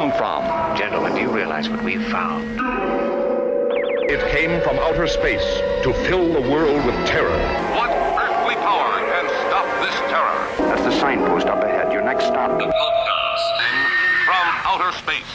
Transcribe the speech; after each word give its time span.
come 0.00 0.12
from? 0.12 0.42
Gentlemen, 0.78 1.12
do 1.12 1.20
you 1.20 1.30
realize 1.30 1.68
what 1.68 1.84
we've 1.84 2.02
found? 2.06 2.58
It 4.08 4.26
came 4.34 4.62
from 4.62 4.78
outer 4.78 5.06
space 5.06 5.44
to 5.82 5.92
fill 6.08 6.32
the 6.32 6.40
world 6.40 6.86
with 6.86 6.94
terror. 7.06 7.36
What 7.76 7.90
earthly 7.90 8.54
power 8.54 8.98
can 8.98 9.28
stop 9.46 9.66
this 9.82 9.94
terror? 10.08 10.68
That's 10.70 10.84
the 10.84 10.98
signpost 10.98 11.48
up 11.48 11.62
ahead. 11.62 11.92
Your 11.92 12.02
next 12.02 12.24
stop. 12.24 12.58
The 12.58 12.64
broadcasting 12.64 13.76
from 14.24 14.46
outer 14.64 14.90
space. 14.96 15.32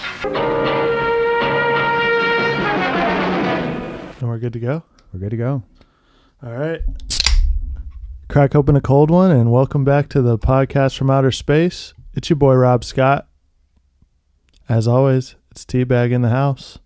And 4.20 4.28
we're 4.28 4.39
good 4.39 4.54
to 4.54 4.60
go. 4.60 4.82
We're 5.14 5.20
good 5.20 5.29
to 5.29 5.38
go. 5.38 5.61
All 6.42 6.54
right. 6.54 6.82
Crack 8.29 8.56
open 8.56 8.75
a 8.75 8.82
cold 8.82 9.11
one 9.11 9.29
and 9.29 9.52
welcome 9.52 9.84
back 9.84 10.10
to 10.10 10.24
the 10.24 10.39
podcast 10.39 10.97
from 10.97 11.11
outer 11.11 11.32
space. 11.32 11.93
It's 12.16 12.32
your 12.32 12.38
boy 12.38 12.56
Rob 12.56 12.84
Scott. 12.84 13.28
As 14.68 14.87
always, 14.87 15.36
it's 15.51 15.64
Teabag 15.64 16.11
in 16.11 16.24
the 16.24 16.29
house. 16.29 16.79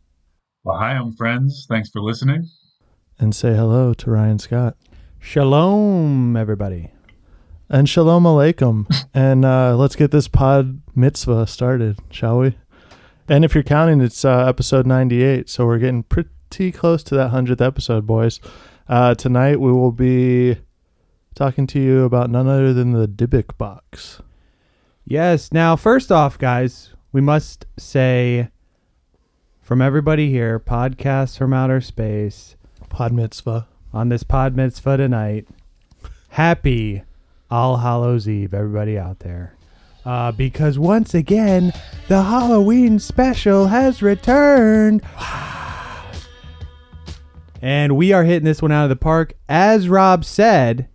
Well, 0.65 0.77
hi, 0.77 0.91
I'm 0.91 1.13
friends. 1.13 1.65
Thanks 1.70 1.89
for 1.89 2.01
listening. 2.01 2.49
And 3.17 3.33
say 3.33 3.55
hello 3.55 3.93
to 3.93 4.11
Ryan 4.11 4.37
Scott. 4.37 4.75
Shalom, 5.17 6.35
everybody. 6.35 6.91
And 7.70 7.87
shalom 7.87 8.25
alaikum. 8.25 8.85
and 9.13 9.45
uh, 9.45 9.77
let's 9.77 9.95
get 9.95 10.11
this 10.11 10.27
pod 10.27 10.81
mitzvah 10.93 11.47
started, 11.47 11.99
shall 12.11 12.39
we? 12.39 12.57
And 13.29 13.45
if 13.45 13.55
you're 13.55 13.63
counting, 13.63 14.01
it's 14.01 14.25
uh, 14.25 14.45
episode 14.45 14.85
98. 14.85 15.49
So 15.49 15.65
we're 15.65 15.77
getting 15.77 16.03
pretty 16.03 16.73
close 16.73 17.01
to 17.03 17.15
that 17.15 17.31
100th 17.31 17.65
episode, 17.65 18.05
boys. 18.05 18.41
Uh, 18.89 19.15
tonight 19.15 19.61
we 19.61 19.71
will 19.71 19.93
be 19.93 20.57
talking 21.34 21.65
to 21.67 21.79
you 21.79 22.04
about 22.04 22.29
none 22.29 22.49
other 22.49 22.73
than 22.73 22.91
the 22.91 23.07
Dybbuk 23.07 23.57
box. 23.57 24.21
Yes. 25.05 25.54
Now, 25.54 25.77
first 25.77 26.11
off, 26.11 26.37
guys, 26.37 26.89
we 27.12 27.21
must 27.21 27.65
say 27.77 28.49
from 29.62 29.82
everybody 29.82 30.29
here, 30.29 30.60
podcasts 30.60 31.38
from 31.38 31.54
outer 31.54 31.82
space, 31.82 32.55
Pod 32.90 33.12
mitzvah. 33.13 33.68
on 33.93 34.10
this 34.10 34.24
pod 34.24 34.55
mitzvah 34.55 34.98
tonight, 34.98 35.48
happy 36.29 37.04
All 37.51 37.77
Hallows 37.77 38.27
Eve, 38.27 38.54
everybody 38.54 38.98
out 38.98 39.20
there. 39.20 39.55
Uh, 40.05 40.32
because 40.32 40.79
once 40.79 41.13
again, 41.13 41.74
the 42.07 42.24
Halloween 42.24 42.99
special 42.99 43.68
has 43.68 44.01
returned. 44.01 45.01
And 47.62 47.98
we 47.98 48.13
are 48.13 48.23
hitting 48.23 48.46
this 48.46 48.62
one 48.62 48.71
out 48.71 48.84
of 48.85 48.90
the 48.90 48.96
park. 48.96 49.34
As 49.49 49.90
Rob 49.90 50.23
said, 50.23 50.88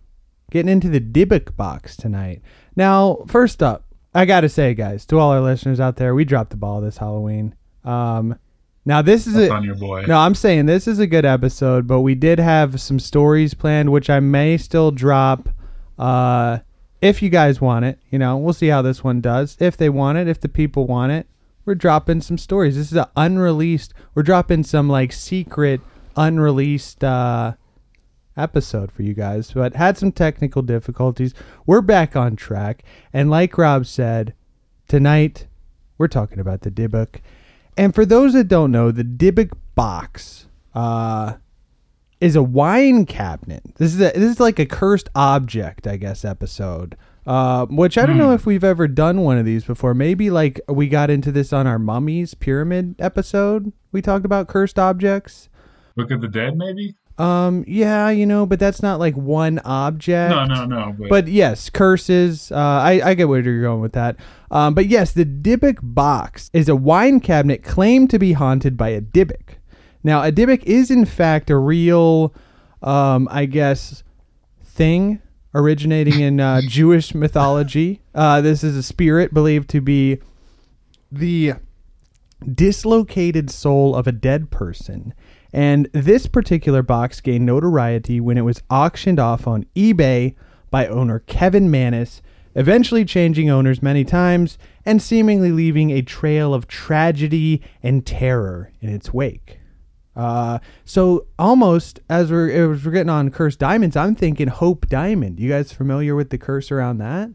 getting 0.49 0.71
into 0.71 0.89
the 0.89 0.99
Dybbuk 0.99 1.55
box 1.55 1.95
tonight. 1.95 2.41
Now, 2.75 3.23
first 3.27 3.61
up, 3.61 3.84
I 4.15 4.25
got 4.25 4.41
to 4.41 4.49
say, 4.49 4.73
guys, 4.73 5.05
to 5.07 5.19
all 5.19 5.31
our 5.31 5.41
listeners 5.41 5.81
out 5.81 5.97
there, 5.97 6.15
we 6.15 6.23
dropped 6.23 6.51
the 6.51 6.57
ball 6.57 6.79
this 6.79 6.97
Halloween. 6.97 7.53
Um, 7.83 8.39
now, 8.85 9.01
this 9.01 9.27
is 9.27 9.33
That's 9.33 9.51
a, 9.51 9.53
on 9.53 9.63
your 9.63 9.75
boy. 9.75 10.05
no, 10.07 10.17
I'm 10.17 10.35
saying 10.35 10.67
this 10.67 10.87
is 10.87 10.99
a 10.99 11.07
good 11.07 11.25
episode, 11.25 11.85
but 11.85 11.99
we 11.99 12.15
did 12.15 12.39
have 12.39 12.79
some 12.79 12.97
stories 12.97 13.53
planned, 13.53 13.91
which 13.91 14.09
I 14.09 14.21
may 14.21 14.57
still 14.57 14.91
drop. 14.91 15.49
Uh, 15.99 16.59
if 17.01 17.21
you 17.21 17.29
guys 17.29 17.59
want 17.59 17.83
it, 17.83 17.99
you 18.09 18.17
know, 18.17 18.37
we'll 18.37 18.53
see 18.53 18.67
how 18.67 18.81
this 18.81 19.03
one 19.03 19.19
does. 19.19 19.57
If 19.59 19.75
they 19.75 19.89
want 19.89 20.17
it, 20.17 20.27
if 20.29 20.39
the 20.39 20.49
people 20.49 20.87
want 20.87 21.11
it, 21.11 21.27
we're 21.65 21.75
dropping 21.75 22.21
some 22.21 22.37
stories. 22.37 22.77
This 22.77 22.91
is 22.91 22.97
an 22.97 23.07
unreleased. 23.17 23.93
We're 24.13 24.23
dropping 24.23 24.63
some 24.63 24.87
like 24.87 25.11
secret, 25.11 25.81
unreleased 26.15 27.03
uh, 27.03 27.53
episode 28.37 28.91
for 28.91 29.03
you 29.03 29.13
guys, 29.13 29.51
but 29.51 29.75
had 29.75 29.97
some 29.97 30.11
technical 30.11 30.61
difficulties. 30.61 31.33
We're 31.65 31.81
back 31.81 32.15
on 32.15 32.35
track, 32.35 32.83
and 33.13 33.29
like 33.29 33.57
Rob 33.57 33.85
said, 33.85 34.33
tonight 34.87 35.47
we're 35.97 36.07
talking 36.07 36.39
about 36.39 36.61
the 36.61 36.71
Dybbuk. 36.71 37.21
And 37.77 37.93
for 37.93 38.05
those 38.05 38.33
that 38.33 38.47
don't 38.47 38.71
know, 38.71 38.91
the 38.91 39.03
Dybbuk 39.03 39.51
box 39.75 40.47
uh, 40.73 41.33
is 42.21 42.35
a 42.35 42.43
wine 42.43 43.05
cabinet. 43.05 43.63
This 43.75 43.93
is 43.93 43.99
a, 43.99 44.11
this 44.11 44.31
is 44.31 44.39
like 44.39 44.59
a 44.59 44.65
cursed 44.65 45.09
object, 45.15 45.87
I 45.87 45.97
guess, 45.97 46.23
episode. 46.23 46.97
Uh, 47.27 47.65
which 47.65 47.97
I 47.97 48.05
don't 48.05 48.19
know 48.19 48.33
if 48.33 48.45
we've 48.45 48.63
ever 48.63 48.87
done 48.87 49.21
one 49.21 49.39
of 49.39 49.45
these 49.45 49.65
before. 49.65 49.95
Maybe 49.95 50.29
like 50.29 50.61
we 50.67 50.87
got 50.87 51.09
into 51.09 51.31
this 51.31 51.51
on 51.51 51.65
our 51.65 51.79
mummies 51.79 52.35
pyramid 52.35 52.93
episode. 52.99 53.73
We 53.91 54.03
talked 54.03 54.25
about 54.25 54.47
cursed 54.47 54.77
objects. 54.77 55.49
Look 55.95 56.11
at 56.11 56.21
the 56.21 56.27
dead, 56.27 56.55
maybe? 56.55 56.93
Um, 57.17 57.63
yeah, 57.67 58.09
you 58.09 58.25
know, 58.25 58.45
but 58.45 58.59
that's 58.59 58.81
not 58.81 58.99
like 58.99 59.15
one 59.15 59.59
object. 59.59 60.31
No, 60.31 60.45
no, 60.45 60.65
no. 60.65 60.95
But, 60.97 61.09
But 61.09 61.27
yes, 61.27 61.69
curses. 61.69 62.51
Uh, 62.51 62.57
I, 62.57 63.01
I 63.03 63.13
get 63.13 63.29
where 63.29 63.39
you're 63.39 63.61
going 63.61 63.81
with 63.81 63.93
that. 63.93 64.17
Um, 64.51 64.73
but 64.73 64.87
yes, 64.87 65.13
the 65.13 65.25
Dybbuk 65.25 65.79
box 65.81 66.49
is 66.53 66.67
a 66.67 66.75
wine 66.75 67.19
cabinet 67.19 67.63
claimed 67.63 68.09
to 68.09 68.19
be 68.19 68.33
haunted 68.33 68.75
by 68.75 68.89
a 68.89 69.01
Dybbuk. 69.01 69.55
Now, 70.03 70.23
a 70.23 70.31
Dybbuk 70.31 70.63
is 70.63 70.91
in 70.91 71.05
fact 71.05 71.49
a 71.49 71.57
real, 71.57 72.33
um, 72.83 73.27
I 73.31 73.45
guess, 73.45 74.03
thing 74.63 75.21
originating 75.53 76.19
in 76.19 76.39
uh, 76.39 76.61
Jewish 76.67 77.15
mythology. 77.15 78.01
Uh, 78.13 78.41
this 78.41 78.63
is 78.63 78.75
a 78.75 78.83
spirit 78.83 79.33
believed 79.33 79.69
to 79.69 79.81
be 79.81 80.19
the 81.11 81.53
dislocated 82.53 83.49
soul 83.49 83.95
of 83.95 84.05
a 84.05 84.11
dead 84.11 84.51
person. 84.51 85.13
And 85.55 85.87
this 85.93 86.27
particular 86.27 86.83
box 86.83 87.21
gained 87.21 87.45
notoriety 87.45 88.19
when 88.19 88.37
it 88.37 88.41
was 88.41 88.61
auctioned 88.69 89.21
off 89.21 89.47
on 89.47 89.65
eBay 89.73 90.35
by 90.69 90.85
owner 90.85 91.19
Kevin 91.19 91.71
Mannis, 91.71 92.21
eventually 92.55 93.05
changing 93.05 93.49
owners 93.49 93.81
many 93.81 94.03
times 94.03 94.57
and 94.85 95.01
seemingly 95.01 95.53
leaving 95.53 95.91
a 95.91 96.01
trail 96.01 96.53
of 96.53 96.67
tragedy 96.67 97.61
and 97.81 98.05
terror 98.05 98.73
in 98.81 98.89
its 98.89 99.13
wake. 99.13 99.59
Uh, 100.13 100.59
so 100.83 101.25
almost 101.39 102.01
as 102.09 102.31
we're, 102.31 102.73
as 102.73 102.83
we're 102.83 102.91
getting 102.91 103.09
on 103.09 103.31
cursed 103.31 103.59
diamonds, 103.59 103.95
I'm 103.95 104.13
thinking 104.13 104.49
Hope 104.49 104.89
Diamond. 104.89 105.39
You 105.39 105.47
guys 105.47 105.71
familiar 105.71 106.15
with 106.15 106.31
the 106.31 106.37
curse 106.37 106.69
around 106.69 106.97
that? 106.97 107.29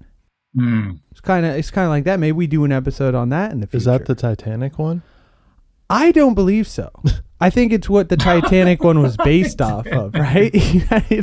Hmm. 0.55 0.91
It's 1.11 1.23
kind 1.23 1.47
of 1.47 1.55
it's 1.55 1.71
kind 1.71 1.87
of 1.87 1.91
like 1.91 2.05
that. 2.05 2.21
Maybe 2.21 2.33
we 2.33 2.47
do 2.47 2.65
an 2.65 2.73
episode 2.73 3.15
on 3.15 3.31
that 3.31 3.53
in 3.53 3.61
the 3.61 3.67
future. 3.67 3.79
Is 3.79 3.85
that 3.87 4.05
the 4.05 4.15
Titanic 4.15 4.79
one? 4.79 5.03
I 5.91 6.13
don't 6.13 6.35
believe 6.35 6.67
so. 6.69 6.91
I 7.43 7.49
think 7.51 7.73
it's 7.73 7.89
what 7.89 8.11
the 8.11 8.17
Titanic 8.19 8.85
one 8.85 9.01
was 9.03 9.17
based 9.17 9.61
off 9.63 9.87
of, 9.87 10.15
right? 10.15 10.53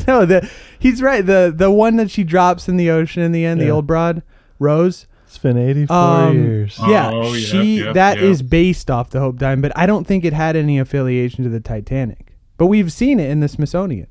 no, 0.07 0.25
the 0.25 0.49
he's 0.79 1.01
right. 1.01 1.23
The 1.25 1.53
the 1.55 1.69
one 1.71 1.95
that 1.97 2.09
she 2.11 2.23
drops 2.23 2.67
in 2.67 2.77
the 2.77 2.89
ocean 2.89 3.21
in 3.23 3.31
the 3.31 3.45
end, 3.45 3.61
the 3.61 3.69
old 3.69 3.85
broad 3.87 4.23
Rose. 4.59 5.05
It's 5.27 5.37
been 5.37 5.57
84 5.57 5.95
Um, 5.95 6.37
years. 6.43 6.79
Yeah, 6.87 7.11
Oh, 7.13 7.33
yeah, 7.33 7.39
she 7.45 7.83
yeah, 7.83 7.91
that 7.93 8.17
yeah. 8.17 8.23
is 8.23 8.41
based 8.41 8.89
off 8.89 9.09
the 9.11 9.19
Hope 9.19 9.37
Diamond, 9.37 9.61
but 9.61 9.73
I 9.77 9.85
don't 9.85 10.07
think 10.07 10.23
it 10.25 10.33
had 10.33 10.55
any 10.55 10.79
affiliation 10.79 11.43
to 11.43 11.49
the 11.49 11.59
Titanic. 11.59 12.35
But 12.57 12.67
we've 12.67 12.91
seen 12.91 13.19
it 13.19 13.29
in 13.29 13.41
the 13.41 13.47
Smithsonian 13.49 14.07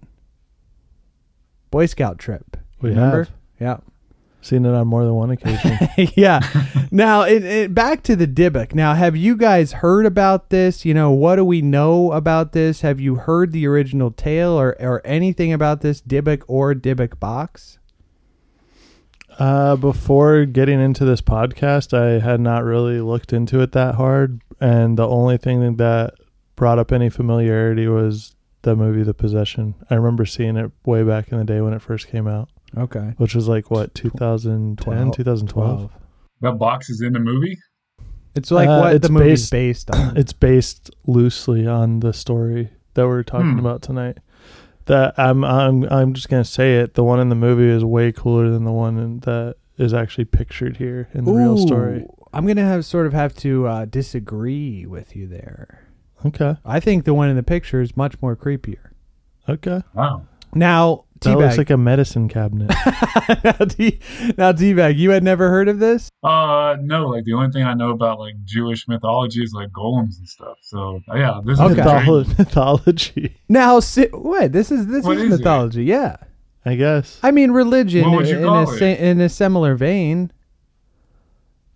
Boy 1.71 1.87
Scout 1.87 2.19
trip. 2.19 2.57
We 2.81 2.91
Remember? 2.91 3.25
have. 3.25 3.33
Yeah. 3.59 3.77
Seen 4.47 4.65
it 4.65 4.73
on 4.73 4.87
more 4.87 5.05
than 5.05 5.15
one 5.15 5.31
occasion. 5.31 5.77
yeah. 6.15 6.39
now, 6.93 7.23
it, 7.23 7.43
it, 7.43 7.75
back 7.75 8.05
to 8.05 8.15
the 8.15 8.29
Dybbuk. 8.29 8.77
Now, 8.77 8.95
have 8.95 9.17
you 9.17 9.37
guys 9.37 9.73
heard 9.73 10.07
about 10.07 10.51
this? 10.51 10.85
You 10.85 10.95
know, 10.95 11.11
what 11.11 11.35
do 11.35 11.45
we 11.45 11.63
know 11.63 12.13
about 12.13 12.53
this? 12.53 12.83
Have 12.83 13.01
you 13.01 13.17
heard 13.17 13.51
the 13.51 13.67
original 13.67 14.13
tale 14.13 14.53
or, 14.53 14.77
or 14.79 15.05
anything 15.05 15.53
about 15.53 15.81
this 15.81 16.01
Dybbuk 16.01 16.45
or 16.47 16.75
Dybbuk 16.75 17.19
box? 17.19 17.81
Uh, 19.37 19.75
before 19.75 20.45
getting 20.45 20.81
into 20.81 21.05
this 21.05 21.21
podcast, 21.21 21.93
I 21.93 22.25
had 22.25 22.39
not 22.39 22.63
really 22.63 23.01
looked 23.01 23.33
into 23.33 23.61
it 23.63 23.73
that 23.73 23.97
hard, 23.97 24.43
and 24.61 24.97
the 24.97 25.09
only 25.09 25.39
thing 25.39 25.77
that 25.77 26.15
brought 26.55 26.79
up 26.79 26.93
any 26.93 27.11
familiarity 27.11 27.89
was 27.89 28.37
the 28.63 28.77
movie 28.77 29.03
The 29.03 29.13
Possession. 29.13 29.75
I 29.91 29.97
remember 29.97 30.25
seeing 30.25 30.57
it 30.57 30.71
way 30.85 31.03
back 31.03 31.33
in 31.33 31.39
the 31.39 31.45
day 31.45 31.61
when 31.61 31.73
it 31.73 31.83
first 31.83 32.07
came 32.07 32.29
out, 32.29 32.49
Okay. 32.77 33.15
which 33.19 33.35
was 33.35 33.49
like 33.49 33.71
what 33.71 33.95
2010, 33.95 35.13
2012. 35.13 35.91
that 36.41 36.53
box 36.59 36.91
is 36.91 37.01
in 37.01 37.13
the 37.13 37.19
movie? 37.21 37.59
It's 38.35 38.51
like 38.51 38.69
Uh, 38.69 38.79
what 38.81 38.95
it's 38.95 39.07
the 39.07 39.13
movie's 39.13 39.49
based, 39.51 39.91
on. 39.95 40.17
It's 40.17 40.33
based 40.33 40.91
loosely 41.07 41.67
on 41.67 42.01
the 42.01 42.13
story 42.13 42.71
that 42.95 43.07
we're 43.07 43.23
talking 43.23 43.53
Hmm. 43.53 43.59
about 43.61 43.83
tonight. 43.83 44.19
That 44.87 45.19
I'm 45.19 45.45
I'm 45.45 45.85
I'm 45.91 46.13
just 46.15 46.29
gonna 46.29 46.45
say 46.45 46.77
it. 46.79 46.95
The 46.95 47.03
one 47.03 47.19
in 47.19 47.29
the 47.29 47.35
movie 47.35 47.69
is 47.69 47.85
way 47.85 48.13
cooler 48.13 48.51
than 48.51 48.65
the 48.65 48.73
one 48.73 48.99
in, 48.99 49.19
that 49.21 49.57
is 49.79 49.93
actually 49.95 50.27
pictured 50.27 50.77
here 50.77 51.09
in 51.13 51.25
the 51.25 51.33
real 51.33 51.57
story. 51.59 52.07
I'm 52.33 52.47
gonna 52.47 52.65
have 52.65 52.85
sort 52.85 53.07
of 53.07 53.13
have 53.13 53.35
to 53.37 53.67
uh, 53.67 53.85
disagree 53.87 54.87
with 54.87 55.17
you 55.17 55.27
there. 55.27 55.81
Okay, 56.25 56.57
I 56.65 56.79
think 56.81 57.05
the 57.05 57.15
one 57.15 57.29
in 57.31 57.37
the 57.37 57.43
picture 57.43 57.81
is 57.81 57.97
much 57.97 58.21
more 58.23 58.37
creepier. 58.37 58.91
okay. 59.49 59.83
Wow. 59.95 60.23
Now, 60.55 61.05
That 61.23 61.37
looks 61.39 61.59
like 61.59 61.71
a 61.71 61.77
medicine 61.77 62.29
cabinet. 62.29 62.69
now, 63.45 63.53
T- 63.67 64.01
now, 64.39 64.53
Teabag, 64.53 64.97
you 64.97 65.11
had 65.11 65.23
never 65.23 65.49
heard 65.51 65.69
of 65.69 65.79
this? 65.79 66.09
Uh, 66.23 66.77
no, 66.81 67.09
like 67.09 67.25
the 67.25 67.33
only 67.35 67.51
thing 67.51 67.63
I 67.65 67.75
know 67.75 67.91
about 67.91 68.19
like 68.19 68.35
Jewish 68.45 68.87
mythology 68.89 69.43
is 69.43 69.53
like 69.53 69.69
golems 69.71 70.19
and 70.19 70.29
stuff. 70.29 70.57
So 70.63 71.01
yeah, 71.15 71.41
this 71.45 71.55
is 71.55 71.61
Okay. 71.61 71.81
Mytholo- 71.83 72.39
mythology, 72.39 73.37
Now, 73.49 73.81
si- 73.81 74.09
what? 74.13 74.53
This 74.53 74.71
is 74.71 74.87
this 74.87 75.05
What 75.05 75.17
is 75.19 75.25
is 75.25 75.33
it? 75.35 75.39
mythology. 75.39 75.85
Yeah, 75.85 76.17
I 76.65 76.75
guess. 76.77 77.19
I 77.23 77.31
mean 77.33 77.51
religion 77.51 78.09
What 78.11 78.19
would 78.19 78.29
you 78.29 78.39
in 78.39 78.45
call 78.45 78.59
a 78.71 78.75
it? 78.75 78.79
sa- 78.79 79.03
in 79.03 79.21
a 79.21 79.29
similar 79.29 79.75
vein. 79.75 80.31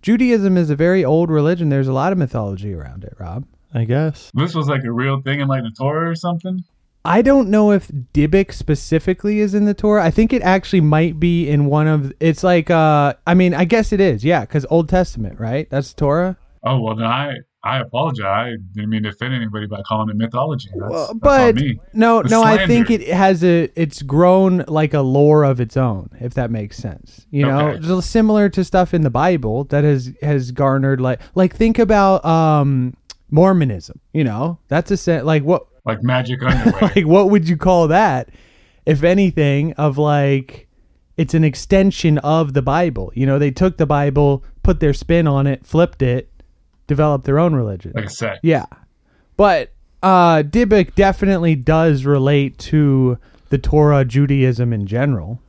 Judaism 0.02 0.56
is 0.56 0.70
a 0.70 0.76
very 0.76 1.05
old 1.05 1.31
religion. 1.31 1.69
There's 1.69 1.88
a 1.88 1.93
lot 1.93 2.12
of 2.12 2.19
mythology 2.19 2.73
around 2.73 3.05
it, 3.05 3.14
Rob. 3.19 3.44
I 3.75 3.84
guess. 3.84 4.31
This 4.34 4.55
was 4.55 4.66
like 4.66 4.82
a 4.84 4.90
real 4.90 5.20
thing 5.20 5.40
in 5.40 5.49
like 5.49 5.62
the 5.62 5.70
Torah 5.70 6.11
or 6.11 6.14
something. 6.14 6.64
I 7.05 7.23
don't 7.23 7.49
know 7.49 7.70
if 7.73 7.88
Dybbuk 7.88 8.52
specifically 8.52 9.41
is 9.41 9.55
in 9.55 9.64
the 9.64 9.73
Torah. 9.75 10.05
I 10.05 10.11
think 10.11 10.32
it 10.32 10.43
actually 10.43 10.82
might 10.82 11.19
be 11.19 11.49
in 11.49 11.67
one 11.67 11.87
of. 11.88 12.12
It's 12.20 12.44
like, 12.44 12.70
uh, 12.70 13.14
I 13.26 13.35
mean, 13.35 13.55
I 13.55 13.64
guess 13.64 13.93
it 13.93 14.00
is, 14.00 14.23
yeah, 14.23 14.41
because 14.43 14.67
Old 14.69 14.88
Testament, 14.88 15.41
right? 15.41 15.69
That's 15.70 15.94
Torah. 15.94 16.37
Oh 16.62 16.79
well, 16.81 16.94
then 16.94 17.06
I 17.06 17.37
I 17.64 17.81
apologize. 17.81 18.25
I 18.26 18.50
didn't 18.75 18.91
mean 18.91 19.02
to 19.05 19.08
offend 19.11 19.32
anybody 19.32 19.67
by 19.67 19.81
calling 19.88 20.11
it 20.11 20.17
mythology. 20.17 20.69
That's, 20.79 20.91
Well, 20.91 21.06
that's 21.06 21.19
but 21.20 21.55
me. 21.56 21.81
no, 21.94 22.20
no, 22.20 22.43
I 22.43 22.67
think 22.67 22.91
it 22.91 23.08
has 23.08 23.43
a. 23.43 23.70
It's 23.76 24.02
grown 24.02 24.64
like 24.69 24.93
a 24.93 25.00
lore 25.00 25.44
of 25.44 25.58
its 25.58 25.79
own, 25.79 26.11
if 26.20 26.35
that 26.35 26.50
makes 26.50 26.76
sense. 26.76 27.26
You 27.31 27.47
know, 27.47 27.70
Okay. 27.70 28.00
similar 28.02 28.50
to 28.50 28.62
stuff 28.62 28.93
in 28.93 29.02
the 29.02 29.11
Bible 29.11 29.64
that 29.64 29.85
has 29.85 30.12
has 30.20 30.50
garnered 30.52 31.00
like 31.00 31.20
like 31.35 31.56
think 31.56 31.79
about 31.79 32.23
um 32.26 32.94
Mormonism. 33.31 34.00
You 34.12 34.25
know, 34.25 34.58
that's 34.69 34.91
a 34.91 34.99
set 34.99 35.25
like 35.25 35.44
what 35.44 35.64
like 35.85 36.03
magic 36.03 36.43
underwear. 36.47 36.93
like 36.94 37.06
what 37.06 37.31
would 37.31 37.49
you 37.49 37.56
call 37.56 37.88
that 37.88 38.29
if 38.87 39.03
anything 39.03 39.73
of 39.75 39.99
like 39.99 40.69
it's 41.17 41.35
an 41.35 41.44
extension 41.44 42.19
of 42.19 42.53
the 42.55 42.62
bible 42.62 43.12
you 43.15 43.27
know 43.27 43.38
they 43.38 43.50
took 43.50 43.77
the 43.77 43.87
bible 43.87 44.44
put 44.62 44.81
their 44.81 44.93
spin 44.94 45.27
on 45.27 45.47
it 45.47 45.65
flipped 45.65 46.03
it 46.03 46.31
developed 46.87 47.25
their 47.25 47.38
own 47.38 47.55
religion 47.55 47.93
like 47.94 48.06
a 48.06 48.11
sect. 48.11 48.41
yeah 48.43 48.67
but 49.37 49.73
uh 50.03 50.43
Dybbuk 50.43 50.94
definitely 50.94 51.55
does 51.55 52.05
relate 52.05 52.59
to 52.59 53.19
the 53.49 53.59
torah 53.59 54.05
judaism 54.05 54.73
in 54.73 54.87
general 54.87 55.41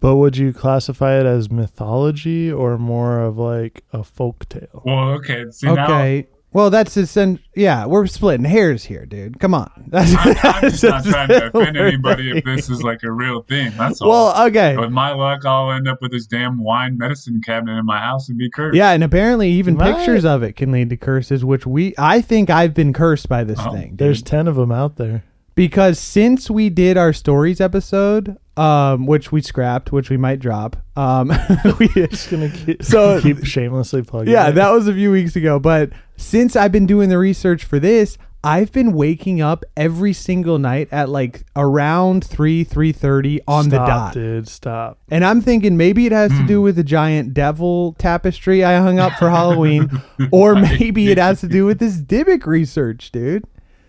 But 0.00 0.16
would 0.16 0.36
you 0.36 0.52
classify 0.52 1.18
it 1.18 1.26
as 1.26 1.50
mythology 1.50 2.52
or 2.52 2.78
more 2.78 3.20
of 3.20 3.38
like 3.38 3.82
a 3.92 4.04
folk 4.04 4.46
tale? 4.48 4.82
Well, 4.84 5.08
okay. 5.18 5.44
See 5.50 5.66
now, 5.72 5.84
okay 5.84 6.26
well 6.56 6.70
that's 6.70 6.94
the 6.94 7.38
yeah 7.54 7.84
we're 7.84 8.06
splitting 8.06 8.44
hairs 8.46 8.82
here 8.84 9.04
dude 9.04 9.38
come 9.38 9.52
on 9.54 9.70
that's, 9.88 10.14
I'm, 10.16 10.36
I'm 10.42 10.62
just 10.70 10.82
not 10.82 11.04
trying 11.04 11.28
to 11.28 11.48
offend 11.48 11.76
anybody 11.76 12.30
if 12.36 12.44
this 12.44 12.70
is 12.70 12.82
like 12.82 13.02
a 13.02 13.10
real 13.12 13.42
thing. 13.42 13.72
That's 13.76 14.00
all. 14.00 14.08
well 14.08 14.46
okay 14.46 14.76
With 14.76 14.90
my 14.90 15.12
luck, 15.12 15.44
I'll 15.44 15.70
end 15.70 15.86
up 15.86 15.98
with 16.00 16.12
this 16.12 16.26
damn 16.26 16.58
wine 16.62 16.96
medicine 16.96 17.40
cabinet 17.44 17.78
in 17.78 17.84
my 17.84 17.98
house 17.98 18.28
and 18.28 18.38
be 18.38 18.48
cursed. 18.50 18.74
Yeah, 18.76 18.90
and 18.92 19.04
apparently 19.04 19.50
even 19.50 19.76
Right. 19.76 19.94
pictures 19.94 20.24
of 20.24 20.42
it 20.42 20.56
can 20.56 20.72
lead 20.72 20.88
to 20.90 20.96
curses, 20.96 21.44
which 21.44 21.66
we 21.66 21.94
I 21.98 22.20
think 22.22 22.48
I've 22.50 22.72
been 22.74 22.92
cursed 22.92 23.28
by 23.28 23.44
this 23.44 23.58
Oh, 23.62 23.72
thing. 23.72 23.90
dude. 23.90 23.98
There's 23.98 24.22
10 24.22 24.48
of 24.48 24.56
them 24.56 24.72
out 24.72 24.96
there. 24.96 25.22
Because 25.56 25.98
since 25.98 26.48
we 26.48 26.70
did 26.70 26.96
our 26.96 27.12
stories 27.12 27.60
episode, 27.60 28.36
um, 28.56 29.06
which 29.06 29.32
we 29.32 29.42
scrapped, 29.42 29.90
which 29.90 30.08
we 30.10 30.16
might 30.16 30.38
drop, 30.38 30.76
um, 30.96 31.28
we, 31.80 31.88
Just 31.88 32.30
gonna 32.30 32.48
keep, 32.50 32.82
So- 32.84 33.20
keep 33.22 33.44
shamelessly 33.44 34.02
plugging. 34.02 34.32
yeah, 34.32 34.48
it. 34.50 34.52
that 34.54 34.70
was 34.70 34.86
a 34.86 34.94
few 34.94 35.10
weeks 35.10 35.34
ago. 35.34 35.58
But 35.58 35.90
since 36.16 36.54
I've 36.54 36.70
been 36.72 36.86
doing 36.86 37.08
the 37.08 37.18
research 37.18 37.64
for 37.64 37.78
this, 37.80 38.16
I've 38.44 38.70
been 38.70 38.92
waking 38.92 39.40
up 39.40 39.64
every 39.76 40.12
single 40.12 40.58
night 40.60 40.88
at 40.92 41.08
like 41.08 41.44
around 41.56 42.24
three 42.24 42.62
three 42.62 42.92
thirty 42.92 43.40
on 43.48 43.70
the 43.70 43.78
dot. 43.78 44.12
dude. 44.14 44.46
Stop. 44.46 44.98
And 45.10 45.24
I'm 45.24 45.40
thinking 45.40 45.76
maybe 45.76 46.06
it 46.06 46.12
has 46.12 46.30
to 46.30 46.36
Hmm. 46.38 46.46
do 46.46 46.62
with 46.62 46.76
the 46.76 46.84
giant 46.84 47.34
devil 47.34 47.94
tapestry 47.98 48.62
I 48.62 48.78
hung 48.78 49.00
up 49.00 49.14
for 49.14 49.30
Halloween, 49.30 49.90
or 50.30 50.54
maybe 50.54 51.10
it 51.10 51.18
has 51.18 51.40
to 51.40 51.48
do 51.48 51.64
with 51.66 51.80
this 51.80 51.96
Dybbuk 52.00 52.46
research, 52.46 53.10
dude. 53.10 53.44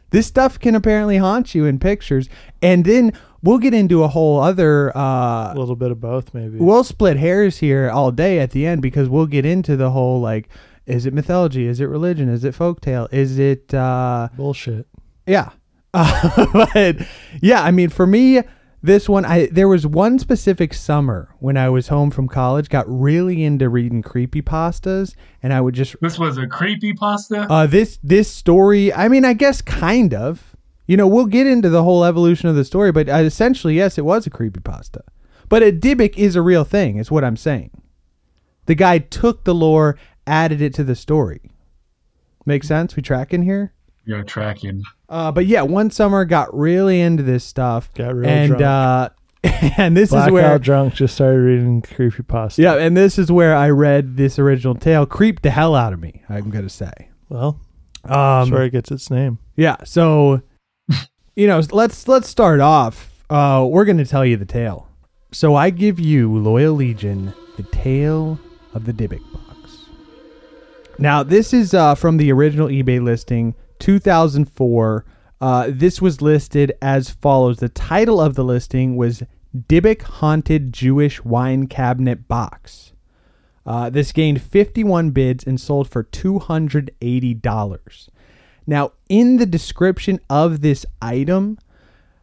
This 0.09 0.27
stuff 0.27 0.59
can 0.59 0.73
apparently 0.75 1.17
haunt 1.17 1.53
you 1.53 1.65
in 1.65 1.79
pictures, 1.79 2.29
and 2.61 2.85
then 2.85 3.11
we'll 3.43 3.57
get 3.57 3.73
into 3.73 4.03
a 4.03 4.07
whole 4.07 4.39
other. 4.39 4.95
Uh, 4.97 5.53
A 5.53 5.55
little 5.57 5.75
bit 5.75 5.91
of 5.91 5.99
both, 5.99 6.33
maybe. 6.33 6.57
we'll 6.57 6.83
split 6.83 7.17
hairs 7.17 7.57
here 7.57 7.89
all 7.89 8.11
day 8.11 8.39
at 8.39 8.51
the 8.51 8.65
end 8.65 8.81
because 8.81 9.09
we'll 9.09 9.25
get 9.27 9.45
into 9.45 9.75
the 9.75 9.91
whole 9.91 10.21
like, 10.21 10.49
is 10.85 11.05
it 11.05 11.13
mythology? 11.13 11.65
Is 11.67 11.79
it 11.81 11.85
religion? 11.85 12.29
Is 12.29 12.43
it 12.45 12.55
folktale? 12.55 13.11
Is 13.11 13.37
it? 13.37 13.73
uh 13.73 14.29
Bullshit. 14.37 14.87
yeah. 15.25 15.49
Uh, 15.93 16.45
but 16.73 16.97
yeah, 17.41 17.61
I 17.63 17.71
mean, 17.71 17.89
for 17.89 18.05
me, 18.07 18.41
this 18.81 19.09
one, 19.09 19.25
I 19.25 19.47
there 19.47 19.67
was 19.67 19.87
one 19.87 20.19
specific 20.19 20.73
summer 20.73 21.33
when 21.39 21.57
I 21.57 21.69
was 21.69 21.87
home 21.87 22.11
from 22.11 22.27
college, 22.27 22.69
got 22.69 22.85
really 22.87 23.43
into 23.43 23.69
reading 23.69 24.01
creepy 24.01 24.41
pastas, 24.41 25.15
and 25.41 25.51
I 25.51 25.61
would 25.61 25.73
just 25.73 25.95
This 26.01 26.19
was 26.19 26.37
a 26.37 26.47
creepy 26.47 26.93
pasta. 26.93 27.47
uh, 27.49 27.65
this 27.67 27.99
this 28.03 28.29
story. 28.31 28.93
I 28.93 29.07
mean, 29.07 29.25
I 29.25 29.33
guess 29.33 29.61
kind 29.61 30.13
of. 30.13 30.55
You 30.89 30.95
know, 30.95 31.07
we'll 31.07 31.25
get 31.25 31.45
into 31.47 31.69
the 31.69 31.83
whole 31.83 32.05
evolution 32.05 32.47
of 32.47 32.55
the 32.55 32.63
story, 32.63 32.93
but 32.93 33.09
uh, 33.09 33.15
essentially, 33.15 33.75
yes, 33.75 33.97
it 33.97 34.05
was 34.05 34.25
a 34.25 34.29
creepy 34.29 34.61
pasta. 34.61 35.03
But 35.49 35.61
a 35.61 35.71
Dybbuk 35.73 36.15
is 36.15 36.37
a 36.37 36.41
real 36.41 36.63
thing, 36.63 36.97
is 36.97 37.11
what 37.11 37.25
I'm 37.25 37.35
saying. 37.35 37.71
The 38.67 38.75
guy 38.75 38.99
took 38.99 39.43
the 39.43 39.53
lore, 39.53 39.97
added 40.25 40.61
it 40.61 40.73
to 40.75 40.85
the 40.85 40.95
story. 40.95 41.51
Make 42.45 42.63
sense? 42.63 42.95
We 42.95 43.01
tracking 43.01 43.43
here? 43.43 43.73
You're 44.05 44.23
tracking. 44.23 44.83
Uh, 45.09 45.31
but 45.31 45.45
yeah, 45.45 45.61
one 45.61 45.89
summer 45.89 46.25
got 46.25 46.53
really 46.53 46.99
into 46.99 47.23
this 47.23 47.43
stuff. 47.43 47.93
Got 47.93 48.15
real 48.15 48.29
and 48.29 48.49
drunk. 48.57 48.63
uh 48.63 49.09
and 49.77 49.95
this 49.95 50.09
Blackout 50.09 50.27
is 50.27 50.33
where 50.33 50.59
drunk 50.59 50.93
just 50.95 51.15
started 51.15 51.37
reading 51.39 51.81
creepy 51.81 52.23
pasta. 52.23 52.61
Yeah, 52.61 52.73
and 52.75 52.97
this 52.97 53.17
is 53.17 53.31
where 53.31 53.55
I 53.55 53.69
read 53.69 54.17
this 54.17 54.37
original 54.39 54.75
tale. 54.75 55.05
Creeped 55.05 55.43
the 55.43 55.51
hell 55.51 55.75
out 55.75 55.93
of 55.93 56.01
me, 56.01 56.23
I'm 56.27 56.49
gonna 56.49 56.69
say. 56.69 57.09
Well, 57.29 57.59
Um 58.03 58.11
that's 58.11 58.51
where 58.51 58.63
it 58.63 58.71
gets 58.71 58.91
its 58.91 59.09
name. 59.09 59.39
yeah, 59.55 59.77
so 59.85 60.41
you 61.35 61.47
know, 61.47 61.61
let's 61.71 62.07
let's 62.07 62.27
start 62.27 62.59
off. 62.59 63.23
Uh 63.29 63.65
we're 63.69 63.85
gonna 63.85 64.05
tell 64.05 64.25
you 64.25 64.35
the 64.37 64.45
tale. 64.45 64.89
So 65.31 65.55
I 65.55 65.69
give 65.69 65.99
you, 65.99 66.31
Loyal 66.37 66.73
Legion, 66.73 67.33
the 67.57 67.63
tale 67.63 68.39
of 68.73 68.85
the 68.85 68.93
Dybbuk 68.93 69.21
box. 69.33 69.85
Now, 70.99 71.21
this 71.21 71.53
is 71.53 71.73
uh, 71.73 71.95
from 71.95 72.15
the 72.17 72.31
original 72.31 72.69
eBay 72.69 73.03
listing, 73.03 73.53
2004. 73.79 75.05
Uh, 75.39 75.67
this 75.69 76.01
was 76.01 76.21
listed 76.21 76.73
as 76.81 77.09
follows. 77.09 77.57
The 77.57 77.69
title 77.69 78.19
of 78.19 78.35
the 78.35 78.43
listing 78.43 78.95
was 78.95 79.23
Dybbuk 79.55 80.01
Haunted 80.01 80.73
Jewish 80.73 81.23
Wine 81.23 81.67
Cabinet 81.67 82.27
Box. 82.27 82.93
Uh, 83.65 83.89
this 83.89 84.11
gained 84.11 84.41
51 84.41 85.11
bids 85.11 85.43
and 85.43 85.59
sold 85.59 85.89
for 85.89 86.05
$280. 86.05 88.09
Now, 88.65 88.91
in 89.09 89.37
the 89.37 89.45
description 89.45 90.19
of 90.29 90.61
this 90.61 90.85
item, 91.01 91.59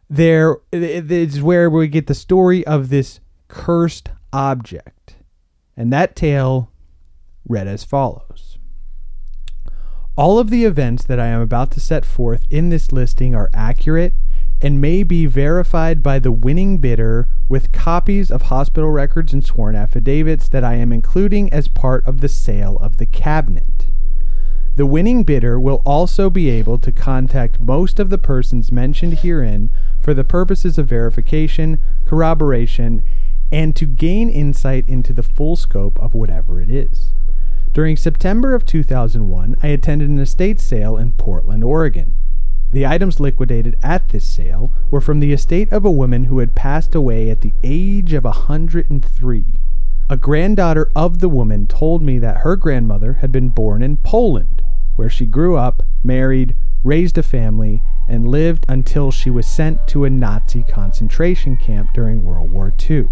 there 0.09 0.57
is 0.71 1.41
where 1.41 1.69
we 1.69 1.87
get 1.87 2.07
the 2.07 2.15
story 2.15 2.65
of 2.65 2.89
this 2.89 3.19
cursed 3.47 4.09
object. 4.33 5.15
And 5.77 5.93
that 5.93 6.15
tale 6.15 6.71
read 7.47 7.67
as 7.67 7.83
follows. 7.83 8.44
All 10.17 10.39
of 10.39 10.49
the 10.49 10.63
events 10.63 11.03
that 11.03 11.19
I 11.19 11.25
am 11.25 11.41
about 11.41 11.71
to 11.71 11.81
set 11.81 12.05
forth 12.05 12.45
in 12.49 12.69
this 12.69 12.93
listing 12.93 13.35
are 13.35 13.49
accurate 13.53 14.13
and 14.61 14.79
may 14.79 15.03
be 15.03 15.25
verified 15.25 16.01
by 16.01 16.19
the 16.19 16.31
winning 16.31 16.77
bidder 16.77 17.27
with 17.49 17.73
copies 17.73 18.31
of 18.31 18.43
hospital 18.43 18.91
records 18.91 19.33
and 19.33 19.43
sworn 19.43 19.75
affidavits 19.75 20.47
that 20.47 20.63
I 20.63 20.75
am 20.75 20.93
including 20.93 21.51
as 21.51 21.67
part 21.67 22.07
of 22.07 22.21
the 22.21 22.29
sale 22.29 22.77
of 22.77 22.95
the 22.95 23.05
cabinet. 23.05 23.87
The 24.77 24.85
winning 24.85 25.25
bidder 25.25 25.59
will 25.59 25.81
also 25.85 26.29
be 26.29 26.49
able 26.49 26.77
to 26.77 26.93
contact 26.93 27.59
most 27.59 27.99
of 27.99 28.09
the 28.09 28.17
persons 28.17 28.71
mentioned 28.71 29.15
herein 29.19 29.69
for 30.01 30.13
the 30.13 30.23
purposes 30.23 30.77
of 30.77 30.87
verification, 30.87 31.77
corroboration, 32.05 33.03
and 33.51 33.75
to 33.75 33.85
gain 33.85 34.29
insight 34.29 34.87
into 34.87 35.11
the 35.11 35.23
full 35.23 35.57
scope 35.57 35.99
of 35.99 36.13
whatever 36.13 36.61
it 36.61 36.69
is. 36.69 37.09
During 37.75 37.97
September 37.97 38.55
of 38.55 38.65
2001, 38.65 39.57
I 39.61 39.67
attended 39.67 40.07
an 40.07 40.17
estate 40.17 40.61
sale 40.61 40.95
in 40.95 41.11
Portland, 41.11 41.61
Oregon. 41.61 42.13
The 42.71 42.87
items 42.87 43.19
liquidated 43.19 43.75
at 43.83 44.07
this 44.07 44.23
sale 44.23 44.71
were 44.89 45.01
from 45.01 45.19
the 45.19 45.33
estate 45.33 45.73
of 45.73 45.83
a 45.83 45.91
woman 45.91 46.23
who 46.23 46.39
had 46.39 46.55
passed 46.55 46.95
away 46.95 47.29
at 47.29 47.41
the 47.41 47.51
age 47.65 48.13
of 48.13 48.23
103. 48.23 49.45
A 50.09 50.15
granddaughter 50.15 50.89
of 50.95 51.19
the 51.19 51.27
woman 51.27 51.67
told 51.67 52.01
me 52.01 52.17
that 52.17 52.37
her 52.37 52.55
grandmother 52.55 53.15
had 53.15 53.33
been 53.33 53.49
born 53.49 53.83
in 53.83 53.97
Poland, 53.97 54.61
where 54.95 55.09
she 55.09 55.25
grew 55.25 55.57
up, 55.57 55.83
married, 56.01 56.55
raised 56.81 57.17
a 57.17 57.23
family, 57.23 57.83
and 58.07 58.25
lived 58.25 58.65
until 58.69 59.11
she 59.11 59.29
was 59.29 59.45
sent 59.45 59.85
to 59.89 60.05
a 60.05 60.09
Nazi 60.09 60.63
concentration 60.63 61.57
camp 61.57 61.89
during 61.93 62.23
World 62.23 62.53
War 62.53 62.71
II. 62.89 63.09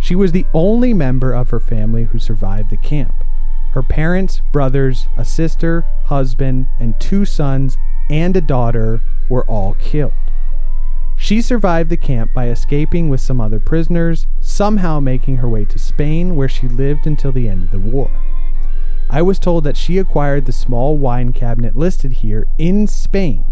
She 0.00 0.14
was 0.14 0.32
the 0.32 0.46
only 0.54 0.94
member 0.94 1.34
of 1.34 1.50
her 1.50 1.60
family 1.60 2.04
who 2.04 2.18
survived 2.18 2.70
the 2.70 2.78
camp. 2.78 3.12
Her 3.76 3.82
parents, 3.82 4.40
brothers, 4.52 5.06
a 5.18 5.24
sister, 5.26 5.84
husband, 6.04 6.66
and 6.80 6.98
two 6.98 7.26
sons 7.26 7.76
and 8.08 8.34
a 8.34 8.40
daughter 8.40 9.02
were 9.28 9.44
all 9.44 9.74
killed. 9.74 10.14
She 11.14 11.42
survived 11.42 11.90
the 11.90 11.98
camp 11.98 12.32
by 12.32 12.48
escaping 12.48 13.10
with 13.10 13.20
some 13.20 13.38
other 13.38 13.60
prisoners, 13.60 14.26
somehow 14.40 15.00
making 15.00 15.36
her 15.36 15.48
way 15.50 15.66
to 15.66 15.78
Spain, 15.78 16.36
where 16.36 16.48
she 16.48 16.68
lived 16.68 17.06
until 17.06 17.32
the 17.32 17.50
end 17.50 17.64
of 17.64 17.70
the 17.70 17.78
war. 17.78 18.10
I 19.10 19.20
was 19.20 19.38
told 19.38 19.64
that 19.64 19.76
she 19.76 19.98
acquired 19.98 20.46
the 20.46 20.52
small 20.52 20.96
wine 20.96 21.34
cabinet 21.34 21.76
listed 21.76 22.12
here 22.12 22.46
in 22.56 22.86
Spain. 22.86 23.44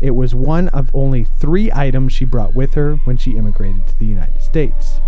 It 0.00 0.16
was 0.16 0.34
one 0.34 0.66
of 0.70 0.90
only 0.92 1.22
three 1.22 1.70
items 1.70 2.12
she 2.12 2.24
brought 2.24 2.56
with 2.56 2.74
her 2.74 2.96
when 3.04 3.16
she 3.16 3.36
immigrated 3.36 3.86
to 3.86 3.98
the 4.00 4.06
United 4.06 4.42
States. 4.42 5.00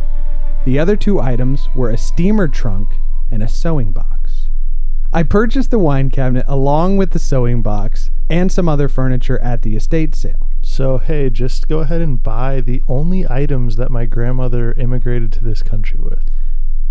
The 0.65 0.79
other 0.79 0.95
two 0.95 1.21
items 1.21 1.69
were 1.75 1.91
a 1.91 1.99
steamer 1.99 2.47
trunk 2.47 2.91
and 3.29 3.43
a 3.43 3.49
sewing 3.49 3.91
box. 3.91 4.22
I 5.13 5.23
purchased 5.23 5.71
the 5.71 5.79
wine 5.79 6.11
cabinet 6.11 6.45
along 6.49 6.97
with 6.97 7.11
the 7.11 7.19
sewing 7.19 7.61
box 7.63 8.11
and 8.31 8.51
some 8.51 8.69
other 8.69 8.89
furniture 8.89 9.39
at 9.41 9.63
the 9.63 9.77
estate 9.77 10.15
sale. 10.15 10.49
So, 10.63 10.99
hey, 10.99 11.29
just 11.29 11.69
go 11.69 11.81
ahead 11.81 12.01
and 12.01 12.23
buy 12.23 12.61
the 12.61 12.83
only 12.89 13.29
items 13.29 13.77
that 13.77 13.91
my 13.91 14.07
grandmother 14.07 14.73
immigrated 14.75 15.31
to 15.33 15.45
this 15.45 15.63
country 15.63 15.99
with. 16.01 16.25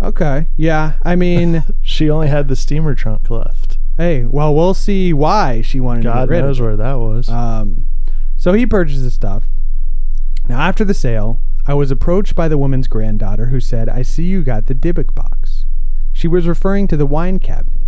Okay. 0.00 0.46
Yeah. 0.56 0.92
I 1.02 1.16
mean, 1.16 1.64
She 1.82 2.08
only 2.10 2.28
had 2.28 2.48
the 2.48 2.56
steamer 2.56 2.94
trunk 2.94 3.28
left. 3.30 3.78
hey, 3.96 4.24
well, 4.24 4.54
we'll 4.54 4.74
see 4.74 5.12
why 5.12 5.62
she 5.62 5.80
wanted 5.80 6.02
to 6.02 6.08
God 6.08 6.28
get 6.28 6.34
rid 6.36 6.42
knows 6.42 6.58
of 6.60 6.64
it. 6.64 6.66
where 6.68 6.76
that 6.76 6.94
was. 6.94 7.28
Um, 7.28 7.86
so 8.36 8.52
he 8.52 8.66
purchased 8.66 9.02
the 9.02 9.10
stuff. 9.10 9.44
Now, 10.48 10.60
after 10.60 10.84
the 10.84 10.94
sale, 10.94 11.40
I 11.66 11.74
was 11.74 11.90
approached 11.90 12.34
by 12.34 12.48
the 12.48 12.58
woman's 12.58 12.88
granddaughter 12.88 13.46
who 13.46 13.60
said, 13.60 13.88
I 13.88 14.02
see 14.02 14.24
you 14.24 14.42
got 14.42 14.66
the 14.66 14.74
Dybbuk 14.74 15.14
box. 15.14 15.66
She 16.12 16.26
was 16.28 16.46
referring 16.48 16.88
to 16.88 16.96
the 16.96 17.06
wine 17.06 17.38
cabinet. 17.38 17.81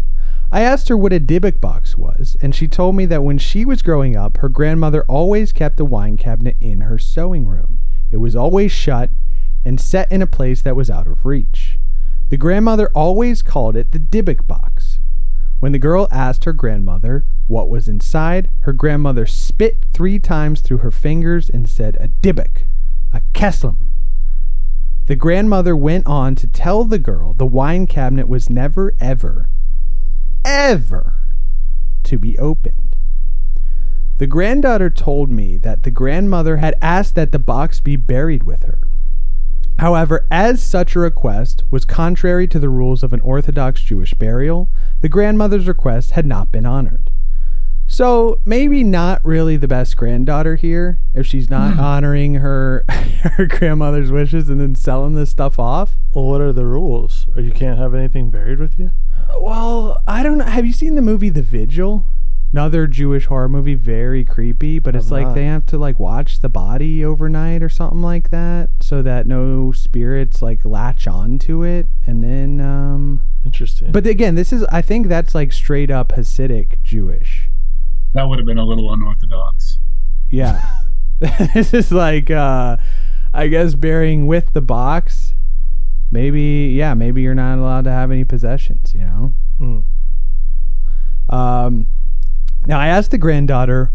I 0.54 0.60
asked 0.60 0.88
her 0.88 0.96
what 0.96 1.12
a 1.12 1.18
Dybbuk 1.18 1.60
box 1.60 1.98
was, 1.98 2.36
and 2.40 2.54
she 2.54 2.68
told 2.68 2.94
me 2.94 3.06
that 3.06 3.24
when 3.24 3.38
she 3.38 3.64
was 3.64 3.82
growing 3.82 4.14
up, 4.14 4.36
her 4.36 4.48
grandmother 4.48 5.02
always 5.08 5.50
kept 5.50 5.80
a 5.80 5.84
wine 5.84 6.16
cabinet 6.16 6.56
in 6.60 6.82
her 6.82 6.96
sewing 6.96 7.44
room. 7.44 7.80
It 8.12 8.18
was 8.18 8.36
always 8.36 8.70
shut 8.70 9.10
and 9.64 9.80
set 9.80 10.12
in 10.12 10.22
a 10.22 10.28
place 10.28 10.62
that 10.62 10.76
was 10.76 10.88
out 10.88 11.08
of 11.08 11.26
reach. 11.26 11.80
The 12.28 12.36
grandmother 12.36 12.88
always 12.94 13.42
called 13.42 13.74
it 13.74 13.90
the 13.90 13.98
Dybbuk 13.98 14.46
box. 14.46 15.00
When 15.58 15.72
the 15.72 15.80
girl 15.80 16.06
asked 16.12 16.44
her 16.44 16.52
grandmother 16.52 17.24
what 17.48 17.68
was 17.68 17.88
inside, 17.88 18.48
her 18.60 18.72
grandmother 18.72 19.26
spit 19.26 19.84
three 19.92 20.20
times 20.20 20.60
through 20.60 20.78
her 20.78 20.92
fingers 20.92 21.50
and 21.50 21.68
said, 21.68 21.96
A 21.98 22.06
Dybbuk, 22.06 22.62
a 23.12 23.22
Kesslem. 23.32 23.90
The 25.08 25.16
grandmother 25.16 25.76
went 25.76 26.06
on 26.06 26.36
to 26.36 26.46
tell 26.46 26.84
the 26.84 27.00
girl 27.00 27.32
the 27.32 27.44
wine 27.44 27.88
cabinet 27.88 28.28
was 28.28 28.48
never, 28.48 28.94
ever, 29.00 29.48
ever 30.44 31.14
to 32.04 32.18
be 32.18 32.38
opened. 32.38 32.96
The 34.18 34.26
granddaughter 34.26 34.90
told 34.90 35.30
me 35.30 35.56
that 35.58 35.82
the 35.82 35.90
grandmother 35.90 36.58
had 36.58 36.76
asked 36.80 37.14
that 37.16 37.32
the 37.32 37.38
box 37.38 37.80
be 37.80 37.96
buried 37.96 38.44
with 38.44 38.62
her. 38.62 38.78
However, 39.78 40.24
as 40.30 40.62
such 40.62 40.94
a 40.94 41.00
request 41.00 41.64
was 41.70 41.84
contrary 41.84 42.46
to 42.48 42.60
the 42.60 42.68
rules 42.68 43.02
of 43.02 43.12
an 43.12 43.20
Orthodox 43.20 43.82
Jewish 43.82 44.14
burial, 44.14 44.68
the 45.00 45.08
grandmother's 45.08 45.66
request 45.66 46.12
had 46.12 46.26
not 46.26 46.52
been 46.52 46.64
honored. 46.64 47.10
So 47.86 48.40
maybe 48.44 48.82
not 48.82 49.24
really 49.24 49.56
the 49.56 49.68
best 49.68 49.96
granddaughter 49.96 50.56
here 50.56 51.00
if 51.12 51.26
she's 51.26 51.50
not 51.50 51.74
hmm. 51.74 51.80
honoring 51.80 52.34
her 52.34 52.84
her 52.88 53.46
grandmother's 53.46 54.10
wishes 54.10 54.48
and 54.48 54.60
then 54.60 54.74
selling 54.74 55.14
this 55.14 55.30
stuff 55.30 55.58
off. 55.58 55.96
well, 56.14 56.24
what 56.24 56.40
are 56.40 56.52
the 56.52 56.64
rules? 56.64 57.26
Or 57.34 57.42
you 57.42 57.52
can't 57.52 57.78
have 57.78 57.94
anything 57.94 58.30
buried 58.30 58.58
with 58.58 58.78
you? 58.78 58.90
Well, 59.40 60.02
I 60.06 60.22
don't 60.22 60.38
know. 60.38 60.44
Have 60.44 60.66
you 60.66 60.72
seen 60.72 60.94
the 60.94 61.02
movie 61.02 61.28
The 61.30 61.42
Vigil? 61.42 62.06
Another 62.52 62.86
Jewish 62.86 63.26
horror 63.26 63.48
movie, 63.48 63.74
very 63.74 64.24
creepy, 64.24 64.78
but 64.78 64.94
it's 64.94 65.06
Have 65.06 65.12
like 65.12 65.26
not. 65.26 65.34
they 65.34 65.44
have 65.46 65.66
to 65.66 65.78
like 65.78 65.98
watch 65.98 66.38
the 66.40 66.48
body 66.48 67.04
overnight 67.04 67.64
or 67.64 67.68
something 67.68 68.00
like 68.00 68.30
that 68.30 68.70
so 68.80 69.02
that 69.02 69.26
no 69.26 69.72
spirits 69.72 70.40
like 70.40 70.64
latch 70.64 71.08
onto 71.08 71.64
it 71.64 71.88
and 72.06 72.22
then 72.22 72.60
um 72.60 73.22
Interesting. 73.44 73.90
but 73.90 74.06
again, 74.06 74.36
this 74.36 74.52
is 74.52 74.62
I 74.70 74.82
think 74.82 75.08
that's 75.08 75.34
like 75.34 75.52
straight 75.52 75.90
up 75.90 76.10
Hasidic 76.12 76.80
Jewish. 76.84 77.48
That 78.12 78.28
would 78.28 78.38
have 78.38 78.46
been 78.46 78.58
a 78.58 78.64
little 78.64 78.92
unorthodox. 78.92 79.80
Yeah. 80.30 80.64
this 81.18 81.74
is 81.74 81.90
like 81.90 82.30
uh 82.30 82.76
I 83.34 83.48
guess 83.48 83.74
burying 83.74 84.28
with 84.28 84.52
the 84.52 84.60
box. 84.62 85.34
Maybe 86.14 86.72
yeah, 86.76 86.94
maybe 86.94 87.22
you're 87.22 87.34
not 87.34 87.58
allowed 87.58 87.84
to 87.86 87.90
have 87.90 88.12
any 88.12 88.22
possessions, 88.22 88.94
you 88.94 89.00
know? 89.00 89.34
Mm. 89.60 89.82
Um, 91.28 91.86
now, 92.66 92.78
I 92.78 92.86
asked 92.86 93.10
the 93.10 93.18
granddaughter 93.18 93.90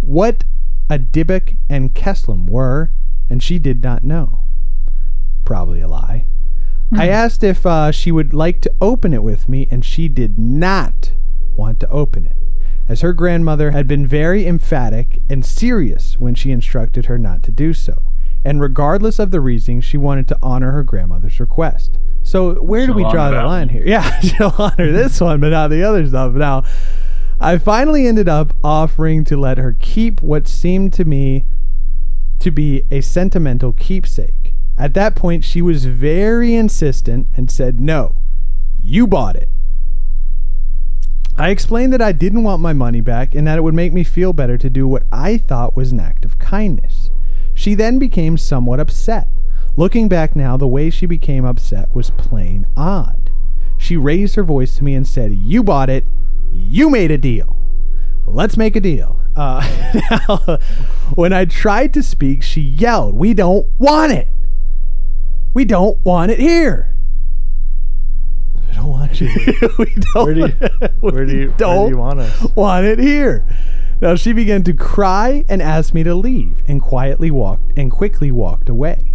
what 0.00 0.44
a 0.88 0.96
Dybbuk 0.96 1.56
and 1.68 1.92
Kesslem 1.92 2.48
were, 2.48 2.92
and 3.28 3.42
she 3.42 3.58
did 3.58 3.82
not 3.82 4.04
know. 4.04 4.44
Probably 5.44 5.80
a 5.80 5.88
lie. 5.88 6.26
I 6.92 7.08
asked 7.08 7.42
if 7.42 7.66
uh, 7.66 7.90
she 7.90 8.12
would 8.12 8.32
like 8.32 8.60
to 8.60 8.72
open 8.80 9.12
it 9.12 9.24
with 9.24 9.48
me, 9.48 9.66
and 9.68 9.84
she 9.84 10.06
did 10.06 10.38
not 10.38 11.14
want 11.56 11.80
to 11.80 11.88
open 11.88 12.26
it, 12.26 12.36
as 12.88 13.00
her 13.00 13.12
grandmother 13.12 13.72
had 13.72 13.88
been 13.88 14.06
very 14.06 14.46
emphatic 14.46 15.18
and 15.28 15.44
serious 15.44 16.20
when 16.20 16.36
she 16.36 16.52
instructed 16.52 17.06
her 17.06 17.18
not 17.18 17.42
to 17.42 17.50
do 17.50 17.74
so. 17.74 18.12
And 18.46 18.60
regardless 18.60 19.18
of 19.18 19.32
the 19.32 19.40
reasoning, 19.40 19.80
she 19.80 19.96
wanted 19.96 20.28
to 20.28 20.38
honor 20.40 20.70
her 20.70 20.84
grandmother's 20.84 21.40
request. 21.40 21.98
So 22.22 22.62
where 22.62 22.82
do 22.86 22.92
She'll 22.92 22.94
we 22.94 23.10
draw 23.10 23.30
the 23.30 23.42
line 23.42 23.66
one. 23.66 23.68
here? 23.70 23.82
Yeah, 23.86 24.20
she'll 24.20 24.54
honor 24.56 24.92
this 24.92 25.20
one, 25.20 25.40
but 25.40 25.48
not 25.48 25.70
the 25.70 25.82
other 25.82 26.06
stuff. 26.06 26.32
Now, 26.34 26.62
I 27.40 27.58
finally 27.58 28.06
ended 28.06 28.28
up 28.28 28.52
offering 28.62 29.24
to 29.24 29.36
let 29.36 29.58
her 29.58 29.76
keep 29.80 30.22
what 30.22 30.46
seemed 30.46 30.92
to 30.92 31.04
me 31.04 31.44
to 32.38 32.52
be 32.52 32.84
a 32.88 33.00
sentimental 33.00 33.72
keepsake. 33.72 34.54
At 34.78 34.94
that 34.94 35.16
point, 35.16 35.42
she 35.42 35.60
was 35.60 35.84
very 35.86 36.54
insistent 36.54 37.26
and 37.36 37.50
said, 37.50 37.80
No, 37.80 38.14
you 38.80 39.08
bought 39.08 39.34
it. 39.34 39.48
I 41.36 41.50
explained 41.50 41.92
that 41.94 42.00
I 42.00 42.12
didn't 42.12 42.44
want 42.44 42.62
my 42.62 42.72
money 42.72 43.00
back 43.00 43.34
and 43.34 43.44
that 43.48 43.58
it 43.58 43.62
would 43.62 43.74
make 43.74 43.92
me 43.92 44.04
feel 44.04 44.32
better 44.32 44.56
to 44.56 44.70
do 44.70 44.86
what 44.86 45.02
I 45.10 45.36
thought 45.36 45.74
was 45.74 45.90
an 45.90 45.98
act 45.98 46.24
of 46.24 46.38
kindness. 46.38 47.05
She 47.66 47.74
then 47.74 47.98
became 47.98 48.38
somewhat 48.38 48.78
upset. 48.78 49.26
Looking 49.76 50.08
back 50.08 50.36
now, 50.36 50.56
the 50.56 50.68
way 50.68 50.88
she 50.88 51.04
became 51.04 51.44
upset 51.44 51.92
was 51.96 52.10
plain 52.10 52.64
odd. 52.76 53.28
She 53.76 53.96
raised 53.96 54.36
her 54.36 54.44
voice 54.44 54.76
to 54.76 54.84
me 54.84 54.94
and 54.94 55.04
said, 55.04 55.32
You 55.32 55.64
bought 55.64 55.90
it. 55.90 56.04
You 56.52 56.90
made 56.90 57.10
a 57.10 57.18
deal. 57.18 57.56
Let's 58.24 58.56
make 58.56 58.76
a 58.76 58.80
deal. 58.80 59.20
Uh, 59.34 59.66
now, 60.28 60.58
when 61.16 61.32
I 61.32 61.44
tried 61.44 61.92
to 61.94 62.04
speak, 62.04 62.44
she 62.44 62.60
yelled, 62.60 63.16
We 63.16 63.34
don't 63.34 63.68
want 63.80 64.12
it. 64.12 64.28
We 65.52 65.64
don't 65.64 65.98
want 66.04 66.30
it 66.30 66.38
here. 66.38 66.96
I 68.70 68.74
don't 68.76 68.86
want 68.90 69.20
you. 69.20 69.28
we 69.80 69.92
don't, 70.14 70.14
Where 70.24 70.34
do 70.34 70.40
you, 70.40 70.46
where 71.00 71.24
do 71.26 71.36
you, 71.36 71.48
where 71.48 71.48
do 71.48 71.52
don't 71.56 71.88
you 71.88 71.98
want 71.98 72.20
us? 72.20 72.46
want 72.54 72.86
it 72.86 73.00
here. 73.00 73.44
Now 73.98 74.14
she 74.14 74.34
began 74.34 74.62
to 74.64 74.74
cry 74.74 75.44
and 75.48 75.62
asked 75.62 75.94
me 75.94 76.02
to 76.02 76.14
leave 76.14 76.62
and 76.68 76.82
quietly 76.82 77.30
walked 77.30 77.72
and 77.78 77.90
quickly 77.90 78.30
walked 78.30 78.68
away. 78.68 79.14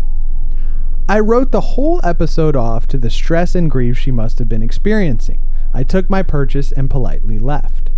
I 1.08 1.20
wrote 1.20 1.52
the 1.52 1.62
whole 1.62 2.02
episode 2.04 2.56
off 2.56 2.88
to 2.88 2.98
the 2.98 3.12
stress 3.12 3.54
and 3.54 3.70
grief 3.70 3.98
she 3.98 4.10
must 4.10 4.40
have 4.40 4.50
been 4.50 4.64
experiencing. 4.64 5.40
I 5.72 5.84
took 5.84 6.10
my 6.10 6.24
purchase 6.24 6.72
and 6.72 6.90
politely 6.90 7.38
left. 7.38 7.92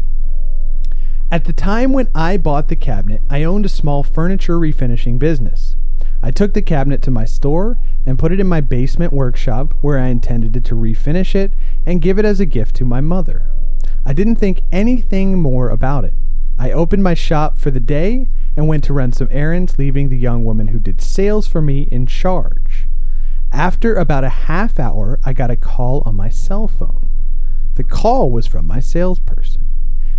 At 1.32 1.46
the 1.46 1.54
time 1.54 1.94
when 1.94 2.10
I 2.14 2.36
bought 2.36 2.68
the 2.68 2.76
cabinet, 2.76 3.22
I 3.30 3.44
owned 3.44 3.66
a 3.66 3.70
small 3.70 4.04
furniture 4.04 4.60
refinishing 4.60 5.18
business. 5.18 5.78
I 6.22 6.32
took 6.32 6.54
the 6.54 6.62
cabinet 6.62 7.02
to 7.04 7.12
my 7.12 7.26
store 7.26 7.80
and 8.06 8.20
put 8.20 8.34
it 8.34 8.42
in 8.42 8.48
my 8.48 8.60
basement 8.60 9.14
workshop 9.14 9.74
where 9.82 10.00
I 10.00 10.08
intended 10.08 10.66
to 10.66 10.76
refinish 10.76 11.34
it 11.34 11.54
and 11.86 12.02
give 12.02 12.20
it 12.20 12.26
as 12.26 12.42
a 12.42 12.46
gift 12.46 12.76
to 12.76 12.86
my 12.86 13.00
mother. 13.00 13.50
I 14.06 14.12
didn't 14.12 14.36
think 14.36 14.62
anything 14.72 15.40
more 15.40 15.70
about 15.70 16.04
it. 16.04 16.14
I 16.58 16.72
opened 16.72 17.04
my 17.04 17.14
shop 17.14 17.58
for 17.58 17.72
the 17.72 17.80
day 17.80 18.28
and 18.56 18.68
went 18.68 18.84
to 18.86 18.94
run 18.94 19.12
some 19.14 19.28
errands, 19.32 19.78
leaving 19.78 20.10
the 20.10 20.18
young 20.18 20.46
woman 20.46 20.68
who 20.68 20.80
did 20.80 21.02
sales 21.02 21.48
for 21.48 21.62
me 21.62 21.84
in 21.92 22.06
charge. 22.06 22.88
After 23.52 23.96
about 23.96 24.24
a 24.24 24.30
half 24.30 24.80
hour, 24.80 25.20
I 25.24 25.34
got 25.34 25.52
a 25.52 25.56
call 25.56 26.02
on 26.06 26.16
my 26.16 26.30
cell 26.30 26.68
phone. 26.68 27.10
The 27.76 27.84
call 27.84 28.32
was 28.32 28.48
from 28.48 28.66
my 28.66 28.80
salesperson. 28.80 29.66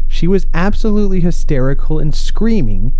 She 0.09 0.27
was 0.27 0.47
absolutely 0.55 1.21
hysterical 1.21 1.99
and 1.99 2.15
screaming 2.15 2.95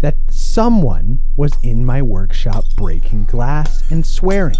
that 0.00 0.16
someone 0.28 1.20
was 1.36 1.52
in 1.62 1.84
my 1.84 2.02
workshop 2.02 2.64
breaking 2.76 3.24
glass 3.24 3.88
and 3.90 4.04
swearing. 4.06 4.56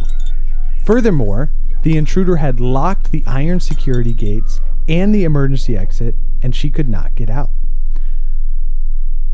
Furthermore, 0.85 1.53
the 1.83 1.97
intruder 1.97 2.37
had 2.37 2.61
locked 2.61 3.11
the 3.11 3.25
iron 3.27 3.61
security 3.61 4.13
gates 4.13 4.61
and 4.89 5.15
the 5.15 5.25
emergency 5.25 5.77
exit, 5.77 6.15
and 6.43 6.55
she 6.55 6.71
could 6.71 6.89
not 6.89 7.15
get 7.15 7.31
out. 7.31 7.51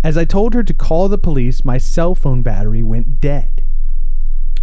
As 0.07 0.17
I 0.17 0.25
told 0.25 0.55
her 0.55 0.63
to 0.63 0.73
call 0.73 1.09
the 1.09 1.19
police, 1.19 1.65
my 1.65 1.79
cell 1.79 2.15
phone 2.15 2.43
battery 2.43 2.81
went 2.81 3.21
dead. 3.21 3.65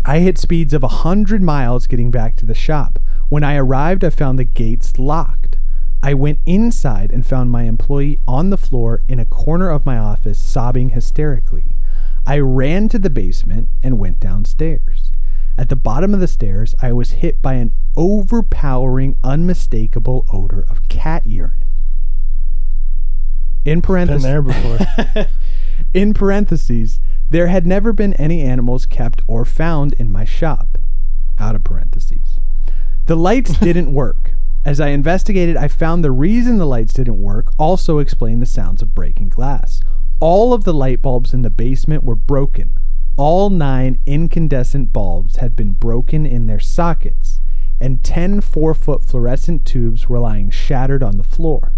I 0.06 0.20
hit 0.20 0.38
speeds 0.38 0.74
of 0.74 0.84
a 0.84 1.04
100 1.04 1.42
miles 1.42 1.86
getting 1.86 2.12
back 2.12 2.38
to 2.38 2.46
the 2.46 2.56
shop. 2.56 2.98
When 3.28 3.44
I 3.44 3.58
arrived, 3.58 4.06
I 4.06 4.10
found 4.10 4.40
the 4.40 4.46
gates 4.46 4.98
locked. 4.98 5.58
I 6.02 6.14
went 6.14 6.40
inside 6.46 7.12
and 7.12 7.26
found 7.26 7.52
my 7.52 7.64
employee 7.64 8.22
on 8.26 8.52
the 8.52 8.58
floor 8.58 9.02
in 9.10 9.20
a 9.20 9.26
corner 9.26 9.70
of 9.70 9.86
my 9.86 9.98
office, 9.98 10.40
sobbing 10.40 10.92
hysterically. 10.92 11.76
I 12.26 12.40
ran 12.40 12.88
to 12.88 12.98
the 12.98 13.10
basement 13.10 13.68
and 13.84 14.00
went 14.00 14.22
downstairs. 14.22 15.12
At 15.58 15.68
the 15.68 15.76
bottom 15.76 16.14
of 16.14 16.22
the 16.22 16.28
stairs, 16.30 16.74
I 16.82 16.94
was 16.94 17.20
hit 17.20 17.42
by 17.42 17.56
an 17.56 17.74
overpowering, 17.98 19.18
unmistakable 19.26 20.26
odor 20.32 20.66
of 20.70 20.88
cat 20.88 21.28
urine. 21.28 21.73
In 23.66 23.76
Been 23.76 23.82
parentheses, 23.82 24.24
there 24.24 24.42
before. 24.42 24.80
in 25.94 26.14
parentheses, 26.14 27.00
there 27.30 27.48
had 27.48 27.66
never 27.66 27.94
been 27.94 28.14
any 28.16 28.42
animals 28.42 28.86
kept 28.86 29.22
or 29.28 29.46
found 29.46 29.94
in 29.94 30.12
my 30.12 30.26
shop. 30.26 30.78
Out 31.40 31.56
of 31.56 31.64
parentheses. 31.64 32.40
The 33.06 33.16
lights 33.16 33.58
didn't 33.60 33.94
work. 33.94 34.34
As 34.66 34.80
I 34.80 34.90
investigated, 34.90 35.58
I 35.58 35.68
found 35.68 36.04
the 36.04 36.12
reason 36.12 36.58
the 36.58 36.66
lights 36.66 36.94
didn't 36.94 37.22
work 37.22 37.52
also 37.58 38.00
explained 38.00 38.42
the 38.42 38.46
sounds 38.46 38.82
of 38.82 38.96
breaking 38.96 39.30
glass. 39.30 39.82
All 40.20 40.54
of 40.54 40.64
the 40.64 40.74
light 40.74 41.02
bulbs 41.02 41.34
in 41.34 41.42
the 41.42 41.50
basement 41.50 42.04
were 42.04 42.16
broken. 42.16 42.72
All 43.18 43.50
nine 43.50 43.98
incandescent 44.06 44.94
bulbs 44.94 45.38
had 45.38 45.56
been 45.56 45.74
broken 45.74 46.26
in 46.26 46.48
their 46.48 46.60
sockets, 46.60 47.42
and 47.80 48.04
ten 48.04 48.42
four 48.42 48.74
foot 48.74 49.04
fluorescent 49.04 49.66
tubes 49.66 50.08
were 50.08 50.20
lying 50.20 50.50
shattered 50.50 51.04
on 51.04 51.18
the 51.18 51.24
floor. 51.24 51.74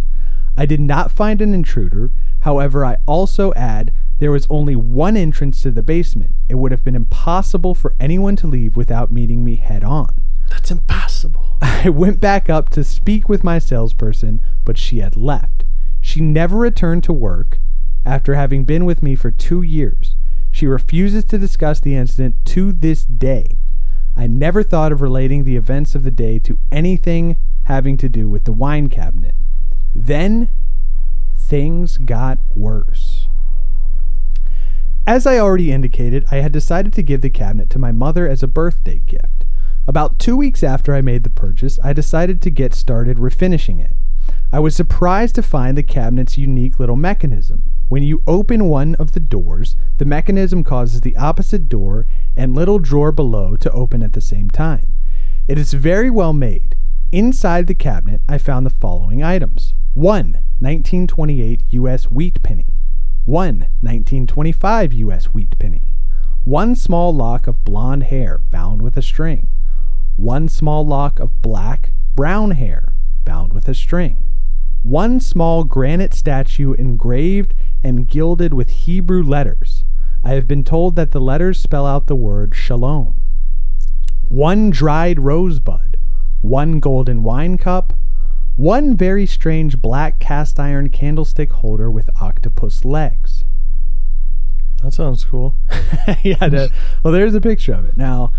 I 0.57 0.65
did 0.65 0.79
not 0.79 1.11
find 1.11 1.41
an 1.41 1.53
intruder. 1.53 2.11
However, 2.41 2.85
I 2.85 2.97
also 3.05 3.53
add 3.55 3.91
there 4.19 4.31
was 4.31 4.47
only 4.49 4.75
one 4.75 5.17
entrance 5.17 5.61
to 5.61 5.71
the 5.71 5.83
basement. 5.83 6.33
It 6.47 6.55
would 6.55 6.71
have 6.71 6.83
been 6.83 6.95
impossible 6.95 7.75
for 7.75 7.95
anyone 7.99 8.35
to 8.37 8.47
leave 8.47 8.75
without 8.75 9.11
meeting 9.11 9.43
me 9.43 9.55
head 9.55 9.83
on. 9.83 10.21
That's 10.49 10.71
impossible. 10.71 11.57
I 11.61 11.89
went 11.89 12.21
back 12.21 12.49
up 12.49 12.69
to 12.71 12.83
speak 12.83 13.27
with 13.27 13.43
my 13.43 13.59
salesperson, 13.59 14.41
but 14.63 14.77
she 14.77 14.99
had 14.99 15.17
left. 15.17 15.65
She 15.99 16.21
never 16.21 16.57
returned 16.57 17.03
to 17.05 17.13
work 17.13 17.59
after 18.05 18.35
having 18.35 18.63
been 18.63 18.85
with 18.85 19.01
me 19.01 19.15
for 19.15 19.31
two 19.31 19.61
years. 19.61 20.15
She 20.51 20.67
refuses 20.67 21.25
to 21.25 21.37
discuss 21.37 21.79
the 21.79 21.95
incident 21.95 22.35
to 22.45 22.71
this 22.71 23.03
day. 23.03 23.57
I 24.15 24.27
never 24.27 24.63
thought 24.63 24.93
of 24.93 25.01
relating 25.01 25.43
the 25.43 25.57
events 25.57 25.95
of 25.95 26.03
the 26.03 26.11
day 26.11 26.39
to 26.39 26.57
anything 26.71 27.35
having 27.63 27.97
to 27.97 28.07
do 28.07 28.29
with 28.29 28.45
the 28.45 28.53
wine 28.53 28.87
cabinet. 28.87 29.35
Then 29.95 30.49
things 31.37 31.97
got 31.97 32.37
worse. 32.55 33.27
As 35.07 35.25
I 35.25 35.39
already 35.39 35.71
indicated, 35.71 36.25
I 36.31 36.37
had 36.37 36.51
decided 36.51 36.91
to 36.93 37.03
give 37.03 37.21
the 37.21 37.29
cabinet 37.29 37.69
to 37.71 37.79
my 37.79 37.91
mother 37.91 38.27
as 38.27 38.43
a 38.43 38.47
birthday 38.47 39.01
gift. 39.05 39.45
About 39.87 40.19
two 40.19 40.35
weeks 40.35 40.63
after 40.63 40.93
I 40.93 41.01
made 41.01 41.23
the 41.23 41.29
purchase, 41.29 41.79
I 41.83 41.93
decided 41.93 42.41
to 42.41 42.49
get 42.49 42.73
started 42.73 43.17
refinishing 43.17 43.79
it. 43.79 43.95
I 44.51 44.59
was 44.59 44.75
surprised 44.75 45.35
to 45.35 45.43
find 45.43 45.77
the 45.77 45.83
cabinet's 45.83 46.37
unique 46.37 46.79
little 46.79 46.95
mechanism. 46.95 47.63
When 47.87 48.01
you 48.01 48.23
open 48.25 48.65
one 48.65 48.95
of 48.95 49.11
the 49.11 49.19
doors, 49.19 49.75
the 49.99 50.05
mechanism 50.05 50.63
causes 50.63 51.01
the 51.01 51.15
opposite 51.15 51.69
door 51.69 52.07
and 52.35 52.55
little 52.55 52.79
drawer 52.79 53.11
below 53.11 53.55
to 53.57 53.71
open 53.71 54.01
at 54.01 54.13
the 54.13 54.21
same 54.21 54.49
time. 54.49 54.87
It 55.47 55.59
is 55.59 55.73
very 55.73 56.09
well 56.09 56.33
made. 56.33 56.75
Inside 57.15 57.67
the 57.67 57.73
cabinet, 57.73 58.19
I 58.27 58.37
found 58.37 58.65
the 58.65 58.69
following 58.69 59.23
items 59.23 59.73
1. 59.93 60.33
1928 60.59 61.61
U.S. 61.69 62.11
wheat 62.11 62.43
penny. 62.43 62.65
1. 63.23 63.59
1925 63.79 64.91
U.S. 64.91 65.27
wheat 65.27 65.57
penny. 65.57 65.87
One 66.43 66.75
small 66.75 67.15
lock 67.15 67.47
of 67.47 67.63
blonde 67.63 68.03
hair 68.03 68.41
bound 68.51 68.81
with 68.81 68.97
a 68.97 69.01
string. 69.01 69.47
One 70.17 70.49
small 70.49 70.85
lock 70.85 71.21
of 71.21 71.41
black, 71.41 71.93
brown 72.17 72.51
hair 72.51 72.95
bound 73.23 73.53
with 73.53 73.69
a 73.69 73.73
string. 73.73 74.27
One 74.83 75.21
small 75.21 75.63
granite 75.63 76.13
statue 76.13 76.73
engraved 76.73 77.53
and 77.81 78.09
gilded 78.09 78.53
with 78.53 78.69
Hebrew 78.71 79.23
letters. 79.23 79.85
I 80.21 80.31
have 80.31 80.49
been 80.49 80.65
told 80.65 80.97
that 80.97 81.11
the 81.11 81.21
letters 81.21 81.61
spell 81.61 81.85
out 81.85 82.07
the 82.07 82.15
word 82.17 82.53
shalom. 82.53 83.15
One 84.27 84.69
dried 84.69 85.21
rosebud. 85.21 85.94
One 86.45 86.79
golden 86.79 87.23
wine 87.23 87.57
cup. 87.57 87.93
One 88.55 88.95
very 88.95 89.25
strange 89.25 89.81
black 89.81 90.19
cast 90.19 90.59
iron 90.59 90.89
candlestick 90.89 91.51
holder 91.51 91.89
with 91.89 92.09
octopus 92.21 92.85
legs. 92.85 93.43
That 94.83 94.93
sounds 94.93 95.23
cool. 95.23 95.55
yeah, 96.23 96.47
that- 96.47 96.69
well, 97.01 97.11
there's 97.11 97.33
a 97.33 97.41
picture 97.41 97.73
of 97.73 97.85
it. 97.85 97.97
Now, 97.97 98.31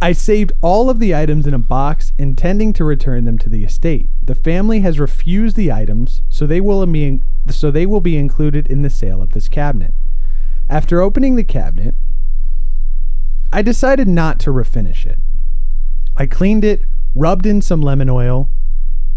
I 0.00 0.12
saved 0.12 0.52
all 0.62 0.88
of 0.88 1.00
the 1.00 1.12
items 1.14 1.44
in 1.46 1.52
a 1.52 1.58
box, 1.58 2.12
intending 2.18 2.72
to 2.74 2.84
return 2.84 3.24
them 3.24 3.36
to 3.38 3.48
the 3.48 3.64
estate. 3.64 4.08
The 4.22 4.36
family 4.36 4.80
has 4.80 5.00
refused 5.00 5.56
the 5.56 5.72
items, 5.72 6.22
so 6.30 6.46
they 6.46 6.60
will 6.60 6.86
be 6.86 7.20
so 7.48 7.72
they 7.72 7.84
will 7.84 8.00
be 8.00 8.16
included 8.16 8.70
in 8.70 8.82
the 8.82 8.90
sale 8.90 9.20
of 9.20 9.32
this 9.32 9.48
cabinet. 9.48 9.92
After 10.68 11.00
opening 11.00 11.34
the 11.34 11.42
cabinet, 11.44 11.96
I 13.52 13.60
decided 13.60 14.06
not 14.06 14.38
to 14.40 14.50
refinish 14.50 15.04
it. 15.04 15.18
I 16.16 16.26
cleaned 16.26 16.64
it, 16.64 16.82
rubbed 17.14 17.46
in 17.46 17.60
some 17.60 17.82
lemon 17.82 18.08
oil. 18.08 18.48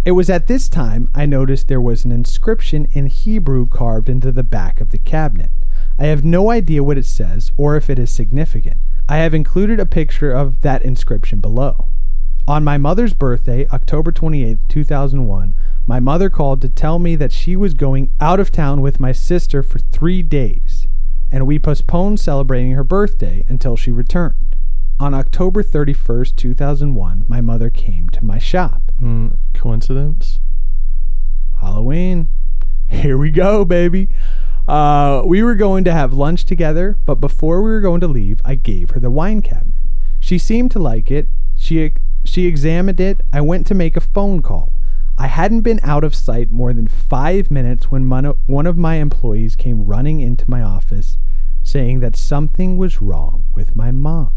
It 0.05 0.11
was 0.11 0.29
at 0.29 0.47
this 0.47 0.67
time 0.67 1.09
I 1.13 1.25
noticed 1.25 1.67
there 1.67 1.79
was 1.79 2.05
an 2.05 2.11
inscription 2.11 2.87
in 2.91 3.07
Hebrew 3.07 3.67
carved 3.67 4.09
into 4.09 4.31
the 4.31 4.43
back 4.43 4.81
of 4.81 4.91
the 4.91 4.97
cabinet. 4.97 5.51
I 5.99 6.05
have 6.05 6.25
no 6.25 6.49
idea 6.49 6.83
what 6.83 6.97
it 6.97 7.05
says 7.05 7.51
or 7.55 7.75
if 7.75 7.89
it 7.89 7.99
is 7.99 8.09
significant. 8.09 8.77
I 9.07 9.17
have 9.17 9.33
included 9.33 9.79
a 9.79 9.85
picture 9.85 10.31
of 10.31 10.61
that 10.61 10.81
inscription 10.81 11.39
below. 11.39 11.87
On 12.47 12.63
my 12.63 12.77
mother's 12.77 13.13
birthday, 13.13 13.67
October 13.69 14.11
28, 14.11 14.57
2001, 14.67 15.53
my 15.85 15.99
mother 15.99 16.29
called 16.29 16.61
to 16.61 16.69
tell 16.69 16.99
me 16.99 17.15
that 17.15 17.31
she 17.31 17.55
was 17.55 17.73
going 17.73 18.09
out 18.19 18.39
of 18.39 18.51
town 18.51 18.81
with 18.81 18.99
my 18.99 19.11
sister 19.11 19.61
for 19.61 19.79
three 19.79 20.21
days, 20.21 20.87
and 21.31 21.45
we 21.45 21.59
postponed 21.59 22.19
celebrating 22.19 22.71
her 22.71 22.83
birthday 22.83 23.45
until 23.47 23.77
she 23.77 23.91
returned. 23.91 24.52
On 25.03 25.13
October 25.13 25.61
31st, 25.61 26.33
2001, 26.37 27.25
my 27.27 27.41
mother 27.41 27.69
came 27.69 28.07
to 28.11 28.23
my 28.23 28.39
shop. 28.39 28.83
Mm, 29.01 29.35
coincidence? 29.53 30.39
Halloween. 31.59 32.29
Here 32.87 33.17
we 33.17 33.29
go, 33.29 33.65
baby. 33.65 34.07
Uh, 34.65 35.21
we 35.25 35.43
were 35.43 35.55
going 35.55 35.83
to 35.83 35.91
have 35.91 36.13
lunch 36.13 36.45
together, 36.45 36.97
but 37.05 37.15
before 37.15 37.61
we 37.61 37.71
were 37.71 37.81
going 37.81 37.99
to 37.99 38.07
leave, 38.07 38.39
I 38.45 38.55
gave 38.55 38.91
her 38.91 38.99
the 39.01 39.11
wine 39.11 39.41
cabinet. 39.41 39.75
She 40.21 40.37
seemed 40.37 40.71
to 40.71 40.79
like 40.79 41.11
it. 41.11 41.27
She 41.57 41.91
she 42.23 42.45
examined 42.45 43.01
it. 43.01 43.19
I 43.33 43.41
went 43.41 43.67
to 43.67 43.75
make 43.75 43.97
a 43.97 43.99
phone 43.99 44.41
call. 44.41 44.71
I 45.17 45.27
hadn't 45.27 45.63
been 45.63 45.81
out 45.83 46.05
of 46.05 46.15
sight 46.15 46.49
more 46.49 46.71
than 46.71 46.87
five 46.87 47.51
minutes 47.51 47.91
when 47.91 48.05
mon- 48.05 48.37
one 48.45 48.65
of 48.65 48.77
my 48.77 48.95
employees 48.95 49.57
came 49.57 49.85
running 49.85 50.21
into 50.21 50.49
my 50.49 50.61
office 50.61 51.17
saying 51.61 51.99
that 51.99 52.15
something 52.15 52.77
was 52.77 53.01
wrong 53.01 53.43
with 53.53 53.75
my 53.75 53.91
mom. 53.91 54.31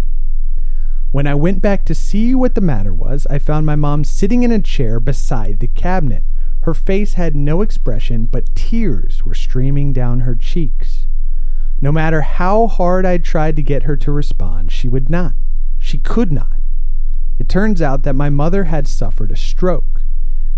When 1.17 1.27
I 1.27 1.35
went 1.35 1.63
back 1.63 1.87
to 1.87 1.95
see 1.95 2.35
what 2.35 2.55
the 2.55 2.61
matter 2.61 2.93
was, 2.93 3.27
I 3.31 3.39
found 3.39 3.65
my 3.65 3.75
mom 3.75 4.05
sitting 4.05 4.43
in 4.43 4.53
a 4.53 4.61
chair 4.61 5.01
beside 5.01 5.61
the 5.61 5.67
cabinet. 5.67 6.25
Her 6.65 6.75
face 6.75 7.15
had 7.15 7.35
no 7.35 7.63
expression, 7.63 8.27
but 8.27 8.55
tears 8.55 9.25
were 9.25 9.33
streaming 9.33 9.95
down 9.95 10.21
her 10.21 10.35
cheeks. 10.35 11.07
No 11.81 11.91
matter 11.91 12.21
how 12.21 12.67
hard 12.67 13.07
I 13.07 13.17
tried 13.17 13.57
to 13.57 13.63
get 13.63 13.85
her 13.85 13.97
to 13.97 14.13
respond, 14.13 14.71
she 14.71 14.89
would 14.89 15.09
not. 15.09 15.33
She 15.79 15.97
could 15.97 16.31
not. 16.31 16.61
It 17.39 17.49
turns 17.49 17.81
out 17.81 18.03
that 18.03 18.15
my 18.15 18.29
mother 18.29 18.65
had 18.65 18.87
suffered 18.87 19.31
a 19.31 19.37
stroke. 19.37 20.03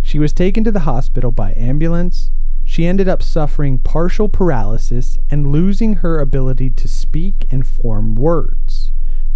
She 0.02 0.18
was 0.18 0.32
taken 0.32 0.64
to 0.64 0.72
the 0.72 0.80
hospital 0.80 1.30
by 1.30 1.54
ambulance. 1.56 2.32
She 2.64 2.84
ended 2.84 3.08
up 3.08 3.22
suffering 3.22 3.78
partial 3.78 4.28
paralysis 4.28 5.18
and 5.30 5.52
losing 5.52 6.02
her 6.02 6.18
ability 6.18 6.70
to 6.70 6.88
speak 6.88 7.46
and 7.52 7.64
form 7.64 8.16
words. 8.16 8.87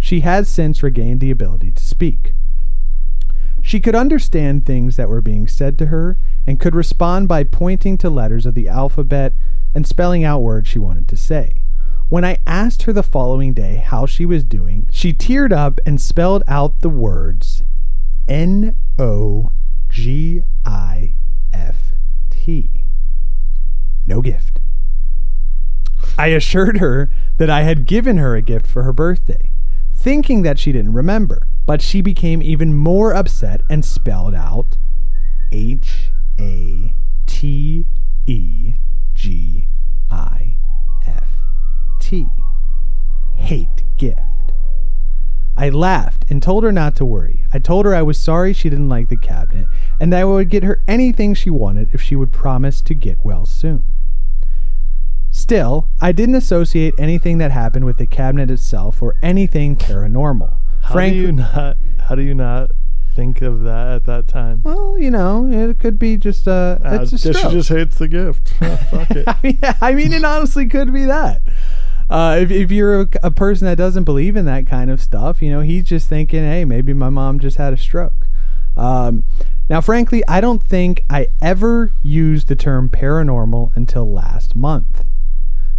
She 0.03 0.19
has 0.19 0.49
since 0.49 0.83
regained 0.83 1.21
the 1.21 1.31
ability 1.31 1.71
to 1.71 1.81
speak. 1.81 2.33
She 3.61 3.79
could 3.79 3.95
understand 3.95 4.65
things 4.65 4.97
that 4.97 5.07
were 5.07 5.21
being 5.21 5.47
said 5.47 5.77
to 5.77 5.85
her 5.85 6.17
and 6.45 6.59
could 6.59 6.75
respond 6.75 7.29
by 7.29 7.45
pointing 7.45 7.97
to 7.99 8.09
letters 8.09 8.45
of 8.45 8.53
the 8.53 8.67
alphabet 8.67 9.31
and 9.73 9.87
spelling 9.87 10.25
out 10.25 10.41
words 10.41 10.67
she 10.67 10.77
wanted 10.77 11.07
to 11.07 11.15
say. 11.15 11.63
When 12.09 12.25
I 12.25 12.39
asked 12.45 12.83
her 12.83 12.91
the 12.91 13.01
following 13.01 13.53
day 13.53 13.77
how 13.77 14.05
she 14.05 14.25
was 14.25 14.43
doing, 14.43 14.87
she 14.91 15.13
teared 15.13 15.53
up 15.53 15.79
and 15.85 16.01
spelled 16.01 16.43
out 16.49 16.81
the 16.81 16.89
words 16.89 17.63
N 18.27 18.75
O 18.99 19.51
G 19.87 20.41
I 20.65 21.13
F 21.53 21.93
T. 22.29 22.69
No 24.05 24.21
gift. 24.21 24.59
I 26.17 26.27
assured 26.27 26.79
her 26.79 27.09
that 27.37 27.49
I 27.49 27.61
had 27.61 27.85
given 27.85 28.17
her 28.17 28.35
a 28.35 28.41
gift 28.41 28.67
for 28.67 28.83
her 28.83 28.91
birthday, 28.91 29.49
thinking 30.03 30.41
that 30.41 30.59
she 30.59 30.73
didn't 30.73 30.91
remember, 30.91 31.47
but 31.65 31.81
she 31.81 32.01
became 32.01 32.43
even 32.43 32.73
more 32.73 33.13
upset 33.13 33.61
and 33.69 33.85
spelled 33.85 34.35
out 34.35 34.77
H 35.53 36.11
A 36.37 36.93
T 37.25 37.85
E 38.27 38.73
G 39.13 39.67
I 40.11 40.57
F 41.05 41.29
T. 42.01 42.27
Hate 43.35 43.83
gift. 43.97 44.19
I 45.55 45.69
laughed 45.69 46.25
and 46.29 46.43
told 46.43 46.65
her 46.65 46.71
not 46.73 46.97
to 46.97 47.05
worry. 47.05 47.45
I 47.53 47.59
told 47.59 47.85
her 47.85 47.95
I 47.95 48.01
was 48.01 48.17
sorry 48.17 48.51
she 48.51 48.69
didn't 48.69 48.89
like 48.89 49.07
the 49.07 49.15
cabinet 49.15 49.67
and 50.01 50.11
that 50.11 50.19
I 50.19 50.25
would 50.25 50.49
get 50.49 50.63
her 50.63 50.81
anything 50.85 51.33
she 51.33 51.49
wanted 51.49 51.87
if 51.93 52.01
she 52.01 52.17
would 52.17 52.33
promise 52.33 52.81
to 52.81 52.93
get 52.93 53.23
well 53.23 53.45
soon. 53.45 53.83
Still, 55.43 55.89
I 55.99 56.13
didn't 56.13 56.35
associate 56.35 56.93
anything 56.97 57.37
that 57.39 57.51
happened 57.51 57.83
with 57.83 57.97
the 57.97 58.05
cabinet 58.05 58.49
itself 58.49 59.01
or 59.01 59.15
anything 59.21 59.75
paranormal. 59.75 60.55
How 60.83 60.93
Frank, 60.93 61.15
do 61.15 61.19
you 61.19 61.31
not? 61.33 61.75
How 61.99 62.15
do 62.15 62.21
you 62.21 62.33
not 62.33 62.71
think 63.13 63.41
of 63.41 63.63
that 63.63 63.89
at 63.89 64.05
that 64.05 64.29
time? 64.29 64.61
well, 64.63 64.97
you 64.97 65.11
know, 65.11 65.45
it 65.45 65.79
could 65.79 65.99
be 65.99 66.15
just 66.15 66.47
a. 66.47 66.79
Ah, 66.81 67.01
it's 67.01 67.11
a 67.11 67.33
guess 67.33 67.41
she 67.41 67.49
just 67.49 67.67
hates 67.67 67.97
the 67.97 68.07
gift. 68.07 68.53
Ah, 68.61 68.77
Fuck 68.89 69.11
it. 69.11 69.27
I 69.27 69.37
mean, 69.43 69.59
I 69.81 69.91
mean, 69.91 70.13
it 70.13 70.23
honestly 70.23 70.65
could 70.65 70.93
be 70.93 71.03
that. 71.03 71.41
Uh, 72.09 72.37
if, 72.39 72.49
if 72.49 72.71
you're 72.71 73.01
a, 73.01 73.09
a 73.23 73.31
person 73.31 73.65
that 73.65 73.75
doesn't 73.75 74.05
believe 74.05 74.37
in 74.37 74.45
that 74.45 74.65
kind 74.65 74.89
of 74.89 75.01
stuff, 75.01 75.41
you 75.41 75.51
know, 75.51 75.59
he's 75.59 75.83
just 75.83 76.07
thinking, 76.07 76.43
hey, 76.43 76.63
maybe 76.63 76.93
my 76.93 77.09
mom 77.09 77.37
just 77.41 77.57
had 77.57 77.73
a 77.73 77.77
stroke. 77.77 78.29
Um, 78.77 79.25
now, 79.69 79.81
frankly, 79.81 80.23
I 80.25 80.39
don't 80.39 80.63
think 80.63 81.03
I 81.09 81.27
ever 81.41 81.91
used 82.01 82.47
the 82.47 82.55
term 82.55 82.89
paranormal 82.89 83.75
until 83.75 84.09
last 84.09 84.55
month. 84.55 85.03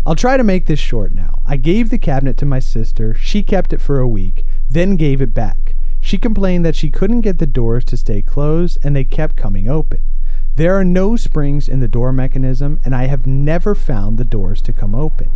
I'll 0.07 0.15
try 0.15 0.37
to 0.37 0.45
make 0.45 0.67
this 0.67 0.79
short 0.79 1.15
now. 1.15 1.41
I 1.47 1.57
gave 1.57 1.89
the 1.89 1.99
cabinet 1.99 2.37
to 2.39 2.45
my 2.45 2.59
sister. 2.59 3.15
She 3.15 3.43
kept 3.43 3.73
it 3.73 3.81
for 3.81 4.01
a 4.01 4.09
week, 4.09 4.45
then 4.69 4.97
gave 4.97 5.23
it 5.23 5.33
back. 5.33 5.75
She 5.99 6.19
complained 6.19 6.63
that 6.67 6.77
she 6.77 6.91
couldn't 6.91 7.23
get 7.23 7.39
the 7.39 7.47
doors 7.47 7.85
to 7.87 7.97
stay 7.97 8.21
closed 8.21 8.77
and 8.83 8.95
they 8.95 9.05
kept 9.05 9.35
coming 9.35 9.67
open. 9.67 10.03
There 10.57 10.75
are 10.75 10.85
no 10.85 11.17
springs 11.17 11.71
in 11.71 11.81
the 11.81 11.89
door 11.89 12.13
mechanism, 12.13 12.81
and 12.85 12.95
I 12.95 13.07
have 13.07 13.27
never 13.27 13.75
found 13.75 14.19
the 14.19 14.25
doors 14.25 14.61
to 14.63 14.75
come 14.75 14.95
open. 14.95 15.31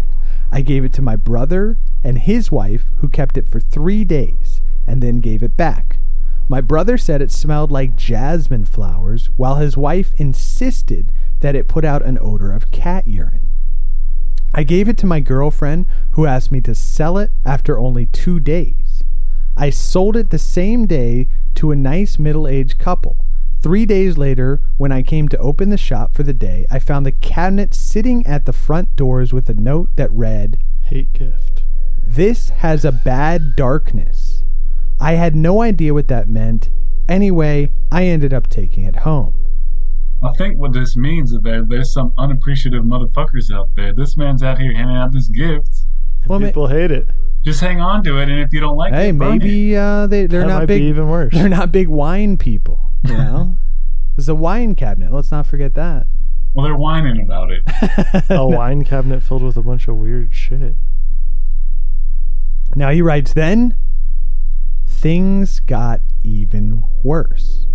I 0.52 0.60
gave 0.60 0.84
it 0.84 0.92
to 0.94 1.02
my 1.02 1.16
brother 1.16 1.78
and 2.04 2.18
his 2.18 2.52
wife, 2.52 2.84
who 2.98 3.08
kept 3.08 3.38
it 3.38 3.48
for 3.48 3.60
three 3.60 4.04
days 4.04 4.60
and 4.86 5.02
then 5.02 5.20
gave 5.20 5.42
it 5.42 5.56
back. 5.56 5.98
My 6.46 6.60
brother 6.60 6.98
said 6.98 7.22
it 7.22 7.32
smelled 7.32 7.72
like 7.72 7.96
jasmine 7.96 8.66
flowers, 8.66 9.30
while 9.38 9.56
his 9.56 9.78
wife 9.78 10.12
insisted 10.18 11.10
that 11.40 11.56
it 11.56 11.68
put 11.68 11.86
out 11.86 12.04
an 12.04 12.18
odor 12.20 12.52
of 12.52 12.70
cat 12.70 13.08
urine. 13.08 13.47
I 14.54 14.62
gave 14.64 14.88
it 14.88 14.96
to 14.98 15.06
my 15.06 15.20
girlfriend, 15.20 15.86
who 16.12 16.26
asked 16.26 16.50
me 16.50 16.60
to 16.62 16.74
sell 16.74 17.18
it 17.18 17.30
after 17.44 17.78
only 17.78 18.06
two 18.06 18.40
days. 18.40 19.04
I 19.56 19.70
sold 19.70 20.16
it 20.16 20.30
the 20.30 20.38
same 20.38 20.86
day 20.86 21.28
to 21.56 21.70
a 21.70 21.76
nice 21.76 22.18
middle 22.18 22.46
aged 22.46 22.78
couple. 22.78 23.16
Three 23.60 23.86
days 23.86 24.16
later, 24.16 24.62
when 24.76 24.92
I 24.92 25.02
came 25.02 25.28
to 25.28 25.38
open 25.38 25.70
the 25.70 25.76
shop 25.76 26.14
for 26.14 26.22
the 26.22 26.32
day, 26.32 26.64
I 26.70 26.78
found 26.78 27.04
the 27.04 27.12
cabinet 27.12 27.74
sitting 27.74 28.24
at 28.26 28.46
the 28.46 28.52
front 28.52 28.94
doors 28.94 29.32
with 29.32 29.48
a 29.48 29.54
note 29.54 29.90
that 29.96 30.12
read, 30.12 30.58
Hate 30.82 31.12
gift. 31.12 31.64
This 32.06 32.50
has 32.50 32.84
a 32.84 32.92
bad 32.92 33.56
darkness. 33.56 34.44
I 35.00 35.12
had 35.12 35.34
no 35.34 35.60
idea 35.60 35.92
what 35.92 36.08
that 36.08 36.28
meant. 36.28 36.70
Anyway, 37.08 37.72
I 37.90 38.04
ended 38.04 38.32
up 38.32 38.48
taking 38.48 38.84
it 38.84 38.96
home. 38.96 39.34
I 40.22 40.32
think 40.36 40.58
what 40.58 40.72
this 40.72 40.96
means 40.96 41.32
is 41.32 41.40
that 41.42 41.66
there's 41.68 41.92
some 41.92 42.12
unappreciative 42.18 42.82
motherfuckers 42.84 43.52
out 43.54 43.68
there. 43.76 43.92
This 43.92 44.16
man's 44.16 44.42
out 44.42 44.58
here 44.58 44.74
handing 44.74 44.96
out 44.96 45.12
this 45.12 45.28
gift. 45.28 45.84
And 46.22 46.30
Well, 46.30 46.40
ma- 46.40 46.46
people 46.46 46.66
hate 46.66 46.90
it. 46.90 47.06
Just 47.44 47.60
hang 47.60 47.80
on 47.80 48.02
to 48.02 48.18
it, 48.18 48.28
and 48.28 48.40
if 48.40 48.52
you 48.52 48.58
don't 48.60 48.76
like 48.76 48.92
Hey, 48.92 49.10
it, 49.10 49.18
burn 49.18 49.36
it. 49.36 49.38
maybe 49.38 49.76
uh, 49.76 50.06
they 50.08 50.26
they're 50.26 50.40
that 50.40 50.46
not 50.48 50.58
might 50.60 50.66
big. 50.66 50.80
be 50.82 50.86
even 50.86 51.08
worse. 51.08 51.32
They're 51.32 51.48
not 51.48 51.70
big 51.70 51.86
wine 51.88 52.36
people. 52.36 52.90
You 53.06 53.14
know, 53.14 53.56
there's 54.16 54.28
a 54.28 54.34
wine 54.34 54.74
cabinet. 54.74 55.12
Let's 55.12 55.30
not 55.30 55.46
forget 55.46 55.74
that. 55.74 56.08
Well, 56.52 56.64
they're 56.64 56.74
whining 56.76 57.20
about 57.22 57.52
it. 57.52 57.62
a 58.30 58.44
wine 58.46 58.82
cabinet 58.84 59.22
filled 59.22 59.44
with 59.44 59.56
a 59.56 59.62
bunch 59.62 59.86
of 59.86 59.94
weird 59.96 60.34
shit. 60.34 60.74
Now 62.74 62.90
he 62.90 63.00
writes, 63.02 63.32
then 63.32 63.76
things 64.84 65.60
got 65.60 66.00
even 66.24 66.82
worse. 67.04 67.66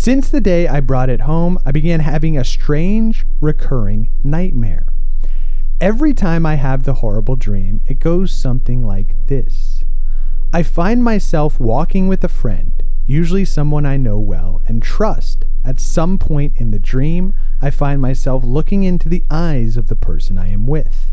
Since 0.00 0.30
the 0.30 0.40
day 0.40 0.66
I 0.66 0.80
brought 0.80 1.10
it 1.10 1.20
home, 1.20 1.58
I 1.66 1.72
began 1.72 2.00
having 2.00 2.38
a 2.38 2.42
strange, 2.42 3.26
recurring 3.38 4.08
nightmare. 4.24 4.94
Every 5.78 6.14
time 6.14 6.46
I 6.46 6.54
have 6.54 6.84
the 6.84 6.94
horrible 6.94 7.36
dream, 7.36 7.82
it 7.86 7.98
goes 8.00 8.32
something 8.32 8.82
like 8.82 9.14
this 9.26 9.84
I 10.54 10.62
find 10.62 11.04
myself 11.04 11.60
walking 11.60 12.08
with 12.08 12.24
a 12.24 12.28
friend, 12.28 12.82
usually 13.04 13.44
someone 13.44 13.84
I 13.84 13.98
know 13.98 14.18
well 14.18 14.62
and 14.66 14.82
trust. 14.82 15.44
At 15.66 15.78
some 15.78 16.16
point 16.16 16.54
in 16.56 16.70
the 16.70 16.78
dream, 16.78 17.34
I 17.60 17.68
find 17.68 18.00
myself 18.00 18.42
looking 18.42 18.84
into 18.84 19.10
the 19.10 19.24
eyes 19.30 19.76
of 19.76 19.88
the 19.88 19.96
person 19.96 20.38
I 20.38 20.48
am 20.48 20.66
with. 20.66 21.12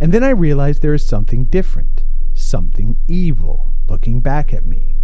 And 0.00 0.12
then 0.12 0.22
I 0.22 0.28
realize 0.36 0.80
there 0.80 0.92
is 0.92 1.02
something 1.02 1.46
different, 1.46 2.04
something 2.34 2.98
evil 3.08 3.72
looking 3.88 4.20
back 4.20 4.52
at 4.52 4.66
me. 4.66 4.98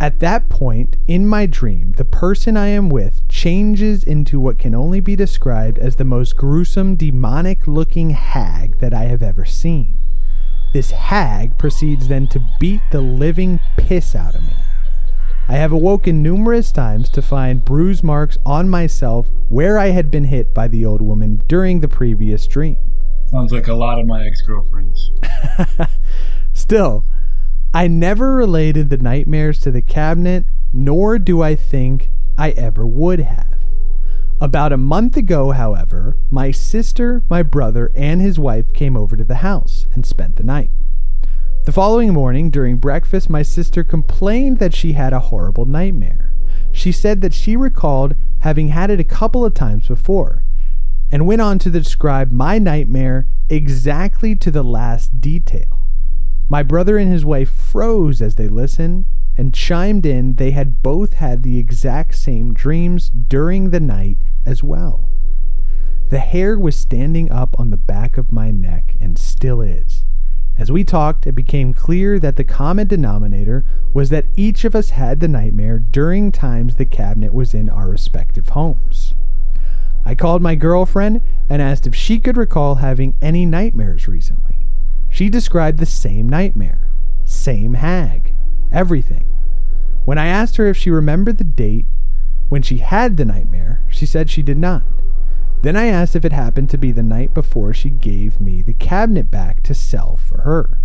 At 0.00 0.20
that 0.20 0.48
point 0.48 0.96
in 1.06 1.26
my 1.26 1.44
dream, 1.44 1.92
the 1.92 2.06
person 2.06 2.56
I 2.56 2.68
am 2.68 2.88
with 2.88 3.28
changes 3.28 4.02
into 4.02 4.40
what 4.40 4.58
can 4.58 4.74
only 4.74 4.98
be 4.98 5.14
described 5.14 5.78
as 5.78 5.96
the 5.96 6.06
most 6.06 6.36
gruesome, 6.38 6.96
demonic 6.96 7.66
looking 7.66 8.08
hag 8.08 8.78
that 8.78 8.94
I 8.94 9.04
have 9.04 9.22
ever 9.22 9.44
seen. 9.44 9.98
This 10.72 10.90
hag 10.90 11.58
proceeds 11.58 12.08
then 12.08 12.28
to 12.28 12.40
beat 12.58 12.80
the 12.90 13.02
living 13.02 13.60
piss 13.76 14.14
out 14.14 14.34
of 14.34 14.40
me. 14.40 14.54
I 15.48 15.56
have 15.56 15.72
awoken 15.72 16.22
numerous 16.22 16.72
times 16.72 17.10
to 17.10 17.20
find 17.20 17.62
bruise 17.62 18.02
marks 18.02 18.38
on 18.46 18.70
myself 18.70 19.30
where 19.50 19.78
I 19.78 19.88
had 19.88 20.10
been 20.10 20.24
hit 20.24 20.54
by 20.54 20.66
the 20.68 20.86
old 20.86 21.02
woman 21.02 21.42
during 21.46 21.80
the 21.80 21.88
previous 21.88 22.46
dream. 22.46 22.78
Sounds 23.26 23.52
like 23.52 23.68
a 23.68 23.74
lot 23.74 23.98
of 23.98 24.06
my 24.06 24.24
ex-girlfriends. 24.24 25.10
Still, 26.54 27.04
I 27.72 27.86
never 27.86 28.34
related 28.34 28.90
the 28.90 28.96
nightmares 28.96 29.60
to 29.60 29.70
the 29.70 29.80
cabinet, 29.80 30.44
nor 30.72 31.20
do 31.20 31.40
I 31.40 31.54
think 31.54 32.10
I 32.36 32.50
ever 32.50 32.84
would 32.84 33.20
have. 33.20 33.46
About 34.40 34.72
a 34.72 34.76
month 34.76 35.16
ago, 35.16 35.52
however, 35.52 36.16
my 36.32 36.50
sister, 36.50 37.22
my 37.30 37.44
brother, 37.44 37.92
and 37.94 38.20
his 38.20 38.40
wife 38.40 38.72
came 38.72 38.96
over 38.96 39.16
to 39.16 39.22
the 39.22 39.36
house 39.36 39.86
and 39.94 40.04
spent 40.04 40.34
the 40.34 40.42
night. 40.42 40.70
The 41.64 41.70
following 41.70 42.12
morning, 42.12 42.50
during 42.50 42.78
breakfast, 42.78 43.30
my 43.30 43.42
sister 43.42 43.84
complained 43.84 44.58
that 44.58 44.74
she 44.74 44.94
had 44.94 45.12
a 45.12 45.20
horrible 45.20 45.64
nightmare. 45.64 46.32
She 46.72 46.90
said 46.90 47.20
that 47.20 47.34
she 47.34 47.56
recalled 47.56 48.16
having 48.40 48.68
had 48.68 48.90
it 48.90 48.98
a 48.98 49.04
couple 49.04 49.44
of 49.44 49.54
times 49.54 49.86
before, 49.86 50.42
and 51.12 51.24
went 51.24 51.40
on 51.40 51.60
to 51.60 51.70
describe 51.70 52.32
my 52.32 52.58
nightmare 52.58 53.28
exactly 53.48 54.34
to 54.34 54.50
the 54.50 54.64
last 54.64 55.20
detail. 55.20 55.80
My 56.50 56.64
brother 56.64 56.98
and 56.98 57.10
his 57.10 57.24
wife 57.24 57.48
froze 57.48 58.20
as 58.20 58.34
they 58.34 58.48
listened 58.48 59.04
and 59.38 59.54
chimed 59.54 60.04
in 60.04 60.34
they 60.34 60.50
had 60.50 60.82
both 60.82 61.12
had 61.12 61.44
the 61.44 61.58
exact 61.58 62.16
same 62.16 62.52
dreams 62.52 63.08
during 63.08 63.70
the 63.70 63.78
night 63.78 64.18
as 64.44 64.60
well. 64.60 65.08
The 66.08 66.18
hair 66.18 66.58
was 66.58 66.74
standing 66.74 67.30
up 67.30 67.54
on 67.60 67.70
the 67.70 67.76
back 67.76 68.18
of 68.18 68.32
my 68.32 68.50
neck 68.50 68.96
and 68.98 69.16
still 69.16 69.60
is. 69.60 70.04
As 70.58 70.72
we 70.72 70.82
talked, 70.82 71.24
it 71.24 71.36
became 71.36 71.72
clear 71.72 72.18
that 72.18 72.34
the 72.34 72.42
common 72.42 72.88
denominator 72.88 73.64
was 73.94 74.08
that 74.08 74.26
each 74.36 74.64
of 74.64 74.74
us 74.74 74.90
had 74.90 75.20
the 75.20 75.28
nightmare 75.28 75.78
during 75.78 76.32
times 76.32 76.74
the 76.74 76.84
cabinet 76.84 77.32
was 77.32 77.54
in 77.54 77.68
our 77.68 77.88
respective 77.88 78.48
homes. 78.48 79.14
I 80.04 80.16
called 80.16 80.42
my 80.42 80.56
girlfriend 80.56 81.20
and 81.48 81.62
asked 81.62 81.86
if 81.86 81.94
she 81.94 82.18
could 82.18 82.36
recall 82.36 82.74
having 82.74 83.14
any 83.22 83.46
nightmares 83.46 84.08
recently. 84.08 84.49
She 85.20 85.28
described 85.28 85.78
the 85.78 85.84
same 85.84 86.30
nightmare, 86.30 86.80
same 87.26 87.74
hag, 87.74 88.32
everything. 88.72 89.26
When 90.06 90.16
I 90.16 90.28
asked 90.28 90.56
her 90.56 90.66
if 90.66 90.78
she 90.78 90.88
remembered 90.88 91.36
the 91.36 91.44
date 91.44 91.84
when 92.48 92.62
she 92.62 92.78
had 92.78 93.18
the 93.18 93.26
nightmare, 93.26 93.82
she 93.90 94.06
said 94.06 94.30
she 94.30 94.42
did 94.42 94.56
not. 94.56 94.82
Then 95.60 95.76
I 95.76 95.88
asked 95.88 96.16
if 96.16 96.24
it 96.24 96.32
happened 96.32 96.70
to 96.70 96.78
be 96.78 96.90
the 96.90 97.02
night 97.02 97.34
before 97.34 97.74
she 97.74 97.90
gave 97.90 98.40
me 98.40 98.62
the 98.62 98.72
cabinet 98.72 99.30
back 99.30 99.62
to 99.64 99.74
sell 99.74 100.16
for 100.16 100.40
her. 100.40 100.78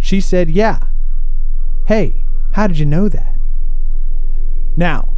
She 0.00 0.20
said, 0.20 0.50
Yeah. 0.50 0.80
Hey, 1.86 2.24
how 2.54 2.66
did 2.66 2.80
you 2.80 2.86
know 2.86 3.08
that? 3.08 3.38
Now, 4.76 5.10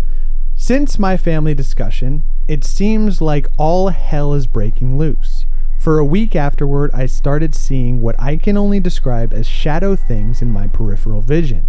since 0.56 0.98
my 0.98 1.16
family 1.16 1.54
discussion, 1.54 2.22
it 2.48 2.64
seems 2.64 3.22
like 3.22 3.46
all 3.56 3.88
hell 3.88 4.34
is 4.34 4.46
breaking 4.46 4.98
loose. 4.98 5.46
For 5.88 5.98
a 5.98 6.04
week 6.04 6.36
afterward, 6.36 6.90
I 6.92 7.06
started 7.06 7.54
seeing 7.54 8.02
what 8.02 8.14
I 8.20 8.36
can 8.36 8.58
only 8.58 8.78
describe 8.78 9.32
as 9.32 9.46
shadow 9.46 9.96
things 9.96 10.42
in 10.42 10.50
my 10.50 10.66
peripheral 10.66 11.22
vision. 11.22 11.64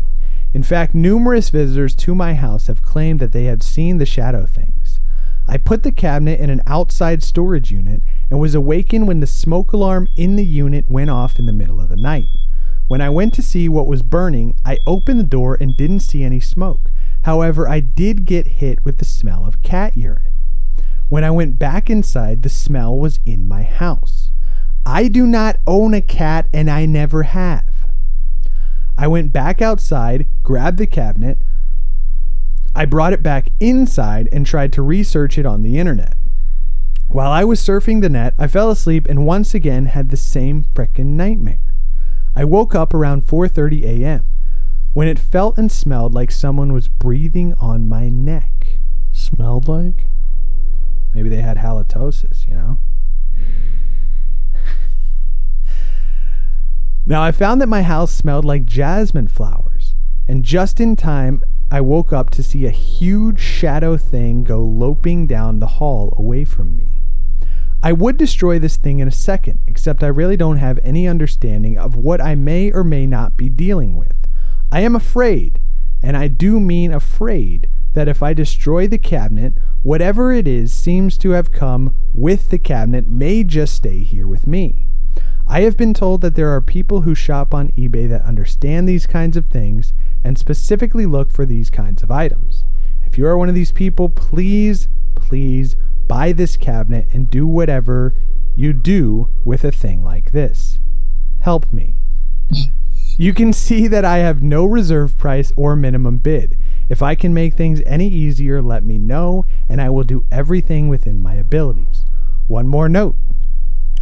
In 0.53 0.61
fact, 0.61 0.93
numerous 0.93 1.49
visitors 1.49 1.95
to 1.95 2.13
my 2.13 2.33
house 2.33 2.67
have 2.67 2.81
claimed 2.81 3.21
that 3.21 3.31
they 3.31 3.45
have 3.45 3.63
seen 3.63 3.97
the 3.97 4.05
shadow 4.05 4.45
things. 4.45 4.99
I 5.47 5.55
put 5.55 5.83
the 5.83 5.93
cabinet 5.93 6.41
in 6.41 6.49
an 6.49 6.61
outside 6.67 7.23
storage 7.23 7.71
unit 7.71 8.03
and 8.29 8.41
was 8.41 8.55
awakened 8.55 9.07
when 9.07 9.21
the 9.21 9.25
smoke 9.25 9.71
alarm 9.71 10.09
in 10.17 10.35
the 10.35 10.43
unit 10.43 10.91
went 10.91 11.09
off 11.09 11.39
in 11.39 11.45
the 11.45 11.53
middle 11.53 11.79
of 11.79 11.87
the 11.87 11.95
night. 11.95 12.27
When 12.89 12.99
I 12.99 13.09
went 13.09 13.33
to 13.35 13.41
see 13.41 13.69
what 13.69 13.87
was 13.87 14.03
burning, 14.03 14.53
I 14.65 14.79
opened 14.85 15.21
the 15.21 15.23
door 15.23 15.57
and 15.61 15.77
didn't 15.77 16.01
see 16.01 16.25
any 16.25 16.41
smoke. 16.41 16.91
However, 17.21 17.69
I 17.69 17.79
did 17.79 18.25
get 18.25 18.47
hit 18.47 18.83
with 18.83 18.97
the 18.97 19.05
smell 19.05 19.45
of 19.45 19.61
cat 19.61 19.95
urine. 19.95 20.33
When 21.09 21.23
I 21.23 21.31
went 21.31 21.57
back 21.57 21.89
inside, 21.89 22.43
the 22.43 22.49
smell 22.49 22.95
was 22.95 23.19
in 23.25 23.47
my 23.47 23.63
house. 23.63 24.31
I 24.85 25.07
do 25.07 25.25
not 25.25 25.57
own 25.65 25.93
a 25.93 26.01
cat 26.01 26.47
and 26.53 26.69
I 26.69 26.85
never 26.85 27.23
have. 27.23 27.65
I 28.97 29.07
went 29.07 29.33
back 29.33 29.61
outside, 29.61 30.27
grabbed 30.43 30.77
the 30.77 30.85
cabinet. 30.85 31.39
I 32.75 32.85
brought 32.85 33.13
it 33.13 33.23
back 33.23 33.49
inside 33.59 34.29
and 34.31 34.45
tried 34.45 34.71
to 34.73 34.83
research 34.83 35.37
it 35.37 35.45
on 35.45 35.63
the 35.63 35.79
internet. 35.79 36.15
While 37.07 37.31
I 37.31 37.43
was 37.43 37.59
surfing 37.59 38.01
the 38.01 38.09
net, 38.09 38.35
I 38.37 38.47
fell 38.47 38.69
asleep 38.69 39.07
and 39.09 39.25
once 39.25 39.55
again 39.55 39.87
had 39.87 40.09
the 40.09 40.17
same 40.17 40.65
frickin' 40.75 41.17
nightmare. 41.17 41.57
I 42.35 42.45
woke 42.45 42.75
up 42.75 42.93
around 42.93 43.25
4:30 43.25 43.83
a.m. 43.83 44.23
when 44.93 45.07
it 45.07 45.17
felt 45.17 45.57
and 45.57 45.71
smelled 45.71 46.13
like 46.13 46.29
someone 46.29 46.71
was 46.71 46.87
breathing 46.87 47.55
on 47.55 47.89
my 47.89 48.09
neck. 48.09 48.77
Smelled 49.11 49.67
like? 49.67 50.05
Maybe 51.13 51.29
they 51.29 51.41
had 51.41 51.57
halitosis, 51.57 52.47
you 52.47 52.53
know? 52.53 52.79
now, 57.05 57.21
I 57.23 57.31
found 57.31 57.61
that 57.61 57.67
my 57.67 57.81
house 57.81 58.11
smelled 58.11 58.45
like 58.45 58.65
jasmine 58.65 59.27
flowers, 59.27 59.95
and 60.27 60.43
just 60.43 60.79
in 60.79 60.95
time, 60.95 61.43
I 61.71 61.81
woke 61.81 62.11
up 62.11 62.29
to 62.31 62.43
see 62.43 62.65
a 62.65 62.71
huge 62.71 63.39
shadow 63.39 63.95
thing 63.95 64.43
go 64.43 64.63
loping 64.63 65.27
down 65.27 65.59
the 65.59 65.67
hall 65.67 66.15
away 66.17 66.43
from 66.43 66.75
me. 66.75 66.87
I 67.81 67.93
would 67.93 68.17
destroy 68.17 68.59
this 68.59 68.75
thing 68.75 68.99
in 68.99 69.07
a 69.07 69.11
second, 69.11 69.59
except 69.67 70.03
I 70.03 70.07
really 70.07 70.35
don't 70.35 70.57
have 70.57 70.79
any 70.83 71.07
understanding 71.07 71.77
of 71.77 71.95
what 71.95 72.19
I 72.19 72.35
may 72.35 72.71
or 72.71 72.83
may 72.83 73.05
not 73.05 73.37
be 73.37 73.49
dealing 73.49 73.95
with. 73.95 74.15
I 74.71 74.81
am 74.81 74.95
afraid, 74.95 75.61
and 76.03 76.17
I 76.17 76.27
do 76.27 76.59
mean 76.59 76.91
afraid, 76.91 77.69
that 77.93 78.07
if 78.07 78.21
I 78.21 78.33
destroy 78.33 78.87
the 78.87 78.97
cabinet, 78.97 79.53
whatever 79.83 80.31
it 80.31 80.47
is 80.47 80.71
seems 80.71 81.17
to 81.19 81.31
have 81.31 81.51
come 81.51 81.95
with 82.13 82.49
the 82.49 82.59
cabinet 82.59 83.07
may 83.07 83.43
just 83.43 83.73
stay 83.73 84.03
here 84.03 84.27
with 84.27 84.47
me. 84.47 84.85
I 85.47 85.61
have 85.61 85.77
been 85.77 85.93
told 85.95 86.21
that 86.21 86.35
there 86.35 86.49
are 86.49 86.61
people 86.61 87.01
who 87.01 87.15
shop 87.15 87.53
on 87.53 87.69
eBay 87.69 88.07
that 88.09 88.21
understand 88.21 88.87
these 88.87 89.07
kinds 89.07 89.35
of 89.35 89.47
things 89.47 89.93
and 90.23 90.37
specifically 90.37 91.05
look 91.05 91.31
for 91.31 91.45
these 91.45 91.69
kinds 91.71 92.03
of 92.03 92.11
items. 92.11 92.65
If 93.05 93.17
you 93.17 93.25
are 93.25 93.37
one 93.37 93.49
of 93.49 93.55
these 93.55 93.71
people, 93.71 94.09
please, 94.09 94.87
please 95.15 95.75
buy 96.07 96.33
this 96.33 96.55
cabinet 96.55 97.07
and 97.13 97.29
do 97.29 97.47
whatever 97.47 98.13
you 98.55 98.73
do 98.73 99.29
with 99.43 99.63
a 99.63 99.71
thing 99.71 100.03
like 100.03 100.31
this. 100.31 100.77
Help 101.39 101.71
me. 101.73 101.95
You 103.17 103.33
can 103.33 103.51
see 103.51 103.87
that 103.87 104.05
I 104.05 104.17
have 104.19 104.43
no 104.43 104.65
reserve 104.65 105.17
price 105.17 105.51
or 105.57 105.75
minimum 105.75 106.17
bid. 106.17 106.57
If 106.89 107.03
I 107.03 107.13
can 107.13 107.33
make 107.33 107.53
things 107.53 107.81
any 107.85 108.07
easier, 108.07 108.61
let 108.61 108.83
me 108.83 108.97
know, 108.97 109.45
and 109.69 109.79
I 109.79 109.91
will 109.91 110.03
do 110.03 110.25
everything 110.31 110.89
within 110.89 111.21
my 111.21 111.35
abilities. 111.35 112.03
One 112.47 112.67
more 112.67 112.89
note. 112.89 113.15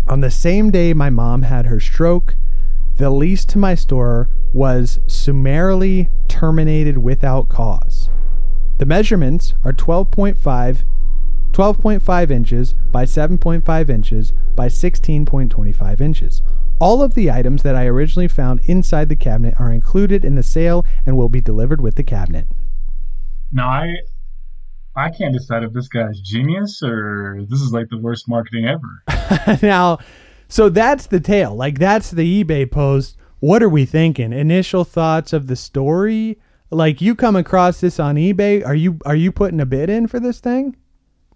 On 0.07 0.21
the 0.21 0.31
same 0.31 0.71
day 0.71 0.93
my 0.93 1.09
mom 1.09 1.41
had 1.41 1.65
her 1.65 1.81
stroke, 1.81 2.35
the 2.95 3.09
lease 3.09 3.43
to 3.45 3.57
my 3.57 3.75
store 3.75 4.29
was 4.53 4.99
summarily 5.05 6.07
terminated 6.29 6.97
without 6.97 7.49
cause. 7.49 8.09
The 8.77 8.85
measurements 8.85 9.53
are 9.63 9.73
12.5 9.73 10.83
12.5 11.51 12.29
inches 12.29 12.75
by 12.91 13.03
7.5 13.03 13.89
inches 13.89 14.31
by 14.55 14.67
16.25 14.67 16.01
inches. 16.01 16.41
All 16.79 17.01
of 17.01 17.15
the 17.15 17.31
items 17.31 17.63
that 17.63 17.75
I 17.75 17.87
originally 17.87 18.27
found 18.27 18.59
inside 18.65 19.09
the 19.09 19.15
cabinet 19.15 19.55
are 19.57 19.71
included 19.71 20.23
in 20.23 20.35
the 20.35 20.43
sale 20.43 20.85
and 21.05 21.17
will 21.17 21.29
be 21.29 21.41
delivered 21.41 21.81
with 21.81 21.95
the 21.95 22.03
cabinet. 22.03 22.47
Now 23.51 23.69
I 23.69 23.95
I 24.95 25.09
can't 25.11 25.33
decide 25.33 25.63
if 25.63 25.73
this 25.73 25.87
guy's 25.87 26.19
genius 26.21 26.81
or 26.83 27.45
this 27.47 27.61
is 27.61 27.71
like 27.71 27.89
the 27.89 27.99
worst 27.99 28.27
marketing 28.27 28.65
ever. 28.65 29.59
now, 29.61 29.99
so 30.47 30.69
that's 30.69 31.07
the 31.07 31.19
tale. 31.19 31.55
Like 31.55 31.77
that's 31.79 32.11
the 32.11 32.43
eBay 32.43 32.69
post. 32.69 33.17
What 33.39 33.61
are 33.61 33.69
we 33.69 33.85
thinking? 33.85 34.33
Initial 34.33 34.83
thoughts 34.83 35.33
of 35.33 35.47
the 35.47 35.55
story? 35.55 36.39
Like 36.71 36.99
you 36.99 37.15
come 37.15 37.35
across 37.35 37.79
this 37.79 37.99
on 37.99 38.15
eBay, 38.15 38.65
are 38.65 38.75
you 38.75 38.99
are 39.05 39.15
you 39.15 39.31
putting 39.31 39.59
a 39.61 39.65
bid 39.65 39.89
in 39.89 40.07
for 40.07 40.19
this 40.19 40.39
thing? 40.39 40.75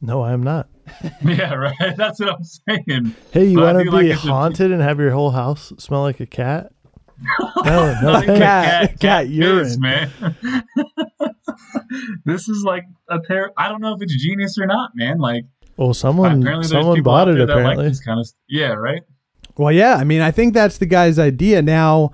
No, 0.02 0.21
I 0.21 0.34
am 0.34 0.41
not. 0.41 0.67
yeah, 1.24 1.54
right. 1.54 1.76
That's 1.95 2.19
what 2.19 2.30
I'm 2.30 2.43
saying. 2.43 3.15
Hey, 3.32 3.45
you 3.45 3.60
want 3.60 3.78
to 3.78 3.84
feel 3.84 3.93
like 3.93 4.04
be 4.06 4.12
a- 4.12 4.15
haunted 4.15 4.71
and 4.71 4.82
have 4.82 5.00
your 5.00 5.12
whole 5.12 5.32
house 5.32 5.71
smell 5.78 6.02
like 6.02 6.19
a 6.19 6.26
cat? 6.26 6.74
No, 7.65 7.99
no, 8.01 8.12
Like 8.13 8.25
cat- 8.27 8.99
cat 8.99 9.25
piss, 9.27 9.31
urine. 9.36 9.79
man. 9.79 10.12
this 12.25 12.47
is 12.49 12.63
like 12.63 12.84
a 13.10 13.19
pair. 13.19 13.51
I 13.57 13.69
don't 13.69 13.81
know 13.81 13.93
if 13.93 14.01
it's 14.01 14.15
genius 14.21 14.57
or 14.60 14.65
not, 14.65 14.91
man. 14.95 15.19
Like 15.19 15.45
Well, 15.77 15.93
someone 15.93 16.41
apparently 16.41 16.67
someone 16.67 17.01
bought 17.03 17.27
it 17.27 17.34
like 17.39 17.49
apparently. 17.49 17.88
this 17.89 18.03
kind 18.03 18.19
of 18.19 18.27
yeah, 18.49 18.69
right. 18.73 19.01
Well, 19.57 19.71
yeah, 19.71 19.95
I 19.95 20.03
mean, 20.03 20.21
I 20.21 20.31
think 20.31 20.53
that's 20.53 20.77
the 20.77 20.86
guy's 20.86 21.19
idea. 21.19 21.62
Now, 21.62 22.13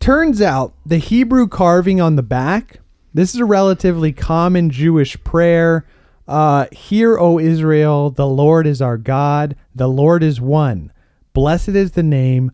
turns 0.00 0.40
out 0.40 0.74
the 0.86 0.98
Hebrew 0.98 1.48
carving 1.48 2.00
on 2.00 2.16
the 2.16 2.22
back, 2.22 2.80
this 3.12 3.34
is 3.34 3.40
a 3.40 3.44
relatively 3.44 4.12
common 4.12 4.70
Jewish 4.70 5.22
prayer. 5.24 5.84
Uh, 6.26 6.66
Hear, 6.72 7.18
O 7.18 7.38
Israel, 7.38 8.10
the 8.10 8.26
Lord 8.26 8.66
is 8.66 8.80
our 8.80 8.96
God, 8.98 9.56
the 9.74 9.88
Lord 9.88 10.22
is 10.22 10.40
one. 10.40 10.92
Blessed 11.32 11.70
is 11.70 11.92
the 11.92 12.02
name 12.02 12.52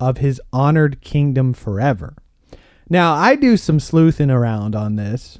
of 0.00 0.18
his 0.18 0.40
honored 0.52 1.00
kingdom 1.00 1.52
forever. 1.52 2.14
Now, 2.88 3.14
I 3.14 3.34
do 3.34 3.56
some 3.56 3.80
sleuthing 3.80 4.30
around 4.30 4.76
on 4.76 4.96
this. 4.96 5.36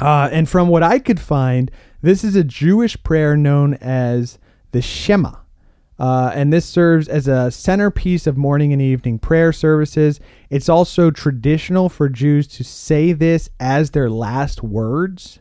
Uh, 0.00 0.28
and 0.32 0.48
from 0.48 0.68
what 0.68 0.82
I 0.82 0.98
could 0.98 1.20
find, 1.20 1.70
this 2.02 2.24
is 2.24 2.34
a 2.36 2.44
Jewish 2.44 3.00
prayer 3.02 3.36
known 3.36 3.74
as 3.74 4.38
the 4.72 4.82
Shema. 4.82 5.36
Uh, 5.98 6.32
and 6.34 6.52
this 6.52 6.66
serves 6.66 7.06
as 7.06 7.28
a 7.28 7.50
centerpiece 7.52 8.26
of 8.26 8.36
morning 8.36 8.72
and 8.72 8.82
evening 8.82 9.18
prayer 9.18 9.52
services. 9.52 10.18
It's 10.50 10.68
also 10.68 11.10
traditional 11.12 11.88
for 11.88 12.08
Jews 12.08 12.48
to 12.48 12.64
say 12.64 13.12
this 13.12 13.48
as 13.60 13.90
their 13.92 14.10
last 14.10 14.62
words 14.62 15.38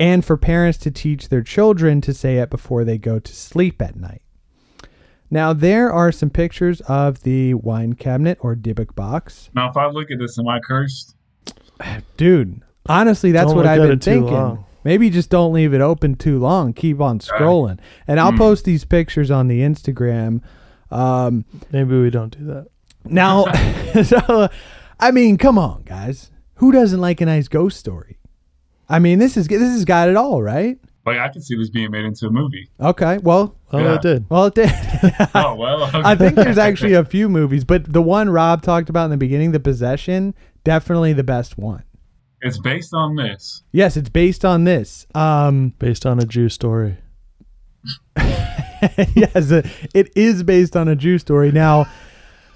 and 0.00 0.24
for 0.24 0.36
parents 0.36 0.78
to 0.78 0.90
teach 0.90 1.28
their 1.28 1.42
children 1.42 2.00
to 2.00 2.12
say 2.12 2.38
it 2.38 2.50
before 2.50 2.82
they 2.82 2.98
go 2.98 3.20
to 3.20 3.32
sleep 3.32 3.80
at 3.80 3.94
night. 3.94 4.21
Now, 5.32 5.54
there 5.54 5.90
are 5.90 6.12
some 6.12 6.28
pictures 6.28 6.82
of 6.82 7.22
the 7.22 7.54
wine 7.54 7.94
cabinet 7.94 8.36
or 8.42 8.54
Dybbuk 8.54 8.94
box. 8.94 9.48
Now, 9.54 9.70
if 9.70 9.78
I 9.78 9.86
look 9.86 10.10
at 10.10 10.18
this, 10.18 10.38
am 10.38 10.46
I 10.46 10.60
cursed? 10.60 11.16
Dude, 12.18 12.60
honestly, 12.84 13.32
that's 13.32 13.46
Don't 13.46 13.56
what 13.56 13.66
I've 13.66 13.80
been 13.80 13.98
thinking. 13.98 14.62
Maybe 14.84 15.08
just 15.08 15.30
don't 15.30 15.54
leave 15.54 15.72
it 15.72 15.80
open 15.80 16.16
too 16.16 16.38
long. 16.38 16.74
Keep 16.74 17.00
on 17.00 17.18
scrolling. 17.18 17.78
And 18.06 18.20
I'll 18.20 18.34
post 18.34 18.66
these 18.66 18.84
pictures 18.84 19.30
on 19.30 19.48
the 19.48 19.60
Instagram. 19.60 20.42
Um, 20.90 21.46
Maybe 21.70 21.98
we 21.98 22.10
don't 22.10 22.36
do 22.36 22.44
that. 22.48 22.66
now, 23.06 23.46
so, 24.04 24.50
I 25.00 25.12
mean, 25.12 25.38
come 25.38 25.56
on, 25.56 25.84
guys. 25.84 26.30
Who 26.56 26.72
doesn't 26.72 27.00
like 27.00 27.22
a 27.22 27.26
nice 27.26 27.48
ghost 27.48 27.78
story? 27.78 28.18
I 28.86 28.98
mean, 28.98 29.18
this 29.18 29.38
is 29.38 29.48
this 29.48 29.62
has 29.62 29.86
got 29.86 30.10
it 30.10 30.16
all, 30.16 30.42
right? 30.42 30.78
Like 31.04 31.18
I 31.18 31.28
can 31.28 31.42
see 31.42 31.56
this 31.56 31.68
being 31.70 31.90
made 31.90 32.04
into 32.04 32.26
a 32.26 32.30
movie. 32.30 32.68
Okay. 32.80 33.18
Well, 33.18 33.56
Well, 33.72 33.82
Yeah. 33.82 33.94
it 33.94 34.02
did. 34.02 34.24
well, 34.28 34.46
it 34.46 34.54
did. 34.54 34.70
Oh 35.34 35.54
well, 35.56 35.82
okay. 35.84 36.00
I 36.04 36.14
think 36.14 36.34
there's 36.36 36.58
actually 36.58 36.92
a 36.94 37.04
few 37.04 37.28
movies, 37.28 37.64
but 37.64 37.92
the 37.92 38.02
one 38.02 38.30
Rob 38.30 38.62
talked 38.62 38.88
about 38.88 39.06
in 39.06 39.10
the 39.10 39.16
beginning, 39.16 39.50
The 39.52 39.60
Possession, 39.60 40.34
definitely 40.64 41.12
the 41.12 41.24
best 41.24 41.58
one. 41.58 41.82
it's 42.40 42.58
based 42.58 42.92
on 42.94 43.16
this. 43.16 43.62
Yes, 43.72 43.96
it's 43.96 44.08
based 44.10 44.44
on 44.44 44.64
this. 44.64 45.06
Um, 45.14 45.74
Based 45.78 46.06
on 46.06 46.20
a 46.20 46.24
Jew 46.26 46.48
story. 46.48 46.98
yes, 48.16 49.50
it- 49.50 49.66
it 49.94 50.10
is 50.16 50.42
based 50.42 50.76
on 50.76 50.88
a 50.88 50.96
Jew 50.96 51.18
story. 51.18 51.52
Now, 51.52 51.86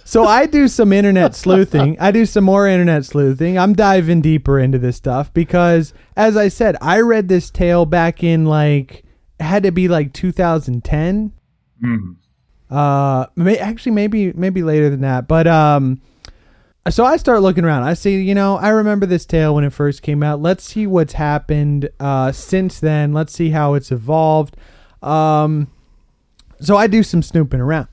so 0.06 0.24
I 0.24 0.46
do 0.46 0.68
some 0.68 0.92
internet 0.92 1.34
sleuthing. 1.34 1.96
I 2.00 2.12
do 2.12 2.24
some 2.26 2.44
more 2.44 2.68
internet 2.68 3.04
sleuthing. 3.04 3.58
I'm 3.58 3.72
diving 3.72 4.20
deeper 4.20 4.60
into 4.60 4.78
this 4.78 4.96
stuff 4.96 5.34
because, 5.34 5.92
as 6.16 6.36
I 6.36 6.46
said, 6.46 6.76
I 6.80 7.00
read 7.00 7.26
this 7.26 7.50
tale 7.50 7.86
back 7.86 8.22
in 8.22 8.46
like 8.46 9.02
had 9.40 9.64
to 9.64 9.72
be 9.72 9.88
like 9.88 10.12
2010. 10.12 11.32
Hmm. 11.80 12.12
Uh, 12.70 13.26
may, 13.34 13.58
actually, 13.58 13.92
maybe 13.92 14.32
maybe 14.32 14.62
later 14.62 14.90
than 14.90 15.00
that. 15.00 15.26
But 15.26 15.48
um, 15.48 16.00
so 16.88 17.04
I 17.04 17.16
start 17.16 17.42
looking 17.42 17.64
around. 17.64 17.82
I 17.82 17.94
see, 17.94 18.22
you 18.22 18.34
know, 18.34 18.58
I 18.58 18.68
remember 18.68 19.06
this 19.06 19.26
tale 19.26 19.56
when 19.56 19.64
it 19.64 19.72
first 19.72 20.02
came 20.02 20.22
out. 20.22 20.40
Let's 20.40 20.62
see 20.62 20.86
what's 20.86 21.14
happened 21.14 21.90
uh, 21.98 22.30
since 22.30 22.78
then. 22.78 23.12
Let's 23.12 23.32
see 23.32 23.50
how 23.50 23.74
it's 23.74 23.90
evolved. 23.90 24.56
Um, 25.02 25.66
so 26.60 26.76
I 26.76 26.86
do 26.86 27.02
some 27.02 27.22
snooping 27.22 27.60
around. 27.60 27.88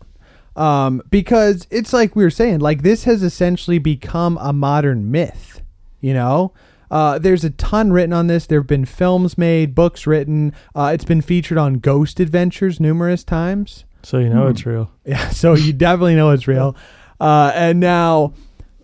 Um, 0.55 1.01
because 1.09 1.67
it's 1.71 1.93
like 1.93 2.15
we 2.15 2.23
were 2.23 2.29
saying, 2.29 2.59
like 2.59 2.83
this 2.83 3.05
has 3.05 3.23
essentially 3.23 3.79
become 3.79 4.37
a 4.39 4.53
modern 4.53 5.09
myth, 5.11 5.61
you 5.99 6.13
know? 6.13 6.53
Uh, 6.91 7.17
there's 7.17 7.43
a 7.43 7.49
ton 7.49 7.91
written 7.91 8.13
on 8.13 8.27
this. 8.27 8.45
There 8.45 8.59
have 8.59 8.67
been 8.67 8.85
films 8.85 9.35
made, 9.35 9.73
books 9.73 10.05
written. 10.05 10.53
Uh, 10.75 10.91
it's 10.93 11.05
been 11.05 11.21
featured 11.21 11.57
on 11.57 11.79
Ghost 11.79 12.19
Adventures 12.19 12.79
numerous 12.79 13.23
times. 13.23 13.85
So 14.03 14.19
you 14.19 14.29
know 14.29 14.47
it's 14.47 14.65
real. 14.65 14.91
Yeah, 15.05 15.29
so 15.29 15.55
you 15.55 15.73
definitely 15.73 16.15
know 16.15 16.29
it's 16.29 16.47
real. 16.47 16.75
Uh, 17.19 17.51
and 17.55 17.79
now, 17.79 18.33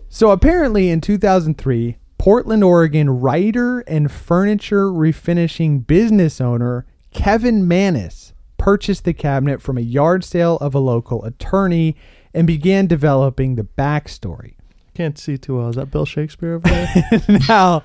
so 0.08 0.32
apparently 0.32 0.90
in 0.90 1.02
2003, 1.02 1.98
Portland, 2.18 2.64
Oregon 2.64 3.10
writer 3.10 3.82
and 3.82 4.12
furniture 4.12 4.88
refinishing 4.90 5.86
business 5.86 6.42
owner 6.42 6.86
Kevin 7.12 7.68
Mannis 7.68 8.29
purchased 8.70 9.04
the 9.04 9.14
cabinet 9.14 9.60
from 9.60 9.80
a 9.80 9.82
yard 9.82 10.24
sale 10.24 10.58
of 10.58 10.76
a 10.76 10.80
local 10.80 11.26
attorney 11.26 11.96
and 12.36 12.46
began 12.46 12.86
developing 12.86 13.56
the 13.56 13.64
backstory. 13.64 14.54
Can't 14.94 15.18
see 15.18 15.40
too 15.40 15.58
well. 15.58 15.70
Is 15.70 15.76
that 15.76 15.90
Bill 15.90 16.06
Shakespeare 16.06 16.54
over 16.54 16.70
there? 16.70 17.40
now, 17.50 17.82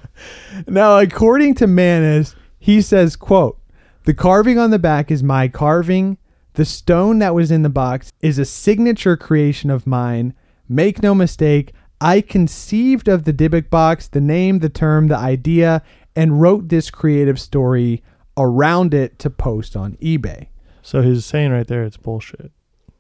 now, 0.67 0.99
according 0.99 1.55
to 1.55 1.67
Mannis, 1.67 2.37
he 2.59 2.83
says, 2.83 3.17
"quote 3.17 3.59
The 4.05 4.13
carving 4.13 4.59
on 4.59 4.73
the 4.73 4.79
back 4.79 5.11
is 5.11 5.23
my 5.23 5.49
carving. 5.49 6.19
The 6.53 6.67
stone 6.67 7.19
that 7.21 7.35
was 7.35 7.51
in 7.51 7.63
the 7.63 7.71
box 7.71 8.13
is 8.21 8.39
a 8.39 8.45
signature 8.45 9.17
creation 9.17 9.71
of 9.71 9.87
mine. 9.87 10.35
Make 10.69 11.03
no 11.03 11.15
mistake, 11.15 11.73
I 11.99 12.21
conceived 12.21 13.09
of 13.09 13.25
the 13.25 13.33
Dybbuk 13.33 13.71
box, 13.71 14.07
the 14.07 14.21
name, 14.21 14.59
the 14.59 14.69
term, 14.69 15.09
the 15.09 15.17
idea, 15.17 15.83
and 16.15 16.43
wrote 16.43 16.69
this 16.69 16.91
creative 16.91 17.41
story 17.41 18.03
around 18.37 18.93
it 18.93 19.19
to 19.21 19.31
post 19.31 19.77
on 19.77 19.97
eBay." 20.03 20.49
So 20.85 21.01
he's 21.03 21.25
saying 21.25 21.51
right 21.51 21.67
there 21.67 21.83
it's 21.83 21.97
bullshit. 21.97 22.53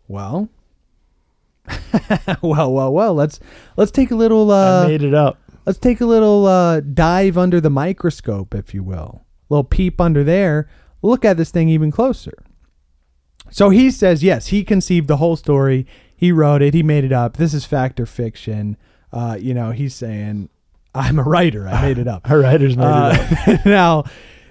Well, 0.08 0.48
well, 2.42 2.72
well, 2.72 2.92
well. 2.92 3.14
Let's 3.14 3.38
let's 3.76 3.90
take 3.90 4.10
a 4.10 4.14
little. 4.16 4.50
I 4.50 4.82
Uh, 4.84 4.88
made 4.88 5.02
it 5.02 5.14
up. 5.14 5.38
let's 5.66 5.78
take 5.78 6.00
a 6.00 6.06
little 6.06 6.46
uh, 6.46 6.80
dive 6.80 7.38
under 7.38 7.60
the 7.60 7.70
microscope, 7.70 8.54
if 8.54 8.74
you 8.74 8.82
will. 8.82 9.24
A 9.50 9.54
little 9.54 9.64
peep 9.64 10.00
under 10.00 10.24
there. 10.24 10.68
Look 11.02 11.24
at 11.24 11.36
this 11.36 11.50
thing 11.50 11.68
even 11.68 11.90
closer. 11.90 12.32
So 13.50 13.68
he 13.70 13.90
says, 13.90 14.22
yes, 14.24 14.46
he 14.48 14.64
conceived 14.64 15.06
the 15.06 15.18
whole 15.18 15.36
story. 15.36 15.86
He 16.16 16.32
wrote 16.32 16.62
it. 16.62 16.72
He 16.74 16.82
made 16.82 17.04
it 17.04 17.12
up. 17.12 17.36
This 17.36 17.52
is 17.54 17.64
fact 17.66 18.00
or 18.00 18.06
fiction. 18.06 18.76
Uh, 19.12 19.36
you 19.38 19.52
know, 19.54 19.70
he's 19.70 19.94
saying, 19.94 20.48
I'm 20.94 21.18
a 21.18 21.22
writer. 21.22 21.68
I 21.68 21.82
made 21.82 21.98
it 21.98 22.08
up. 22.08 22.28
Our 22.30 22.40
writers 22.40 22.76
made 22.76 22.84
it 22.84 22.88
up. 22.90 23.48
Uh, 23.48 23.56
now, 23.68 24.04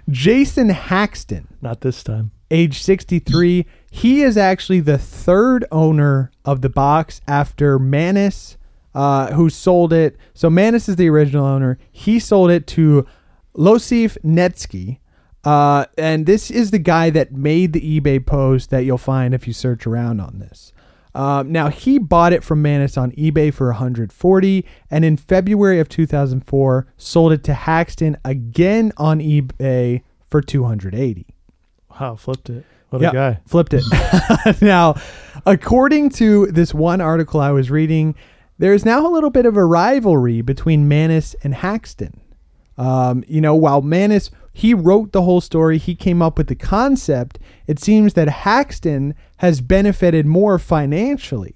Jason 0.10 0.70
Haxton, 0.70 1.48
Not 1.62 1.82
this 1.82 2.04
time. 2.04 2.32
Age 2.54 2.84
63, 2.84 3.66
he 3.90 4.22
is 4.22 4.38
actually 4.38 4.80
the 4.80 5.00
third 5.00 5.66
owner 5.72 6.32
of 6.46 6.62
the 6.62 6.70
box 6.70 7.20
after 7.28 7.80
Mannis, 7.80 8.58
uh, 8.94 9.34
who 9.34 9.50
sold 9.50 9.92
it. 9.92 10.18
So 10.36 10.52
Mannis 10.52 10.88
is 10.88 10.96
the 10.98 11.10
original 11.10 11.46
owner. 11.46 11.80
He 11.92 12.20
sold 12.20 12.52
it 12.52 12.68
to 12.68 13.08
Iosif 13.58 14.18
Neitzke. 14.24 15.00
Uh, 15.44 15.86
and 15.98 16.28
this 16.28 16.52
is 16.52 16.70
the 16.70 16.80
guy 16.80 17.10
that 17.10 17.34
made 17.34 17.74
the 17.74 18.00
eBay 18.00 18.24
post 18.24 18.70
that 18.70 18.86
you'll 18.86 19.00
find 19.00 19.34
if 19.34 19.48
you 19.48 19.54
search 19.54 19.88
around 19.88 20.22
on 20.22 20.38
this. 20.38 20.72
Um, 21.16 21.52
now 21.52 21.70
he 21.70 21.98
bought 21.98 22.34
it 22.34 22.44
from 22.44 22.62
Mannis 22.62 22.98
on 22.98 23.12
eBay 23.14 23.52
for 23.54 23.68
140, 23.68 24.66
and 24.90 25.06
in 25.06 25.18
February 25.18 25.80
of 25.80 25.90
2004 25.90 26.88
sold 26.98 27.34
it 27.34 27.44
to 27.46 27.54
Haxton 27.54 28.18
again 28.24 28.92
on 28.98 29.20
eBay 29.20 30.02
for 30.30 30.42
280. 30.42 31.33
Wow, 32.00 32.16
flipped 32.16 32.50
it. 32.50 32.66
What 32.90 33.02
Yeah, 33.02 33.10
a 33.10 33.14
guy. 33.14 33.40
Flipped 33.48 33.74
it. 33.74 33.84
now, 34.62 34.96
according 35.46 36.10
to 36.12 36.48
this 36.48 36.74
one 36.74 37.02
article 37.02 37.40
I 37.40 37.52
was 37.52 37.72
reading, 37.72 38.16
there 38.60 38.74
is 38.74 38.86
now 38.86 39.06
a 39.06 39.10
little 39.10 39.32
bit 39.32 39.46
of 39.46 39.58
a 39.58 39.66
rivalry 39.66 40.42
between 40.42 40.88
Mannis 40.88 41.36
and 41.44 41.56
Haxton. 41.56 42.22
Um, 42.78 43.24
you 43.28 43.42
know, 43.42 43.56
while 43.56 43.82
Mannis 43.82 44.30
he 44.54 44.76
wrote 44.76 45.12
the 45.12 45.24
whole 45.24 45.42
story, 45.42 45.80
he 45.80 45.96
came 45.96 46.22
up 46.22 46.38
with 46.38 46.48
the 46.48 46.56
concept. 46.56 47.40
It 47.66 47.80
seems 47.80 48.14
that 48.14 48.30
Haxton 48.30 49.16
has 49.38 49.62
benefited 49.62 50.28
more 50.28 50.60
financially, 50.60 51.56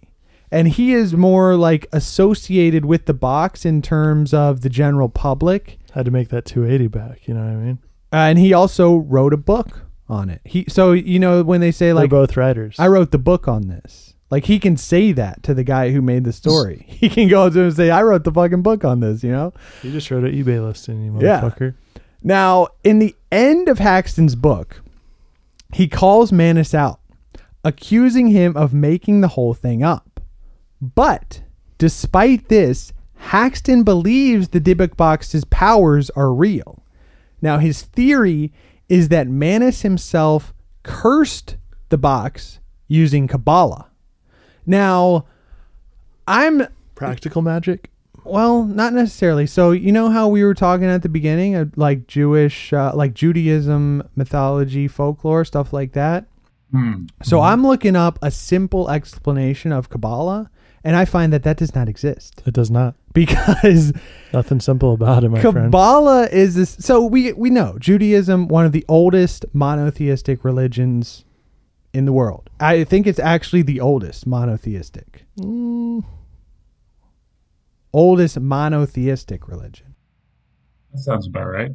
and 0.52 0.67
he 0.67 0.93
is 0.93 1.13
more 1.13 1.56
like 1.56 1.86
associated 1.93 2.86
with 2.86 3.06
the 3.06 3.13
box 3.13 3.65
in 3.65 3.84
terms 3.84 4.34
of 4.34 4.62
the 4.62 4.69
general 4.69 5.10
public. 5.10 5.78
Had 5.93 6.06
to 6.06 6.12
make 6.12 6.30
that 6.30 6.45
280 6.45 6.88
back. 6.88 7.28
You 7.28 7.36
know 7.36 7.41
what 7.41 7.52
I 7.52 7.56
mean? 7.56 7.80
Uh, 8.12 8.15
and 8.15 8.39
he 8.39 8.54
also 8.54 8.95
wrote 8.95 9.34
a 9.34 9.38
book 9.38 9.87
on 10.09 10.29
it. 10.29 10.41
He 10.45 10.65
so 10.67 10.91
you 10.93 11.19
know 11.19 11.43
when 11.43 11.61
they 11.61 11.71
say 11.71 11.93
like 11.93 12.09
They're 12.09 12.19
both 12.19 12.37
writers. 12.37 12.75
I 12.79 12.87
wrote 12.87 13.11
the 13.11 13.17
book 13.17 13.47
on 13.47 13.67
this. 13.67 14.13
Like 14.29 14.45
he 14.45 14.59
can 14.59 14.75
say 14.75 15.13
that 15.13 15.43
to 15.43 15.53
the 15.53 15.63
guy 15.63 15.91
who 15.91 16.01
made 16.01 16.23
the 16.25 16.33
story. 16.33 16.85
He 16.89 17.09
can 17.09 17.27
go 17.29 17.49
to 17.49 17.59
him 17.59 17.65
and 17.67 17.75
say, 17.75 17.89
"I 17.89 18.01
wrote 18.03 18.23
the 18.23 18.31
fucking 18.31 18.61
book 18.61 18.83
on 18.83 18.99
this." 18.99 19.23
You 19.23 19.31
know. 19.31 19.53
you 19.83 19.91
just 19.91 20.09
wrote 20.11 20.23
an 20.23 20.31
eBay 20.33 20.63
listing, 20.65 21.03
you 21.03 21.17
Yeah. 21.21 21.41
motherfucker. 21.41 21.75
Now, 22.23 22.67
in 22.83 22.99
the 22.99 23.15
end 23.31 23.69
of 23.69 23.77
Haxton's 23.79 24.35
book, 24.35 24.81
he 25.73 25.87
calls 25.87 26.31
Mannis 26.31 26.73
out, 26.73 26.99
accusing 27.63 28.27
him 28.27 28.57
of 28.57 28.73
making 28.73 29.21
the 29.21 29.29
whole 29.29 29.53
thing 29.53 29.83
up. 29.83 30.19
But 30.81 31.43
despite 31.77 32.49
this, 32.49 32.91
Haxton 33.15 33.83
believes 33.83 34.49
the 34.49 34.59
Dybbuk 34.61 34.97
box's 34.97 35.45
powers 35.45 36.09
are 36.11 36.33
real. 36.33 36.83
Now, 37.41 37.59
his 37.59 37.83
theory 37.83 38.51
is 38.89 39.10
that 39.10 39.28
Mannis 39.28 39.82
himself 39.82 40.54
cursed 40.84 41.58
the 41.89 41.97
box 41.97 42.60
using 42.88 43.28
Kabbalah. 43.28 43.89
Now, 44.65 45.26
I'm 46.28 46.67
Practical 46.95 47.41
magic. 47.41 47.91
well, 48.23 48.63
not 48.63 48.93
necessarily. 48.93 49.45
So 49.45 49.71
you 49.71 49.91
know 49.91 50.10
how 50.10 50.28
we 50.28 50.43
were 50.43 50.54
talking 50.54 50.88
at 50.88 51.04
the 51.04 51.10
beginning 51.10 51.56
of 51.56 51.78
like 51.78 52.08
Jewish, 52.08 52.73
uh, 52.73 52.91
like 52.95 53.13
Judaism, 53.13 54.04
mythology, 54.15 54.88
folklore, 54.88 55.45
stuff 55.45 55.71
like 55.73 55.93
that. 55.93 56.26
Hmm. 56.71 57.06
So 57.23 57.39
I'm 57.41 57.65
looking 57.65 57.95
up 57.95 58.19
a 58.21 58.32
simple 58.32 58.89
explanation 58.89 59.71
of 59.71 59.89
Kabbalah, 59.89 60.50
and 60.83 60.95
I 60.95 61.05
find 61.05 61.33
that 61.33 61.43
that 61.43 61.57
does 61.57 61.73
not 61.75 61.89
exist 61.89 62.41
It 62.45 62.53
does 62.53 62.69
not. 62.71 62.95
because 63.13 63.93
Nothing 64.33 64.59
simple 64.59 64.93
about 64.93 65.23
it, 65.23 65.29
my 65.29 65.39
friend. 65.41 65.55
Kabbalah 65.71 66.27
is 66.27 66.55
this. 66.55 66.77
So 66.79 67.05
we 67.05 67.33
we 67.33 67.49
know 67.49 67.77
Judaism, 67.79 68.47
one 68.47 68.65
of 68.65 68.71
the 68.71 68.85
oldest 68.87 69.45
monotheistic 69.53 70.43
religions 70.45 71.23
in 71.93 72.05
the 72.05 72.13
world. 72.13 72.49
I 72.59 72.83
think 72.83 73.07
it's 73.07 73.19
actually 73.19 73.61
the 73.63 73.79
oldest 73.79 74.27
monotheistic, 74.27 75.23
Mm, 75.39 76.03
oldest 77.93 78.39
monotheistic 78.39 79.47
religion. 79.47 79.95
That 80.93 80.99
sounds 80.99 81.27
about 81.27 81.47
right. 81.47 81.71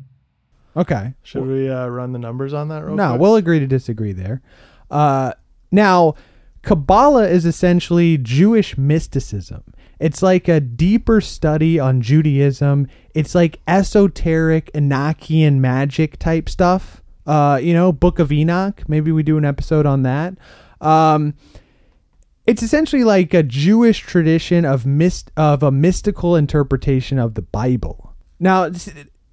Okay. 0.77 1.13
should 1.23 1.47
we 1.47 1.69
uh, 1.69 1.87
run 1.89 2.13
the 2.13 2.19
numbers 2.19 2.55
on 2.55 2.69
that 2.69 2.85
real 2.85 2.95
No, 2.97 3.11
quick? 3.11 3.21
we'll 3.21 3.37
agree 3.37 3.59
to 3.61 3.67
disagree 3.67 4.13
there. 4.13 4.41
Uh, 4.91 5.33
now, 5.71 6.15
Kabbalah 6.63 7.29
is 7.29 7.45
essentially 7.45 8.19
Jewish 8.19 8.79
mysticism. 8.79 9.63
It's 9.99 10.23
like 10.23 10.49
a 10.49 10.61
deeper 10.61 11.21
study 11.21 11.79
on 11.79 12.01
Judaism. 12.01 12.89
It's 13.15 13.35
like 13.35 13.61
esoteric 13.69 14.73
Enochian 14.73 15.59
magic 15.59 16.19
type 16.19 16.49
stuff. 16.49 17.03
Uh, 17.27 17.61
you 17.63 17.73
know, 17.73 17.93
Book 17.93 18.19
of 18.19 18.33
Enoch. 18.33 18.83
Maybe 18.89 19.13
we 19.13 19.23
do 19.23 19.39
an 19.39 19.45
episode 19.45 19.87
on 19.87 20.03
that. 20.03 20.35
Um, 20.81 21.35
it's 22.47 22.63
essentially 22.63 23.05
like 23.05 23.33
a 23.33 23.45
Jewish 23.45 24.01
tradition 24.01 24.65
of 24.65 24.85
mist 24.85 25.31
of 25.37 25.63
a 25.63 25.71
mystical 25.71 26.35
interpretation 26.35 27.19
of 27.19 27.35
the 27.35 27.43
Bible. 27.43 28.15
Now, 28.41 28.71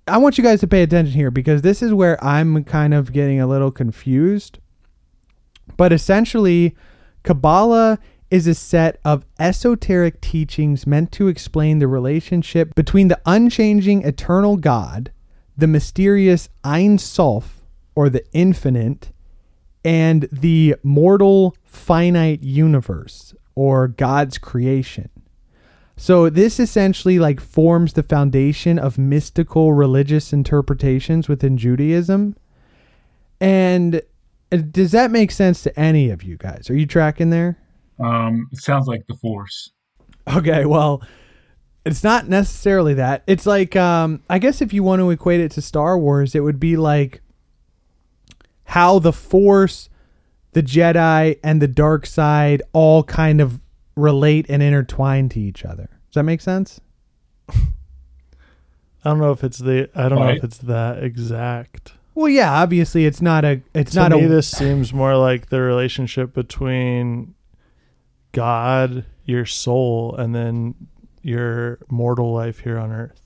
I 0.07 0.17
want 0.17 0.37
you 0.37 0.43
guys 0.43 0.59
to 0.59 0.67
pay 0.67 0.83
attention 0.83 1.15
here 1.15 1.31
because 1.31 1.63
this 1.63 1.81
is 1.81 1.93
where 1.93 2.23
I'm 2.23 2.63
kind 2.63 2.93
of 2.93 3.11
getting 3.11 3.39
a 3.39 3.47
little 3.47 3.71
confused. 3.71 4.59
But 5.77 5.91
essentially, 5.91 6.75
Kabbalah 7.23 7.99
is 8.31 8.47
a 8.47 8.53
set 8.53 8.99
of 9.03 9.25
esoteric 9.39 10.21
teachings 10.21 10.85
meant 10.85 11.11
to 11.13 11.27
explain 11.27 11.79
the 11.79 11.87
relationship 11.87 12.75
between 12.75 13.07
the 13.07 13.19
unchanging 13.25 14.03
eternal 14.03 14.57
God, 14.57 15.11
the 15.57 15.67
mysterious 15.67 16.49
Ein 16.63 16.97
Sof, 16.97 17.61
or 17.95 18.09
the 18.09 18.23
infinite, 18.33 19.11
and 19.83 20.27
the 20.31 20.75
mortal 20.83 21.55
finite 21.63 22.43
universe, 22.43 23.33
or 23.55 23.87
God's 23.87 24.37
creation. 24.37 25.09
So 25.97 26.29
this 26.29 26.61
essentially 26.61 27.19
like 27.19 27.41
forms 27.41 27.93
the 27.93 28.03
foundation 28.03 28.79
of 28.79 28.97
mystical 28.97 29.73
religious 29.73 30.31
interpretations 30.31 31.27
within 31.27 31.57
Judaism. 31.57 32.37
And 33.41 34.01
does 34.49 34.91
that 34.91 35.11
make 35.11 35.31
sense 35.31 35.61
to 35.63 35.79
any 35.79 36.09
of 36.09 36.23
you 36.23 36.37
guys? 36.37 36.69
Are 36.69 36.75
you 36.75 36.85
tracking 36.85 37.29
there? 37.29 37.57
Um, 37.99 38.47
it 38.51 38.59
sounds 38.59 38.87
like 38.87 39.05
the 39.07 39.15
Force. 39.15 39.71
Okay, 40.27 40.65
well, 40.65 41.03
it's 41.85 42.03
not 42.03 42.27
necessarily 42.27 42.93
that. 42.95 43.23
It's 43.27 43.45
like 43.45 43.75
um 43.75 44.21
I 44.29 44.39
guess 44.39 44.61
if 44.61 44.73
you 44.73 44.83
want 44.83 44.99
to 45.01 45.09
equate 45.09 45.41
it 45.41 45.51
to 45.51 45.61
Star 45.61 45.97
Wars, 45.97 46.35
it 46.35 46.41
would 46.41 46.59
be 46.59 46.77
like 46.77 47.21
how 48.65 48.99
the 48.99 49.13
Force, 49.13 49.89
the 50.53 50.61
Jedi, 50.61 51.39
and 51.43 51.61
the 51.61 51.67
dark 51.67 52.05
side 52.05 52.61
all 52.73 53.03
kind 53.03 53.41
of 53.41 53.61
relate 53.95 54.45
and 54.49 54.61
intertwine 54.61 55.29
to 55.29 55.39
each 55.39 55.65
other. 55.65 55.89
Does 56.07 56.15
that 56.15 56.23
make 56.23 56.41
sense? 56.41 56.79
I 57.49 57.55
don't 59.03 59.19
know 59.19 59.31
if 59.31 59.43
it's 59.43 59.59
the. 59.59 59.89
I 59.95 60.09
don't 60.09 60.19
know 60.19 60.29
if 60.29 60.43
it's 60.43 60.57
that 60.59 61.03
exact. 61.03 61.93
Well, 62.19 62.27
yeah, 62.27 62.51
obviously 62.61 63.05
it's 63.05 63.21
not 63.21 63.45
a 63.45 63.61
it's 63.73 63.91
to 63.93 63.97
not 63.99 64.11
me, 64.11 64.25
a 64.25 64.27
this 64.27 64.45
seems 64.49 64.91
more 64.93 65.15
like 65.15 65.47
the 65.47 65.61
relationship 65.61 66.33
between 66.33 67.33
God, 68.33 69.05
your 69.23 69.45
soul, 69.45 70.15
and 70.17 70.35
then 70.35 70.75
your 71.21 71.79
mortal 71.89 72.33
life 72.33 72.59
here 72.59 72.77
on 72.77 72.91
Earth. 72.91 73.21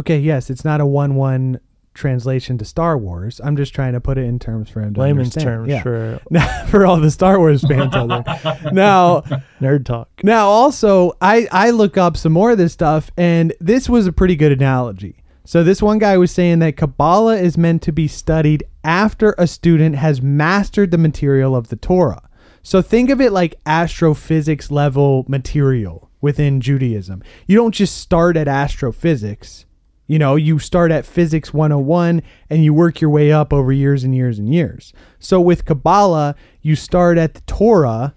Okay, 0.00 0.18
yes, 0.18 0.50
it's 0.50 0.64
not 0.64 0.80
a 0.80 0.86
one-one 0.86 1.60
translation 1.94 2.58
to 2.58 2.64
Star 2.64 2.98
Wars. 2.98 3.40
I'm 3.44 3.56
just 3.56 3.72
trying 3.72 3.92
to 3.92 4.00
put 4.00 4.18
it 4.18 4.24
in 4.24 4.40
terms 4.40 4.68
for 4.68 4.80
him 4.80 4.94
to 4.94 5.00
Layman's 5.00 5.36
understand. 5.36 5.68
terms 5.68 5.68
Yeah. 5.68 5.82
for 5.82 6.66
for 6.70 6.86
all 6.86 6.96
the 6.98 7.12
Star 7.12 7.38
Wars 7.38 7.62
fans 7.64 7.94
out 7.94 8.08
there. 8.08 8.58
Now, 8.72 9.20
nerd 9.60 9.84
talk. 9.84 10.08
now 10.24 10.48
also 10.48 11.12
I 11.20 11.46
I 11.52 11.70
look 11.70 11.96
up 11.96 12.16
some 12.16 12.32
more 12.32 12.50
of 12.50 12.58
this 12.58 12.72
stuff 12.72 13.12
and 13.16 13.52
this 13.60 13.88
was 13.88 14.08
a 14.08 14.12
pretty 14.12 14.34
good 14.34 14.50
analogy. 14.50 15.22
So 15.46 15.62
this 15.62 15.82
one 15.82 15.98
guy 15.98 16.16
was 16.16 16.30
saying 16.30 16.60
that 16.60 16.78
Kabbalah 16.78 17.36
is 17.36 17.58
meant 17.58 17.82
to 17.82 17.92
be 17.92 18.08
studied 18.08 18.64
after 18.82 19.34
a 19.36 19.46
student 19.46 19.96
has 19.96 20.22
mastered 20.22 20.90
the 20.90 20.98
material 20.98 21.54
of 21.54 21.68
the 21.68 21.76
Torah. 21.76 22.28
So 22.62 22.80
think 22.80 23.10
of 23.10 23.20
it 23.20 23.30
like 23.30 23.60
astrophysics 23.66 24.70
level 24.70 25.26
material 25.28 26.10
within 26.22 26.62
Judaism. 26.62 27.22
You 27.46 27.56
don't 27.56 27.74
just 27.74 27.98
start 27.98 28.38
at 28.38 28.48
astrophysics. 28.48 29.66
You 30.06 30.18
know, 30.18 30.36
you 30.36 30.58
start 30.58 30.90
at 30.90 31.04
physics 31.04 31.52
101 31.52 32.22
and 32.48 32.64
you 32.64 32.72
work 32.72 33.02
your 33.02 33.10
way 33.10 33.30
up 33.30 33.52
over 33.52 33.70
years 33.70 34.02
and 34.02 34.14
years 34.14 34.38
and 34.38 34.52
years. 34.52 34.94
So 35.18 35.42
with 35.42 35.66
Kabbalah, 35.66 36.36
you 36.62 36.74
start 36.74 37.18
at 37.18 37.34
the 37.34 37.42
Torah 37.42 38.14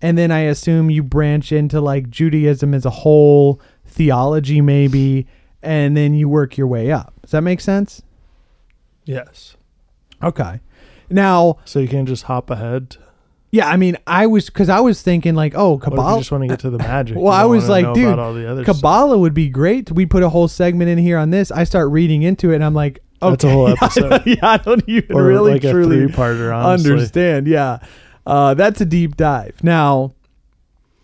and 0.00 0.16
then 0.16 0.30
I 0.30 0.40
assume 0.40 0.90
you 0.90 1.02
branch 1.02 1.50
into 1.50 1.80
like 1.80 2.08
Judaism 2.08 2.72
as 2.72 2.84
a 2.84 2.90
whole, 2.90 3.60
theology 3.84 4.60
maybe, 4.60 5.26
and 5.62 5.96
then 5.96 6.14
you 6.14 6.28
work 6.28 6.56
your 6.56 6.66
way 6.66 6.90
up. 6.90 7.14
Does 7.22 7.30
that 7.32 7.42
make 7.42 7.60
sense? 7.60 8.02
Yes. 9.04 9.56
Okay. 10.22 10.60
Now, 11.10 11.58
So 11.64 11.78
you 11.80 11.88
can 11.88 12.06
just 12.06 12.24
hop 12.24 12.48
ahead. 12.50 12.96
yeah, 13.50 13.68
I 13.68 13.76
mean, 13.76 13.96
I 14.06 14.26
was 14.26 14.46
because 14.46 14.68
I 14.68 14.80
was 14.80 15.02
thinking 15.02 15.34
like, 15.34 15.52
oh, 15.56 15.72
What 15.72 15.82
if 15.82 15.84
you 15.86 15.90
Kabbalah. 15.96 16.18
just 16.20 16.32
want 16.32 16.42
to 16.44 16.48
get 16.48 16.60
to 16.60 16.70
the 16.70 16.78
magic? 16.78 17.16
Well, 17.20 17.24
You 17.26 17.30
I 17.38 17.42
don't 17.42 17.50
was 17.50 17.62
wanna 17.64 17.72
like, 17.72 17.84
know 17.86 17.94
dude, 17.94 18.06
about 18.06 18.18
all 18.18 18.34
the 18.34 18.50
other 18.50 18.64
stuff. 18.64 18.76
Kabbalah 18.76 19.18
would 19.18 19.34
be 19.34 19.48
great. 19.48 19.90
We 19.92 20.06
put 20.06 20.22
a 20.22 20.28
whole 20.28 20.48
segment 20.48 20.90
in 20.90 20.98
here 20.98 21.18
on 21.18 21.30
this. 21.30 21.50
I 21.50 21.64
start 21.64 21.90
reading 21.90 22.22
into 22.22 22.52
it, 22.52 22.56
and 22.56 22.64
I'm 22.64 22.74
like, 22.74 23.00
okay, 23.20 23.30
That's 23.30 23.44
a 23.44 23.50
whole 23.50 23.68
episode. 23.82 24.22
yeah, 24.26 24.36
I 24.42 24.56
don't 24.58 24.82
even 24.88 25.14
Or 25.16 25.24
really 25.24 25.52
like 25.52 25.64
a 25.64 25.70
truly 25.72 26.06
three-parter, 26.06 26.54
honestly. 26.54 26.92
understand. 26.92 27.46
Yeah, 27.46 27.78
uh, 28.26 28.54
that's 28.54 28.80
a 28.80 28.86
deep 28.86 29.16
dive. 29.16 29.62
Now, 29.62 30.14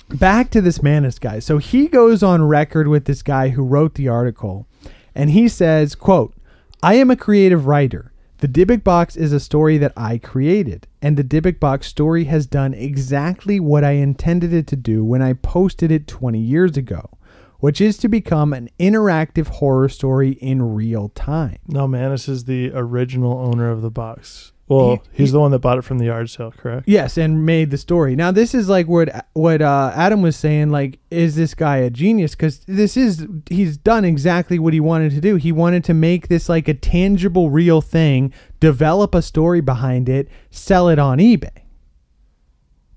back 0.09 0.51
to 0.51 0.61
this 0.61 0.83
Mannis 0.83 1.19
guy. 1.19 1.39
So 1.39 1.59
he 1.59 1.89
goes 1.89 2.23
on 2.23 2.43
record 2.47 2.89
with 2.89 3.05
this 3.05 3.23
guy 3.23 3.51
who 3.51 3.63
wrote 3.63 3.95
the 3.95 4.09
article, 4.09 4.67
and 5.15 5.31
he 5.31 5.49
says, 5.49 5.95
"quote 5.95 6.35
I 6.83 6.95
am 6.95 7.11
a 7.11 7.17
creative 7.17 7.67
writer." 7.67 8.13
The 8.39 8.49
Dybbuk 8.49 8.85
box 8.85 9.17
is 9.17 9.33
a 9.33 9.41
story 9.41 9.79
that 9.79 9.93
I 9.97 10.17
created, 10.19 10.87
and 11.03 11.17
the 11.17 11.25
Dybbuk 11.25 11.59
box 11.59 11.89
story 11.89 12.25
has 12.25 12.47
done 12.47 12.73
exactly 12.73 13.59
what 13.59 13.83
I 13.83 13.93
intended 13.93 14.53
it 14.53 14.69
to 14.69 14.77
do 14.77 15.05
when 15.05 15.21
I 15.21 15.33
posted 15.33 15.91
it 15.91 16.07
20 16.07 16.39
years 16.39 16.77
ago, 16.77 17.11
which 17.59 17.81
is 17.81 17.99
to 17.99 18.09
become 18.09 18.53
an 18.53 18.71
interactive 18.79 19.49
horror 19.49 19.89
story 19.89 20.33
in 20.41 20.75
real 20.75 21.09
time. 21.09 21.59
No, 21.67 21.89
Mannis 21.89 22.29
is 22.29 22.45
the 22.45 22.71
original 22.73 23.33
owner 23.33 23.71
of 23.71 23.83
the 23.83 23.91
box. 23.91 24.53
Well, 24.69 24.97
He- 25.13 25.23
he's 25.23 25.29
he- 25.29 25.33
the 25.33 25.41
one 25.41 25.51
that 25.53 25.61
bought 25.61 25.79
it 25.79 25.83
from 25.83 25.99
the 25.99 26.05
yard 26.07 26.29
sale, 26.31 26.53
correct? 26.57 26.85
Yes, 26.87 27.17
and 27.17 27.47
made 27.47 27.71
the 27.71 27.79
story. 27.79 28.15
Now 28.17 28.31
this 28.31 28.55
is 28.55 28.69
like 28.69 28.87
what 28.87 29.27
what 29.33 29.63
uh, 29.63 29.93
Adam 29.95 30.21
was 30.23 30.37
saying. 30.37 30.71
Like, 30.71 30.99
is 31.11 31.37
this 31.37 31.55
guy 31.55 31.79
a 31.79 31.91
genius? 31.91 32.33
Because 32.35 32.61
this 32.67 32.97
is 32.97 33.27
he's 33.49 33.77
done 33.77 34.05
exactly 34.05 34.59
what 34.59 34.73
he 34.75 34.81
wanted 34.81 35.13
to 35.13 35.21
do. 35.21 35.37
He 35.37 35.53
wanted 35.53 35.85
to 35.85 35.95
make 35.95 36.29
this 36.29 36.49
like 36.49 36.69
a 36.69 36.75
tangible, 36.75 37.51
real 37.51 37.81
thing, 37.81 38.33
develop 38.61 39.15
a 39.15 39.23
story 39.23 39.61
behind 39.61 40.09
it, 40.09 40.29
sell 40.51 40.89
it 40.89 40.99
on 40.99 41.19
eBay. 41.19 41.49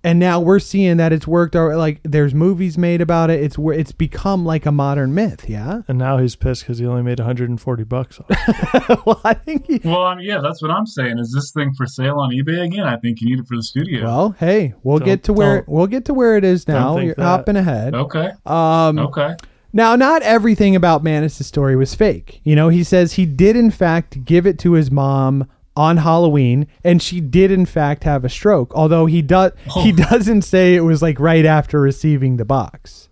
And 0.04 0.18
now 0.20 0.40
we're 0.40 0.58
seeing 0.60 0.98
that 0.98 1.14
it's 1.14 1.28
worked. 1.28 1.56
Or 1.56 1.76
like, 1.76 2.00
there's 2.04 2.34
movies 2.34 2.76
made 2.78 3.02
about 3.02 3.30
it. 3.30 3.44
It's 3.44 3.58
where 3.58 3.78
it's 3.78 3.92
become 3.92 4.44
like 4.46 4.66
a 4.66 4.72
modern 4.72 5.14
myth. 5.14 5.48
Yeah. 5.48 5.82
And 5.88 6.00
now 6.00 6.18
he's 6.18 6.36
pissed 6.36 6.64
because 6.64 6.80
he 6.80 6.88
only 6.88 7.04
made 7.04 7.20
140 7.20 7.84
bucks. 7.84 8.20
Off. 8.20 9.06
well, 9.06 9.22
I 9.24 9.36
think. 9.36 9.68
He, 9.68 9.80
Well, 9.84 10.02
um, 10.08 10.20
yeah, 10.20 10.40
that's 10.42 10.62
what 10.62 10.72
I'm 10.72 10.88
saying. 10.88 11.20
Is 11.20 11.32
this 11.32 11.52
thing 11.52 11.74
for 11.78 11.86
sale 11.86 12.18
on 12.20 12.32
eBay 12.32 12.64
again? 12.66 12.88
I 12.88 12.98
think 12.98 13.22
you 13.22 13.28
need 13.30 13.40
it 13.40 13.48
for 13.48 13.56
the 13.56 13.62
studio. 13.64 14.04
well, 14.04 14.36
hey, 14.40 14.74
we'll 14.84 14.98
Don't- 14.98 15.06
get 15.06 15.24
to 15.26 15.34
where 15.34 15.64
we'll 15.68 15.88
get 15.88 16.06
to 16.06 16.14
where 16.16 16.36
it 16.36 16.44
is 16.44 16.68
now. 16.68 16.98
You're 16.98 17.14
that. 17.16 17.24
hopping 17.24 17.56
ahead. 17.58 17.94
okay, 17.94 18.32
Um, 18.46 18.98
okay. 18.98 19.36
Now, 19.74 19.96
not 19.96 20.22
everything 20.24 20.76
about 20.76 21.02
Mannis' 21.04 21.46
story 21.48 21.76
was 21.78 21.96
fake. 21.96 22.42
You 22.44 22.56
know, 22.58 22.68
he 22.70 22.84
says 22.84 23.14
he 23.14 23.26
did, 23.26 23.56
in 23.56 23.72
fact, 23.72 24.26
give 24.26 24.46
it 24.46 24.60
to 24.60 24.74
his 24.74 24.92
mom 24.92 25.48
on 25.76 25.98
Halloween, 25.98 26.68
and 26.84 27.02
she 27.02 27.22
did, 27.22 27.52
in 27.52 27.66
fact, 27.66 28.04
have 28.04 28.26
a 28.26 28.30
stroke. 28.30 28.74
Although 28.76 29.06
he 29.06 29.22
does, 29.22 29.52
he 29.76 29.92
doesn't 29.92 30.44
say 30.44 30.76
it 30.76 30.82
was 30.82 31.02
like 31.02 31.20
right 31.20 31.46
after 31.46 31.80
receiving 31.80 32.38
the 32.38 32.46
box. 32.46 33.10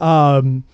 Um, 0.00 0.64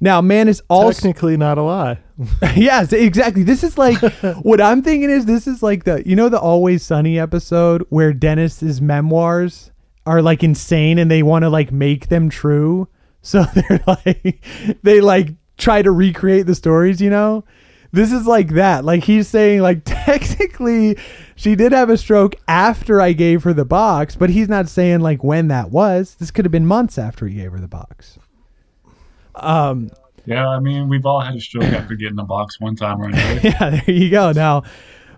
now 0.00 0.20
Mannis 0.20 0.62
also, 0.68 0.92
Technically, 0.92 1.36
not 1.36 1.58
a 1.58 1.62
lie. 1.62 1.98
yes, 2.56 2.92
exactly. 2.92 3.42
This 3.42 3.64
is 3.64 3.76
like 3.76 3.98
what 4.42 4.60
I'm 4.60 4.82
thinking 4.82 5.10
is 5.10 5.26
this 5.26 5.46
is 5.46 5.62
like 5.62 5.84
the 5.84 6.02
you 6.06 6.14
know 6.14 6.28
the 6.28 6.38
Always 6.38 6.82
Sunny 6.82 7.18
episode 7.18 7.84
where 7.88 8.12
Dennis's 8.12 8.80
memoirs 8.80 9.70
are 10.06 10.22
like 10.22 10.42
insane 10.42 10.98
and 10.98 11.10
they 11.10 11.22
want 11.22 11.42
to 11.42 11.50
like 11.50 11.72
make 11.72 12.08
them 12.08 12.30
true. 12.30 12.88
So 13.22 13.44
they're 13.54 13.82
like 13.86 14.44
they 14.82 15.00
like 15.00 15.30
try 15.56 15.82
to 15.82 15.90
recreate 15.90 16.46
the 16.46 16.54
stories, 16.54 17.00
you 17.00 17.10
know? 17.10 17.44
This 17.92 18.12
is 18.12 18.26
like 18.26 18.50
that. 18.50 18.84
Like 18.84 19.04
he's 19.04 19.28
saying 19.28 19.60
like 19.60 19.82
technically 19.84 20.98
she 21.36 21.54
did 21.54 21.72
have 21.72 21.90
a 21.90 21.96
stroke 21.96 22.34
after 22.46 23.00
I 23.00 23.12
gave 23.12 23.42
her 23.44 23.52
the 23.52 23.64
box, 23.64 24.16
but 24.16 24.30
he's 24.30 24.48
not 24.48 24.68
saying 24.68 25.00
like 25.00 25.24
when 25.24 25.48
that 25.48 25.70
was. 25.70 26.16
This 26.16 26.30
could 26.30 26.44
have 26.44 26.52
been 26.52 26.66
months 26.66 26.98
after 26.98 27.26
he 27.26 27.36
gave 27.36 27.52
her 27.52 27.60
the 27.60 27.68
box. 27.68 28.18
Um 29.34 29.90
Yeah, 30.26 30.48
I 30.48 30.60
mean, 30.60 30.88
we've 30.88 31.06
all 31.06 31.20
had 31.20 31.34
a 31.34 31.40
stroke 31.40 31.72
after 31.72 31.94
getting 31.94 32.16
the 32.16 32.24
box 32.24 32.60
one 32.60 32.76
time 32.76 33.00
or 33.00 33.08
another. 33.08 33.40
yeah, 33.42 33.70
there 33.70 33.90
you 33.90 34.10
go. 34.10 34.32
Now, 34.32 34.64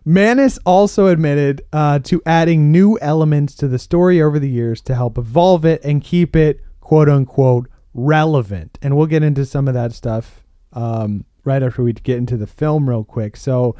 Mannis 0.05 0.59
also 0.65 1.09
admitted 1.09 1.63
uh, 1.73 1.99
to 2.01 2.23
adding 2.25 2.73
new 2.73 2.99
elements 3.01 3.55
to 3.57 3.69
the 3.69 3.79
story 3.79 4.23
over 4.23 4.39
the 4.39 4.49
years 4.49 4.81
to 4.83 4.95
help 4.95 5.19
evolve 5.19 5.65
it 5.65 5.85
and 5.85 6.03
keep 6.03 6.35
it 6.35 6.61
quote 6.81 7.09
unquote 7.09 7.69
relevant. 7.93 8.79
And 8.83 8.97
we'll 8.97 9.07
get 9.07 9.23
into 9.23 9.45
some 9.45 9.69
of 9.69 9.75
that 9.75 9.93
stuff 9.93 10.45
um, 10.73 11.25
right 11.45 11.63
after 11.63 11.83
we 11.83 11.93
get 11.93 12.19
into 12.19 12.37
the 12.37 12.47
film, 12.47 12.89
real 12.89 13.05
quick. 13.05 13.37
So, 13.37 13.77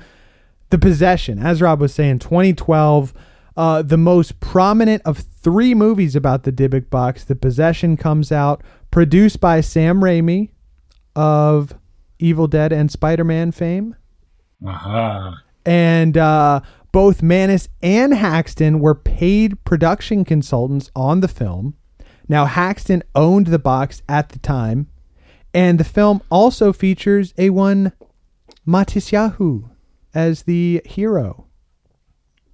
The 0.71 0.79
Possession, 0.79 1.39
as 1.39 1.61
Rob 1.61 1.81
was 1.81 1.95
saying, 1.95 2.21
2012. 2.21 3.15
Uh, 3.57 3.83
the 3.83 3.99
most 3.99 4.39
prominent 4.41 5.03
of 5.05 5.19
three 5.19 5.75
movies 5.75 6.17
about 6.17 6.45
the 6.45 6.53
Dybbuk 6.53 6.89
box, 6.89 7.25
The 7.25 7.35
Possession, 7.35 7.97
comes 7.97 8.33
out, 8.33 8.63
produced 8.91 9.41
by 9.41 9.61
Sam 9.61 10.01
Raimi 10.01 10.51
of 11.17 11.75
Evil 12.19 12.47
Dead 12.47 12.73
and 12.73 12.91
Spider 12.91 13.25
Man 13.25 13.51
fame 13.53 13.97
Aha. 14.67 15.35
and 15.67 16.17
uh, 16.17 16.61
both 16.93 17.23
Mannis 17.23 17.69
and 17.83 18.15
Haxton 18.15 18.81
were 18.81 18.95
paid 18.95 19.63
production 19.65 20.25
consultants 20.25 20.91
on 20.95 21.21
the 21.21 21.29
film. 21.29 21.75
Now, 22.29 22.45
Haxton 22.47 23.03
owned 23.15 23.49
the 23.49 23.59
box 23.59 24.03
at 24.09 24.31
the 24.31 24.39
time, 24.39 24.89
and 25.53 25.79
the 25.79 25.85
film 25.85 26.23
also 26.31 26.73
features 26.73 27.35
a 27.39 27.51
one 27.51 27.93
Matisyahu 28.67 29.71
as 30.15 30.43
the 30.43 30.83
hero. 30.85 31.47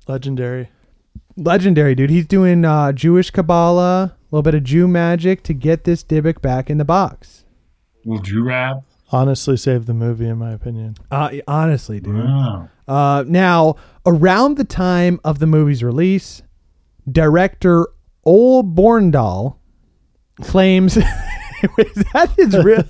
Legendary. 0.06 0.70
Legendary, 1.36 1.94
dude. 1.94 2.10
He's 2.10 2.26
doing 2.26 2.64
uh, 2.64 2.92
Jewish 2.92 3.30
Kabbalah, 3.30 4.14
a 4.14 4.16
little 4.30 4.42
bit 4.42 4.54
of 4.54 4.64
Jew 4.64 4.88
magic 4.88 5.42
to 5.44 5.52
get 5.52 5.84
this 5.84 6.02
Dybbuk 6.02 6.40
back 6.40 6.70
in 6.70 6.78
the 6.78 6.84
box. 6.84 7.44
Little 8.04 8.22
Jew 8.22 8.44
rap. 8.44 8.82
Honestly, 9.12 9.56
saved 9.56 9.86
the 9.86 9.94
movie, 9.94 10.26
in 10.28 10.38
my 10.38 10.52
opinion. 10.52 10.96
Uh, 11.10 11.30
honestly, 11.46 12.00
dude. 12.00 12.16
Wow. 12.16 12.68
Uh, 12.88 13.24
now, 13.26 13.76
around 14.04 14.56
the 14.56 14.64
time 14.64 15.20
of 15.24 15.38
the 15.38 15.46
movie's 15.46 15.82
release, 15.82 16.42
director 17.10 17.88
Ol 18.24 18.64
Bornedal 18.64 19.56
claims. 20.42 20.98
Wait, 21.76 21.86
is 21.96 22.04
that 22.12 22.30
his 22.36 22.56
real? 22.58 22.84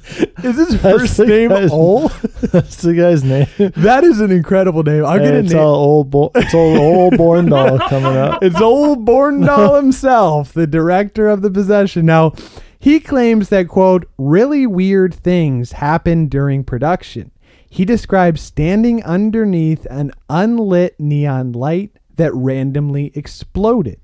Is 0.44 0.56
his 0.56 0.80
first 0.80 1.18
name 1.18 1.50
guy's- 1.50 1.70
Ol? 1.72 2.08
That's 2.52 2.76
the 2.82 2.94
guy's 2.94 3.22
name. 3.24 3.46
That 3.76 4.04
is 4.04 4.20
an 4.20 4.30
incredible 4.30 4.82
name. 4.82 5.04
I'm 5.04 5.18
gonna 5.18 5.34
it's 5.38 5.52
name. 5.52 5.62
all 5.62 5.74
old. 5.74 6.10
Bo- 6.10 6.30
it's 6.34 6.54
old 6.54 6.78
old 6.78 7.12
Bornedal 7.14 7.78
coming 7.88 8.16
up. 8.16 8.42
It's 8.42 8.60
old 8.60 9.04
Bornedal 9.06 9.76
himself, 9.76 10.52
the 10.52 10.66
director 10.66 11.28
of 11.28 11.42
the 11.42 11.50
possession. 11.50 12.06
Now, 12.06 12.34
he 12.78 13.00
claims 13.00 13.48
that 13.48 13.68
quote 13.68 14.08
really 14.18 14.66
weird 14.66 15.14
things 15.14 15.72
happened 15.72 16.30
during 16.30 16.64
production. 16.64 17.30
He 17.68 17.84
describes 17.84 18.40
standing 18.40 19.02
underneath 19.04 19.86
an 19.90 20.12
unlit 20.30 20.98
neon 21.00 21.52
light 21.52 21.90
that 22.14 22.32
randomly 22.34 23.12
exploded. 23.14 24.00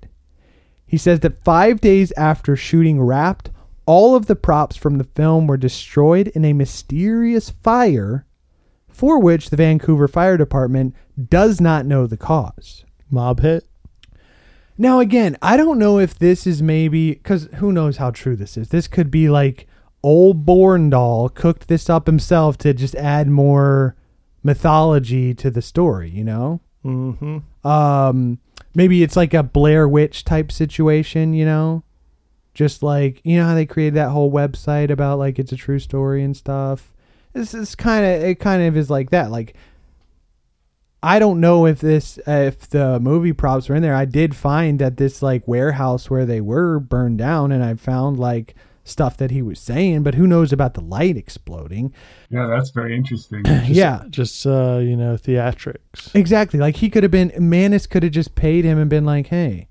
He 0.86 0.98
says 0.98 1.20
that 1.20 1.42
five 1.42 1.80
days 1.80 2.12
after 2.18 2.54
shooting 2.54 3.00
Wrapped, 3.00 3.50
all 3.86 4.14
of 4.14 4.26
the 4.26 4.36
props 4.36 4.76
from 4.76 4.98
the 4.98 5.04
film 5.04 5.46
were 5.46 5.56
destroyed 5.56 6.28
in 6.28 6.44
a 6.44 6.52
mysterious 6.52 7.50
fire 7.50 8.26
for 8.88 9.18
which 9.18 9.50
the 9.50 9.56
Vancouver 9.56 10.06
Fire 10.06 10.36
Department 10.36 10.94
does 11.28 11.60
not 11.60 11.86
know 11.86 12.06
the 12.06 12.16
cause. 12.16 12.84
Mob 13.10 13.40
hit. 13.40 13.64
Now, 14.78 15.00
again, 15.00 15.36
I 15.42 15.56
don't 15.56 15.78
know 15.78 15.98
if 15.98 16.18
this 16.18 16.46
is 16.46 16.62
maybe 16.62 17.12
because 17.12 17.48
who 17.56 17.72
knows 17.72 17.98
how 17.98 18.10
true 18.10 18.36
this 18.36 18.56
is. 18.56 18.68
This 18.68 18.88
could 18.88 19.10
be 19.10 19.28
like 19.28 19.66
old 20.02 20.44
Bornedal 20.44 21.34
cooked 21.34 21.68
this 21.68 21.88
up 21.88 22.06
himself 22.06 22.58
to 22.58 22.74
just 22.74 22.94
add 22.96 23.28
more 23.28 23.96
mythology 24.42 25.34
to 25.34 25.50
the 25.50 25.62
story, 25.62 26.10
you 26.10 26.24
know? 26.24 26.60
Mm-hmm. 26.84 27.66
Um, 27.66 28.38
maybe 28.74 29.02
it's 29.02 29.16
like 29.16 29.34
a 29.34 29.42
Blair 29.42 29.88
Witch 29.88 30.24
type 30.24 30.50
situation, 30.50 31.34
you 31.34 31.44
know? 31.44 31.84
Just 32.54 32.82
like, 32.82 33.20
you 33.24 33.38
know 33.38 33.46
how 33.46 33.54
they 33.54 33.66
created 33.66 33.94
that 33.94 34.10
whole 34.10 34.30
website 34.30 34.90
about 34.90 35.18
like 35.18 35.38
it's 35.38 35.52
a 35.52 35.56
true 35.56 35.78
story 35.78 36.22
and 36.22 36.36
stuff? 36.36 36.92
This 37.32 37.54
is 37.54 37.74
kind 37.74 38.04
of, 38.04 38.22
it 38.22 38.40
kind 38.40 38.62
of 38.62 38.76
is 38.76 38.90
like 38.90 39.10
that. 39.10 39.30
Like, 39.30 39.54
I 41.02 41.18
don't 41.18 41.40
know 41.40 41.66
if 41.66 41.80
this 41.80 42.18
if 42.26 42.68
the 42.68 43.00
movie 43.00 43.32
props 43.32 43.68
were 43.68 43.74
in 43.74 43.82
there. 43.82 43.94
I 43.96 44.04
did 44.04 44.36
find 44.36 44.78
that 44.78 44.98
this 44.98 45.22
like 45.22 45.48
warehouse 45.48 46.08
where 46.10 46.24
they 46.26 46.40
were 46.40 46.78
burned 46.78 47.18
down, 47.18 47.50
and 47.52 47.64
I 47.64 47.74
found 47.74 48.18
like 48.20 48.54
stuff 48.84 49.16
that 49.16 49.30
he 49.30 49.42
was 49.42 49.58
saying, 49.60 50.02
but 50.02 50.14
who 50.16 50.26
knows 50.26 50.52
about 50.52 50.74
the 50.74 50.80
light 50.80 51.16
exploding? 51.16 51.92
Yeah, 52.30 52.46
that's 52.48 52.70
very 52.70 52.96
interesting. 52.96 53.44
yeah, 53.66 54.04
Just 54.10 54.44
uh, 54.46 54.78
you 54.82 54.96
know, 54.96 55.14
theatrics. 55.14 56.14
exactly. 56.14 56.60
Like 56.60 56.76
he 56.76 56.90
could 56.90 57.02
have 57.02 57.12
been 57.12 57.32
Mannis 57.38 57.86
could 57.86 58.02
have 58.02 58.12
just 58.12 58.34
paid 58.34 58.64
him 58.64 58.78
and 58.78 58.90
been 58.90 59.04
like, 59.04 59.26
"Hey, 59.28 59.66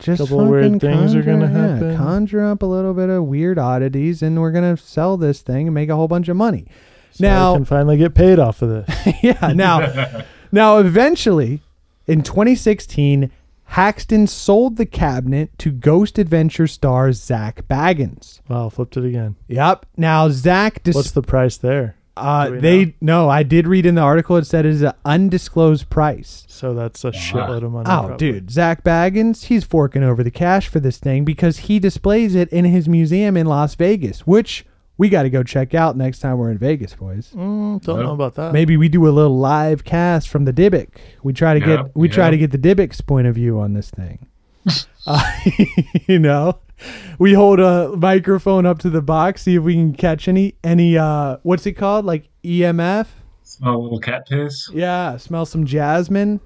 just 0.00 0.22
Couple 0.22 0.46
weird 0.46 0.64
fucking 0.64 0.80
things 0.80 1.14
are 1.14 1.22
gonna 1.22 1.46
conjure- 1.46 1.58
yeah, 1.60 1.74
happen." 1.74 1.96
conjure 1.96 2.44
up 2.44 2.62
a 2.62 2.66
little 2.66 2.94
bit 2.94 3.08
of 3.08 3.24
weird 3.24 3.58
oddities, 3.58 4.22
and 4.22 4.40
we're 4.40 4.50
gonna 4.52 4.76
sell 4.76 5.16
this 5.16 5.40
thing 5.40 5.68
and 5.68 5.74
make 5.74 5.88
a 5.88 5.96
whole 5.96 6.08
bunch 6.08 6.28
of 6.28 6.36
money." 6.36 6.66
So 7.12 7.26
I 7.26 7.56
can 7.56 7.64
finally 7.64 7.96
get 7.96 8.14
paid 8.14 8.38
off 8.38 8.62
of 8.62 8.68
this. 8.70 9.14
yeah. 9.22 9.52
Now, 9.54 10.22
now, 10.52 10.78
eventually, 10.78 11.60
in 12.06 12.22
2016, 12.22 13.30
Haxton 13.64 14.26
sold 14.26 14.76
the 14.76 14.86
cabinet 14.86 15.56
to 15.58 15.70
Ghost 15.70 16.18
Adventure 16.18 16.66
star 16.66 17.12
Zak 17.12 17.68
Bagans. 17.68 18.40
Wow, 18.48 18.68
flipped 18.68 18.96
it 18.96 19.04
again. 19.04 19.36
Yep. 19.48 19.86
Now, 19.96 20.28
Zach. 20.28 20.82
Dis- 20.82 20.94
What's 20.96 21.10
the 21.12 21.22
price 21.22 21.56
there? 21.56 21.94
Uh, 22.20 22.50
they 22.60 22.84
know? 22.86 22.92
no, 23.00 23.28
I 23.28 23.42
did 23.42 23.66
read 23.66 23.86
in 23.86 23.94
the 23.94 24.00
article. 24.02 24.36
It 24.36 24.44
said 24.46 24.66
it 24.66 24.70
is 24.70 24.82
an 24.82 24.92
undisclosed 25.04 25.88
price. 25.90 26.44
So 26.48 26.74
that's 26.74 27.04
a 27.04 27.10
shitload 27.10 27.64
of 27.64 27.72
money. 27.72 27.86
Oh, 27.88 28.06
probably. 28.08 28.16
dude, 28.16 28.50
Zak 28.50 28.84
Bagans, 28.84 29.44
he's 29.44 29.64
forking 29.64 30.02
over 30.02 30.22
the 30.22 30.30
cash 30.30 30.68
for 30.68 30.80
this 30.80 30.98
thing 30.98 31.24
because 31.24 31.58
he 31.58 31.78
displays 31.78 32.34
it 32.34 32.48
in 32.50 32.64
his 32.66 32.88
museum 32.88 33.36
in 33.36 33.46
Las 33.46 33.74
Vegas, 33.74 34.26
which 34.26 34.66
we 34.98 35.08
got 35.08 35.22
to 35.22 35.30
go 35.30 35.42
check 35.42 35.74
out 35.74 35.96
next 35.96 36.18
time 36.18 36.36
we're 36.36 36.50
in 36.50 36.58
Vegas, 36.58 36.92
boys. 36.94 37.30
Mm, 37.34 37.82
don't 37.82 38.02
know 38.02 38.12
about 38.12 38.34
that. 38.34 38.52
Maybe 38.52 38.76
we 38.76 38.90
do 38.90 39.08
a 39.08 39.10
little 39.10 39.38
live 39.38 39.82
cast 39.84 40.28
from 40.28 40.44
the 40.44 40.52
Dybbuk. 40.52 40.88
We 41.22 41.32
try 41.32 41.58
to 41.58 41.60
Yeah, 41.60 41.76
get 41.84 41.96
we 41.96 42.08
try 42.10 42.30
to 42.30 42.36
get 42.36 42.50
the 42.50 42.58
Dybbuk's 42.58 43.00
point 43.00 43.26
of 43.26 43.34
view 43.34 43.58
on 43.58 43.72
this 43.72 43.88
thing. 43.90 44.26
uh, 45.06 45.32
you 46.06 46.18
know, 46.18 46.58
we 47.18 47.34
hold 47.34 47.60
a 47.60 47.94
microphone 47.96 48.66
up 48.66 48.78
to 48.80 48.90
the 48.90 49.02
box, 49.02 49.42
see 49.42 49.56
if 49.56 49.62
we 49.62 49.74
can 49.74 49.94
catch 49.94 50.28
any 50.28 50.54
any 50.64 50.96
uh 50.96 51.38
what's 51.42 51.66
it 51.66 51.72
called 51.72 52.04
like 52.04 52.28
EMF. 52.44 53.06
Smell 53.42 53.76
a 53.76 53.78
little 53.78 54.00
cat 54.00 54.28
piss. 54.28 54.70
Yeah, 54.72 55.16
smell 55.16 55.46
some 55.46 55.66
jasmine. 55.66 56.40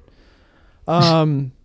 Um 0.86 1.52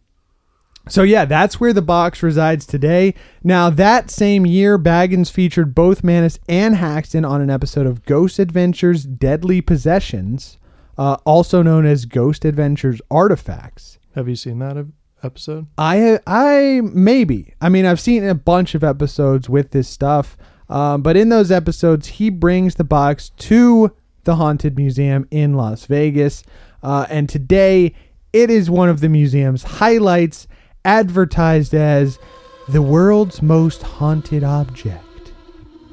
So 0.90 1.04
yeah, 1.04 1.26
that's 1.26 1.60
where 1.60 1.72
the 1.72 1.84
box 1.84 2.24
resides 2.24 2.66
today. 2.66 3.14
Now 3.44 3.70
that 3.70 4.10
same 4.10 4.46
year, 4.46 4.80
Bagans 4.80 5.30
featured 5.30 5.76
both 5.76 6.04
Mannis 6.04 6.40
and 6.50 6.76
Haxton 6.76 7.24
on 7.24 7.42
an 7.42 7.52
episode 7.52 7.86
of 7.86 8.06
Ghost 8.06 8.40
Adventures 8.40 9.04
Deadly 9.04 9.62
Possessions, 9.62 10.58
uh, 10.98 11.18
also 11.26 11.62
known 11.62 11.86
as 11.86 12.06
Ghost 12.06 12.44
Adventures 12.44 13.02
Artifacts. 13.12 14.00
Have 14.16 14.28
you 14.28 14.36
seen 14.36 14.58
that 14.60 14.78
ep- 14.78 14.88
episode? 15.24 15.68
I 15.78 16.20
I 16.28 16.82
maybe. 16.84 17.54
I 17.62 17.70
mean, 17.70 17.86
I've 17.86 18.00
seen 18.00 18.24
a 18.24 18.36
bunch 18.36 18.76
of 18.76 18.84
episodes 18.84 19.50
with 19.50 19.72
this 19.72 19.88
stuff, 19.88 20.38
um, 20.70 21.02
but 21.02 21.18
in 21.18 21.30
those 21.30 21.52
episodes, 21.52 22.08
he 22.08 22.30
brings 22.30 22.76
the 22.76 22.84
box 22.84 23.30
to 23.30 23.96
the 24.24 24.36
haunted 24.36 24.78
museum 24.78 25.28
in 25.32 25.54
Las 25.54 25.86
Vegas, 25.86 26.44
uh, 26.84 27.06
and 27.10 27.28
today 27.28 27.94
it 28.34 28.50
is 28.50 28.70
one 28.70 28.90
of 28.90 29.02
the 29.02 29.10
museum's 29.10 29.64
highlights, 29.64 30.48
advertised 30.86 31.74
as 31.74 32.20
the 32.68 32.82
world's 32.82 33.42
most 33.42 33.82
haunted 33.82 34.44
object. 34.44 35.30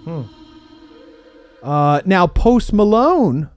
Hmm. 0.05 0.23
Uh, 1.63 2.01
now, 2.05 2.27
Post 2.27 2.73
Malone 2.73 3.49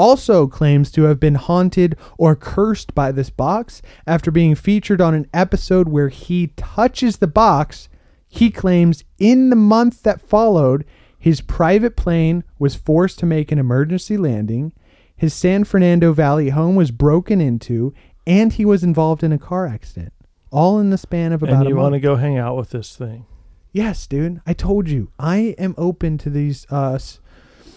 also 0.00 0.46
claims 0.46 0.90
to 0.92 1.02
have 1.02 1.20
been 1.20 1.34
haunted 1.34 1.94
or 2.16 2.34
cursed 2.34 2.94
by 2.94 3.12
this 3.12 3.28
box 3.28 3.82
after 4.06 4.30
being 4.30 4.54
featured 4.54 5.00
on 5.00 5.12
an 5.12 5.28
episode 5.34 5.88
where 5.90 6.08
he 6.08 6.48
touches 6.56 7.18
the 7.18 7.26
box. 7.26 7.90
He 8.26 8.50
claims 8.50 9.04
in 9.18 9.50
the 9.50 9.56
month 9.56 10.02
that 10.04 10.22
followed, 10.22 10.86
his 11.18 11.42
private 11.42 11.96
plane 11.96 12.44
was 12.58 12.74
forced 12.74 13.18
to 13.18 13.26
make 13.26 13.52
an 13.52 13.58
emergency 13.58 14.16
landing, 14.16 14.72
his 15.14 15.34
San 15.34 15.64
Fernando 15.64 16.14
Valley 16.14 16.48
home 16.48 16.76
was 16.76 16.90
broken 16.90 17.42
into, 17.42 17.92
and 18.26 18.54
he 18.54 18.64
was 18.64 18.82
involved 18.82 19.22
in 19.22 19.32
a 19.32 19.38
car 19.38 19.66
accident. 19.66 20.14
All 20.50 20.78
in 20.78 20.88
the 20.88 20.96
span 20.96 21.34
of 21.34 21.42
about 21.42 21.60
and 21.60 21.68
you 21.68 21.76
want 21.76 21.92
to 21.92 22.00
go 22.00 22.16
hang 22.16 22.38
out 22.38 22.56
with 22.56 22.70
this 22.70 22.96
thing? 22.96 23.26
yes, 23.72 24.06
dude. 24.06 24.40
I 24.46 24.54
told 24.54 24.88
you. 24.88 25.12
I 25.18 25.54
am 25.58 25.74
open 25.76 26.16
to 26.18 26.30
these. 26.30 26.66
Uh, 26.70 26.98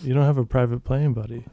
You 0.02 0.14
don't 0.14 0.24
have 0.24 0.38
a 0.38 0.46
private 0.46 0.86
plane, 0.86 1.12
buddy. 1.12 1.46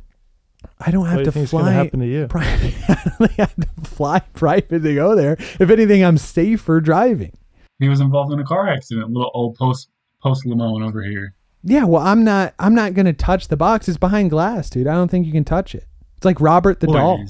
I 0.79 0.91
don't 0.91 1.07
have 1.07 1.17
What 1.19 1.33
do 1.33 1.41
you 1.41 1.45
to 1.47 1.49
fly. 1.51 1.61
gonna 1.63 1.73
happen 1.73 2.01
to 2.01 2.07
you? 2.07 2.27
Private. 2.27 2.75
I 2.89 2.95
don't 3.05 3.29
think 3.29 3.39
I 3.39 3.43
have 3.43 3.57
to 3.57 3.69
fly 3.91 4.19
private 4.35 4.81
to 4.83 4.95
go 4.95 5.15
there. 5.15 5.37
If 5.59 5.71
anything, 5.71 6.05
I'm 6.05 6.19
safer 6.19 6.81
driving. 6.81 7.33
He 7.79 7.89
was 7.89 8.01
involved 8.01 8.33
in 8.33 8.41
a 8.41 8.45
car 8.45 8.69
accident. 8.69 9.11
Little 9.11 9.31
old 9.35 9.57
post 9.57 9.89
post 10.23 10.45
Lamone 10.45 10.87
over 10.87 11.03
here. 11.03 11.35
Yeah, 11.63 11.85
well, 11.85 12.03
I'm 12.03 12.25
not. 12.25 12.55
I'm 12.59 12.75
not 12.75 12.95
gonna 12.95 13.13
touch 13.13 13.49
the 13.49 13.57
box. 13.57 13.89
It's 13.89 13.99
behind 13.99 14.31
glass, 14.31 14.69
dude. 14.71 14.87
I 14.87 14.93
don't 14.95 15.11
think 15.11 15.27
you 15.27 15.33
can 15.33 15.45
touch 15.45 15.75
it. 15.75 15.87
It's 16.17 16.25
like 16.27 16.41
Robert 16.41 16.81
the 16.81 16.87
doll. 16.89 17.25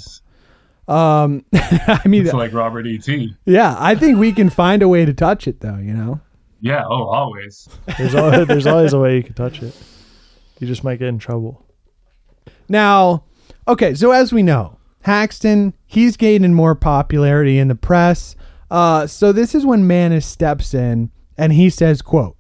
Um, 0.89 1.45
I 1.55 2.01
mean, 2.07 2.25
It's 2.25 2.35
like 2.35 2.53
Robert 2.53 2.85
E. 2.87 2.99
T. 2.99 3.37
yeah, 3.45 3.77
I 3.79 3.95
think 3.95 4.19
we 4.19 4.33
can 4.33 4.51
find 4.51 4.83
a 4.83 4.89
way 4.89 5.05
to 5.05 5.15
touch 5.15 5.47
it, 5.47 5.61
though. 5.61 5.77
You 5.77 5.95
know. 5.95 6.21
Yeah. 6.61 6.83
Oh, 6.85 7.05
always. 7.05 7.69
There's 7.97 8.15
always, 8.17 8.47
there's 8.49 8.67
always 8.67 8.93
a 8.93 8.99
way 8.99 9.17
you 9.17 9.23
can 9.23 9.35
touch 9.35 9.63
it. 9.63 9.75
You 10.59 10.67
just 10.67 10.83
might 10.83 10.99
get 10.99 11.09
in 11.09 11.19
trouble. 11.19 11.65
Now, 12.69 13.25
okay, 13.67 13.95
so 13.95 14.13
as 14.13 14.33
we 14.33 14.43
know, 14.43 14.79
Haxton, 15.03 15.75
he's 15.87 16.17
gaining 16.17 16.55
more 16.55 16.75
popularity 16.75 17.59
in 17.59 17.69
the 17.69 17.75
press. 17.75 18.37
Uh, 18.71 19.07
so 19.07 19.33
this 19.33 19.55
is 19.55 19.67
when 19.67 19.87
Mannis 19.87 20.27
steps 20.27 20.75
in 20.75 21.11
and 21.37 21.53
he 21.53 21.71
says, 21.71 22.03
quote, 22.03 22.37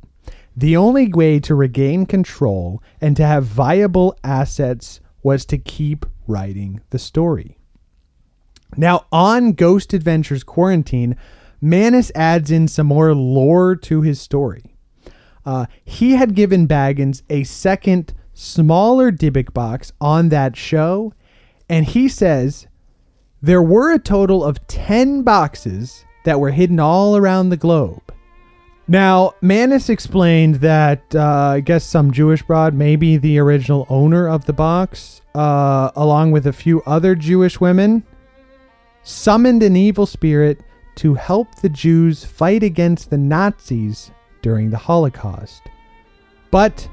the 0.56 0.76
only 0.76 1.08
way 1.08 1.40
to 1.40 1.54
regain 1.54 2.06
control 2.06 2.82
and 3.00 3.16
to 3.16 3.24
have 3.24 3.44
viable 3.44 4.16
assets 4.22 5.00
was 5.22 5.44
to 5.46 5.58
keep 5.58 6.04
writing 6.26 6.80
the 6.90 6.98
story. 6.98 7.56
Now, 8.76 9.06
on 9.10 9.52
Ghost 9.52 9.92
Adventures 9.92 10.44
Quarantine, 10.44 11.16
Mannis 11.60 12.12
adds 12.14 12.50
in 12.50 12.68
some 12.68 12.86
more 12.86 13.14
lore 13.14 13.74
to 13.76 14.02
his 14.02 14.20
story. 14.20 14.76
Uh, 15.44 15.66
he 15.84 16.12
had 16.12 16.34
given 16.34 16.68
Bagans 16.68 17.22
a 17.30 17.44
second, 17.44 18.14
smaller 18.40 19.12
Dybbuk 19.12 19.52
box 19.52 19.92
on 20.00 20.30
that 20.30 20.56
show, 20.56 21.12
and 21.68 21.84
he 21.84 22.08
says 22.08 22.66
there 23.42 23.62
were 23.62 23.92
a 23.92 23.98
total 23.98 24.42
of 24.42 24.66
10 24.66 25.22
boxes 25.22 26.04
that 26.24 26.40
were 26.40 26.50
hidden 26.50 26.80
all 26.80 27.16
around 27.16 27.50
the 27.50 27.56
globe. 27.56 28.02
Now, 28.88 29.34
Mannis 29.40 29.88
explained 29.88 30.56
that 30.56 31.14
uh, 31.14 31.52
I 31.54 31.60
guess 31.60 31.84
some 31.84 32.10
Jewish 32.12 32.42
broad, 32.42 32.74
maybe 32.74 33.18
the 33.18 33.38
original 33.38 33.86
owner 33.88 34.28
of 34.28 34.46
the 34.46 34.52
box, 34.52 35.20
uh, 35.34 35.90
along 35.94 36.32
with 36.32 36.46
a 36.46 36.52
few 36.52 36.82
other 36.86 37.14
Jewish 37.14 37.60
women, 37.60 38.02
summoned 39.02 39.62
an 39.62 39.76
evil 39.76 40.06
spirit 40.06 40.60
to 40.96 41.14
help 41.14 41.54
the 41.56 41.68
Jews 41.68 42.24
fight 42.24 42.62
against 42.62 43.10
the 43.10 43.18
Nazis 43.18 44.10
during 44.42 44.70
the 44.70 44.78
Holocaust. 44.78 45.62
But 46.50 46.88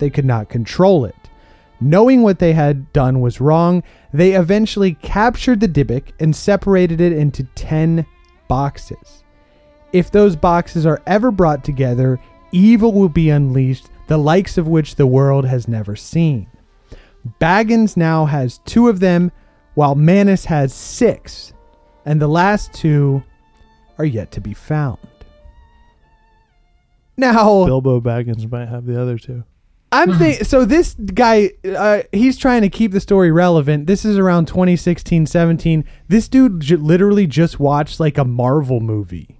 they 0.00 0.10
could 0.10 0.24
not 0.24 0.48
control 0.48 1.04
it. 1.04 1.14
Knowing 1.80 2.22
what 2.22 2.38
they 2.38 2.52
had 2.52 2.92
done 2.92 3.20
was 3.20 3.40
wrong, 3.40 3.82
they 4.12 4.32
eventually 4.32 4.94
captured 4.94 5.60
the 5.60 5.68
Dybbuk 5.68 6.12
and 6.20 6.36
separated 6.36 7.00
it 7.00 7.12
into 7.12 7.44
10 7.54 8.04
boxes. 8.48 9.24
If 9.92 10.10
those 10.10 10.36
boxes 10.36 10.84
are 10.84 11.00
ever 11.06 11.30
brought 11.30 11.64
together, 11.64 12.20
evil 12.52 12.92
will 12.92 13.08
be 13.08 13.30
unleashed, 13.30 13.88
the 14.08 14.18
likes 14.18 14.58
of 14.58 14.68
which 14.68 14.96
the 14.96 15.06
world 15.06 15.46
has 15.46 15.68
never 15.68 15.96
seen. 15.96 16.48
Bagans 17.40 17.96
now 17.96 18.26
has 18.26 18.58
two 18.64 18.88
of 18.88 19.00
them, 19.00 19.32
while 19.74 19.94
Mannis 19.94 20.44
has 20.46 20.74
six, 20.74 21.52
and 22.04 22.20
the 22.20 22.28
last 22.28 22.72
two 22.74 23.22
are 23.98 24.04
yet 24.04 24.32
to 24.32 24.40
be 24.40 24.52
found. 24.52 24.98
Now, 27.16 27.66
Bilbo 27.66 28.00
Baggins 28.00 28.50
might 28.50 28.68
have 28.68 28.86
the 28.86 29.00
other 29.00 29.18
two. 29.18 29.44
I'm 29.92 30.16
think 30.18 30.44
so. 30.44 30.64
This 30.64 30.94
guy, 30.94 31.50
uh, 31.64 32.02
he's 32.12 32.38
trying 32.38 32.62
to 32.62 32.68
keep 32.68 32.92
the 32.92 33.00
story 33.00 33.32
relevant. 33.32 33.86
This 33.86 34.04
is 34.04 34.18
around 34.18 34.46
2016, 34.46 35.26
17. 35.26 35.84
This 36.06 36.28
dude 36.28 36.60
j- 36.60 36.76
literally 36.76 37.26
just 37.26 37.58
watched 37.58 37.98
like 37.98 38.16
a 38.16 38.24
Marvel 38.24 38.80
movie, 38.80 39.36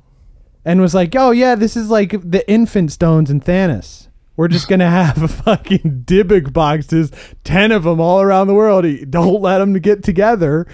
and 0.65 0.81
was 0.81 0.95
like, 0.95 1.15
"Oh 1.15 1.31
yeah, 1.31 1.55
this 1.55 1.77
is 1.77 1.89
like 1.89 2.11
the 2.29 2.49
Infant 2.51 2.91
Stones 2.91 3.31
and 3.31 3.45
Thanos. 3.45 4.09
We're 4.37 4.49
just 4.49 4.69
gonna 4.69 4.91
have 4.91 5.23
a 5.23 5.29
fucking 5.45 6.05
Dybbuk 6.05 6.53
boxes, 6.53 7.13
ten 7.45 7.71
of 7.71 7.85
them 7.85 8.01
all 8.01 8.21
around 8.21 8.49
the 8.49 8.55
world. 8.55 8.85
Don't 9.09 9.41
let 9.41 9.59
them 9.59 9.75
get 9.75 10.03
together. 10.03 10.67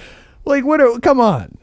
Like, 0.47 0.65
what? 0.65 0.81
Are, 0.81 0.99
come 1.01 1.21
on, 1.21 1.59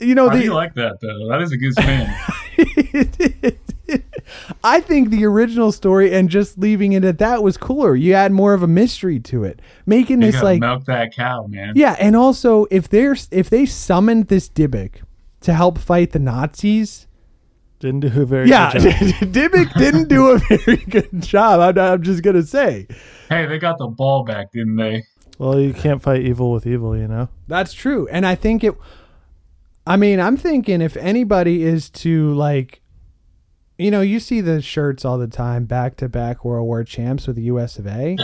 you 0.00 0.14
know 0.14 0.28
I 0.30 0.36
the 0.36 0.42
do 0.44 0.54
like 0.54 0.74
that 0.74 1.00
though. 1.02 1.28
That 1.28 1.42
is 1.42 1.52
a 1.52 1.56
good 1.58 1.74
spin. 1.74 3.58
I 4.64 4.80
think 4.80 5.10
the 5.10 5.24
original 5.24 5.72
story 5.72 6.14
and 6.14 6.28
just 6.28 6.58
leaving 6.58 6.92
it 6.92 7.04
at 7.04 7.18
that 7.18 7.42
was 7.42 7.56
cooler. 7.56 7.94
You 7.94 8.14
add 8.14 8.32
more 8.32 8.54
of 8.54 8.62
a 8.62 8.66
mystery 8.66 9.20
to 9.20 9.44
it, 9.44 9.60
making 9.86 10.22
you 10.22 10.32
this 10.32 10.42
like 10.42 10.60
milk 10.60 10.84
that 10.86 11.14
cow, 11.14 11.46
man. 11.48 11.72
yeah. 11.76 11.96
And 11.98 12.16
also, 12.16 12.66
if 12.70 12.88
there's 12.88 13.28
if 13.30 13.50
they 13.50 13.66
summoned 13.66 14.28
this 14.28 14.48
Dybbuk 14.48 15.02
to 15.42 15.52
help 15.52 15.78
fight 15.78 16.12
the 16.12 16.18
Nazis, 16.18 17.06
Didn't 17.80 18.00
do 18.00 18.22
a 18.22 18.24
very 18.24 18.48
yeah, 18.48 18.72
good 18.72 18.82
job. 18.82 18.92
Dybbuk 19.32 19.74
didn't 19.74 20.08
do 20.08 20.28
a 20.30 20.38
very 20.38 20.76
good 20.76 21.10
job. 21.22 21.60
I'm, 21.60 21.78
I'm 21.78 22.02
just 22.02 22.22
gonna 22.22 22.42
say 22.42 22.86
Hey, 23.28 23.46
they 23.46 23.58
got 23.58 23.78
the 23.78 23.86
ball 23.88 24.24
back, 24.24 24.52
didn't 24.52 24.76
they? 24.76 25.04
Well, 25.38 25.58
you 25.60 25.74
can't 25.74 26.00
fight 26.00 26.22
evil 26.22 26.52
with 26.52 26.66
evil, 26.66 26.96
you 26.96 27.08
know. 27.08 27.28
that's 27.48 27.72
true, 27.72 28.06
and 28.08 28.24
I 28.24 28.34
think 28.36 28.62
it. 28.64 28.74
I 29.86 29.96
mean, 29.96 30.18
I'm 30.18 30.36
thinking 30.38 30.80
if 30.80 30.96
anybody 30.96 31.62
is 31.62 31.90
to 31.90 32.32
like 32.34 32.80
you 33.78 33.90
know, 33.90 34.00
you 34.00 34.20
see 34.20 34.40
the 34.40 34.60
shirts 34.60 35.04
all 35.04 35.18
the 35.18 35.26
time, 35.26 35.64
back 35.64 35.96
to 35.96 36.08
back 36.08 36.44
World 36.44 36.66
War 36.66 36.84
champs 36.84 37.26
with 37.26 37.36
the 37.36 37.42
US 37.42 37.78
of 37.78 37.86
A. 37.86 38.16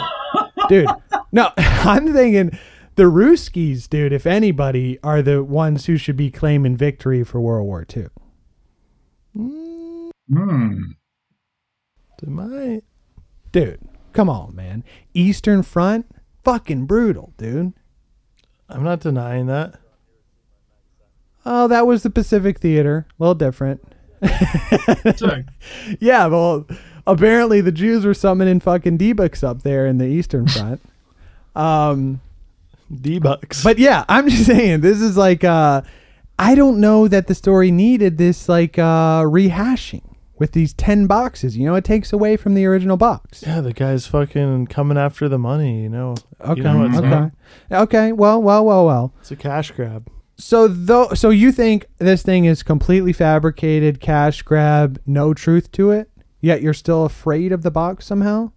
Dude, 0.68 0.88
No, 1.32 1.51
I'm 1.57 2.12
thinking 2.12 2.59
the 2.96 3.05
Ruskies, 3.05 3.88
dude, 3.88 4.12
if 4.12 4.26
anybody, 4.26 4.98
are 5.03 5.22
the 5.22 5.42
ones 5.42 5.86
who 5.86 5.96
should 5.96 6.16
be 6.16 6.30
claiming 6.30 6.76
victory 6.76 7.24
for 7.24 7.40
World 7.40 7.66
War 7.66 7.86
II. 7.96 8.09
Hmm. 9.34 10.82
They 12.22 12.30
might. 12.30 12.82
Dude, 13.53 13.80
come 14.12 14.28
on, 14.28 14.55
man. 14.55 14.84
Eastern 15.14 15.62
Front, 15.62 16.07
fucking 16.44 16.86
brutal, 16.86 17.32
dude. 17.36 17.72
I'm 18.68 18.84
not 18.84 19.01
denying 19.01 19.46
that. 19.46 19.74
Oh, 21.44 21.66
that 21.68 21.86
was 21.86 22.03
the 22.03 22.11
Pacific 22.11 22.59
Theater. 22.59 23.07
A 23.09 23.22
little 23.22 23.34
different. 23.34 23.82
So, 25.16 25.43
Yeah, 26.01 26.27
well, 26.27 26.66
apparently 27.07 27.61
the 27.61 27.73
Jews 27.73 28.05
were 28.05 28.14
summoning 28.14 28.61
fucking 28.61 28.97
D-Bucks 28.97 29.43
up 29.43 29.62
there 29.62 29.87
in 29.87 29.99
the 29.99 30.07
Eastern 30.07 30.47
Front. 30.47 30.81
um, 31.57 32.21
D-Bucks. 33.01 33.62
but 33.62 33.79
yeah, 33.79 34.05
I'm 34.09 34.29
just 34.29 34.47
saying 34.47 34.81
this 34.81 35.01
is 35.01 35.16
like 35.16 35.45
uh 35.45 35.83
I 36.39 36.55
don't 36.55 36.81
know 36.81 37.07
that 37.07 37.27
the 37.27 37.35
story 37.35 37.71
needed 37.71 38.18
this 38.18 38.49
like 38.49 38.79
uh 38.79 39.23
rehashing 39.23 40.03
with 40.41 40.53
these 40.53 40.73
10 40.73 41.07
boxes. 41.07 41.57
You 41.57 41.66
know, 41.66 41.75
it 41.77 41.85
takes 41.85 42.12
away 42.12 42.37
from 42.37 42.55
the 42.55 42.64
original 42.64 42.97
box. 42.97 43.45
yeah, 43.47 43.61
the 43.61 43.75
guy's 43.75 44.07
fucking 44.07 44.66
coming 44.68 44.97
after 44.97 45.29
the 45.29 45.39
money, 45.39 45.83
you 45.83 45.89
know. 45.89 46.16
Okay. 46.41 46.57
You 46.57 46.62
know 46.64 46.99
okay. 46.99 47.12
up. 47.12 47.33
Okay. 47.71 48.12
Well, 48.12 48.43
well, 48.43 48.64
well, 48.64 48.87
well. 48.87 49.12
It's 49.21 49.31
a 49.31 49.37
cash 49.37 49.71
grab. 49.71 50.09
So 50.41 50.66
though 50.68 51.11
so 51.14 51.30
you 51.30 51.53
think 51.53 51.86
this 51.99 52.22
thing 52.22 52.47
is 52.47 52.62
completely 52.62 53.12
fabricated, 53.12 54.01
cash 54.01 54.43
grab, 54.43 54.99
no 55.07 55.34
truth 55.34 55.70
to 55.72 55.91
it? 55.91 56.11
Yet 56.41 56.62
you're 56.62 56.74
still 56.74 57.05
afraid 57.05 57.53
of 57.53 57.62
the 57.62 57.70
box 57.70 58.07
somehow? 58.07 58.53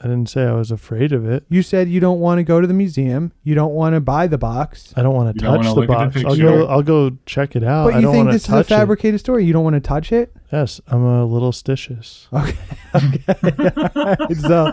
I 0.00 0.04
didn't 0.08 0.30
say 0.30 0.42
I 0.44 0.52
was 0.54 0.72
afraid 0.72 1.12
of 1.12 1.24
it. 1.28 1.44
You 1.48 1.62
said 1.62 1.88
you 1.88 2.00
don't 2.00 2.18
want 2.18 2.38
to 2.38 2.42
go 2.42 2.60
to 2.60 2.66
the 2.66 2.74
museum. 2.74 3.30
You 3.44 3.54
don't 3.54 3.72
want 3.74 3.94
to 3.94 4.00
buy 4.00 4.26
the 4.26 4.38
box. 4.38 4.92
I 4.96 5.02
don't 5.02 5.14
want 5.14 5.28
You 5.36 5.40
to 5.40 5.46
don't 5.46 5.56
touch 5.58 5.66
wanna 5.66 5.74
the 5.74 5.80
look 5.80 5.90
at 5.90 6.04
box. 6.10 6.14
the 6.14 6.26
I'll 6.26 6.34
picture? 6.34 6.48
go. 6.48 6.66
I'll 6.66 6.82
go 6.82 7.10
check 7.26 7.54
it 7.54 7.62
out. 7.62 7.84
But 7.84 7.94
I 7.94 7.98
you 7.98 8.02
don't 8.06 8.12
think 8.14 8.24
want 8.24 8.32
this 8.34 8.42
to 8.44 8.46
is 8.46 8.52
a 8.54 8.56
touch 8.62 8.66
it. 8.66 8.74
fabricated 8.74 9.20
story. 9.20 9.44
You 9.44 9.52
don't 9.52 9.62
want 9.62 9.74
to 9.74 9.80
touch 9.80 10.10
it? 10.10 10.34
Yes, 10.50 10.80
I'm 10.88 11.04
a 11.04 11.24
little 11.24 11.52
stitious. 11.52 12.26
Okay. 12.32 12.56
okay. 14.26 14.34
so 14.40 14.72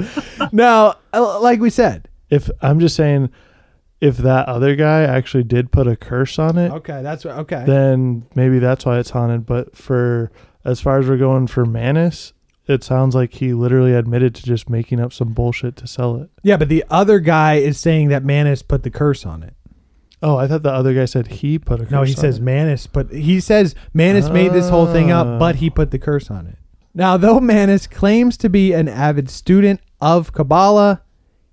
now, 0.51 0.95
uh, 1.13 1.39
like 1.41 1.59
we 1.59 1.69
said. 1.69 2.07
If 2.31 2.49
I'm 2.61 2.79
just 2.79 2.95
saying, 2.95 3.29
if 4.01 4.17
that 4.17 4.47
other 4.47 4.75
guy 4.75 5.01
actually 5.03 5.43
did 5.43 5.71
put 5.71 5.87
a 5.87 5.95
curse 5.95 6.39
on 6.39 6.57
it, 6.57 6.71
Okay, 6.71 7.01
that's 7.01 7.25
what- 7.25 7.37
okay. 7.39 7.63
then 7.65 8.23
maybe 8.35 8.59
that's 8.59 8.85
why 8.85 8.97
it's 8.99 9.09
haunted. 9.09 9.45
But 9.45 9.75
for 9.75 10.31
as 10.65 10.79
far 10.79 10.99
as 10.99 11.07
we're 11.09 11.17
going 11.17 11.47
for 11.47 11.65
Mannis, 11.65 12.33
it 12.67 12.83
sounds 12.83 13.15
like 13.15 13.33
he 13.33 13.53
literally 13.53 13.93
admitted 13.95 14.35
to 14.35 14.43
just 14.43 14.69
making 14.69 14.99
up 14.99 15.11
some 15.11 15.33
bullshit 15.33 15.75
to 15.77 15.87
sell 15.87 16.15
it. 16.17 16.29
yeah, 16.43 16.55
but 16.57 16.69
the 16.69 16.83
other 16.89 17.19
guy 17.19 17.55
is 17.55 17.79
saying 17.79 18.09
that 18.09 18.23
Mannis 18.23 18.61
put 18.61 18.83
the 18.83 18.89
curse 18.91 19.25
on 19.25 19.43
it. 19.43 19.53
Oh, 20.21 20.35
I 20.35 20.47
thought 20.47 20.63
the 20.63 20.71
other 20.71 20.93
guy 20.93 21.05
said 21.05 21.27
he 21.27 21.57
put 21.57 21.79
a 21.79 21.83
curse. 21.85 21.91
No, 21.91 22.03
he 22.03 22.11
on 22.13 22.17
says 22.17 22.37
it. 22.37 22.43
Mannis, 22.43 22.87
but 22.87 23.09
he 23.11 23.39
says 23.39 23.73
Mannis 23.93 24.29
made 24.29 24.51
this 24.53 24.69
whole 24.69 24.85
thing 24.85 25.11
up, 25.11 25.39
but 25.39 25.55
he 25.55 25.69
put 25.69 25.91
the 25.91 25.99
curse 25.99 26.29
on 26.29 26.45
it. 26.45 26.57
Now, 26.93 27.15
though 27.17 27.39
Mannis 27.39 27.87
claims 27.87 28.35
to 28.37 28.49
be 28.49 28.73
an 28.73 28.87
avid 28.89 29.29
student 29.29 29.79
of 30.01 30.33
Kabbalah, 30.33 31.01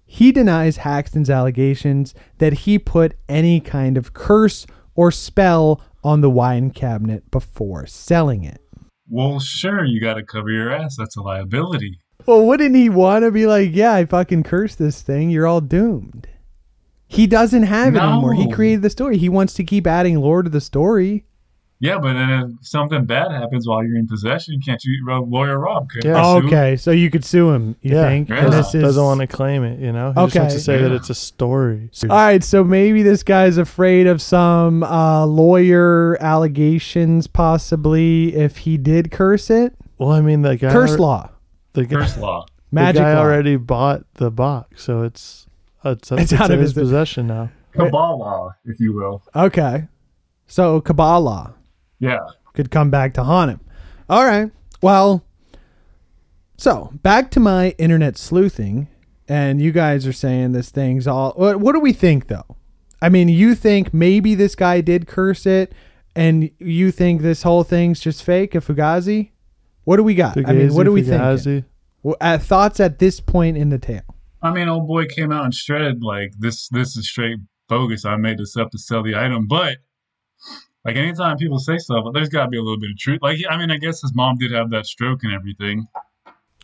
he 0.07 0.32
denies 0.32 0.78
Haxton's 0.78 1.28
allegations 1.28 2.14
that 2.38 2.52
he 2.52 2.78
put 2.78 3.14
any 3.28 3.61
kind 3.61 3.96
of 3.96 4.14
curse 4.14 4.66
or 4.94 5.11
spell 5.11 5.80
on 6.02 6.20
the 6.20 6.30
wine 6.30 6.70
cabinet 6.70 7.30
before 7.30 7.86
selling 7.86 8.44
it. 8.44 8.61
well, 9.09 9.40
sure, 9.40 9.84
you 9.84 10.00
got 10.00 10.14
to 10.14 10.22
cover 10.22 10.50
your 10.50 10.72
ass. 10.72 10.96
That's 10.96 11.16
a 11.16 11.22
liability. 11.22 11.98
Well, 12.24 12.46
wouldn't 12.46 12.74
he 12.74 12.88
want 12.88 13.24
to 13.24 13.30
be 13.30 13.46
like, 13.46 13.70
yeah, 13.72 13.94
I 13.94 14.04
fucking 14.04 14.44
cursed 14.44 14.78
this 14.78 15.02
thing. 15.02 15.30
You're 15.30 15.46
all 15.46 15.61
doomed. 15.61 16.28
He 17.09 17.26
doesn't 17.28 17.64
have 17.64 17.94
it 17.94 18.00
anymore. 18.00 18.34
He 18.34 18.50
created 18.50 18.82
the 18.82 18.90
story. 18.90 19.16
He 19.16 19.28
wants 19.28 19.54
to 19.54 19.64
keep 19.64 19.86
adding 19.86 20.18
lore 20.18 20.42
to 20.42 20.50
the 20.50 20.61
story. 20.61 21.24
Yeah, 21.79 21.99
but 21.99 22.14
then 22.14 22.31
if 22.61 22.66
something 22.66 23.05
bad 23.05 23.31
happens 23.33 23.68
while 23.68 23.85
you're 23.85 23.99
in 23.99 24.07
possession, 24.07 24.61
can't 24.64 24.83
you, 24.83 25.05
Rob- 25.07 25.31
lawyer 25.31 25.59
Rob? 25.59 25.91
Could 25.91 26.05
Yeah. 26.05 26.22
Oh, 26.24 26.41
sue? 26.41 26.47
okay, 26.47 26.77
so 26.77 26.91
you 26.91 27.11
could 27.11 27.22
sue 27.24 27.51
him. 27.51 27.77
You 27.83 27.97
yeah, 27.97 28.09
think? 28.09 28.29
Yeah. 28.31 28.45
And 28.45 28.53
this 28.55 28.74
is- 28.74 28.83
doesn't 28.83 29.05
want 29.05 29.20
to 29.20 29.27
claim 29.27 29.62
it. 29.62 29.79
You 29.79 29.93
know, 29.93 30.09
he 30.09 30.14
just 30.14 30.37
wants 30.37 30.37
Okay. 30.37 30.49
to 30.55 30.61
say 30.61 30.81
that 30.83 30.91
it's 30.93 31.11
a 31.11 31.14
story. 31.14 31.91
All 32.05 32.16
right, 32.16 32.43
so 32.43 32.64
maybe 32.64 33.03
this 33.03 33.22
guy's 33.22 33.59
afraid 33.59 34.07
of 34.07 34.22
some 34.22 34.85
uh, 34.85 35.27
lawyer 35.27 36.16
allegations, 36.22 37.27
possibly 37.27 38.35
if 38.35 38.57
he 38.59 38.79
did 38.79 39.11
curse 39.11 39.51
it. 39.51 39.74
Well, 39.99 40.12
I 40.12 40.22
mean, 40.22 40.41
the 40.43 40.57
guy 40.57 40.70
Curse 40.72 40.93
al- 40.93 40.99
law, 40.99 41.31
The 41.74 41.85
guy, 41.85 41.97
Curse 42.01 42.16
law. 42.16 42.47
magic 42.72 42.97
the 42.97 43.03
guy 43.03 43.14
law. 43.16 43.20
already 43.20 43.57
bought 43.57 44.05
the 44.14 44.31
box, 44.31 44.83
so 44.83 45.03
it's 45.03 45.47
it's, 45.85 46.11
It's 46.11 46.33
it's, 46.33 46.41
out 46.41 46.51
of 46.51 46.59
his 46.59 46.70
his- 46.70 46.83
possession 46.85 47.27
now. 47.27 47.51
Kabbalah, 47.72 48.57
if 48.64 48.81
you 48.81 48.95
will. 48.95 49.22
Okay, 49.37 49.89
so 50.47 50.81
Kabbalah 50.81 51.53
Yeah. 51.99 52.18
could 52.55 52.70
come 52.70 52.90
back 52.90 53.14
to 53.14 53.24
haunt 53.24 53.51
him. 53.51 53.61
All 54.09 54.24
right, 54.24 54.51
well, 54.82 55.24
so 56.57 56.90
back 57.03 57.30
to 57.32 57.40
my 57.40 57.70
internet 57.78 58.16
sleuthing, 58.16 58.88
and 59.28 59.61
you 59.61 59.72
guys 59.72 60.07
are 60.07 60.12
saying 60.12 60.53
this 60.53 60.70
thing's 60.70 61.07
all. 61.07 61.32
What, 61.32 61.61
what 61.61 61.72
do 61.72 61.80
we 61.80 61.92
think 61.92 62.28
though? 62.28 62.57
I 63.03 63.09
mean, 63.09 63.28
you 63.28 63.55
think 63.55 63.92
maybe 63.92 64.34
this 64.34 64.55
guy 64.55 64.80
did 64.80 65.07
curse 65.07 65.44
it, 65.44 65.72
and 66.14 66.51
you 66.59 66.90
think 66.90 67.20
this 67.20 67.42
whole 67.42 67.62
thing's 67.62 68.01
just 68.01 68.22
fake, 68.22 68.55
a 68.55 68.59
fugazi? 68.59 69.30
What 69.84 69.97
do 69.97 70.03
we 70.03 70.14
got? 70.14 70.36
I 70.47 70.53
mean, 70.53 70.74
what 70.74 70.84
do 70.84 70.92
we 70.92 71.03
think? 71.03 71.20
Fugazi. 71.22 71.64
Uh, 72.20 72.38
thoughts 72.38 72.80
at 72.80 72.99
this 72.99 73.20
point 73.20 73.57
in 73.57 73.68
the 73.70 73.78
tale? 73.78 74.03
I 74.42 74.53
mean, 74.53 74.68
old 74.68 74.86
boy 74.86 75.07
came 75.07 75.32
out 75.32 75.44
and 75.44 75.55
shredded 75.55 76.03
like 76.03 76.32
this. 76.38 76.68
This 76.68 76.97
is 76.97 77.09
straight 77.09 77.38
bogus. 77.68 78.05
I 78.05 78.16
made 78.16 78.38
this 78.38 78.57
up 78.57 78.70
to 78.70 78.78
sell 78.78 79.03
the 79.03 79.16
item, 79.16 79.47
but 79.47 79.78
like 80.87 80.97
anytime 80.97 81.37
people 81.37 81.59
say 81.59 81.78
stuff, 81.78 82.07
there's 82.14 82.28
got 82.28 82.45
to 82.45 82.49
be 82.49 82.59
a 82.59 82.62
little 82.62 82.78
bit 82.78 82.91
of 82.91 82.99
truth. 82.99 83.18
Like, 83.20 83.39
I 83.51 83.57
mean, 83.57 83.72
I 83.72 83.76
guess 83.76 84.01
his 84.01 84.14
mom 84.14 84.37
did 84.39 84.53
have 84.53 84.70
that 84.70 84.87
stroke 84.87 85.24
and 85.24 85.32
everything. 85.32 85.89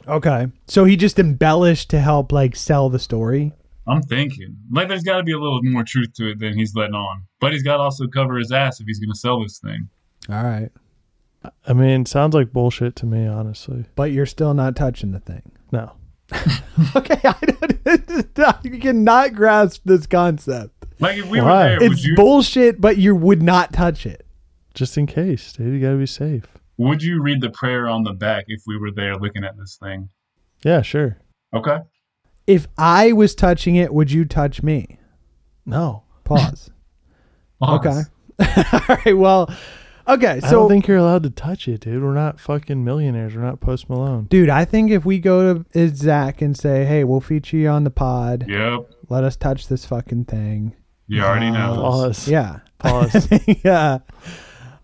Okay, 0.07 0.47
so 0.67 0.85
he 0.85 0.97
just 0.97 1.19
embellished 1.19 1.91
to 1.91 2.01
help 2.01 2.31
like 2.31 2.55
sell 2.55 2.89
the 2.89 2.99
story. 3.01 3.53
I'm 3.89 4.01
thinking 4.03 4.57
like 4.71 4.87
there's 4.87 5.03
got 5.03 5.17
to 5.17 5.23
be 5.25 5.33
a 5.33 5.39
little 5.39 5.61
more 5.65 5.83
truth 5.83 6.13
to 6.15 6.31
it 6.31 6.39
than 6.39 6.57
he's 6.57 6.75
letting 6.77 6.95
on. 6.95 7.25
But 7.41 7.53
he's 7.53 7.65
got 7.65 7.79
to 7.79 7.83
also 7.83 8.07
cover 8.07 8.37
his 8.37 8.53
ass 8.53 8.81
if 8.81 8.87
he's 8.87 9.01
going 9.01 9.13
to 9.13 9.19
sell 9.19 9.43
this 9.43 9.59
thing. 9.59 9.89
All 10.29 10.45
right, 10.45 10.71
I 11.67 11.73
mean, 11.73 12.07
sounds 12.07 12.35
like 12.35 12.53
bullshit 12.53 12.95
to 12.97 13.07
me, 13.07 13.27
honestly. 13.27 13.87
but 13.97 14.13
you're 14.13 14.27
still 14.27 14.55
not 14.55 14.77
touching 14.77 15.11
the 15.11 15.19
thing. 15.21 15.51
No, 15.73 15.93
Okay, 16.97 17.21
I 17.25 18.61
you 18.65 18.79
cannot 18.79 19.35
grasp 19.35 19.83
this 19.85 20.07
concept. 20.07 20.87
Like 20.99 21.19
if 21.19 21.29
we 21.29 21.41
Why? 21.41 21.45
were 21.45 21.69
there, 21.69 21.81
would 21.81 21.93
It's 21.93 22.05
you 22.05 22.15
bullshit, 22.17 22.81
but 22.81 22.97
you 22.97 23.15
would 23.15 23.43
not 23.43 23.73
touch 23.73 24.07
it. 24.07 24.27
just 24.75 24.97
in 24.97 25.07
case, 25.07 25.53
dude. 25.53 25.73
You 25.75 25.81
gotta 25.81 25.97
be 25.99 26.07
safe. 26.07 26.47
would 26.79 27.03
you 27.03 27.23
read 27.23 27.41
the 27.43 27.51
prayer 27.51 27.89
on 27.89 28.05
the 28.05 28.13
back 28.13 28.45
if 28.49 28.63
we 28.67 28.79
were 28.79 28.91
there 28.91 29.17
looking 29.17 29.45
at 29.45 29.57
this 29.59 29.77
thing? 29.83 30.09
Yeah, 30.65 30.81
sure. 30.83 31.19
Okay. 31.55 31.79
If 32.47 32.67
I 32.79 33.13
was 33.13 33.35
touching 33.35 33.77
it, 33.77 33.93
would 33.93 34.11
you 34.11 34.25
touch 34.25 34.63
me? 34.63 34.99
No, 35.67 36.05
Pause. 36.25 36.71
Pause. 37.61 37.87
Okay. 38.41 38.63
All 38.89 38.97
right. 39.05 39.17
Well, 39.17 39.53
okay. 40.09 40.41
So 40.41 40.47
I 40.47 40.51
don't 40.51 40.69
think 40.69 40.87
you're 40.87 40.97
allowed 40.97 41.23
to 41.25 41.31
touch 41.31 41.69
it, 41.69 41.81
dude. 41.81 42.03
We're 42.03 42.15
not 42.15 42.41
fucking 42.41 42.85
millionaires. 42.85 43.35
We're 43.35 43.43
not 43.43 43.61
Post 43.61 43.89
Malone. 43.89 44.25
dude, 44.25 44.49
I 44.49 44.65
think 44.65 44.91
if 44.91 45.05
we 45.05 45.19
go 45.19 45.63
to 45.63 45.89
Zach 45.95 46.41
and 46.43 46.57
say, 46.57 46.85
"Hey, 46.85 47.05
we'll 47.05 47.21
feature 47.21 47.57
you 47.57 47.69
on 47.69 47.85
the 47.85 47.91
pod. 47.91 48.47
Yep. 48.49 48.91
Let 49.09 49.25
us 49.25 49.37
touch 49.37 49.69
this 49.69 49.85
fucking 49.87 50.25
thing." 50.27 50.75
You 51.09 51.23
already 51.23 51.51
know. 51.51 51.75
Pause. 51.77 52.29
Yeah. 52.29 52.59
Pause. 52.79 53.29
yeah. 53.65 53.99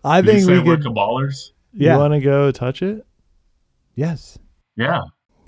I 0.04 0.20
Did 0.20 0.26
you 0.26 0.32
think 0.32 0.46
say 0.46 0.52
we 0.54 0.60
we're 0.60 0.76
could. 0.76 0.86
caballers? 0.86 1.50
Yeah. 1.72 1.94
You 1.94 1.98
want 2.00 2.14
to 2.14 2.20
go 2.20 2.50
touch 2.50 2.82
it? 2.82 3.06
yes. 3.94 4.38
Yeah. 4.76 5.00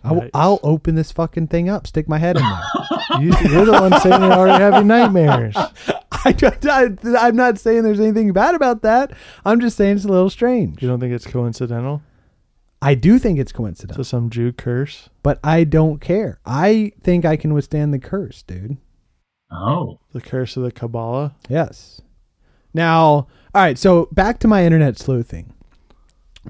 I'll, 0.02 0.14
Nice. 0.16 0.30
I'll 0.32 0.60
open 0.62 0.94
this 0.94 1.12
fucking 1.12 1.48
thing 1.48 1.68
up. 1.68 1.86
Stick 1.86 2.08
my 2.08 2.18
head 2.18 2.36
in 2.36 2.42
there. 2.42 2.62
You, 3.20 3.32
you're 3.50 3.64
the 3.66 3.72
one 3.72 4.00
saying 4.00 4.22
you're 4.22 4.32
already 4.32 4.62
having 4.62 4.86
nightmares. 4.86 5.54
I, 6.24 6.96
I, 7.18 7.28
am 7.28 7.36
not 7.36 7.58
saying 7.58 7.82
there's 7.82 8.00
anything 8.00 8.32
bad 8.32 8.54
about 8.54 8.82
that. 8.82 9.12
I'm 9.44 9.60
just 9.60 9.76
saying 9.76 9.96
it's 9.96 10.04
a 10.04 10.08
little 10.08 10.30
strange. 10.30 10.82
You 10.82 10.88
don't 10.88 11.00
think 11.00 11.14
it's 11.14 11.26
coincidental? 11.26 12.02
I 12.82 12.94
do 12.94 13.18
think 13.18 13.38
it's 13.38 13.52
So 13.52 13.58
coincidental, 13.58 14.04
some 14.04 14.30
Jew 14.30 14.52
curse? 14.52 15.10
but 15.22 15.38
I 15.44 15.64
don't 15.64 16.00
care. 16.00 16.40
I 16.46 16.92
think 17.02 17.24
I 17.24 17.36
can 17.36 17.52
withstand 17.52 17.92
the 17.92 17.98
curse, 17.98 18.42
dude. 18.42 18.78
Oh. 19.50 20.00
The 20.12 20.20
curse 20.20 20.56
of 20.56 20.62
the 20.62 20.72
Kabbalah? 20.72 21.34
Yes. 21.48 22.00
Now, 22.72 23.02
all 23.10 23.26
right. 23.54 23.76
So 23.76 24.08
back 24.12 24.38
to 24.40 24.48
my 24.48 24.64
internet 24.64 24.98
sleuthing, 24.98 25.52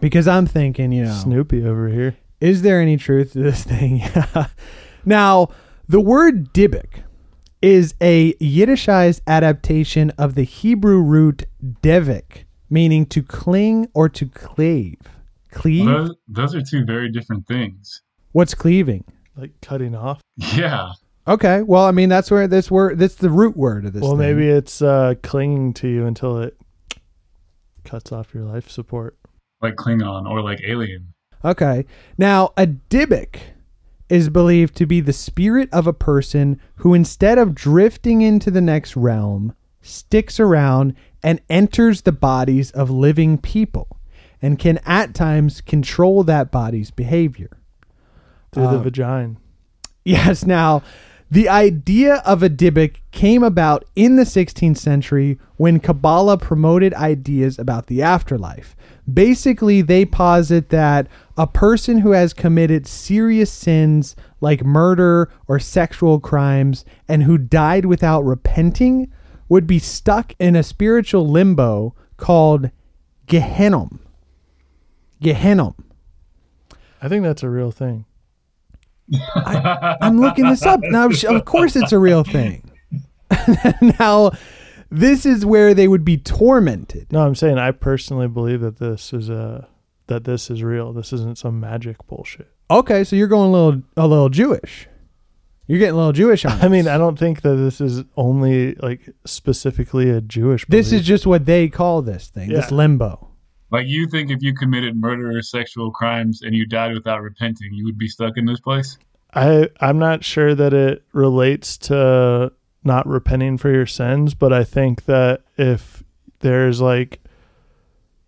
because 0.01 0.29
I'm 0.29 0.47
thinking, 0.47 0.93
you 0.93 1.05
know, 1.05 1.15
Snoopy 1.15 1.65
over 1.65 1.89
here. 1.89 2.17
is 2.41 2.63
there 2.63 2.81
any 2.81 2.97
truth 2.97 3.33
to 3.33 3.41
this 3.41 3.65
thing? 3.65 4.03
now, 5.05 5.49
the 5.89 6.01
word 6.01 6.53
Dybbuk 6.53 7.03
is 7.63 7.95
a 8.01 8.35
Yiddishized 8.35 9.21
adaptation 9.27 10.11
of 10.19 10.35
the 10.35 10.45
Hebrew 10.45 11.01
root 11.01 11.47
devik, 11.63 12.45
meaning 12.69 13.07
to 13.07 13.23
cling 13.23 13.89
or 13.95 14.09
to 14.09 14.27
cleave. 14.27 14.99
Cleave? 15.51 15.87
Those, 15.87 16.15
those 16.29 16.55
are 16.55 16.63
two 16.63 16.85
very 16.85 17.11
different 17.11 17.47
things. 17.47 18.03
What's 18.33 18.55
cleaving? 18.55 19.05
Like 19.37 19.53
cutting 19.61 19.95
off. 19.95 20.21
Yeah. 20.37 20.93
Okay. 21.27 21.63
Well, 21.63 21.85
I 21.85 21.91
mean, 21.91 22.09
that's 22.09 22.31
where 22.31 22.47
this 22.47 22.71
word, 22.71 22.99
that's 22.99 23.17
the 23.17 23.31
root 23.31 23.57
word 23.57 23.85
of 23.85 23.93
this. 23.93 24.03
Well, 24.03 24.13
thing. 24.13 24.21
maybe 24.21 24.49
it's 24.49 24.81
uh, 24.81 25.15
clinging 25.23 25.75
to 25.75 25.89
you 25.89 26.07
until 26.07 26.39
it 26.39 26.57
cuts 27.85 28.13
off 28.13 28.35
your 28.35 28.45
life 28.45 28.71
support. 28.71 29.17
Like 29.61 29.77
Klingon 29.77 30.29
or 30.29 30.41
like 30.41 30.61
Alien. 30.67 31.13
Okay. 31.45 31.85
Now, 32.17 32.53
a 32.57 32.67
Dybbuk 32.67 33.37
is 34.11 34.29
believed 34.29 34.75
to 34.77 34.87
be 34.87 35.01
the 35.01 35.13
spirit 35.13 35.69
of 35.73 35.87
a 35.87 35.93
person 35.93 36.61
who, 36.77 36.93
instead 36.93 37.39
of 37.39 37.55
drifting 37.55 38.21
into 38.21 38.51
the 38.51 38.61
next 38.61 38.97
realm, 38.97 39.55
sticks 39.81 40.39
around 40.39 40.95
and 41.23 41.41
enters 41.49 42.03
the 42.03 42.13
bodies 42.13 42.71
of 42.73 42.91
living 42.91 43.39
people 43.39 43.97
and 44.43 44.59
can 44.59 44.79
at 44.85 45.15
times 45.15 45.61
control 45.61 46.25
that 46.25 46.51
body's 46.51 46.91
behavior. 46.91 47.51
Through 48.53 48.65
the 48.65 48.77
um, 48.77 48.83
vagina. 48.83 49.37
Yes, 50.03 50.47
now 50.47 50.83
the 51.31 51.49
idea 51.49 52.17
of 52.27 52.43
a 52.43 52.51
Dybbuk 52.51 52.97
came 53.13 53.45
about 53.45 53.85
in 53.95 54.17
the 54.17 54.25
16th 54.25 54.77
century 54.77 55.39
when 55.57 55.79
Kabbalah 55.79 56.39
promoted 56.39 56.93
ideas 56.95 57.57
about 57.59 57.87
the 57.87 58.03
afterlife. 58.03 58.75
Basically, 59.13 59.81
they 59.81 60.05
posit 60.05 60.71
that 60.71 61.07
a 61.37 61.47
person 61.47 61.99
who 61.99 62.11
has 62.11 62.33
committed 62.33 62.87
serious 62.87 63.53
sins 63.53 64.17
like 64.41 64.65
murder 64.65 65.31
or 65.47 65.61
sexual 65.61 66.19
crimes 66.19 66.85
and 67.07 67.23
who 67.23 67.39
died 67.39 67.85
without 67.85 68.23
repenting 68.23 69.13
would 69.49 69.67
be 69.67 69.79
stuck 69.79 70.35
in 70.41 70.57
a 70.57 70.63
spiritual 70.65 71.29
limbo 71.29 71.95
called 72.17 72.71
Gehenna. 73.27 73.89
Gehenna. 75.21 75.75
I 77.01 77.09
think 77.09 77.23
that's 77.23 77.43
a 77.43 77.49
real 77.49 77.71
thing. 77.71 78.05
I'm 79.35 80.21
looking 80.21 80.49
this 80.49 80.65
up 80.65 80.81
now. 80.83 81.09
Of 81.09 81.45
course, 81.45 81.77
it's 81.77 81.93
a 81.93 81.99
real 81.99 82.25
thing. 82.25 82.71
now, 83.99 84.33
this 84.91 85.25
is 85.25 85.47
where 85.47 85.75
they 85.75 85.89
would 85.89 86.05
be 86.05 86.17
tormented. 86.17 87.13
No, 87.13 87.25
I'm 87.25 87.35
saying 87.35 87.59
I 87.59 87.71
personally 87.71 88.29
believe 88.29 88.61
that 88.61 88.79
this 88.79 89.13
is 89.13 89.29
a 89.29 89.69
that 90.09 90.25
this 90.25 90.51
is 90.51 90.63
real. 90.63 90.93
This 90.93 91.13
isn't 91.13 91.39
some 91.39 91.61
magic 91.61 91.97
bullshit. 92.07 92.51
Okay, 92.71 93.05
so 93.05 93.17
you're 93.17 93.29
going 93.29 93.49
a 93.49 93.53
little 93.53 93.83
a 93.97 94.07
little 94.07 94.29
Jewish. 94.29 94.89
You're 95.67 95.79
getting 95.79 95.95
a 95.95 95.99
little 95.99 96.13
Jewish 96.13 96.45
on. 96.45 96.53
I 96.63 96.69
mean. 96.69 96.89
I 96.89 96.99
don't 96.99 97.19
think 97.19 97.43
that 97.43 97.55
this 97.55 97.81
is 97.81 98.03
only 98.17 98.75
like 98.75 99.09
specifically 99.25 100.11
a 100.11 100.21
Jewish. 100.21 100.67
this 100.69 100.93
is 100.93 101.03
just 101.03 101.27
what 101.27 101.47
they 101.47 101.69
call 101.69 102.03
this 102.03 102.29
thing. 102.29 102.49
This 102.49 102.71
limbo. 102.71 103.30
Like 103.71 103.87
you 103.87 104.07
think 104.07 104.31
if 104.31 104.43
you 104.43 104.55
committed 104.55 104.97
murder 104.97 105.37
or 105.37 105.43
sexual 105.43 105.91
crimes 105.91 106.43
and 106.43 106.55
you 106.55 106.67
died 106.67 106.93
without 106.93 107.23
repenting, 107.23 107.73
you 107.73 107.85
would 107.85 107.99
be 107.99 108.09
stuck 108.09 108.37
in 108.37 108.45
this 108.45 108.61
place? 108.61 108.99
I 109.35 109.69
I'm 109.81 109.99
not 109.99 110.25
sure 110.25 110.55
that 110.55 110.73
it 110.73 111.05
relates 111.13 111.77
to 111.79 112.53
not 112.83 113.07
repenting 113.07 113.59
for 113.59 113.71
your 113.71 113.87
sins, 113.87 114.35
but 114.35 114.53
I 114.53 114.65
think 114.65 115.05
that 115.05 115.43
if 115.57 116.03
there's 116.41 116.81
like 116.81 117.21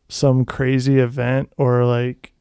some 0.09 0.45
crazy 0.45 0.99
event 0.99 1.53
or 1.57 1.85
like 1.85 2.33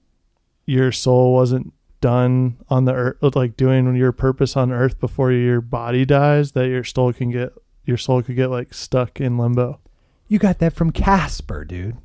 your 0.65 0.91
soul 0.91 1.33
wasn't 1.33 1.73
done 2.01 2.57
on 2.67 2.85
the 2.85 2.93
earth 2.93 3.35
like 3.35 3.55
doing 3.55 3.95
your 3.95 4.11
purpose 4.11 4.57
on 4.57 4.71
earth 4.71 4.99
before 4.99 5.31
your 5.31 5.61
body 5.61 6.03
dies 6.03 6.53
that 6.53 6.67
your 6.67 6.83
soul 6.83 7.13
can 7.13 7.29
get 7.29 7.53
your 7.85 7.97
soul 7.97 8.21
could 8.21 8.35
get 8.35 8.47
like 8.47 8.73
stuck 8.73 9.21
in 9.21 9.37
limbo. 9.37 9.79
You 10.27 10.39
got 10.39 10.59
that 10.59 10.73
from 10.73 10.91
Casper, 10.91 11.65
dude. 11.65 11.97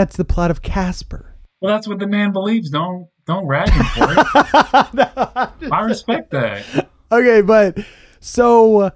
That's 0.00 0.16
the 0.16 0.24
plot 0.24 0.50
of 0.50 0.62
Casper. 0.62 1.34
Well, 1.60 1.74
that's 1.74 1.86
what 1.86 1.98
the 1.98 2.06
man 2.06 2.32
believes. 2.32 2.70
Don't 2.70 3.06
don't 3.26 3.46
rag 3.46 3.68
him 3.68 3.84
for 3.84 4.10
it. 4.10 4.26
I 5.70 5.80
respect 5.82 6.30
that. 6.30 6.88
Okay, 7.12 7.42
but 7.42 7.76
so 8.18 8.80
uh, 8.80 8.90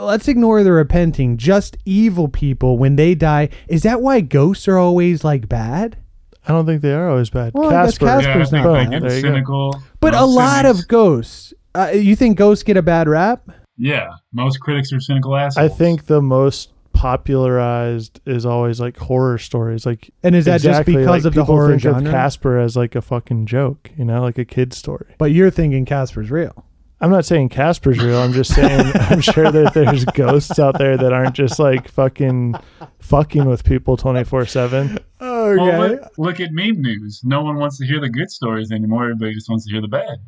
let's 0.00 0.26
ignore 0.26 0.64
the 0.64 0.72
repenting. 0.72 1.36
Just 1.36 1.76
evil 1.84 2.26
people 2.26 2.76
when 2.76 2.96
they 2.96 3.14
die. 3.14 3.50
Is 3.68 3.84
that 3.84 4.00
why 4.00 4.20
ghosts 4.20 4.66
are 4.66 4.78
always 4.78 5.22
like 5.22 5.48
bad? 5.48 5.96
I 6.44 6.50
don't 6.50 6.66
think 6.66 6.82
they 6.82 6.92
are 6.92 7.08
always 7.08 7.30
bad. 7.30 7.52
Well, 7.54 7.70
Casper, 7.70 8.04
Casper- 8.06 8.28
Yeah, 8.30 8.34
Casper's 8.38 8.52
not 8.52 8.64
bad. 8.74 8.90
get 8.90 9.02
There 9.02 9.16
you 9.16 9.22
go. 9.22 9.28
cynical. 9.28 9.82
But 10.00 10.14
a 10.14 10.24
lot 10.24 10.64
cynics- 10.64 10.80
of 10.80 10.88
ghosts. 10.88 11.54
Uh, 11.72 11.90
you 11.94 12.16
think 12.16 12.36
ghosts 12.36 12.64
get 12.64 12.76
a 12.76 12.82
bad 12.82 13.08
rap? 13.08 13.48
yeah, 13.78 14.08
most 14.32 14.58
critics 14.58 14.92
are 14.92 14.98
cynical 14.98 15.36
assholes. 15.36 15.70
I 15.70 15.72
think 15.72 16.06
the 16.06 16.20
most 16.20 16.72
popularized 16.92 18.20
is 18.26 18.44
always 18.46 18.80
like 18.80 18.96
horror 18.96 19.38
stories. 19.38 19.86
Like 19.86 20.10
And 20.22 20.34
is 20.34 20.44
that 20.46 20.56
exactly, 20.56 20.94
just 20.94 21.00
because 21.00 21.24
like, 21.24 21.28
of 21.30 21.34
the 21.34 21.44
horror 21.44 21.70
think 21.70 21.82
genre? 21.82 22.04
of 22.04 22.10
Casper 22.10 22.58
as 22.58 22.76
like 22.76 22.94
a 22.94 23.02
fucking 23.02 23.46
joke, 23.46 23.90
you 23.96 24.04
know, 24.04 24.22
like 24.22 24.38
a 24.38 24.44
kid's 24.44 24.76
story. 24.76 25.14
But 25.18 25.32
you're 25.32 25.50
thinking 25.50 25.84
Casper's 25.84 26.30
real. 26.30 26.64
I'm 27.00 27.10
not 27.10 27.24
saying 27.24 27.48
Casper's 27.48 27.98
real. 27.98 28.18
I'm 28.18 28.32
just 28.32 28.54
saying 28.54 28.92
I'm 28.94 29.20
sure 29.20 29.50
that 29.50 29.74
there's 29.74 30.04
ghosts 30.04 30.60
out 30.60 30.78
there 30.78 30.96
that 30.96 31.12
aren't 31.12 31.34
just 31.34 31.58
like 31.58 31.88
fucking 31.88 32.54
fucking 33.00 33.44
with 33.44 33.64
people 33.64 33.96
24 33.96 34.46
seven. 34.46 34.98
Okay. 35.20 35.60
Well, 35.60 35.88
look, 35.88 36.10
look 36.18 36.40
at 36.40 36.52
meme 36.52 36.80
news. 36.80 37.20
No 37.24 37.42
one 37.42 37.56
wants 37.56 37.78
to 37.78 37.86
hear 37.86 38.00
the 38.00 38.08
good 38.08 38.30
stories 38.30 38.70
anymore. 38.70 39.02
Everybody 39.04 39.34
just 39.34 39.48
wants 39.48 39.66
to 39.66 39.72
hear 39.72 39.80
the 39.80 39.88
bad. 39.88 40.18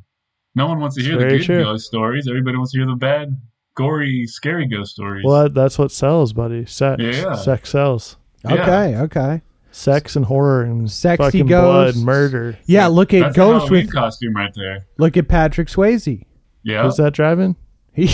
No 0.56 0.66
one 0.66 0.80
wants 0.80 0.96
to 0.96 1.02
hear 1.02 1.16
the 1.16 1.26
good 1.28 1.42
true. 1.42 1.62
ghost 1.62 1.86
stories. 1.86 2.26
Everybody 2.28 2.56
wants 2.56 2.72
to 2.72 2.78
hear 2.78 2.86
the 2.86 2.94
bad, 2.96 3.40
gory, 3.74 4.26
scary 4.26 4.66
ghost 4.66 4.92
stories. 4.92 5.24
Well, 5.26 5.48
that's 5.48 5.78
what 5.78 5.90
sells, 5.92 6.32
buddy. 6.32 6.66
Sex. 6.66 7.02
Yeah. 7.02 7.34
Sex 7.34 7.70
sells. 7.70 8.16
Okay, 8.46 8.96
okay. 8.96 9.42
Sex 9.70 10.14
and 10.16 10.24
horror 10.24 10.62
and 10.62 10.90
Sexy 10.90 11.22
fucking 11.24 11.46
ghosts. 11.46 11.96
blood, 11.98 12.06
murder. 12.06 12.58
Yeah, 12.66 12.86
look 12.86 13.12
at 13.12 13.20
That's 13.20 13.36
Ghost 13.36 13.70
with 13.70 13.92
costume 13.92 14.34
right 14.34 14.52
there. 14.54 14.86
look 14.98 15.16
at 15.16 15.26
Patrick 15.28 15.68
Swayze. 15.68 16.24
Yeah. 16.62 16.82
Who's 16.84 16.96
that 16.96 17.12
driving? 17.14 17.56
He 17.96 18.06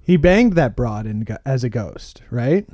he 0.00 0.16
banged 0.16 0.54
that 0.54 0.74
broad 0.76 1.06
in, 1.06 1.26
as 1.46 1.64
a 1.64 1.68
ghost, 1.68 2.22
right? 2.30 2.66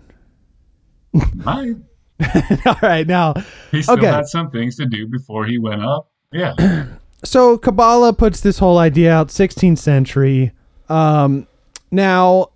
Might. 1.34 1.76
All 2.66 2.76
right, 2.82 3.06
now 3.06 3.34
He 3.70 3.82
still 3.82 3.94
Okay. 3.96 4.06
had 4.06 4.26
some 4.26 4.50
things 4.50 4.76
to 4.76 4.86
do 4.86 5.06
before 5.06 5.44
he 5.46 5.58
went 5.58 5.82
up. 5.84 6.10
Yeah. 6.32 6.86
so 7.24 7.58
Kabbalah 7.58 8.12
puts 8.12 8.40
this 8.40 8.58
whole 8.58 8.78
idea 8.78 9.12
out 9.12 9.28
16th 9.28 9.78
century. 9.78 10.52
Um, 10.88 11.46
now, 11.90 12.50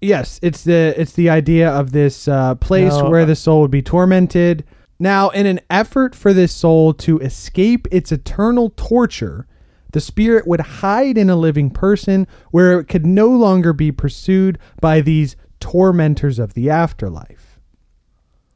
yes, 0.00 0.38
it's 0.42 0.64
the 0.64 0.94
it's 0.96 1.12
the 1.12 1.30
idea 1.30 1.70
of 1.70 1.92
this 1.92 2.28
uh, 2.28 2.54
place 2.56 2.92
Now, 2.92 3.10
where 3.10 3.26
the 3.26 3.36
soul 3.36 3.62
would 3.62 3.70
be 3.70 3.82
tormented. 3.82 4.64
Now, 4.98 5.30
in 5.30 5.46
an 5.46 5.60
effort 5.70 6.14
for 6.14 6.32
this 6.32 6.52
soul 6.52 6.94
to 6.94 7.18
escape 7.18 7.88
its 7.90 8.12
eternal 8.12 8.72
torture, 8.76 9.46
the 9.92 10.00
spirit 10.00 10.46
would 10.46 10.60
hide 10.60 11.18
in 11.18 11.28
a 11.28 11.36
living 11.36 11.70
person 11.70 12.26
where 12.52 12.78
it 12.78 12.84
could 12.84 13.04
no 13.04 13.28
longer 13.28 13.72
be 13.72 13.90
pursued 13.90 14.58
by 14.80 15.00
these 15.00 15.36
tormentors 15.60 16.38
of 16.38 16.54
the 16.54 16.70
afterlife. 16.70 17.60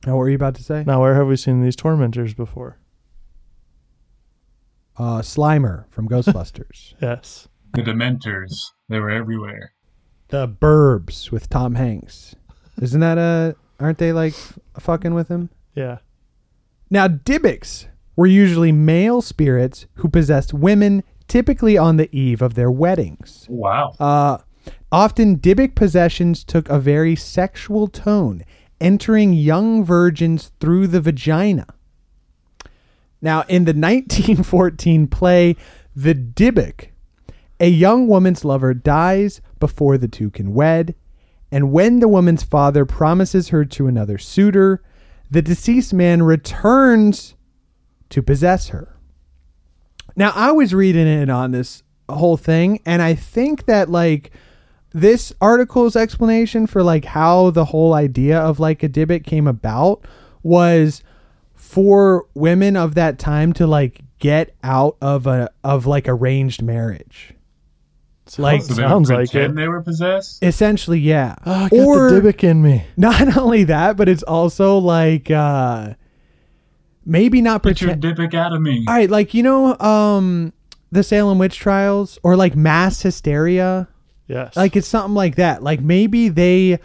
Now, 0.07 0.13
what 0.13 0.21
were 0.21 0.29
you 0.31 0.37
about 0.37 0.55
to 0.57 0.63
say? 0.63 0.85
Now, 0.87 1.01
where 1.01 1.15
have 1.15 1.27
we 1.27 1.37
seen 1.37 1.63
these 1.63 1.77
tormentors 1.77 2.35
before? 2.35 2.79
Uh, 4.97 5.23
Slimer 5.23 5.85
from 5.91 6.09
Ghostbusters. 6.09 6.95
Yes. 7.03 7.49
The 7.75 7.83
Dementors. 7.83 8.53
They 8.89 8.99
were 8.99 9.11
everywhere. 9.11 9.73
The 10.29 10.49
Burbs 10.49 11.31
with 11.31 11.49
Tom 11.49 11.75
Hanks. 11.75 12.35
Isn't 12.81 13.01
that 13.01 13.19
a? 13.19 13.57
Aren't 13.81 13.99
they 13.99 14.13
like 14.13 14.33
f- 14.35 14.59
fucking 14.79 15.15
with 15.15 15.29
him? 15.29 15.51
Yeah. 15.75 15.99
Now, 16.91 17.07
Dybbuks 17.09 17.87
were 18.17 18.27
usually 18.27 18.73
male 18.73 19.23
spirits 19.23 19.87
who 19.95 20.09
possessed 20.09 20.53
women, 20.53 21.05
typically 21.29 21.77
on 21.79 21.97
the 21.97 22.15
eve 22.17 22.43
of 22.43 22.55
their 22.55 22.71
weddings. 22.71 23.47
Wow. 23.49 23.95
Uh, 24.01 24.39
often, 24.91 25.39
Dybbuk 25.39 25.75
possessions 25.75 26.45
took 26.45 26.69
a 26.69 26.79
very 26.81 27.15
sexual 27.15 27.87
tone, 27.89 28.45
entering 28.81 29.33
young 29.33 29.85
virgins 29.85 30.51
through 30.61 30.89
the 30.89 31.01
vagina. 31.01 31.67
Now, 33.21 33.43
in 33.49 33.65
the 33.65 33.73
1914 33.75 35.07
play 35.09 35.57
The 35.95 36.15
Dybbuk, 36.15 36.89
a 37.61 37.69
young 37.69 38.07
woman's 38.09 38.45
lover 38.45 38.73
dies 38.75 39.41
before 39.59 39.99
the 39.99 40.09
two 40.09 40.31
can 40.31 40.55
wed, 40.55 40.95
and 41.51 41.73
when 41.73 42.01
the 42.01 42.09
woman's 42.09 42.43
father 42.43 42.85
promises 42.85 43.49
her 43.49 43.65
to 43.65 43.87
another 43.87 44.19
suitor, 44.19 44.83
the 45.31 45.43
deceased 45.43 45.93
man 45.93 46.23
returns 46.23 47.35
to 48.11 48.23
possess 48.23 48.69
her. 48.69 48.97
Now, 50.17 50.33
I 50.35 50.53
was 50.53 50.75
reading 50.75 51.07
it 51.07 51.31
on 51.31 51.53
this 51.53 51.83
whole 52.09 52.37
thing, 52.37 52.81
and 52.85 53.01
I 53.03 53.15
think 53.15 53.67
that, 53.67 53.89
like, 53.91 54.31
this 54.93 55.33
article's 55.41 55.97
explanation 55.97 56.67
for, 56.67 56.83
like, 56.83 57.05
how 57.05 57.51
the 57.51 57.67
whole 57.67 57.95
idea 57.95 58.39
of, 58.39 58.59
like, 58.59 58.83
a 58.83 58.89
Dybbuk 58.89 59.25
came 59.25 59.47
about 59.47 60.07
was 60.43 61.03
for 61.55 62.27
women 62.35 62.77
of 62.77 62.95
that 62.95 63.19
time 63.19 63.53
to, 63.55 63.67
like, 63.67 64.01
get 64.19 64.55
out 64.63 64.97
of 65.01 65.27
a, 65.27 65.51
of, 65.63 65.87
like, 65.87 66.09
arranged 66.09 66.63
marriage. 66.63 67.35
Like, 68.37 68.63
so 68.63 68.75
sounds 68.75 69.11
like 69.11 69.31
pretend 69.31 69.53
it. 69.53 69.63
they 69.63 69.69
were 69.69 69.81
possessed? 69.81 70.43
essentially, 70.43 70.99
yeah. 70.99 71.37
Oh, 71.47 71.53
I 71.53 71.69
got 71.69 71.71
the 71.71 72.21
Dybbuk 72.21 72.45
in 72.45 72.63
me. 72.63 72.85
not 72.97 73.37
only 73.37 73.65
that, 73.65 73.97
but 73.97 74.09
it's 74.09 74.23
also 74.25 74.79
like 74.79 75.31
uh 75.31 75.95
maybe 77.07 77.41
not 77.41 77.63
Put 77.63 77.81
your 77.81 77.93
pretend. 77.93 78.19
Dybbuk 78.19 78.35
out 78.35 78.53
of 78.53 78.61
me. 78.61 78.85
All 78.89 78.95
right, 78.95 79.09
like 79.11 79.35
you 79.35 79.43
know, 79.43 79.79
um, 79.79 80.53
the 80.91 81.03
Salem 81.03 81.39
witch 81.39 81.59
trials 81.59 82.19
or 82.23 82.37
like 82.37 82.55
mass 82.57 83.03
hysteria. 83.03 83.89
Yes. 84.27 84.57
Like 84.57 84.77
it's 84.77 84.89
something 84.89 85.15
like 85.15 85.37
that. 85.37 85.63
Like 85.63 85.81
maybe 85.81 86.29
they 86.29 86.79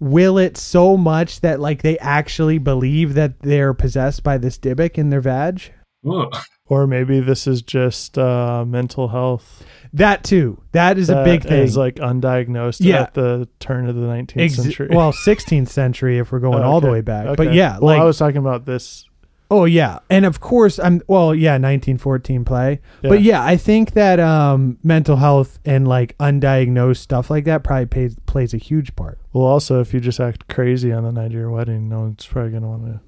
will 0.00 0.38
it 0.38 0.56
so 0.56 0.96
much 0.96 1.40
that 1.40 1.58
like 1.58 1.82
they 1.82 1.98
actually 1.98 2.58
believe 2.58 3.14
that 3.14 3.40
they're 3.40 3.74
possessed 3.74 4.22
by 4.22 4.38
this 4.38 4.58
Dybbuk 4.58 4.96
in 4.96 5.10
their 5.10 5.20
vag. 5.20 5.72
Ugh. 6.08 6.32
or 6.66 6.86
maybe 6.86 7.18
this 7.18 7.48
is 7.48 7.60
just 7.60 8.16
uh, 8.16 8.64
mental 8.64 9.08
health. 9.08 9.66
That 9.92 10.24
too. 10.24 10.62
That 10.72 10.98
is 10.98 11.10
a 11.10 11.22
big 11.24 11.42
thing. 11.42 11.62
Is 11.62 11.76
like 11.76 11.96
undiagnosed 11.96 12.78
Yeah. 12.80 13.02
at 13.02 13.14
the 13.14 13.48
turn 13.60 13.88
of 13.88 13.94
the 13.96 14.02
19th 14.06 14.40
Ex- 14.40 14.54
century. 14.56 14.88
well, 14.90 15.12
16th 15.12 15.68
century 15.68 16.18
if 16.18 16.30
we're 16.32 16.38
going 16.40 16.62
all 16.62 16.80
the 16.80 16.90
way 16.90 17.00
back. 17.00 17.36
But 17.36 17.52
yeah, 17.54 17.72
well, 17.78 17.94
like 17.96 18.00
I 18.00 18.04
was 18.04 18.18
talking 18.18 18.38
about 18.38 18.64
this. 18.66 19.04
Oh 19.50 19.64
yeah, 19.64 20.00
and 20.10 20.26
of 20.26 20.40
course 20.40 20.78
I'm. 20.78 21.00
Well, 21.06 21.34
yeah, 21.34 21.52
1914 21.52 22.44
play. 22.44 22.80
But 23.00 23.22
Yeah. 23.22 23.38
yeah, 23.40 23.44
I 23.46 23.56
think 23.56 23.92
that 23.92 24.20
um, 24.20 24.76
mental 24.82 25.16
health 25.16 25.58
and 25.64 25.88
like 25.88 26.14
undiagnosed 26.18 26.98
stuff 26.98 27.30
like 27.30 27.44
that 27.44 27.64
probably 27.64 27.86
plays 27.86 28.16
plays 28.26 28.52
a 28.52 28.58
huge 28.58 28.94
part. 28.94 29.18
Well, 29.32 29.44
also, 29.46 29.80
if 29.80 29.94
you 29.94 30.00
just 30.00 30.20
act 30.20 30.48
crazy 30.48 30.92
on 30.92 31.04
the 31.04 31.12
night 31.12 31.26
of 31.28 31.32
your 31.32 31.50
wedding, 31.50 31.88
no 31.88 32.00
one's 32.00 32.26
probably 32.26 32.50
gonna 32.52 32.68
want 32.68 32.84
to. 32.86 33.00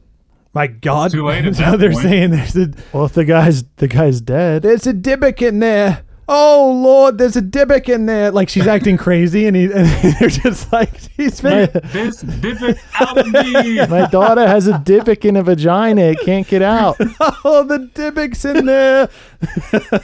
My 0.55 0.67
God, 0.67 1.13
Too 1.13 1.27
late 1.27 1.45
at 1.45 1.59
now 1.59 1.77
they're 1.77 1.93
point. 1.93 2.03
saying 2.05 2.31
there's 2.31 2.57
a 2.57 2.71
Well, 2.95 3.05
if 3.05 3.13
the 3.13 3.27
guy's 3.27 3.63
the 3.77 3.87
guy's 3.87 4.23
dead, 4.23 4.63
there's 4.63 4.87
a 4.87 4.95
Dybbuk 4.95 5.47
in 5.47 5.59
there. 5.59 6.03
Oh 6.33 6.71
Lord, 6.81 7.19
there's 7.19 7.35
a 7.35 7.43
Dybbuk 7.43 7.93
in 7.93 8.07
there. 8.07 8.31
Like 8.31 8.49
she's 8.49 8.69
acting 8.69 8.97
crazy, 9.07 9.47
and 9.47 9.57
he 9.57 9.65
and 9.65 9.87
they're 10.21 10.29
just 10.29 10.73
like 10.73 10.97
he's 11.17 11.43
my, 11.43 11.67
been. 11.67 11.83
This 11.87 12.21
dip 12.21 12.63
it 12.63 12.79
out 13.01 13.19
of 13.19 13.27
me. 13.27 13.85
my 13.89 14.07
daughter 14.07 14.47
has 14.47 14.69
a 14.69 14.75
Dybbuk 14.75 15.25
in 15.25 15.35
a 15.35 15.43
vagina. 15.43 16.03
It 16.03 16.21
can't 16.21 16.47
get 16.47 16.63
out. 16.63 16.97
Oh, 17.45 17.65
the 17.65 17.91
Dybbuk's 17.95 18.45
in 18.45 18.65
there. 18.65 19.09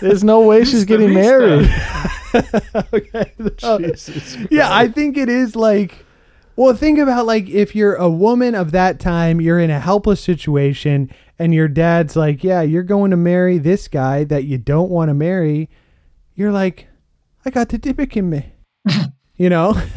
There's 0.00 0.24
no 0.24 0.40
way 0.40 0.64
she's 0.64 0.84
getting 0.84 1.14
married. 1.14 1.72
okay. 2.92 3.32
yeah, 4.50 4.74
I 4.74 4.88
think 4.88 5.16
it 5.16 5.28
is 5.28 5.54
like 5.54 6.04
well, 6.56 6.74
think 6.74 6.98
about 6.98 7.26
like 7.26 7.48
if 7.48 7.76
you're 7.76 7.94
a 7.94 8.10
woman 8.10 8.56
of 8.56 8.72
that 8.72 8.98
time, 8.98 9.40
you're 9.40 9.60
in 9.60 9.70
a 9.70 9.78
helpless 9.78 10.20
situation 10.20 11.08
and 11.38 11.54
your 11.54 11.68
dad's 11.68 12.16
like, 12.16 12.42
"Yeah, 12.42 12.62
you're 12.62 12.82
going 12.82 13.12
to 13.12 13.16
marry 13.16 13.58
this 13.58 13.86
guy 13.86 14.24
that 14.24 14.42
you 14.42 14.58
don't 14.58 14.90
want 14.90 15.10
to 15.10 15.14
marry." 15.14 15.68
You're 16.37 16.53
like, 16.53 16.87
"I 17.45 17.51
got 17.51 17.70
the 17.70 17.78
Dybbuk 17.78 18.16
in 18.16 18.30
me." 18.30 18.53
you 19.37 19.51
know? 19.51 19.74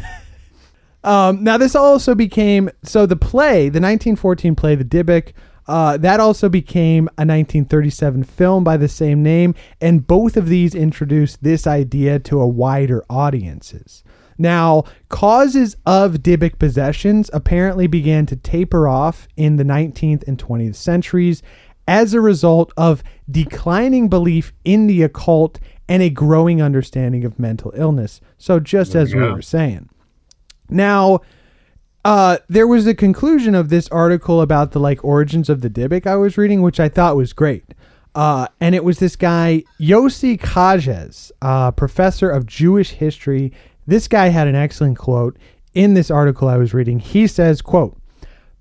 Um, 1.02 1.42
now 1.42 1.56
this 1.56 1.74
also 1.74 2.14
became 2.14 2.68
so 2.82 3.06
the 3.06 3.16
play, 3.16 3.70
the 3.70 3.80
1914 3.80 4.54
play, 4.54 4.74
The 4.74 4.84
Dybbuk, 4.84 5.32
uh, 5.66 5.96
that 5.98 6.20
also 6.20 6.48
became 6.48 7.06
a 7.16 7.24
1937 7.24 8.24
film 8.24 8.64
by 8.64 8.76
the 8.76 8.88
same 8.88 9.22
name, 9.22 9.54
and 9.80 10.06
both 10.06 10.36
of 10.36 10.48
these 10.48 10.74
introduced 10.74 11.42
this 11.42 11.66
idea 11.66 12.18
to 12.18 12.40
a 12.40 12.46
wider 12.46 13.04
audiences. 13.08 14.02
Now, 14.36 14.84
causes 15.10 15.76
of 15.86 16.22
Dybbuk 16.22 16.58
possessions 16.58 17.30
apparently 17.32 17.86
began 17.86 18.26
to 18.26 18.36
taper 18.36 18.88
off 18.88 19.28
in 19.36 19.56
the 19.56 19.64
19th 19.64 20.26
and 20.26 20.38
20th 20.38 20.76
centuries 20.76 21.42
as 21.86 22.14
a 22.14 22.20
result 22.20 22.72
of 22.76 23.02
declining 23.30 24.08
belief 24.08 24.52
in 24.64 24.86
the 24.86 25.02
occult 25.02 25.60
and 25.90 26.02
a 26.02 26.08
growing 26.08 26.62
understanding 26.62 27.24
of 27.24 27.38
mental 27.38 27.72
illness. 27.76 28.20
So, 28.38 28.60
just 28.60 28.94
as 28.94 29.14
we 29.14 29.20
Yeah. 29.20 29.34
were 29.34 29.42
saying. 29.42 29.88
Now, 30.70 31.20
uh, 32.04 32.38
there 32.48 32.66
was 32.66 32.86
a 32.86 32.94
conclusion 32.94 33.54
of 33.54 33.68
this 33.68 33.88
article 33.88 34.40
about 34.40 34.70
the 34.72 34.80
like 34.80 35.04
origins 35.04 35.50
of 35.50 35.60
the 35.60 35.68
Dybbuk 35.68 36.06
I 36.06 36.16
was 36.16 36.38
reading, 36.38 36.62
which 36.62 36.80
I 36.80 36.88
thought 36.88 37.16
was 37.16 37.32
great. 37.32 37.74
Uh, 38.14 38.46
and 38.60 38.74
it 38.74 38.84
was 38.84 38.98
this 39.00 39.16
guy 39.16 39.64
Yossi 39.80 40.38
Chajes, 40.38 41.30
uh, 41.42 41.72
professor 41.72 42.30
of 42.30 42.46
Jewish 42.46 42.90
history. 42.92 43.52
This 43.86 44.08
guy 44.08 44.28
had 44.28 44.48
an 44.48 44.54
excellent 44.54 44.96
quote 44.96 45.36
in 45.74 45.94
this 45.94 46.10
article 46.10 46.48
I 46.48 46.56
was 46.56 46.72
reading. 46.72 47.00
He 47.00 47.26
says, 47.26 47.60
"quote 47.62 47.96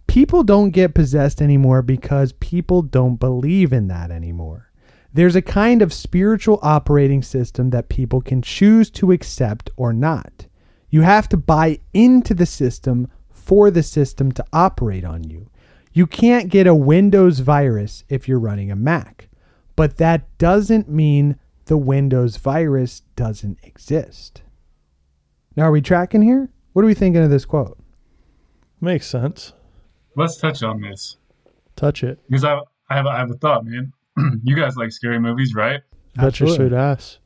People 0.08 0.44
don't 0.44 0.72
get 0.72 0.96
possessed 0.96 1.40
anymore 1.42 1.84
because 1.84 2.32
people 2.34 2.82
don't 2.82 3.20
believe 3.20 3.72
in 3.72 3.88
that 3.90 4.10
anymore. 4.10 4.68
There's 5.14 5.36
a 5.36 5.41
kind 5.41 5.82
of 5.82 5.91
spiritual 5.91 6.60
operating 6.62 7.24
system 7.24 7.72
that 7.72 7.89
people 7.89 8.22
can 8.22 8.41
choose 8.41 8.89
to 8.91 9.12
accept 9.12 9.70
or 9.76 9.91
not. 9.91 10.45
You 10.89 11.01
have 11.01 11.28
to 11.30 11.38
buy 11.38 11.80
into 11.93 12.34
the 12.34 12.45
system 12.45 13.07
for 13.32 13.72
the 13.72 13.84
system 13.84 14.32
to 14.34 14.45
operate 14.53 15.03
on 15.03 15.24
you. 15.24 15.49
You 15.93 16.05
can't 16.05 16.49
get 16.49 16.68
a 16.68 16.76
Windows 16.76 17.39
virus 17.39 18.03
if 18.10 18.28
you're 18.28 18.39
running 18.39 18.70
a 18.72 18.76
Mac, 18.76 19.30
but 19.76 19.97
that 19.97 20.38
doesn't 20.38 20.88
mean 20.89 21.38
the 21.66 21.78
Windows 21.78 22.38
virus 22.38 23.01
doesn't 23.16 23.57
exist. 23.64 24.43
Now, 25.55 25.64
are 25.64 25.72
we 25.72 25.82
tracking 25.82 26.22
here? 26.22 26.49
What 26.74 26.84
are 26.84 26.88
we 26.88 26.93
thinking 26.93 27.24
of 27.24 27.32
this 27.32 27.45
quote? 27.45 27.78
Makes 28.80 29.07
sense. 29.07 29.53
Let's 30.16 30.38
touch 30.38 30.64
on 30.64 30.82
this 30.82 31.18
Touch 31.76 32.03
it. 32.03 32.20
because 32.30 32.43
I, 32.43 32.60
I 32.89 32.95
have, 32.95 33.07
I 33.07 33.18
have 33.18 33.32
a 33.32 33.36
thought, 33.36 33.66
man. 33.66 33.91
you 34.43 34.55
guys 34.55 34.76
like 34.76 34.91
scary 34.91 35.20
movies, 35.20 35.53
right? 35.55 35.82
Touch 36.15 36.39
your 36.39 36.49
sweet 36.49 36.74
ass. 36.74 37.20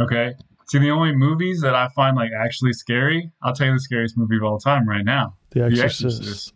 Okay. 0.00 0.34
See, 0.68 0.78
the 0.78 0.90
only 0.90 1.12
movies 1.12 1.60
that 1.62 1.74
I 1.74 1.88
find 1.96 2.16
like 2.16 2.30
actually 2.36 2.72
scary, 2.72 3.30
I'll 3.42 3.52
tell 3.54 3.66
you 3.66 3.72
the 3.72 3.80
scariest 3.80 4.16
movie 4.16 4.36
of 4.36 4.44
all 4.44 4.58
time 4.58 4.88
right 4.88 5.04
now, 5.04 5.34
The 5.50 5.64
Exorcist. 5.64 6.52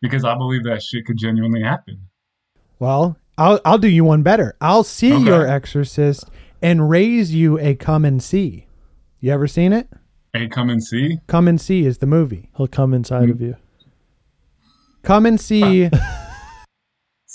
because 0.00 0.24
I 0.24 0.34
believe 0.34 0.64
that 0.64 0.82
shit 0.82 1.04
could 1.04 1.18
genuinely 1.18 1.62
happen. 1.62 2.00
Well, 2.78 3.18
I'll 3.36 3.60
I'll 3.64 3.78
do 3.78 3.88
you 3.88 4.04
one 4.04 4.22
better. 4.22 4.56
I'll 4.60 4.84
see 4.84 5.12
Okay. 5.12 5.24
your 5.24 5.46
exorcist 5.46 6.30
and 6.62 6.88
raise 6.88 7.34
you 7.34 7.58
a 7.58 7.74
come 7.74 8.04
and 8.04 8.22
see. 8.22 8.66
You 9.20 9.32
ever 9.32 9.46
seen 9.46 9.72
it? 9.72 9.88
Hey, 10.32 10.48
come 10.48 10.70
and 10.70 10.82
see. 10.82 11.18
Come 11.26 11.46
and 11.48 11.60
see 11.60 11.84
is 11.84 11.98
the 11.98 12.06
movie. 12.06 12.50
He'll 12.56 12.68
come 12.68 12.94
inside 12.94 13.28
mm. 13.28 13.32
of 13.32 13.40
you. 13.40 13.56
Come 15.02 15.26
and 15.26 15.40
see. 15.40 15.90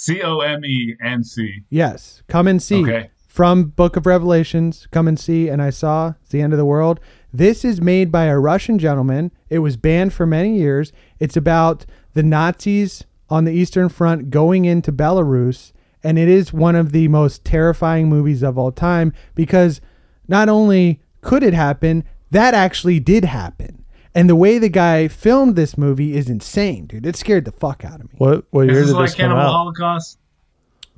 C 0.04 0.22
O 0.22 0.40
M 0.40 0.66
E 0.66 0.98
and 1.00 1.26
C. 1.26 1.62
yes, 1.70 2.24
come 2.28 2.46
and 2.46 2.62
see. 2.62 2.84
Okay. 2.84 3.10
From 3.26 3.64
Book 3.64 3.96
of 3.96 4.06
Revelations, 4.06 4.86
come 4.92 5.08
and 5.08 5.18
see, 5.18 5.48
and 5.48 5.62
I 5.62 5.70
saw 5.70 6.16
it's 6.22 6.32
the 6.32 6.42
end 6.42 6.52
of 6.52 6.60
the 6.60 6.66
world. 6.66 7.00
This 7.32 7.64
is 7.64 7.80
made 7.80 8.12
by 8.12 8.26
a 8.26 8.38
Russian 8.38 8.78
gentleman. 8.78 9.32
It 9.50 9.60
was 9.60 9.78
banned 9.78 10.12
for 10.12 10.26
many 10.26 10.58
years. 10.58 10.92
It's 11.20 11.38
about 11.38 11.86
the 12.16 12.22
Nazis 12.22 13.06
on 13.30 13.46
the 13.46 13.54
Eastern 13.54 13.88
Front 13.88 14.30
going 14.30 14.66
into 14.66 14.92
Belarus, 14.92 15.72
and 16.04 16.20
it 16.20 16.28
is 16.28 16.52
one 16.52 16.76
of 16.76 16.92
the 16.92 17.08
most 17.08 17.46
terrifying 17.46 18.10
movies 18.10 18.44
of 18.44 18.58
all 18.58 18.74
time 18.74 19.14
because 19.36 19.80
not 20.28 20.50
only 20.50 21.02
could 21.22 21.44
it 21.44 21.54
happen, 21.54 22.04
that 22.30 22.54
actually 22.54 23.00
did 23.00 23.24
happen. 23.24 23.83
And 24.16 24.30
the 24.30 24.36
way 24.36 24.60
the 24.60 24.70
guy 24.70 25.08
filmed 25.08 25.56
this 25.56 25.78
movie 25.78 26.16
is 26.16 26.30
insane, 26.30 26.86
dude. 26.86 27.06
It 27.06 27.16
scared 27.16 27.46
the 27.46 27.52
fuck 27.52 27.84
out 27.84 28.00
of 28.00 28.06
me. 28.12 28.16
What 28.20 28.46
what 28.52 28.66
Is 28.70 28.72
year 28.72 28.82
this 28.82 28.88
did 28.90 28.96
like 28.96 29.06
this 29.08 29.16
come 29.16 29.24
Cannibal 29.30 29.42
out? 29.42 29.52
Holocaust? 29.52 30.18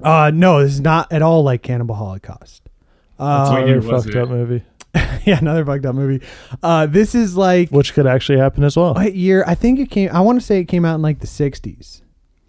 Uh, 0.04 0.32
no, 0.34 0.62
this 0.62 0.74
is 0.74 0.82
not 0.82 1.12
at 1.14 1.22
all 1.22 1.44
like 1.44 1.62
Cannibal 1.62 1.96
Holocaust. 1.96 2.64
That's 3.18 3.50
Uh, 3.50 3.54
what 3.54 3.68
year 3.68 3.78
another 3.80 3.98
fucked 4.02 4.16
it? 4.16 4.18
up 4.18 4.30
movie, 4.30 4.64
yeah, 5.26 5.38
another 5.40 5.64
fucked 5.66 5.86
up 5.86 5.96
movie. 5.96 6.26
Uh, 6.62 6.86
this 6.88 7.16
is 7.16 7.38
like 7.38 7.70
which 7.70 7.94
could 7.94 8.06
actually 8.06 8.38
happen 8.40 8.64
as 8.66 8.76
well. 8.76 8.94
what 8.94 9.16
year? 9.16 9.46
I 9.48 9.56
think 9.56 9.80
it 9.80 9.90
came. 9.90 10.10
I 10.12 10.20
want 10.20 10.38
to 10.40 10.46
say 10.46 10.60
it 10.60 10.66
came 10.66 10.84
out 10.84 10.96
in 10.96 11.02
like 11.02 11.20
the 11.20 11.28
'60s. 11.28 12.02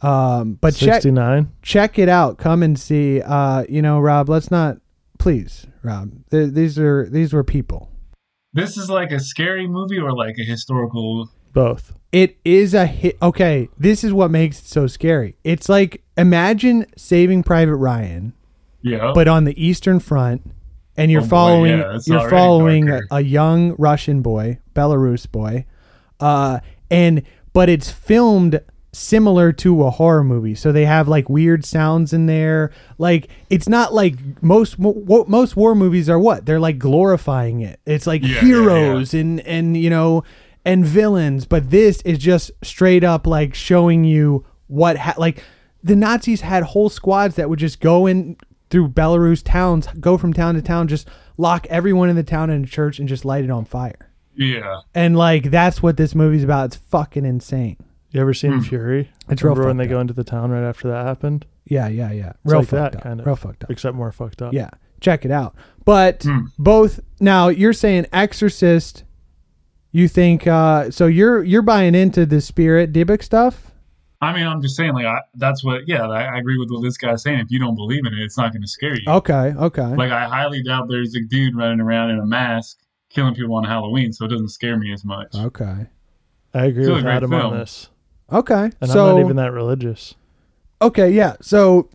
Um, 0.03 0.59
but 0.61 0.75
check 0.75 0.95
Sixty 0.95 1.11
nine. 1.13 1.53
check 1.63 1.99
it 2.01 2.09
out. 2.09 2.39
Come 2.39 2.63
and 2.65 2.77
see. 2.79 3.23
Uh, 3.23 3.65
you 3.69 3.81
know, 3.83 4.01
Rob. 4.01 4.29
Let's 4.29 4.51
not, 4.51 4.79
please, 5.19 5.67
Rob. 5.85 6.11
Th- 6.33 6.53
these 6.53 6.77
are 6.79 7.09
these 7.09 7.33
were 7.33 7.45
people. 7.45 7.89
This 8.57 8.77
is 8.77 8.89
like 8.91 9.13
a 9.13 9.21
scary 9.21 9.67
movie 9.69 9.99
or 9.99 10.13
like 10.13 10.37
a 10.39 10.43
historical. 10.45 11.29
Both. 11.53 11.95
It 12.11 12.39
is 12.45 12.73
a 12.75 12.87
hit. 12.87 13.19
Okay, 13.23 13.69
this 13.79 14.03
is 14.03 14.13
what 14.13 14.31
makes 14.31 14.59
it 14.61 14.65
so 14.67 14.87
scary. 14.87 15.37
It's 15.45 15.69
like 15.69 16.03
imagine 16.17 16.87
Saving 16.97 17.43
Private 17.43 17.77
Ryan, 17.77 18.33
Yeah. 18.83 19.13
but 19.15 19.29
on 19.29 19.45
the 19.45 19.63
Eastern 19.63 20.01
Front, 20.01 20.51
and 20.97 21.11
you're 21.11 21.21
Oh 21.21 21.25
boy, 21.25 21.29
following 21.29 21.79
yeah, 21.79 21.99
you're 22.07 22.31
following 22.31 22.89
a, 22.89 23.01
a 23.11 23.21
young 23.21 23.75
Russian 23.79 24.23
boy, 24.23 24.59
Belarus 24.75 25.31
boy, 25.31 25.67
uh, 26.21 26.61
and 26.91 27.23
but 27.53 27.69
it's 27.69 27.91
filmed 27.91 28.61
similar 28.97 29.53
to 29.53 29.85
a 29.85 29.91
horror 29.91 30.25
movie. 30.25 30.55
So 30.55 30.73
they 30.73 30.85
have 30.87 31.07
like 31.09 31.29
weird 31.29 31.65
sounds 31.65 32.13
in 32.13 32.27
there. 32.27 32.73
Like 32.99 33.29
it's 33.51 33.69
not 33.69 33.93
like 33.95 34.15
most 34.43 34.79
most 34.79 35.57
war 35.57 35.75
movies 35.75 36.09
are. 36.09 36.19
What 36.19 36.47
they're 36.47 36.61
like 36.61 36.79
glorifying 36.79 37.61
it. 37.61 37.81
It's 37.87 38.07
like 38.07 38.23
Yeah, 38.23 38.29
yeah, 38.29 38.41
heroes 38.41 39.15
and 39.15 39.41
and 39.41 39.77
you 39.77 39.91
know 39.91 40.25
and 40.65 40.85
villains. 40.85 41.45
But 41.47 41.71
this 41.71 42.01
is 42.03 42.19
just 42.19 42.51
straight 42.63 43.05
up 43.05 43.27
like 43.27 43.55
showing 43.55 44.05
you 44.05 44.45
what 44.69 44.97
ha- 44.97 45.15
like 45.19 45.43
the 45.85 45.95
Nazis 45.97 46.41
had 46.41 46.63
whole 46.65 46.89
squads 46.89 47.37
that 47.37 47.49
would 47.49 47.59
just 47.61 47.81
go 47.81 48.07
in 48.07 48.37
through 48.69 48.89
Belarus 48.89 49.43
towns, 49.45 49.87
go 50.01 50.19
from 50.19 50.33
town 50.33 50.55
to 50.57 50.63
town, 50.63 50.89
just 50.89 51.07
lock 51.37 51.67
everyone 51.69 52.09
in 52.09 52.17
the 52.17 52.25
town 52.25 52.51
in 52.51 52.65
a 52.65 52.67
church 52.67 52.99
and 52.99 53.09
just 53.09 53.25
light 53.25 53.45
it 53.45 53.51
on 53.51 53.65
fire. 53.65 54.11
yeah. 54.35 54.81
And 54.95 55.17
like 55.17 55.51
that's 55.51 55.83
what 55.83 55.97
this 55.97 56.15
movie's 56.15 56.43
about. 56.43 56.67
It's 56.67 56.77
fucking 56.77 57.25
insane. 57.25 57.77
You 58.17 58.23
ever 58.23 58.33
seen 58.35 58.63
Fury? 58.63 59.11
It's 59.29 59.43
real 59.43 59.55
when 59.55 59.77
they 59.77 59.85
up. 59.85 59.91
go 59.91 60.01
into 60.01 60.15
the 60.15 60.25
town 60.25 60.51
right 60.51 60.67
after 60.67 60.89
that 60.89 61.05
happened? 61.07 61.45
Yeah, 61.67 61.89
yeah, 61.89 62.13
yeah. 62.13 62.31
It's 62.31 62.39
Real 62.45 62.61
like 62.61 62.69
fucked 62.69 62.93
that 62.93 62.97
up. 62.97 63.03
kind 63.03 63.21
of. 63.21 63.27
Real 63.27 63.37
fucked 63.37 63.65
up. 63.65 63.71
Except 63.71 63.95
more 63.95 64.11
fucked 64.13 64.41
up. 64.43 64.53
Yeah. 64.55 64.71
check 65.01 65.27
it 65.27 65.31
out. 65.31 65.55
But 65.85 66.23
Hmm. 66.23 66.47
both 66.59 67.01
now 67.21 67.49
you're 67.49 67.75
saying 67.75 68.07
Exorcist. 68.13 69.05
You 69.93 70.09
think 70.09 70.47
uh, 70.47 70.91
so? 70.91 71.07
You're 71.07 71.45
you're 71.45 71.61
buying 71.63 71.95
into 71.95 72.25
the 72.25 72.41
spirit 72.41 72.93
Dybbuk 72.93 73.23
stuff. 73.23 73.71
I 74.23 74.33
mean, 74.33 74.47
I'm 74.47 74.63
just 74.63 74.77
saying, 74.77 74.95
like, 74.95 75.05
I, 75.05 75.19
that's 75.35 75.63
what, 75.63 75.87
yeah, 75.87 76.09
I, 76.09 76.23
I 76.23 76.39
agree 76.39 76.57
with 76.59 76.71
what 76.71 76.83
this 76.83 76.97
guy's 76.97 77.23
saying. 77.23 77.41
If 77.41 77.51
you 77.51 77.59
don't 77.59 77.75
believe 77.77 78.01
in 78.07 78.15
it, 78.15 78.19
it's 78.21 78.39
not 78.39 78.51
going 78.51 78.63
to 78.63 78.69
scare 78.69 78.95
you. 78.95 79.03
Okay, 79.07 79.53
okay. 79.59 79.83
Like, 79.95 80.11
I 80.11 80.25
highly 80.25 80.63
doubt 80.63 80.89
there's 80.89 81.15
a 81.15 81.21
dude 81.21 81.55
running 81.55 81.81
around 81.83 82.09
in 82.11 82.19
a 82.19 82.25
mask 82.25 82.79
killing 83.11 83.35
people 83.35 83.55
on 83.57 83.65
Halloween, 83.65 84.15
so 84.15 84.25
it 84.25 84.29
doesn't 84.29 84.49
scare 84.49 84.79
me 84.79 84.91
as 84.95 85.05
much. 85.05 85.35
Okay. 85.35 85.87
I 86.55 86.65
agree 86.65 86.85
Still 86.85 86.95
with 86.95 87.05
great 87.05 87.13
Adam 87.17 87.31
film. 87.31 87.43
on 87.53 87.59
this, 87.59 87.91
Okay. 88.33 88.71
and 88.81 88.91
so 88.91 89.07
I'm 89.09 89.17
not 89.17 89.25
even 89.25 89.37
that 89.37 89.53
religious. 89.53 90.15
okay, 90.83 91.11
yeah. 91.11 91.35
So 91.41 91.89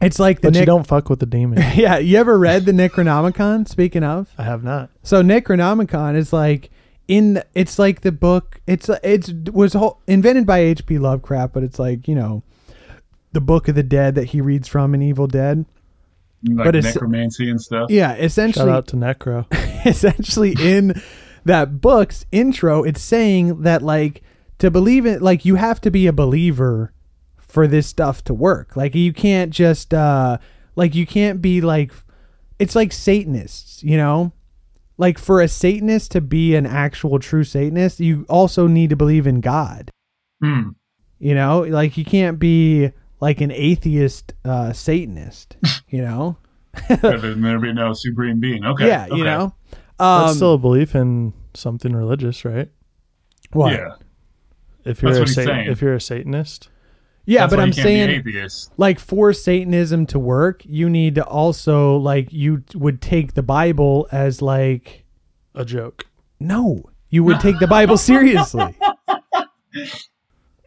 it's 0.00 0.18
like 0.18 0.40
the 0.40 0.50
But 0.50 0.60
you 0.60 0.66
don't 0.66 0.86
fuck 0.86 1.08
with 1.08 1.20
the 1.20 1.26
demon. 1.26 1.58
yeah. 1.74 1.98
You 1.98 2.18
ever 2.18 2.38
read 2.38 2.66
the 2.66 2.72
Necronomicon? 2.72 3.66
Speaking 3.68 4.04
of, 4.04 4.30
I 4.38 4.42
have 4.44 4.62
not. 4.62 4.90
so 5.02 5.22
Necronomicon 5.22 6.16
is 6.16 6.32
like 6.32 6.70
in 7.08 7.34
the, 7.34 7.46
it's 7.54 7.78
like 7.78 8.02
the 8.02 8.12
book. 8.12 8.60
It's 8.66 8.90
it's 9.02 9.32
was 9.52 9.72
whole, 9.72 10.00
invented 10.06 10.46
by 10.46 10.58
H.P. 10.58 10.98
Lovecraft, 10.98 11.54
but 11.54 11.62
it's 11.62 11.78
like 11.78 12.06
you 12.06 12.14
know 12.14 12.42
the 13.32 13.40
book 13.40 13.68
of 13.68 13.74
the 13.74 13.82
dead 13.82 14.14
that 14.14 14.26
he 14.26 14.40
reads 14.40 14.68
from 14.68 14.94
in 14.94 15.02
Evil 15.02 15.26
Dead. 15.26 15.64
Like 16.44 16.66
But 16.66 16.76
it's- 16.76 16.94
necromancy 16.94 17.50
and 17.50 17.60
stuff. 17.60 17.90
Yeah, 17.90 18.14
Shout 18.14 18.24
essentially, 18.24 18.70
out 18.70 18.86
to 18.88 18.96
Necro. 18.96 19.46
essentially 19.86 20.54
in 20.60 21.00
that 21.44 21.80
book's 21.80 22.26
intro 22.32 22.82
it's 22.82 23.00
saying 23.00 23.62
that 23.62 23.80
like 23.82 24.22
to 24.58 24.70
believe 24.70 25.06
it 25.06 25.22
like 25.22 25.44
you 25.44 25.54
have 25.56 25.80
to 25.80 25.90
be 25.90 26.06
a 26.06 26.12
believer 26.12 26.92
for 27.38 27.66
this 27.66 27.86
stuff 27.86 28.22
to 28.24 28.34
work 28.34 28.76
like 28.76 28.94
you 28.94 29.12
can't 29.12 29.52
just 29.52 29.94
uh 29.94 30.36
like 30.76 30.94
you 30.94 31.06
can't 31.06 31.40
be 31.40 31.60
like 31.60 31.92
it's 32.58 32.74
like 32.76 32.92
satanists 32.92 33.82
you 33.82 33.96
know 33.96 34.32
like 34.98 35.18
for 35.18 35.40
a 35.40 35.48
satanist 35.48 36.10
to 36.10 36.20
be 36.20 36.54
an 36.54 36.66
actual 36.66 37.18
true 37.18 37.44
satanist 37.44 38.00
you 38.00 38.26
also 38.28 38.66
need 38.66 38.90
to 38.90 38.96
believe 38.96 39.26
in 39.26 39.40
god 39.40 39.90
Hmm. 40.42 40.70
you 41.18 41.34
know 41.34 41.60
like 41.60 41.96
you 41.96 42.04
can't 42.04 42.38
be 42.38 42.90
like 43.20 43.40
an 43.40 43.50
atheist 43.50 44.34
uh 44.44 44.72
satanist 44.72 45.56
you 45.88 46.02
know 46.02 46.36
There'd 46.88 47.42
there 47.42 47.58
be 47.58 47.72
no 47.72 47.92
supreme 47.92 48.38
being. 48.40 48.64
Okay. 48.64 48.86
yeah 48.86 49.06
you 49.06 49.14
okay. 49.14 49.22
know 49.24 49.54
That's 49.98 50.30
um 50.30 50.36
still 50.36 50.54
a 50.54 50.58
belief 50.58 50.94
in 50.94 51.32
something 51.54 51.92
religious, 51.92 52.44
right? 52.44 52.68
what? 53.52 53.72
Yeah. 53.72 53.94
If 54.88 55.02
you're 55.02 55.10
That's 55.12 55.18
a 55.18 55.20
what 55.22 55.28
he's 55.28 55.34
Satan, 55.36 55.54
saying. 55.54 55.70
if 55.70 55.82
you're 55.82 55.94
a 55.94 56.00
Satanist, 56.00 56.68
Yeah, 57.26 57.40
That's 57.40 57.50
but 57.52 57.56
why 57.58 57.62
I'm 57.64 57.68
you 57.68 57.74
can't 57.74 57.84
be 57.86 57.90
saying 57.92 58.10
atheist. 58.10 58.72
like 58.78 58.98
for 58.98 59.32
Satanism 59.32 60.06
to 60.06 60.18
work, 60.18 60.62
you 60.64 60.88
need 60.88 61.14
to 61.16 61.24
also 61.24 61.96
like 61.98 62.32
you 62.32 62.62
would 62.74 63.00
take 63.02 63.34
the 63.34 63.42
Bible 63.42 64.08
as 64.10 64.40
like 64.40 65.04
a 65.54 65.64
joke. 65.64 66.04
no, 66.40 66.84
you 67.10 67.24
would 67.24 67.40
take 67.40 67.58
the 67.58 67.66
Bible 67.66 67.96
seriously. 68.10 68.76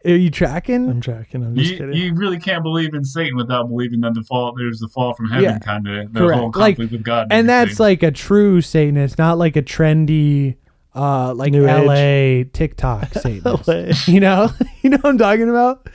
Are 0.04 0.10
you 0.10 0.32
tracking? 0.32 0.90
I'm 0.90 1.00
tracking. 1.00 1.44
I'm 1.44 1.56
just 1.56 1.72
You, 1.72 1.78
kidding. 1.78 1.96
you 1.96 2.14
really 2.16 2.40
can't 2.40 2.64
believe 2.64 2.96
in 2.96 3.04
Satan 3.04 3.36
without 3.38 3.68
believing 3.70 4.00
that 4.02 4.16
the 4.16 4.24
fall 4.24 4.52
there's 4.58 4.80
the 4.80 4.88
fall 4.88 5.14
from 5.14 5.30
heaven 5.30 5.44
Yeah. 5.44 5.60
kind 5.60 5.88
of 5.88 6.12
the 6.14 6.20
Correct. 6.20 6.40
whole 6.40 6.48
Like- 6.56 6.76
conflict 6.78 6.92
with 6.92 7.04
God. 7.04 7.28
and 7.30 7.48
that's 7.48 7.72
everything. 7.80 7.84
like 7.84 8.04
a 8.04 8.12
true 8.12 8.62
Satanist, 8.62 9.20
not 9.20 9.38
like 9.38 9.56
a 9.56 9.62
trendy 9.62 10.56
uh 10.94 11.34
like 11.34 11.52
New 11.52 11.66
LA 11.66 12.44
TikTok 12.52 13.14
Satanist. 13.14 14.08
You 14.08 14.20
know? 14.20 14.50
you 14.82 14.90
know 14.90 14.98
what 14.98 15.10
I'm 15.10 15.18
talking 15.18 15.50
about? 15.50 15.88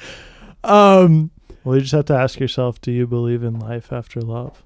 Um 0.64 1.30
well, 1.66 1.74
you 1.74 1.80
just 1.80 1.94
have 1.94 2.04
to 2.04 2.14
ask 2.14 2.38
yourself: 2.38 2.80
Do 2.80 2.92
you 2.92 3.08
believe 3.08 3.42
in 3.42 3.58
life 3.58 3.92
after 3.92 4.20
love? 4.20 4.62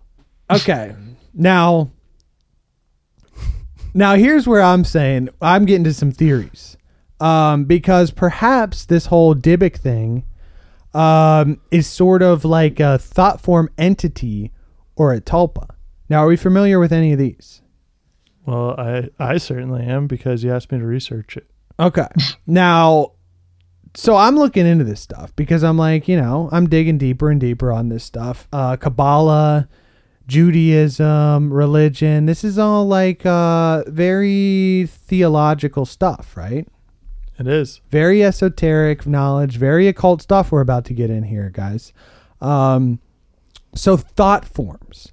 Okay. 0.51 0.95
Now, 1.33 1.91
now 3.95 4.17
here's 4.17 4.47
where 4.47 4.61
I'm 4.61 4.85
saying 4.85 5.31
I'm 5.41 5.65
getting 5.65 5.85
to 5.85 5.95
some 5.95 6.13
theories, 6.13 6.77
um, 7.19 7.65
because 7.65 8.11
perhaps 8.11 8.85
this 8.85 9.07
whole 9.07 9.35
Dybbuk 9.35 9.79
thing 9.79 10.27
um, 10.93 11.59
is 11.71 11.87
sort 11.87 12.21
of 12.21 12.45
like 12.45 12.81
a 12.81 12.99
thought 12.99 13.41
form 13.41 13.71
entity 13.79 14.53
or 14.95 15.15
a 15.15 15.23
tulpa. 15.23 15.71
Now, 16.11 16.25
are 16.25 16.29
we 16.29 16.37
familiar 16.37 16.79
with 16.79 16.93
any 16.93 17.15
of 17.15 17.19
these? 17.19 17.63
Well, 18.47 18.75
I 18.79 19.09
I 19.19 19.39
certainly 19.39 19.85
am 19.85 20.07
because 20.07 20.43
you 20.43 20.53
asked 20.53 20.73
me 20.73 20.79
to 20.79 20.87
research 20.87 21.37
it. 21.37 21.51
Okay. 21.79 22.09
now, 22.47 23.13
so 23.95 24.17
I'm 24.17 24.37
looking 24.37 24.67
into 24.67 24.85
this 24.85 25.01
stuff 25.01 25.35
because 25.37 25.65
I'm 25.65 25.77
like, 25.77 26.09
you 26.09 26.17
know, 26.17 26.49
I'm 26.53 26.69
digging 26.69 26.99
deeper 26.99 27.31
and 27.31 27.41
deeper 27.41 27.73
on 27.73 27.89
this 27.89 28.05
stuff. 28.05 28.49
Uh, 28.53 28.77
Kabbalah, 28.77 29.69
Judaism, 30.27 31.53
religion. 31.53 32.27
This 32.27 32.45
is 32.45 32.59
all 32.59 32.87
like 32.87 33.27
uh, 33.27 33.85
very 33.89 34.87
theological 34.89 35.85
stuff, 35.85 36.37
right? 36.37 36.69
It 37.39 37.47
is. 37.49 37.81
Very 37.91 38.23
esoteric 38.23 39.07
knowledge, 39.07 39.57
very 39.57 39.89
occult 39.89 40.23
stuff 40.23 40.53
we're 40.53 40.61
about 40.61 40.85
to 40.85 40.95
get 40.95 41.11
in 41.11 41.25
here, 41.25 41.51
guys. 41.53 41.93
Um, 42.41 43.01
so 43.75 43.97
thought 43.97 44.45
forms. 44.45 45.13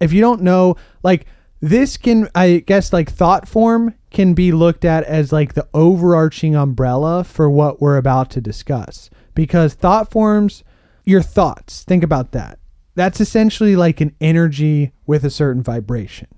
If 0.00 0.12
you 0.12 0.20
don't 0.20 0.42
know, 0.42 0.76
like 1.02 1.26
this 1.60 1.96
can, 1.96 2.28
I 2.34 2.64
guess, 2.66 2.92
like 2.92 3.10
thought 3.10 3.48
form 3.48 3.94
can 4.10 4.34
be 4.34 4.50
looked 4.52 4.84
at 4.84 5.04
as 5.04 5.32
like 5.32 5.54
the 5.54 5.68
overarching 5.74 6.56
umbrella 6.56 7.24
for 7.24 7.50
what 7.50 7.80
we're 7.80 7.96
about 7.96 8.30
to 8.30 8.40
discuss. 8.40 9.10
Because 9.34 9.74
thought 9.74 10.10
forms, 10.10 10.64
your 11.04 11.22
thoughts, 11.22 11.84
think 11.84 12.02
about 12.02 12.32
that. 12.32 12.58
That's 12.94 13.20
essentially 13.20 13.76
like 13.76 14.00
an 14.00 14.14
energy 14.20 14.92
with 15.06 15.24
a 15.24 15.30
certain 15.30 15.62
vibration, 15.62 16.28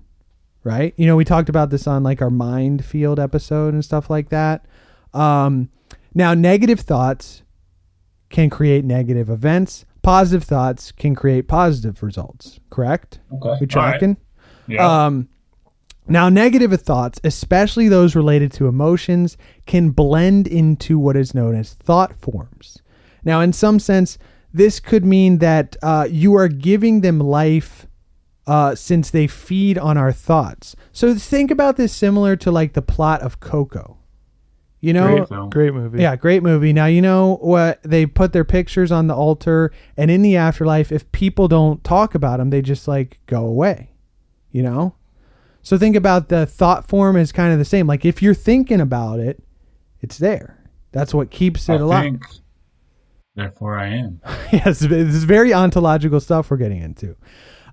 right? 0.63 0.93
You 0.97 1.07
know, 1.07 1.15
we 1.15 1.25
talked 1.25 1.49
about 1.49 1.69
this 1.69 1.87
on 1.87 2.03
like 2.03 2.21
our 2.21 2.29
mind 2.29 2.85
field 2.85 3.19
episode 3.19 3.73
and 3.73 3.83
stuff 3.83 4.09
like 4.09 4.29
that. 4.29 4.65
Um, 5.13 5.69
now, 6.13 6.33
negative 6.33 6.81
thoughts 6.81 7.43
can 8.29 8.49
create 8.49 8.85
negative 8.85 9.29
events. 9.29 9.85
Positive 10.01 10.43
thoughts 10.43 10.91
can 10.91 11.15
create 11.15 11.47
positive 11.47 12.03
results. 12.03 12.59
Correct? 12.69 13.19
Okay. 13.33 13.57
We 13.61 13.67
tracking? 13.67 14.17
Yeah. 14.67 15.05
Um, 15.05 15.29
now, 16.07 16.27
negative 16.27 16.73
thoughts, 16.81 17.19
especially 17.23 17.87
those 17.87 18.15
related 18.15 18.51
to 18.53 18.67
emotions, 18.67 19.37
can 19.65 19.91
blend 19.91 20.47
into 20.47 20.99
what 20.99 21.15
is 21.15 21.33
known 21.33 21.55
as 21.55 21.73
thought 21.73 22.13
forms. 22.15 22.81
Now, 23.23 23.39
in 23.39 23.53
some 23.53 23.79
sense, 23.79 24.17
this 24.53 24.79
could 24.81 25.05
mean 25.05 25.37
that 25.37 25.77
uh, 25.81 26.07
you 26.09 26.35
are 26.35 26.49
giving 26.49 27.01
them 27.01 27.19
life 27.19 27.87
uh, 28.45 28.75
since 28.75 29.09
they 29.09 29.27
feed 29.27 29.77
on 29.77 29.97
our 29.97 30.11
thoughts. 30.11 30.75
So 30.91 31.15
think 31.15 31.49
about 31.49 31.77
this 31.77 31.93
similar 31.93 32.35
to 32.37 32.51
like 32.51 32.73
the 32.73 32.81
plot 32.81 33.21
of 33.21 33.39
Coco. 33.39 33.97
You 34.81 34.91
know, 34.91 35.07
Great 35.15 35.29
film. 35.29 35.49
Great 35.49 35.73
movie. 35.73 36.01
yeah, 36.01 36.17
great 36.17 36.43
movie. 36.43 36.73
Now 36.73 36.87
you 36.87 37.01
know 37.01 37.37
what 37.37 37.81
they 37.83 38.05
put 38.05 38.33
their 38.33 38.43
pictures 38.43 38.91
on 38.91 39.07
the 39.07 39.15
altar, 39.15 39.71
and 39.95 40.11
in 40.11 40.21
the 40.21 40.35
afterlife, 40.35 40.91
if 40.91 41.09
people 41.13 41.47
don't 41.47 41.81
talk 41.85 42.13
about 42.15 42.39
them, 42.39 42.49
they 42.49 42.61
just 42.61 42.85
like 42.85 43.19
go 43.25 43.45
away. 43.45 43.92
You 44.53 44.63
know, 44.63 44.95
so 45.61 45.77
think 45.77 45.95
about 45.97 46.29
the 46.29 46.45
thought 46.45 46.87
form 46.87 47.17
is 47.17 47.31
kind 47.33 47.51
of 47.51 47.59
the 47.59 47.65
same. 47.65 47.87
Like 47.87 48.05
if 48.05 48.21
you're 48.21 48.33
thinking 48.33 48.79
about 48.79 49.19
it, 49.19 49.43
it's 49.99 50.17
there. 50.17 50.63
That's 50.91 51.13
what 51.13 51.31
keeps 51.31 51.67
it 51.69 51.73
I 51.73 51.75
alive. 51.77 52.03
think, 52.03 52.23
therefore 53.35 53.77
I 53.77 53.87
am. 53.87 54.21
yes, 54.53 54.79
this 54.79 55.15
is 55.15 55.23
very 55.25 55.53
ontological 55.53 56.19
stuff 56.19 56.51
we're 56.51 56.57
getting 56.57 56.81
into. 56.81 57.15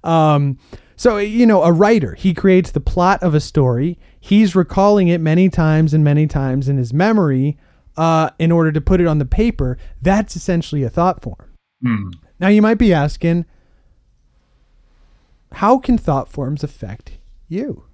Um, 0.03 0.59
so 0.97 1.19
you 1.19 1.47
know, 1.47 1.63
a 1.63 1.73
writer 1.73 2.15
he 2.15 2.33
creates 2.33 2.71
the 2.71 2.81
plot 2.81 3.23
of 3.23 3.35
a 3.35 3.41
story. 3.41 3.99
He's 4.19 4.57
recalling 4.57 5.09
it 5.09 5.21
many 5.21 5.49
times 5.49 5.93
and 5.93 6.03
many 6.03 6.27
times 6.27 6.69
in 6.69 6.79
his 6.79 6.93
memory 6.95 7.59
uh, 7.97 8.31
in 8.39 8.51
order 8.53 8.73
to 8.73 8.81
put 8.81 9.01
it 9.01 9.07
on 9.07 9.19
the 9.19 9.27
paper. 9.27 9.77
That's 10.01 10.35
essentially 10.37 10.83
a 10.83 10.91
thought 10.91 11.23
form. 11.23 11.53
Hmm. 11.85 12.11
Now 12.39 12.49
you 12.49 12.63
might 12.63 12.79
be 12.79 12.95
asking, 12.95 13.45
how 15.53 15.79
can 15.79 15.99
thought 15.99 16.29
forms 16.29 16.63
affect 16.63 17.19
you? 17.49 17.85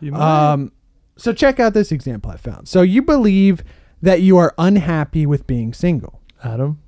You? 0.00 0.14
Um, 0.14 0.72
so 1.16 1.32
check 1.32 1.60
out 1.60 1.74
this 1.74 1.92
example 1.92 2.30
I 2.30 2.36
found. 2.36 2.68
So 2.68 2.82
you 2.82 3.02
believe 3.02 3.62
that 4.02 4.22
you 4.22 4.38
are 4.38 4.54
unhappy 4.58 5.26
with 5.26 5.46
being 5.46 5.72
single. 5.72 6.20
Adam. 6.42 6.80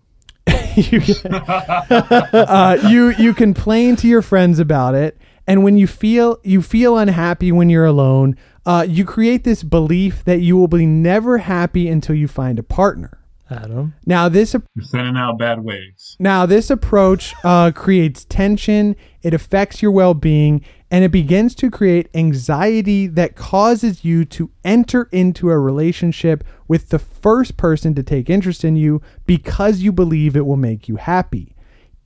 you, 0.77 1.03
uh, 1.31 2.79
you 2.89 3.11
you 3.11 3.35
complain 3.35 3.95
to 3.97 4.09
your 4.09 4.23
friends 4.23 4.59
about 4.59 4.95
it, 4.95 5.19
and 5.47 5.63
when 5.63 5.77
you 5.77 5.87
feel 5.87 6.41
you 6.43 6.63
feel 6.63 6.99
unhappy 6.99 7.53
when 7.53 7.71
you're 7.71 7.85
alone, 7.85 8.37
uh, 8.67 8.85
you 8.89 9.05
create 9.05 9.45
this 9.45 9.63
belief 9.63 10.25
that 10.25 10.41
you 10.41 10.57
will 10.57 10.69
be 10.69 10.87
never 10.87 11.39
happy 11.39 11.89
until 11.89 12.17
you 12.17 12.27
find 12.27 12.59
a 12.59 12.63
partner. 12.63 13.22
Adam. 13.53 13.95
Now 14.07 14.29
this 14.29 14.55
You're 14.55 14.85
sending 14.85 15.17
out 15.17 15.39
bad 15.39 15.63
waves. 15.63 16.17
now 16.19 16.47
this 16.47 16.71
approach 16.71 17.35
uh, 17.45 17.71
creates 17.73 18.25
tension. 18.25 18.97
It 19.23 19.35
affects 19.35 19.83
your 19.83 19.93
well-being, 19.93 20.65
and 20.91 21.05
it 21.05 21.11
begins 21.11 21.55
to 21.57 21.71
create 21.71 22.09
anxiety 22.15 23.07
that 23.07 23.37
causes 23.37 24.05
you 24.05 24.25
to 24.27 24.51
enter 24.65 25.09
into 25.13 25.51
a 25.51 25.59
relationship 25.59 26.43
with 26.67 26.89
the 26.89 26.99
first 26.99 27.57
person 27.57 27.95
to 27.95 28.03
take 28.03 28.29
interest 28.29 28.65
in 28.65 28.75
you 28.77 29.01
because 29.27 29.81
you 29.81 29.93
believe 29.93 30.35
it 30.37 30.47
will 30.47 30.57
make 30.57 30.89
you 30.89 30.97
happy, 30.97 31.55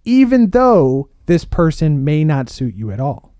even 0.04 0.50
though 0.50 1.08
this 1.26 1.44
person 1.44 2.04
may 2.04 2.22
not 2.24 2.50
suit 2.50 2.74
you 2.74 2.90
at 2.90 3.00
all. 3.00 3.32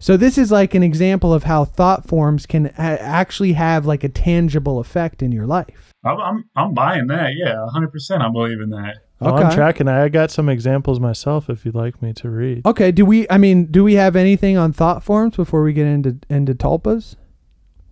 So 0.00 0.16
this 0.16 0.38
is 0.38 0.50
like 0.50 0.74
an 0.74 0.82
example 0.82 1.32
of 1.34 1.44
how 1.44 1.66
thought 1.66 2.08
forms 2.08 2.46
can 2.46 2.66
ha- 2.76 2.96
actually 2.98 3.52
have 3.52 3.84
like 3.84 4.02
a 4.02 4.08
tangible 4.08 4.78
effect 4.78 5.22
in 5.22 5.30
your 5.30 5.46
life. 5.46 5.92
I'm, 6.02 6.18
I'm, 6.18 6.44
I'm 6.56 6.74
buying 6.74 7.06
that. 7.08 7.34
Yeah, 7.36 7.66
100%. 7.74 8.20
I 8.22 8.30
believe 8.30 8.60
in 8.62 8.70
that. 8.70 8.96
Well, 9.20 9.34
I'm 9.34 9.52
tracking. 9.52 9.86
I 9.86 10.08
got 10.08 10.30
some 10.30 10.48
examples 10.48 10.98
myself 10.98 11.50
if 11.50 11.66
you'd 11.66 11.74
like 11.74 12.00
me 12.00 12.14
to 12.14 12.30
read. 12.30 12.64
Okay, 12.64 12.90
do 12.90 13.04
we 13.04 13.28
I 13.28 13.36
mean, 13.36 13.66
do 13.66 13.84
we 13.84 13.94
have 13.94 14.16
anything 14.16 14.56
on 14.56 14.72
thought 14.72 15.04
forms 15.04 15.36
before 15.36 15.62
we 15.62 15.74
get 15.74 15.86
into 15.86 16.18
into 16.30 16.54
tulpas? 16.54 17.16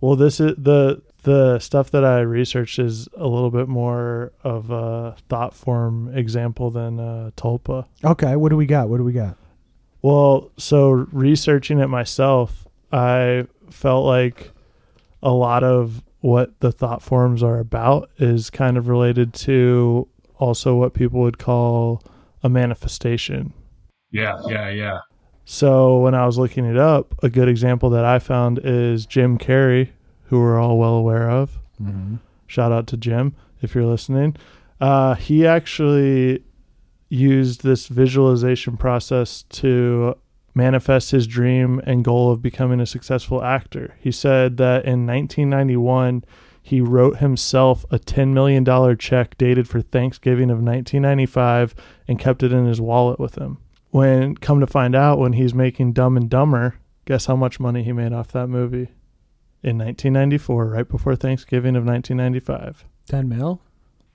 Well, 0.01 0.15
this 0.15 0.39
is 0.39 0.55
the 0.57 1.03
the 1.21 1.59
stuff 1.59 1.91
that 1.91 2.03
I 2.03 2.21
researched 2.21 2.79
is 2.79 3.07
a 3.15 3.27
little 3.27 3.51
bit 3.51 3.67
more 3.67 4.31
of 4.43 4.71
a 4.71 5.15
thought 5.29 5.53
form 5.53 6.11
example 6.17 6.71
than 6.71 6.99
uh, 6.99 7.29
tulpa. 7.37 7.85
Okay, 8.03 8.35
what 8.35 8.49
do 8.49 8.57
we 8.57 8.65
got? 8.65 8.89
What 8.89 8.97
do 8.97 9.03
we 9.03 9.13
got? 9.13 9.37
Well, 10.01 10.51
so 10.57 10.91
researching 10.91 11.79
it 11.79 11.87
myself, 11.87 12.67
I 12.91 13.47
felt 13.69 14.05
like 14.05 14.51
a 15.21 15.31
lot 15.31 15.63
of 15.63 16.03
what 16.21 16.59
the 16.59 16.71
thought 16.71 17.01
forms 17.01 17.43
are 17.43 17.59
about 17.59 18.09
is 18.17 18.49
kind 18.49 18.77
of 18.77 18.87
related 18.87 19.33
to 19.33 20.07
also 20.37 20.75
what 20.75 20.93
people 20.93 21.21
would 21.21 21.37
call 21.37 22.01
a 22.43 22.49
manifestation. 22.49 23.53
Yeah, 24.11 24.39
yeah, 24.47 24.69
yeah. 24.69 24.99
So 25.45 25.99
when 25.99 26.13
I 26.15 26.25
was 26.25 26.37
looking 26.37 26.65
it 26.65 26.77
up, 26.77 27.15
a 27.23 27.29
good 27.29 27.47
example 27.49 27.89
that 27.91 28.05
I 28.05 28.19
found 28.19 28.59
is 28.63 29.05
Jim 29.05 29.37
Carrey, 29.37 29.89
who 30.25 30.39
we're 30.39 30.59
all 30.59 30.77
well 30.77 30.93
aware 30.93 31.29
of. 31.29 31.57
Shout 32.47 32.71
out 32.71 32.87
to 32.87 32.97
Jim 32.97 33.35
if 33.61 33.75
you're 33.75 33.85
listening. 33.85 34.35
Uh, 34.79 35.15
he 35.15 35.45
actually 35.45 36.43
used 37.09 37.63
this 37.63 37.87
visualization 37.87 38.77
process 38.77 39.43
to 39.49 40.15
manifest 40.53 41.11
his 41.11 41.27
dream 41.27 41.81
and 41.85 42.03
goal 42.03 42.31
of 42.31 42.41
becoming 42.41 42.79
a 42.79 42.85
successful 42.85 43.43
actor. 43.43 43.95
He 43.99 44.11
said 44.11 44.57
that 44.57 44.85
in 44.85 45.05
1991, 45.05 46.23
he 46.61 46.81
wrote 46.81 47.17
himself 47.17 47.85
a 47.89 47.97
$10 47.97 48.33
million 48.33 48.97
check 48.97 49.37
dated 49.37 49.67
for 49.67 49.81
Thanksgiving 49.81 50.51
of 50.51 50.57
1995 50.57 51.73
and 52.07 52.19
kept 52.19 52.43
it 52.43 52.53
in 52.53 52.65
his 52.65 52.81
wallet 52.81 53.19
with 53.19 53.35
him. 53.35 53.57
When 53.91 54.35
come 54.35 54.59
to 54.59 54.67
find 54.67 54.95
out, 54.95 55.17
when 55.17 55.33
he's 55.33 55.53
making 55.53 55.93
Dumb 55.93 56.15
and 56.15 56.29
Dumber, 56.29 56.75
guess 57.05 57.25
how 57.25 57.35
much 57.35 57.59
money 57.59 57.81
he 57.81 57.91
made 57.91 58.13
off 58.13 58.27
that 58.33 58.47
movie? 58.47 58.89
In 59.63 59.77
1994, 59.77 60.67
right 60.67 60.87
before 60.87 61.15
Thanksgiving 61.15 61.75
of 61.75 61.85
1995. 61.85 62.85
10 63.07 63.27
mil? 63.27 63.61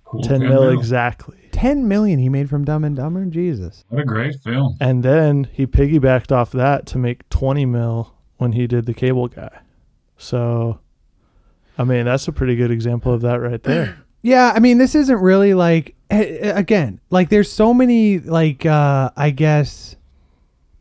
Cool. 0.04 0.22
10 0.22 0.40
Good 0.40 0.48
mil 0.48 0.70
deal. 0.70 0.78
exactly. 0.78 1.38
10 1.52 1.88
million 1.88 2.18
he 2.18 2.28
made 2.28 2.48
from 2.50 2.64
Dumb 2.64 2.84
and 2.84 2.94
Dumber? 2.96 3.24
Jesus. 3.26 3.84
What 3.88 4.02
a 4.02 4.04
great 4.04 4.36
film. 4.40 4.76
And 4.80 5.02
then 5.02 5.48
he 5.52 5.66
piggybacked 5.66 6.30
off 6.32 6.52
that 6.52 6.86
to 6.86 6.98
make 6.98 7.28
20 7.30 7.64
mil 7.66 8.12
when 8.36 8.52
he 8.52 8.66
did 8.66 8.86
the 8.86 8.94
cable 8.94 9.28
guy. 9.28 9.60
So, 10.18 10.78
I 11.78 11.84
mean, 11.84 12.04
that's 12.04 12.28
a 12.28 12.32
pretty 12.32 12.56
good 12.56 12.70
example 12.70 13.12
of 13.14 13.22
that 13.22 13.36
right 13.40 13.62
there. 13.62 13.98
Yeah, 14.26 14.52
I 14.56 14.58
mean, 14.58 14.78
this 14.78 14.94
isn't 14.94 15.18
really 15.18 15.52
like 15.52 15.94
again, 16.10 16.98
like 17.10 17.28
there's 17.28 17.52
so 17.52 17.74
many 17.74 18.20
like 18.20 18.64
uh 18.64 19.10
I 19.18 19.28
guess 19.28 19.96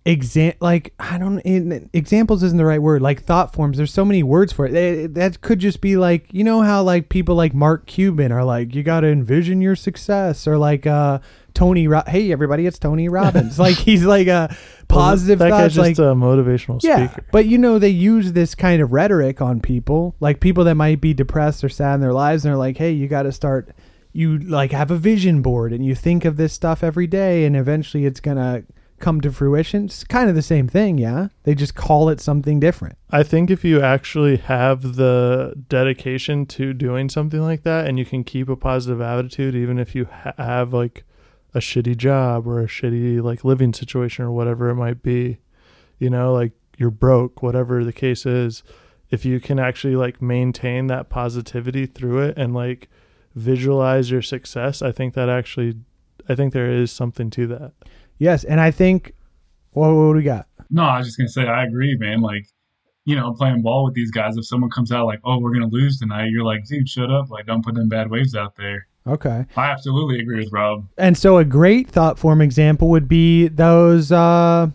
exam 0.05 0.53
like 0.59 0.93
I 0.99 1.17
don't 1.17 1.39
in, 1.41 1.89
examples 1.93 2.43
isn't 2.43 2.57
the 2.57 2.65
right 2.65 2.81
word. 2.81 3.01
Like 3.01 3.23
thought 3.23 3.53
forms, 3.53 3.77
there's 3.77 3.93
so 3.93 4.03
many 4.05 4.23
words 4.23 4.51
for 4.51 4.65
it. 4.67 5.13
That 5.13 5.41
could 5.41 5.59
just 5.59 5.81
be 5.81 5.95
like, 5.97 6.27
you 6.33 6.43
know 6.43 6.61
how 6.61 6.83
like 6.83 7.09
people 7.09 7.35
like 7.35 7.53
Mark 7.53 7.85
Cuban 7.85 8.31
are 8.31 8.43
like 8.43 8.75
you 8.75 8.83
got 8.83 9.01
to 9.01 9.07
envision 9.07 9.61
your 9.61 9.75
success 9.75 10.47
or 10.47 10.57
like 10.57 10.85
uh 10.85 11.19
Tony 11.53 11.87
Ro- 11.87 12.03
Hey 12.07 12.31
everybody, 12.31 12.65
it's 12.65 12.79
Tony 12.79 13.07
Robbins. 13.09 13.59
like 13.59 13.77
he's 13.77 14.03
like 14.03 14.27
a 14.27 14.55
positive 14.87 15.39
that 15.39 15.49
guy's 15.49 15.75
just 15.75 15.77
like 15.77 15.97
a 15.97 16.13
motivational 16.13 16.81
speaker 16.81 16.99
yeah, 16.99 17.17
but 17.31 17.45
you 17.45 17.57
know 17.57 17.79
they 17.79 17.89
use 17.89 18.33
this 18.33 18.55
kind 18.55 18.81
of 18.81 18.91
rhetoric 18.91 19.41
on 19.41 19.59
people, 19.61 20.15
like 20.19 20.39
people 20.39 20.63
that 20.65 20.75
might 20.75 20.99
be 20.99 21.13
depressed 21.13 21.63
or 21.63 21.69
sad 21.69 21.95
in 21.95 22.01
their 22.01 22.13
lives, 22.13 22.43
and 22.43 22.51
they're 22.51 22.57
like, 22.57 22.77
"Hey, 22.77 22.91
you 22.91 23.07
got 23.07 23.23
to 23.23 23.31
start. 23.31 23.69
You 24.11 24.37
like 24.37 24.71
have 24.71 24.91
a 24.91 24.97
vision 24.97 25.41
board, 25.41 25.73
and 25.73 25.83
you 25.85 25.95
think 25.95 26.25
of 26.25 26.37
this 26.37 26.53
stuff 26.53 26.83
every 26.83 27.07
day, 27.07 27.45
and 27.45 27.55
eventually 27.55 28.05
it's 28.05 28.19
gonna 28.19 28.63
come 29.03 29.21
to 29.21 29.31
fruition." 29.31 29.85
It's 29.85 30.03
kind 30.03 30.29
of 30.29 30.35
the 30.35 30.41
same 30.41 30.67
thing, 30.67 30.97
yeah. 30.97 31.27
They 31.43 31.55
just 31.55 31.75
call 31.75 32.09
it 32.09 32.19
something 32.19 32.59
different. 32.59 32.97
I 33.09 33.23
think 33.23 33.51
if 33.51 33.63
you 33.63 33.81
actually 33.81 34.37
have 34.37 34.95
the 34.95 35.53
dedication 35.69 36.45
to 36.47 36.73
doing 36.73 37.09
something 37.09 37.41
like 37.41 37.63
that 37.63 37.87
and 37.87 37.99
you 37.99 38.05
can 38.05 38.23
keep 38.23 38.49
a 38.49 38.55
positive 38.55 39.01
attitude, 39.01 39.55
even 39.55 39.77
if 39.77 39.93
you 39.95 40.05
ha- 40.05 40.33
have 40.37 40.73
like 40.73 41.03
a 41.53 41.59
shitty 41.59 41.97
job 41.97 42.47
or 42.47 42.61
a 42.61 42.67
shitty 42.67 43.21
like 43.21 43.43
living 43.43 43.73
situation 43.73 44.25
or 44.25 44.31
whatever 44.31 44.69
it 44.69 44.75
might 44.75 45.03
be, 45.03 45.37
you 45.99 46.09
know, 46.09 46.33
like 46.33 46.53
you're 46.77 46.89
broke, 46.89 47.43
whatever 47.43 47.83
the 47.83 47.93
case 47.93 48.25
is, 48.25 48.63
if 49.11 49.25
you 49.25 49.39
can 49.39 49.59
actually 49.59 49.95
like 49.95 50.21
maintain 50.21 50.87
that 50.87 51.09
positivity 51.09 51.85
through 51.85 52.19
it 52.19 52.37
and 52.37 52.53
like 52.53 52.89
visualize 53.35 54.09
your 54.09 54.21
success, 54.21 54.81
I 54.81 54.91
think 54.91 55.13
that 55.13 55.29
actually, 55.29 55.75
I 56.27 56.35
think 56.35 56.53
there 56.53 56.71
is 56.71 56.91
something 56.91 57.29
to 57.31 57.47
that. 57.47 57.73
Yes, 58.23 58.45
and 58.45 58.61
I 58.61 58.71
think, 58.71 59.13
what, 59.71 59.89
what 59.93 60.13
do 60.13 60.17
we 60.17 60.23
got? 60.23 60.47
No, 60.69 60.83
I 60.83 60.97
was 60.97 61.07
just 61.07 61.17
gonna 61.17 61.27
say 61.27 61.45
I 61.45 61.65
agree, 61.65 61.97
man. 61.97 62.21
Like, 62.21 62.47
you 63.03 63.17
know, 63.17 63.33
playing 63.33 63.61
ball 63.61 63.83
with 63.83 63.95
these 63.95 64.11
guys. 64.11 64.37
If 64.37 64.45
someone 64.47 64.69
comes 64.69 64.93
out 64.93 65.05
like, 65.05 65.19
"Oh, 65.25 65.39
we're 65.39 65.51
gonna 65.53 65.67
lose 65.67 65.99
tonight," 65.99 66.29
you're 66.29 66.45
like, 66.45 66.65
"Dude, 66.65 66.87
shut 66.87 67.11
up! 67.11 67.29
Like, 67.29 67.45
don't 67.45 67.63
put 67.65 67.75
them 67.75 67.89
bad 67.89 68.09
waves 68.09 68.33
out 68.33 68.55
there." 68.55 68.87
Okay. 69.05 69.45
I 69.57 69.69
absolutely 69.69 70.19
agree 70.19 70.37
with 70.37 70.53
Rob. 70.53 70.87
And 70.97 71.17
so 71.17 71.37
a 71.37 71.43
great 71.43 71.89
thought 71.89 72.17
form 72.17 72.39
example 72.39 72.87
would 72.89 73.09
be 73.09 73.49
those 73.49 74.11
uh 74.13 74.69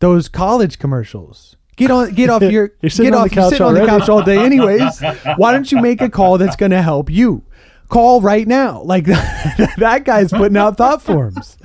those 0.00 0.28
college 0.28 0.80
commercials. 0.80 1.56
Get 1.76 1.92
on 1.92 2.12
get 2.12 2.28
off 2.28 2.42
your 2.56 2.72
You're 2.82 2.90
sitting 2.90 3.12
get 3.12 3.18
on 3.18 3.24
off 3.24 3.30
the 3.30 3.36
you're 3.36 3.44
couch 3.44 3.50
sitting 3.50 3.66
on 3.68 3.74
the 3.74 3.86
couch 3.86 4.08
all 4.08 4.24
day 4.24 4.38
anyways. 4.44 5.00
Why 5.36 5.52
don't 5.52 5.70
you 5.70 5.80
make 5.80 6.00
a 6.00 6.10
call 6.10 6.38
that's 6.38 6.56
going 6.56 6.72
to 6.72 6.82
help 6.82 7.08
you? 7.08 7.44
Call 7.88 8.20
right 8.20 8.48
now. 8.48 8.82
Like 8.82 9.04
that 9.78 10.02
guy's 10.04 10.32
putting 10.32 10.56
out 10.56 10.76
thought 10.76 11.02
forms. 11.02 11.56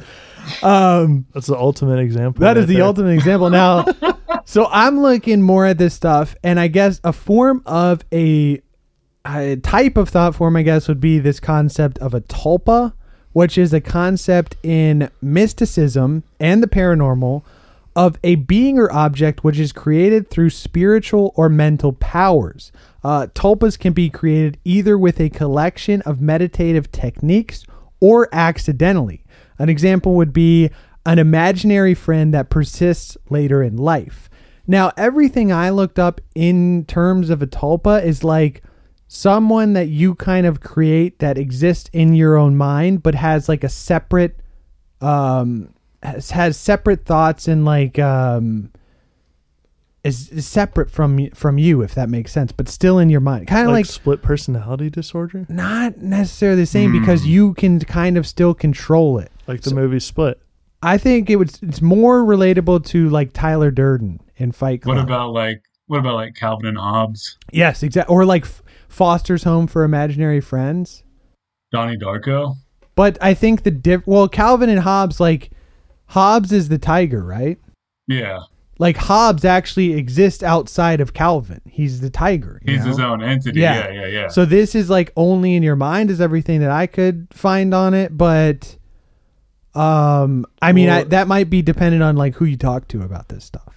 Um 0.64 1.26
That's 1.34 1.48
the 1.48 1.58
ultimate 1.58 2.00
example. 2.00 2.42
that 2.42 2.58
is 2.58 2.62
right 2.64 2.68
the 2.68 2.74
there. 2.76 2.84
ultimate 2.84 3.12
example. 3.14 3.50
Now, 3.50 3.86
so 4.46 4.68
I'm 4.72 5.02
looking 5.02 5.42
more 5.42 5.66
at 5.66 5.78
this 5.78 5.94
stuff, 5.94 6.36
and 6.44 6.60
I 6.60 6.68
guess 6.68 7.00
a 7.04 7.14
form 7.14 7.62
of 7.66 8.02
a, 8.12 8.62
a 9.26 9.56
type 9.58 9.98
of 9.98 10.10
thought 10.10 10.36
form, 10.36 10.56
I 10.56 10.62
guess, 10.64 10.88
would 10.88 11.00
be 11.00 11.20
this 11.20 11.40
concept 11.40 11.98
of 12.00 12.14
a 12.14 12.22
tulpa, 12.22 12.94
which 13.34 13.58
is 13.58 13.74
a 13.74 13.82
concept 13.82 14.56
in 14.64 15.10
mysticism 15.22 16.24
and 16.40 16.62
the 16.64 16.68
paranormal 16.68 17.44
of 17.96 18.18
a 18.24 18.36
being 18.36 18.78
or 18.78 18.92
object 18.92 19.44
which 19.44 19.58
is 19.58 19.72
created 19.72 20.30
through 20.30 20.50
spiritual 20.50 21.34
or 21.36 21.48
mental 21.50 21.94
powers. 21.94 22.72
Uh, 23.04 23.28
tulpas 23.34 23.80
can 23.80 23.94
be 23.94 24.10
created 24.10 24.58
either 24.66 24.98
with 24.98 25.20
a 25.20 25.30
collection 25.30 26.02
of 26.02 26.20
meditative 26.20 26.92
techniques 26.92 27.66
or 28.02 28.28
accidentally. 28.34 29.24
An 29.58 29.70
example 29.70 30.16
would 30.16 30.34
be 30.34 30.70
an 31.06 31.20
imaginary 31.20 31.94
friend 31.94 32.34
that 32.34 32.50
persists 32.50 33.18
later 33.30 33.62
in 33.62 33.78
life. 33.78 34.30
Now, 34.68 34.92
everything 34.98 35.52
I 35.52 35.70
looked 35.70 36.00
up 36.00 36.20
in 36.34 36.86
terms 36.86 37.30
of 37.30 37.42
a 37.42 37.48
tulpa 37.48 38.04
is 38.04 38.24
like 38.24 38.64
someone 39.08 39.74
that 39.74 39.90
you 39.90 40.16
kind 40.16 40.48
of 40.48 40.62
create 40.62 41.20
that 41.20 41.38
exists 41.38 41.90
in 41.94 42.16
your 42.16 42.36
own 42.36 42.58
mind, 42.58 43.04
but 43.04 43.14
has 43.14 43.48
like 43.48 43.64
a 43.64 43.70
separate, 43.70 44.40
um, 45.02 45.74
has, 46.02 46.32
has 46.32 46.58
separate 46.58 47.06
thoughts 47.06 47.48
and 47.48 47.64
like, 47.64 48.00
um, 48.00 48.72
is, 50.04 50.30
is 50.30 50.46
separate 50.46 50.92
from 50.92 51.32
from 51.32 51.58
you, 51.58 51.82
if 51.82 51.96
that 51.96 52.10
makes 52.10 52.32
sense, 52.32 52.52
but 52.52 52.70
still 52.70 53.00
in 53.00 53.10
your 53.10 53.22
mind. 53.22 53.48
Kind 53.48 53.68
of 53.68 53.74
like, 53.74 53.86
like 53.86 53.86
split 53.88 54.22
personality 54.22 54.90
disorder, 54.90 55.48
not 55.50 55.98
necessarily 55.98 56.62
the 56.62 56.68
same 56.68 56.92
because 56.92 57.26
you 57.26 57.56
can 57.56 57.80
kind 57.80 58.16
of 58.16 58.28
still 58.28 58.54
control 58.54 59.18
it. 59.18 59.32
Like 59.48 59.62
the 59.62 59.74
movie 59.74 60.00
Split. 60.00 60.40
I 60.82 60.98
think 60.98 61.30
it 61.30 61.38
was 61.38 61.60
it's 61.62 61.82
more 61.82 62.24
relatable 62.24 62.86
to 62.88 63.10
like 63.10 63.34
Tyler 63.34 63.72
Durden 63.72 64.20
in 64.38 64.52
Fight 64.52 64.82
Club. 64.82 64.98
What 64.98 65.04
about 65.04 65.32
like 65.34 65.64
what 65.88 66.00
about 66.00 66.16
like 66.16 66.36
Calvin 66.36 66.68
and 66.68 66.78
Hobbes, 66.78 67.38
yes, 67.52 67.84
exactly, 67.84 68.14
or 68.14 68.26
like 68.26 68.44
F- 68.44 68.64
Foster's 68.88 69.44
Home 69.44 69.68
for 69.68 69.84
Imaginary 69.84 70.42
Friends. 70.42 71.04
Donnie 71.72 71.98
Darko? 71.98 72.56
But 72.96 73.18
I 73.22 73.34
think 73.34 73.64
the 73.64 73.72
diff 73.72 74.02
well, 74.06 74.28
Calvin 74.28 74.70
and 74.70 74.80
Hobbes 74.80 75.20
like 75.20 75.52
Hobbes 76.08 76.52
is 76.52 76.70
the 76.70 76.78
tiger, 76.78 77.24
right? 77.24 77.58
Yeah, 78.08 78.42
Like 78.78 78.98
Hobbes 78.98 79.44
actually 79.44 79.94
exists 79.94 80.44
outside 80.44 81.02
of 81.02 81.14
Calvin. 81.14 81.62
He's 81.66 82.02
the 82.02 82.10
tiger. 82.12 82.62
he's 82.64 82.82
know? 82.82 82.86
his 82.90 83.00
own 83.00 83.24
entity. 83.24 83.60
Yeah. 83.60 83.88
Yeah, 83.88 84.02
yeah, 84.02 84.08
yeah. 84.08 84.28
So 84.28 84.46
this 84.46 84.76
is 84.76 84.90
like 84.90 85.12
only 85.16 85.56
in 85.56 85.64
your 85.64 85.76
mind 85.76 86.12
is 86.12 86.22
everything 86.22 86.60
that 86.60 86.70
I 86.70 86.86
could 86.86 87.28
find 87.32 87.74
on 87.74 87.94
it, 87.96 88.16
but 88.16 88.78
um 89.76 90.46
I 90.62 90.72
mean 90.72 90.90
I, 90.90 91.04
that 91.06 91.28
might 91.28 91.50
be 91.50 91.62
dependent 91.62 92.02
on 92.04 92.16
like 92.16 92.36
who 92.36 92.46
you 92.46 92.58
talk 92.58 92.88
to 92.90 93.02
about 93.02 93.28
this 93.30 93.44
stuff. 93.44 93.74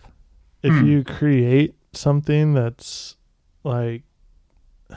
If 0.63 0.73
Hmm. 0.75 0.87
you 0.87 1.05
create 1.05 1.75
something 1.93 2.55
that's 2.55 3.17
like, 3.65 4.03
a- 4.91 4.97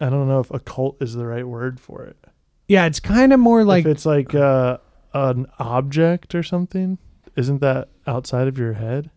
I 0.00 0.10
don't 0.10 0.28
know 0.28 0.40
if 0.40 0.50
occult 0.50 1.00
is 1.02 1.14
the 1.14 1.26
right 1.26 1.46
word 1.46 1.80
for 1.80 2.04
it. 2.04 2.16
Yeah, 2.68 2.86
it's 2.86 3.00
kind 3.00 3.32
of 3.32 3.40
more 3.40 3.64
like 3.64 3.84
if 3.84 3.90
it's 3.92 4.06
like 4.06 4.34
uh, 4.34 4.78
an 5.14 5.46
object 5.58 6.34
or 6.34 6.42
something? 6.42 6.98
Isn't 7.36 7.60
that 7.60 7.88
outside 8.06 8.48
of 8.48 8.58
your 8.58 8.74
head? 8.74 9.10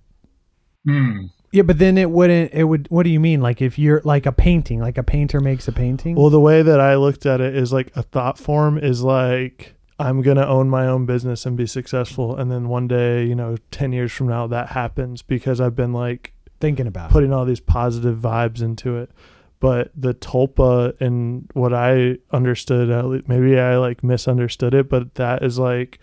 Hmm. 0.86 1.26
Yeah, 1.52 1.62
but 1.64 1.78
then 1.78 1.98
it 2.00 2.10
wouldn't. 2.10 2.52
It 2.54 2.64
would. 2.64 2.88
What 2.90 3.04
do 3.04 3.12
you 3.12 3.20
mean? 3.20 3.42
Like 3.42 3.62
if 3.62 3.78
you're 3.78 4.02
like 4.04 4.26
a 4.26 4.32
painting, 4.32 4.80
like 4.80 4.98
a 4.98 5.04
painter 5.04 5.40
makes 5.40 5.68
a 5.68 5.72
painting. 5.72 6.16
Well, 6.16 6.32
the 6.32 6.40
way 6.40 6.64
that 6.64 6.80
I 6.80 6.96
looked 6.96 7.28
at 7.28 7.42
it 7.42 7.56
is 7.56 7.72
like 7.72 7.92
a 7.96 8.02
thought 8.02 8.40
form 8.40 8.80
is 8.80 9.04
like 9.04 9.76
I'm 10.00 10.22
going 10.22 10.38
to 10.38 10.48
own 10.48 10.70
my 10.70 10.88
own 10.88 11.06
business 11.06 11.46
and 11.46 11.56
be 11.56 11.68
successful 11.68 12.36
and 12.36 12.52
then 12.52 12.68
one 12.68 12.88
day, 12.88 13.26
you 13.26 13.36
know, 13.36 13.58
10 13.72 13.94
years 13.94 14.12
from 14.12 14.28
now 14.28 14.48
that 14.48 14.70
happens 14.70 15.22
because 15.22 15.62
I've 15.62 15.76
been 15.76 15.94
like 15.94 16.34
thinking 16.60 16.88
about 16.88 17.12
it. 17.12 17.14
putting 17.14 17.32
all 17.34 17.46
these 17.46 17.60
positive 17.60 18.18
vibes 18.18 18.62
into 18.62 18.98
it. 18.98 19.12
But 19.60 19.92
the 19.96 20.14
tulpa 20.14 21.00
and 21.00 21.50
what 21.54 21.74
I 21.74 22.18
understood, 22.32 23.28
maybe 23.28 23.58
I 23.60 23.78
like 23.78 24.04
misunderstood 24.04 24.74
it, 24.74 24.90
but 24.90 25.16
that 25.16 25.42
is 25.42 25.58
like 25.58 26.00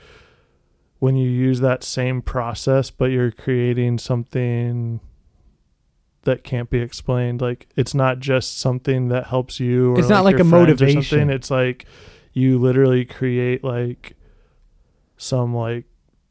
when 0.98 1.16
you 1.16 1.28
use 1.28 1.60
that 1.60 1.82
same 1.84 2.22
process, 2.22 2.90
but 2.90 3.06
you're 3.06 3.30
creating 3.30 3.98
something 3.98 5.00
that 6.22 6.44
can't 6.44 6.70
be 6.70 6.78
explained. 6.80 7.40
Like 7.40 7.66
it's 7.76 7.94
not 7.94 8.18
just 8.18 8.58
something 8.58 9.08
that 9.08 9.26
helps 9.26 9.60
you. 9.60 9.94
Or 9.94 9.98
It's 9.98 10.08
not 10.08 10.24
like 10.24 10.34
your 10.34 10.42
a 10.42 10.44
motivation. 10.44 11.02
something. 11.02 11.30
It's 11.30 11.50
like 11.50 11.86
you 12.32 12.59
literally 12.59 13.05
create 13.05 13.65
like 13.65 14.16
some 15.16 15.55
like 15.55 15.85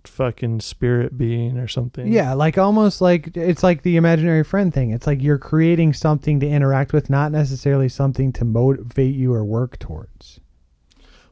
fucking 0.06 0.60
spirit 0.62 1.18
being 1.18 1.58
or 1.58 1.68
something. 1.68 2.12
Yeah, 2.12 2.34
like 2.34 2.58
almost 2.58 3.02
like 3.02 3.36
it's 3.36 3.64
like 3.64 3.84
the 3.84 3.98
imaginary 3.98 4.44
friend 4.44 4.74
thing. 4.74 4.92
It's 4.92 5.08
like 5.08 5.22
you're 5.22 5.38
creating 5.38 5.94
something 5.94 6.40
to 6.40 6.48
interact 6.48 6.94
with, 6.94 7.10
not 7.10 7.32
necessarily 7.32 7.90
something 7.90 8.32
to 8.34 8.46
motivate 8.46 9.16
you 9.16 9.34
or 9.34 9.44
work 9.46 9.78
towards. 9.80 10.40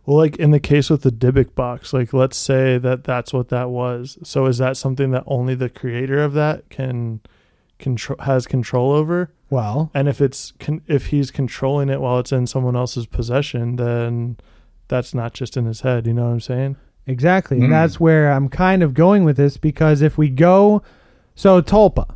Well, 0.05 0.17
like 0.17 0.37
in 0.37 0.51
the 0.51 0.59
case 0.59 0.89
with 0.89 1.01
the 1.01 1.11
Dybbuk 1.11 1.53
box, 1.53 1.91
like 1.91 2.13
let's 2.13 2.37
say 2.37 2.77
that 2.77 3.03
that's 3.03 3.33
what 3.33 3.49
that 3.49 3.69
was. 3.69 4.17
So 4.23 4.45
is 4.45 4.57
that 4.59 4.77
something 4.77 5.11
that 5.11 5.23
only 5.27 5.53
the 5.53 5.69
creator 5.69 6.23
of 6.23 6.33
that 6.33 6.69
can 6.69 7.19
control 7.77 8.17
has 8.21 8.47
control 8.47 8.91
over? 8.91 9.31
Well, 9.49 9.91
And 9.93 10.07
if 10.07 10.21
it's 10.21 10.53
con- 10.59 10.81
if 10.87 11.07
he's 11.07 11.31
controlling 11.31 11.89
it 11.89 11.99
while 12.01 12.19
it's 12.19 12.31
in 12.31 12.47
someone 12.47 12.75
else's 12.75 13.05
possession, 13.05 13.77
then 13.77 14.37
that's 14.87 15.13
not 15.13 15.33
just 15.33 15.57
in 15.57 15.65
his 15.65 15.81
head. 15.81 16.07
You 16.07 16.13
know 16.13 16.25
what 16.25 16.31
I'm 16.33 16.39
saying? 16.41 16.75
exactly, 17.09 17.57
Mm. 17.59 17.63
and 17.65 17.73
that's 17.73 18.01
where 18.01 18.31
I'm 18.33 18.49
kind 18.49 18.83
of 18.83 18.93
going 18.93 19.23
with 19.23 19.37
this 19.37 19.55
because 19.55 20.01
if 20.01 20.17
we 20.17 20.29
go, 20.29 20.81
so 21.35 21.61
tulpa, 21.61 22.15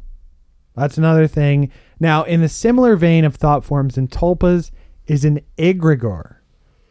that's 0.76 0.98
another 0.98 1.28
thing. 1.28 1.72
Now, 1.98 2.24
in 2.24 2.42
the 2.42 2.50
similar 2.50 2.98
vein 2.98 3.24
of 3.24 3.36
thought 3.36 3.64
forms 3.64 3.98
and 3.98 4.10
tulpas, 4.12 4.70
is 5.08 5.24
an 5.24 5.40
egregore. 5.58 6.36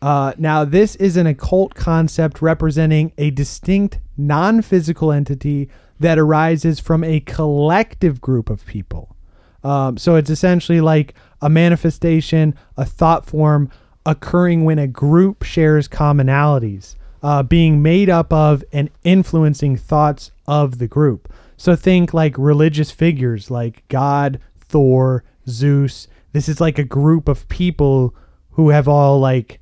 Uh, 0.01 0.33
now, 0.39 0.65
this 0.65 0.97
is 0.97 1.19
an 1.19 1.27
occult 1.27 1.75
concept 1.75 2.41
representing 2.41 3.13
a 3.19 3.31
distinct 3.33 3.99
non 4.17 4.63
physical 4.63 5.13
entity 5.13 5.69
that 5.99 6.19
arises 6.19 6.81
from 6.81 7.05
a 7.05 7.21
collective 7.21 8.21
group 8.23 8.49
of 8.49 8.65
people. 8.65 9.15
Um, 9.63 9.99
so 9.99 10.15
it's 10.17 10.31
essentially 10.31 10.81
like 10.81 11.13
a 11.43 11.51
manifestation, 11.51 12.55
a 12.79 12.87
thought 12.87 13.27
form 13.27 13.69
occurring 14.11 14.65
when 14.65 14.79
a 14.79 14.87
group 14.87 15.43
shares 15.43 15.89
commonalities, 15.89 16.97
uh, 17.23 17.43
being 17.43 17.83
made 17.83 18.11
up 18.11 18.33
of 18.33 18.65
and 18.73 18.91
influencing 19.05 19.77
thoughts 19.77 20.33
of 20.47 20.79
the 20.79 20.89
group. 20.89 21.33
So 21.57 21.77
think 21.77 22.13
like 22.13 22.37
religious 22.39 22.91
figures 22.91 23.51
like 23.51 23.87
God, 23.89 24.41
Thor, 24.57 25.25
Zeus. 25.49 26.09
This 26.33 26.49
is 26.49 26.61
like 26.61 26.79
a 26.79 26.85
group 26.85 27.29
of 27.29 27.49
people 27.49 28.15
who 28.53 28.71
have 28.71 28.89
all 28.89 29.21
like 29.21 29.61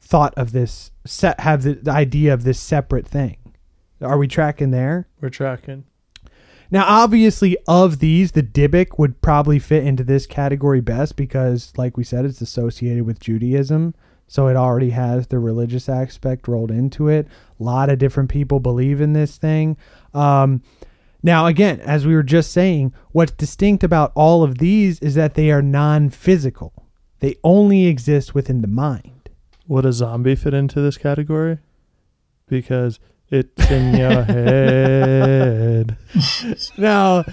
thought 0.00 0.34
of 0.36 0.52
this 0.52 0.90
set 1.04 1.40
have 1.40 1.62
the, 1.62 1.74
the 1.74 1.90
idea 1.90 2.32
of 2.32 2.44
this 2.44 2.60
separate 2.60 3.06
thing. 3.06 3.36
Are 4.00 4.18
we 4.18 4.28
tracking 4.28 4.70
there? 4.70 5.08
We're 5.20 5.30
tracking. 5.30 5.84
Now, 6.72 6.86
obviously, 6.88 7.58
of 7.68 7.98
these, 7.98 8.32
the 8.32 8.42
Dybbuk 8.42 8.98
would 8.98 9.20
probably 9.20 9.58
fit 9.58 9.84
into 9.84 10.02
this 10.04 10.26
category 10.26 10.80
best 10.80 11.16
because, 11.16 11.70
like 11.76 11.98
we 11.98 12.02
said, 12.02 12.24
it's 12.24 12.40
associated 12.40 13.04
with 13.04 13.20
Judaism. 13.20 13.94
So 14.26 14.48
it 14.48 14.56
already 14.56 14.88
has 14.90 15.26
the 15.26 15.38
religious 15.38 15.86
aspect 15.90 16.48
rolled 16.48 16.70
into 16.70 17.08
it. 17.08 17.28
A 17.60 17.62
lot 17.62 17.90
of 17.90 17.98
different 17.98 18.30
people 18.30 18.58
believe 18.58 19.02
in 19.02 19.12
this 19.12 19.36
thing. 19.36 19.76
Um, 20.14 20.62
now, 21.22 21.44
again, 21.44 21.78
as 21.80 22.06
we 22.06 22.14
were 22.14 22.22
just 22.22 22.52
saying, 22.52 22.94
what's 23.10 23.32
distinct 23.32 23.84
about 23.84 24.10
all 24.14 24.42
of 24.42 24.56
these 24.56 24.98
is 25.00 25.14
that 25.14 25.34
they 25.34 25.50
are 25.50 25.60
non 25.60 26.08
physical, 26.08 26.72
they 27.20 27.36
only 27.44 27.84
exist 27.84 28.34
within 28.34 28.62
the 28.62 28.66
mind. 28.66 29.28
Would 29.68 29.84
a 29.84 29.92
zombie 29.92 30.36
fit 30.36 30.54
into 30.54 30.80
this 30.80 30.96
category? 30.96 31.58
Because 32.46 32.98
it's 33.32 33.70
in 33.70 33.94
your 33.96 34.22
head. 34.24 35.96
Now, 36.76 37.24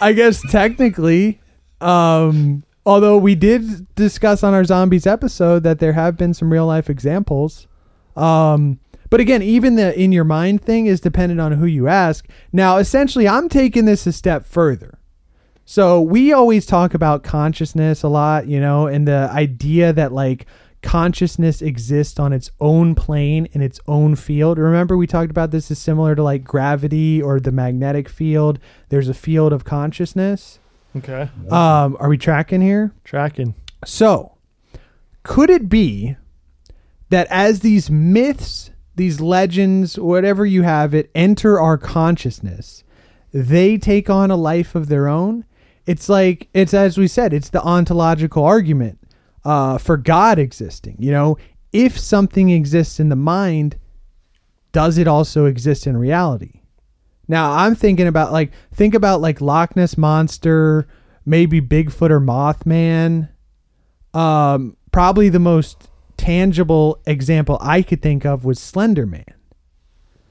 I 0.00 0.12
guess 0.12 0.42
technically, 0.50 1.40
um, 1.80 2.64
although 2.84 3.16
we 3.16 3.34
did 3.34 3.92
discuss 3.94 4.44
on 4.44 4.52
our 4.54 4.64
zombies 4.64 5.06
episode 5.06 5.62
that 5.62 5.78
there 5.78 5.94
have 5.94 6.16
been 6.16 6.34
some 6.34 6.52
real 6.52 6.66
life 6.66 6.90
examples. 6.90 7.66
Um, 8.14 8.78
but 9.10 9.20
again, 9.20 9.42
even 9.42 9.76
the 9.76 9.98
in 9.98 10.12
your 10.12 10.24
mind 10.24 10.62
thing 10.62 10.86
is 10.86 11.00
dependent 11.00 11.40
on 11.40 11.52
who 11.52 11.64
you 11.64 11.88
ask. 11.88 12.28
Now, 12.52 12.76
essentially, 12.76 13.26
I'm 13.26 13.48
taking 13.48 13.86
this 13.86 14.06
a 14.06 14.12
step 14.12 14.44
further. 14.44 14.98
So 15.64 16.00
we 16.00 16.32
always 16.32 16.66
talk 16.66 16.94
about 16.94 17.22
consciousness 17.22 18.02
a 18.02 18.08
lot, 18.08 18.46
you 18.48 18.60
know, 18.60 18.86
and 18.86 19.06
the 19.08 19.30
idea 19.32 19.92
that 19.92 20.12
like 20.12 20.46
consciousness 20.82 21.60
exists 21.60 22.18
on 22.18 22.32
its 22.32 22.50
own 22.60 22.94
plane 22.94 23.48
in 23.52 23.62
its 23.62 23.80
own 23.86 24.14
field. 24.14 24.58
Remember 24.58 24.96
we 24.96 25.06
talked 25.06 25.30
about 25.30 25.50
this 25.50 25.70
is 25.70 25.78
similar 25.78 26.14
to 26.14 26.22
like 26.22 26.44
gravity 26.44 27.20
or 27.20 27.40
the 27.40 27.52
magnetic 27.52 28.08
field. 28.08 28.58
There's 28.88 29.08
a 29.08 29.14
field 29.14 29.52
of 29.52 29.64
consciousness. 29.64 30.58
Okay. 30.96 31.28
Um, 31.50 31.96
are 32.00 32.08
we 32.08 32.18
tracking 32.18 32.60
here? 32.60 32.92
Tracking. 33.04 33.54
So, 33.84 34.36
could 35.22 35.50
it 35.50 35.68
be 35.68 36.16
that 37.10 37.26
as 37.28 37.60
these 37.60 37.90
myths, 37.90 38.70
these 38.96 39.20
legends, 39.20 39.98
whatever 39.98 40.46
you 40.46 40.62
have 40.62 40.94
it, 40.94 41.10
enter 41.14 41.60
our 41.60 41.78
consciousness, 41.78 42.84
they 43.32 43.78
take 43.78 44.08
on 44.08 44.30
a 44.30 44.36
life 44.36 44.74
of 44.74 44.88
their 44.88 45.08
own? 45.08 45.44
It's 45.86 46.08
like, 46.08 46.48
it's 46.52 46.74
as 46.74 46.98
we 46.98 47.08
said, 47.08 47.32
it's 47.32 47.50
the 47.50 47.62
ontological 47.62 48.44
argument 48.44 48.98
uh, 49.44 49.78
for 49.78 49.96
God 49.96 50.38
existing. 50.38 50.96
You 50.98 51.12
know, 51.12 51.38
if 51.72 51.98
something 51.98 52.50
exists 52.50 52.98
in 53.00 53.08
the 53.08 53.16
mind, 53.16 53.76
does 54.72 54.98
it 54.98 55.08
also 55.08 55.46
exist 55.46 55.86
in 55.86 55.96
reality? 55.96 56.60
Now 57.28 57.52
I'm 57.52 57.74
thinking 57.74 58.06
about 58.06 58.32
like 58.32 58.52
think 58.72 58.94
about 58.94 59.20
like 59.20 59.40
Loch 59.40 59.76
Ness 59.76 59.98
monster, 59.98 60.88
maybe 61.26 61.60
Bigfoot 61.60 62.10
or 62.10 62.20
Mothman. 62.20 63.28
Um, 64.14 64.76
probably 64.90 65.28
the 65.28 65.38
most 65.38 65.88
tangible 66.16 67.00
example 67.06 67.58
I 67.60 67.82
could 67.82 68.02
think 68.02 68.24
of 68.24 68.44
was 68.44 68.58
Slender 68.58 69.06
Man. 69.06 69.24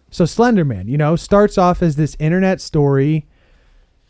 So 0.09 0.25
Slender 0.25 0.65
Man, 0.65 0.88
you 0.88 0.97
know, 0.97 1.15
starts 1.15 1.57
off 1.57 1.84
as 1.84 1.95
this 1.95 2.15
internet 2.19 2.61
story. 2.61 3.27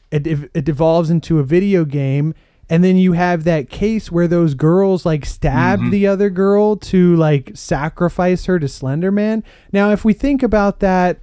It 0.10 0.26
ev- 0.26 0.50
it 0.54 0.64
devolves 0.64 1.10
into 1.10 1.40
a 1.40 1.44
video 1.44 1.84
game, 1.84 2.34
and 2.70 2.84
then 2.84 2.98
you 2.98 3.14
have 3.14 3.44
that 3.46 3.70
case 3.70 4.12
where 4.12 4.28
those 4.28 4.54
girls 4.54 5.06
like 5.06 5.26
stabbed 5.26 5.84
mm-hmm. 5.84 5.92
the 5.92 6.08
other 6.08 6.30
girl 6.30 6.76
to 6.76 7.16
like 7.16 7.52
sacrifice 7.54 8.46
her 8.46 8.60
to 8.60 8.66
Slenderman. 8.66 9.44
Now, 9.72 9.92
if 9.92 10.04
we 10.04 10.14
think 10.14 10.44
about 10.44 10.80
that 10.80 11.20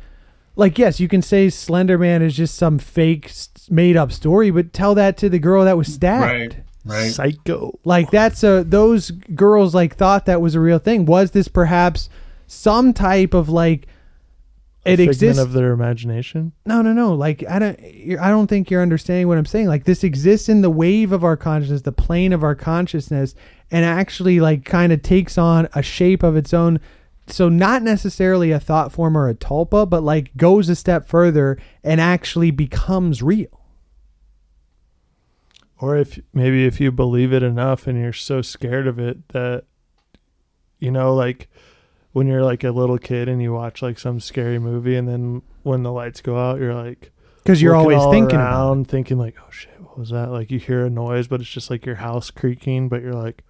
like 0.57 0.79
yes 0.79 1.01
you 1.01 1.09
can 1.09 1.23
say 1.23 1.49
Slenderman 1.49 2.21
is 2.23 2.37
just 2.37 2.57
some 2.57 2.79
fake 2.79 3.33
made 3.71 3.97
up 3.97 4.13
story 4.13 4.51
but 4.51 4.73
tell 4.73 4.95
that 4.95 5.17
to 5.19 5.29
the 5.29 5.39
girl 5.39 5.65
that 5.65 5.77
was 5.77 5.93
stabbed 5.93 6.55
Right. 6.55 6.57
Right. 6.87 7.13
Psycho. 7.13 7.79
like 7.85 8.11
that's 8.11 8.45
a 8.45 8.63
those 8.63 9.11
girls 9.11 9.75
like 9.75 9.97
thought 9.97 10.27
that 10.27 10.43
was 10.43 10.55
a 10.55 10.61
real 10.61 10.79
thing 10.79 11.07
was 11.07 11.31
this 11.31 11.49
perhaps 11.49 12.11
some 12.47 12.93
type 12.93 13.33
of 13.33 13.49
like 13.49 13.87
it 14.85 15.01
exists 15.01 15.41
of 15.41 15.53
their 15.53 15.73
imagination. 15.73 16.53
no 16.67 16.83
no 16.83 16.93
no. 16.93 17.15
Like 17.15 17.45
i 17.49 17.59
don't 17.59 17.79
i 18.21 18.29
don't 18.29 18.47
think 18.47 18.71
you're 18.71 18.83
understanding 18.83 19.29
what 19.29 19.39
i'm 19.39 19.47
saying. 19.47 19.69
Like 19.69 19.85
this 19.85 20.05
exists 20.05 20.49
in 20.49 20.61
the 20.61 20.71
wave 20.71 21.13
of 21.13 21.25
our 21.25 21.37
consciousness 21.37 21.83
the 21.83 21.93
plane 21.93 22.33
of 22.33 22.43
our 22.43 22.55
consciousness 22.55 23.35
and 23.71 23.85
actually 23.85 24.41
like 24.41 24.65
kind 24.65 24.93
of 24.93 25.03
takes 25.03 25.39
on 25.39 25.69
a 25.75 25.83
shape 25.83 26.23
of 26.23 26.37
its 26.37 26.53
own. 26.53 26.81
So 27.27 27.49
not 27.49 27.83
necessarily 27.83 28.51
a 28.51 28.61
thought 28.61 28.93
form 28.93 29.17
or 29.17 29.29
a 29.29 29.35
tulpa 29.35 29.89
but 29.89 30.03
like 30.03 30.37
goes 30.37 30.69
a 30.69 30.77
step 30.77 31.09
further 31.09 31.59
and 31.83 32.01
actually 32.01 32.51
becomes 32.51 33.23
real. 33.23 33.61
Or 35.79 35.97
if 35.97 36.21
maybe 36.33 36.67
if 36.67 36.81
you 36.81 36.93
believe 36.93 37.33
it 37.33 37.43
enough 37.43 37.87
and 37.87 37.99
you're 37.99 38.13
so 38.13 38.43
scared 38.43 38.87
of 38.87 38.99
it 38.99 39.29
that 39.29 39.65
you 40.79 40.91
know, 40.91 41.15
like 41.15 41.49
when 42.15 42.27
you're 42.27 42.43
like 42.43 42.65
a 42.65 42.71
little 42.71 42.97
kid 42.99 43.29
and 43.29 43.43
you 43.43 43.53
watch 43.53 43.83
like 43.83 43.99
some 43.99 44.19
scary 44.21 44.59
movie 44.59 44.97
and 44.97 45.07
then 45.07 45.43
when 45.65 45.83
the 45.83 45.93
lights 45.93 46.21
go 46.23 46.39
out 46.39 46.59
you're 46.59 46.75
like 46.75 47.13
because 47.43 47.61
you're 47.61 47.75
always 47.77 48.03
thinking 48.11 48.39
around 48.39 48.89
thinking 48.89 49.19
like, 49.19 49.35
Oh 49.39 49.51
shit, 49.51 49.79
what 49.83 49.99
was 49.99 50.09
that? 50.11 50.31
Like 50.31 50.51
you 50.51 50.59
hear 50.59 50.87
a 50.87 50.91
noise 50.91 51.27
but 51.29 51.41
it's 51.43 51.51
just 51.51 51.69
like 51.71 51.85
your 51.85 51.97
house 51.97 52.31
creaking, 52.31 52.89
but 52.89 53.03
you're 53.03 53.13
like, 53.13 53.45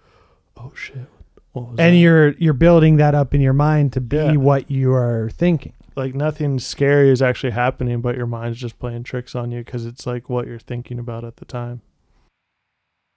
Oh 0.57 0.71
shit, 0.75 1.07
what 1.53 1.61
was 1.69 1.79
and 1.79 1.93
that? 1.93 1.97
you're 1.97 2.31
you're 2.33 2.53
building 2.53 2.97
that 2.97 3.15
up 3.15 3.33
in 3.33 3.39
your 3.39 3.53
mind 3.53 3.93
to 3.93 4.01
be 4.01 4.17
Yeah. 4.17 4.35
what 4.35 4.69
you 4.69 4.93
are 4.93 5.29
thinking 5.29 5.71
like 5.95 6.13
nothing 6.13 6.59
scary 6.59 7.09
is 7.09 7.21
actually 7.21 7.51
happening, 7.51 8.01
but 8.01 8.17
your 8.17 8.27
mind's 8.27 8.57
just 8.59 8.77
playing 8.79 9.03
tricks 9.03 9.33
on 9.33 9.49
you 9.51 9.59
because 9.63 9.85
it's 9.85 10.05
like 10.05 10.29
what 10.29 10.45
you're 10.45 10.59
thinking 10.59 10.99
about 10.99 11.23
at 11.23 11.37
the 11.37 11.45
time. 11.45 11.79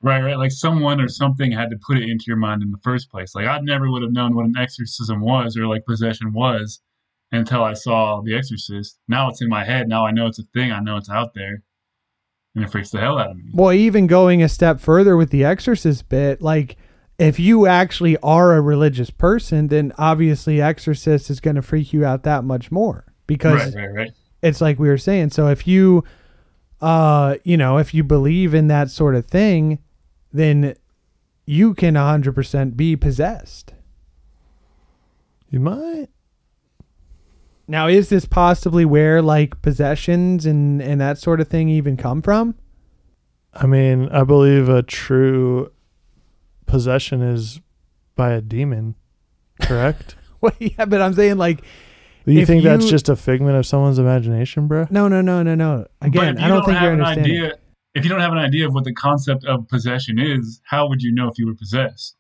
Right, 0.01 0.23
right. 0.23 0.39
Like 0.39 0.53
someone 0.53 1.01
or 1.01 1.09
something 1.09 1.51
had 1.51 1.71
to 1.71 1.77
put 1.85 1.99
it 1.99 2.09
into 2.09 2.25
your 2.29 2.37
mind 2.37 2.63
in 2.63 2.71
the 2.71 2.79
first 2.85 3.11
place. 3.11 3.35
Like 3.35 3.47
I 3.47 3.59
never 3.61 3.91
would 3.91 4.03
have 4.03 4.13
known 4.13 4.37
what 4.37 4.47
an 4.47 4.55
exorcism 4.57 5.21
was 5.21 5.57
or 5.57 5.67
like 5.67 5.85
possession 5.87 6.33
was 6.33 6.81
until 7.33 7.65
I 7.65 7.75
saw 7.75 8.21
The 8.23 8.37
Exorcist. 8.37 8.99
Now 9.09 9.29
it's 9.29 9.43
in 9.43 9.49
my 9.49 9.65
head. 9.65 9.89
Now 9.89 10.07
I 10.07 10.13
know 10.13 10.27
it's 10.27 10.39
a 10.39 10.45
thing. 10.55 10.71
I 10.73 10.81
know 10.81 10.97
it's 10.97 11.11
out 11.11 11.35
there, 11.35 11.63
and 12.55 12.65
it 12.65 12.71
freaks 12.71 12.91
the 12.91 13.01
hell 13.01 13.19
out 13.19 13.31
of 13.33 13.37
me. 13.37 13.51
Well, 13.53 13.73
even 13.73 14.07
going 14.07 14.43
a 14.43 14.49
step 14.49 14.81
further 14.81 15.17
with 15.17 15.31
the 15.31 15.45
Exorcist 15.45 16.09
bit, 16.09 16.41
like 16.41 16.77
if 17.19 17.41
you 17.41 17.67
actually 17.67 18.17
are 18.19 18.55
a 18.55 18.61
religious 18.61 19.11
person, 19.11 19.67
then 19.69 19.93
obviously 19.99 20.63
Exorcist 20.63 21.29
is 21.29 21.41
going 21.41 21.57
to 21.57 21.63
freak 21.63 21.93
you 21.93 22.05
out 22.05 22.23
that 22.23 22.45
much 22.45 22.71
more 22.71 23.05
because 23.27 23.75
Right, 23.75 23.85
right, 23.85 23.95
right. 23.95 24.11
it's 24.43 24.61
like 24.61 24.79
we 24.79 24.89
were 24.89 24.97
saying. 24.97 25.31
So 25.31 25.49
if 25.49 25.67
you, 25.67 26.05
uh, 26.81 27.35
you 27.43 27.57
know, 27.57 27.79
if 27.79 27.93
you 27.93 28.05
believe 28.05 28.55
in 28.55 28.69
that 28.69 28.91
sort 28.91 29.17
of 29.17 29.27
thing, 29.27 29.81
then 30.33 30.75
you 31.47 31.75
can 31.75 31.95
100% 31.95 32.77
be 32.77 32.97
possessed. 32.97 33.73
You 35.51 35.61
might. 35.61 36.09
Now, 37.67 37.87
is 37.87 38.09
this 38.09 38.25
possibly 38.25 38.85
where 38.85 39.21
like 39.23 39.61
possessions 39.63 40.47
and 40.47 40.81
and 40.81 41.01
that 41.01 41.19
sort 41.19 41.41
of 41.41 41.49
thing 41.49 41.69
even 41.69 41.97
come 41.97 42.23
from? 42.23 42.55
I 43.53 43.67
mean, 43.67 44.09
I 44.11 44.25
believe 44.25 44.69
a 44.69 44.83
true 44.83 45.71
possession 46.67 47.23
is 47.23 47.61
by 48.15 48.33
a 48.33 48.41
demon, 48.41 48.95
correct? 49.61 50.15
Well, 50.41 50.53
yeah, 50.61 50.85
but 50.85 51.03
I'm 51.03 51.15
saying 51.15 51.37
like 51.37 51.63
Do 52.25 52.33
you 52.33 52.43
If 52.43 52.47
think 52.47 52.63
that's 52.63 52.89
just 52.89 53.09
a 53.09 53.17
figment 53.17 53.57
of 53.57 53.67
someone's 53.67 53.99
imagination, 53.99 54.69
bro? 54.69 54.87
no, 54.89 55.09
no, 55.09 55.21
no, 55.21 55.43
no, 55.43 55.57
no. 55.57 55.85
But 55.99 56.07
Again, 56.07 56.37
if 56.37 56.43
I 56.43 56.47
you 56.47 56.49
don't 56.53 56.65
think 56.65 56.81
you're 56.81 56.93
an 56.93 57.01
understanding. 57.01 57.33
idea. 57.43 57.59
If 57.95 58.05
you 58.05 58.11
don't 58.11 58.21
have 58.21 58.33
an 58.33 58.39
idea 58.39 58.67
of 58.67 58.75
what 58.75 58.85
the 58.85 58.93
concept 58.93 59.45
of 59.45 59.67
possession 59.69 60.19
is, 60.19 60.61
how 60.65 60.89
would 60.89 61.03
you 61.03 61.13
know 61.13 61.29
if 61.29 61.39
you 61.39 61.47
were 61.47 61.55
possessed? 61.55 62.17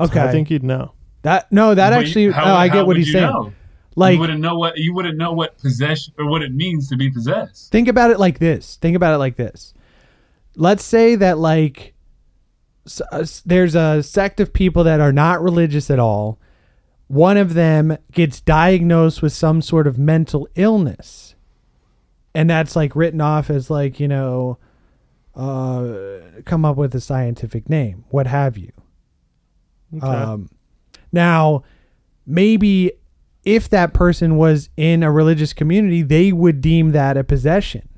Okay, 0.00 0.20
I 0.20 0.30
think 0.30 0.50
you'd 0.50 0.62
know. 0.62 0.92
that 1.22 1.50
no, 1.50 1.74
that 1.74 1.90
But 1.90 1.98
actually. 2.00 2.30
how- 2.30 2.44
oh, 2.52 2.54
I 2.54 2.68
get 2.68 2.86
what 2.86 2.96
he's 2.96 3.12
saying. 3.12 3.24
know? 3.26 3.52
Like, 3.98 4.14
you 4.14 4.20
wouldn't 4.20 4.40
know 4.40 4.56
what 4.58 4.76
you 4.76 4.92
wouldn't 4.94 5.16
know 5.16 5.32
what 5.32 5.56
possession 5.58 6.12
or 6.18 6.26
what 6.26 6.42
it 6.42 6.54
means 6.54 6.88
to 6.90 6.96
be 6.96 7.10
possessed. 7.10 7.72
think 7.72 7.88
about 7.88 8.10
it 8.10 8.20
like 8.20 8.38
this. 8.38 8.76
Think 8.76 8.94
about 8.94 9.14
it 9.14 9.18
like 9.18 9.36
this. 9.36 9.72
Let's 10.54 10.84
say 10.84 11.14
that 11.16 11.38
like 11.38 11.94
s- 12.86 13.00
uh, 13.10 13.24
there's 13.46 13.74
a 13.74 14.02
sect 14.02 14.38
of 14.38 14.52
people 14.52 14.84
that 14.84 15.00
are 15.00 15.12
not 15.12 15.42
religious 15.42 15.90
at 15.90 15.98
all. 15.98 16.38
One 17.08 17.36
of 17.38 17.54
them 17.54 17.96
gets 18.12 18.40
diagnosed 18.40 19.22
with 19.22 19.32
some 19.32 19.62
sort 19.62 19.86
of 19.86 19.98
mental 19.98 20.46
illness. 20.56 21.34
And 22.34 22.50
that's 22.50 22.76
like 22.76 22.94
written 22.94 23.22
off 23.22 23.48
as 23.48 23.70
like, 23.70 23.98
you 23.98 24.08
know, 24.08 24.58
uh 25.36 26.42
come 26.44 26.64
up 26.64 26.76
with 26.76 26.94
a 26.94 27.00
scientific 27.00 27.68
name, 27.68 28.04
what 28.10 28.26
have 28.26 28.56
you. 28.56 28.72
Okay. 29.96 30.06
Um, 30.06 30.48
now, 31.12 31.62
maybe 32.26 32.92
if 33.44 33.68
that 33.70 33.94
person 33.94 34.36
was 34.36 34.68
in 34.76 35.02
a 35.02 35.10
religious 35.10 35.52
community, 35.52 36.02
they 36.02 36.32
would 36.32 36.60
deem 36.60 36.92
that 36.92 37.16
a 37.16 37.24
possession. 37.24 37.88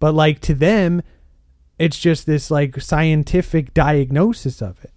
But 0.00 0.14
like 0.14 0.40
to 0.40 0.54
them, 0.54 1.02
it's 1.78 1.98
just 1.98 2.26
this 2.26 2.50
like 2.50 2.80
scientific 2.80 3.72
diagnosis 3.74 4.60
of 4.60 4.82
it. 4.84 4.92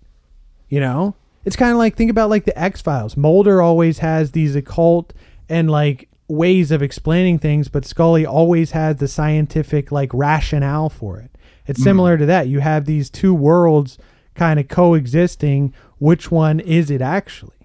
You 0.69 0.79
know? 0.79 1.15
It's 1.43 1.55
kind 1.55 1.71
of 1.71 1.77
like 1.77 1.95
think 1.95 2.11
about 2.11 2.29
like 2.29 2.45
the 2.45 2.57
X 2.59 2.81
Files. 2.81 3.17
Mulder 3.17 3.61
always 3.61 3.99
has 3.99 4.31
these 4.31 4.55
occult 4.55 5.13
and 5.49 5.69
like 5.69 6.07
ways 6.27 6.71
of 6.71 6.81
explaining 6.81 7.39
things, 7.39 7.67
but 7.67 7.85
Scully 7.85 8.25
always 8.25 8.71
has 8.71 8.97
the 8.97 9.07
scientific 9.07 9.91
like 9.91 10.11
rationale 10.13 10.89
for 10.89 11.19
it. 11.19 11.30
It's 11.67 11.81
similar 11.81 12.15
mm. 12.15 12.19
to 12.19 12.25
that. 12.27 12.47
You 12.47 12.59
have 12.59 12.85
these 12.85 13.09
two 13.09 13.33
worlds 13.33 13.97
kind 14.35 14.59
of 14.59 14.67
coexisting. 14.67 15.73
Which 15.99 16.31
one 16.31 16.59
is 16.59 16.89
it 16.89 17.01
actually? 17.01 17.55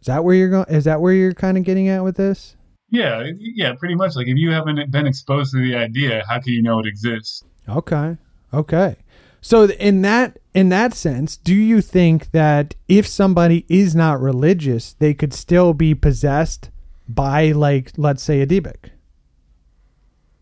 Is 0.00 0.06
that 0.06 0.22
where 0.22 0.34
you're 0.34 0.50
going? 0.50 0.66
Is 0.68 0.84
that 0.84 1.00
where 1.00 1.14
you're 1.14 1.32
kind 1.32 1.56
of 1.56 1.64
getting 1.64 1.88
at 1.88 2.04
with 2.04 2.16
this? 2.16 2.56
Yeah, 2.90 3.24
yeah, 3.38 3.72
pretty 3.74 3.94
much. 3.94 4.14
Like 4.16 4.28
if 4.28 4.36
you 4.36 4.50
haven't 4.50 4.90
been 4.90 5.06
exposed 5.06 5.52
to 5.52 5.58
the 5.58 5.74
idea, 5.74 6.24
how 6.28 6.40
can 6.40 6.52
you 6.52 6.62
know 6.62 6.78
it 6.78 6.86
exists? 6.86 7.42
Okay. 7.68 8.16
Okay. 8.52 8.96
So 9.40 9.64
in 9.64 10.02
that 10.02 10.38
in 10.54 10.68
that 10.68 10.94
sense, 10.94 11.36
do 11.36 11.54
you 11.54 11.80
think 11.80 12.30
that 12.30 12.74
if 12.88 13.06
somebody 13.06 13.66
is 13.68 13.94
not 13.94 14.20
religious, 14.20 14.92
they 14.94 15.12
could 15.12 15.34
still 15.34 15.74
be 15.74 15.94
possessed 15.94 16.70
by 17.08 17.52
like 17.52 17.92
let's 17.96 18.22
say 18.22 18.40
a 18.40 18.46
Dybbuk? 18.46 18.90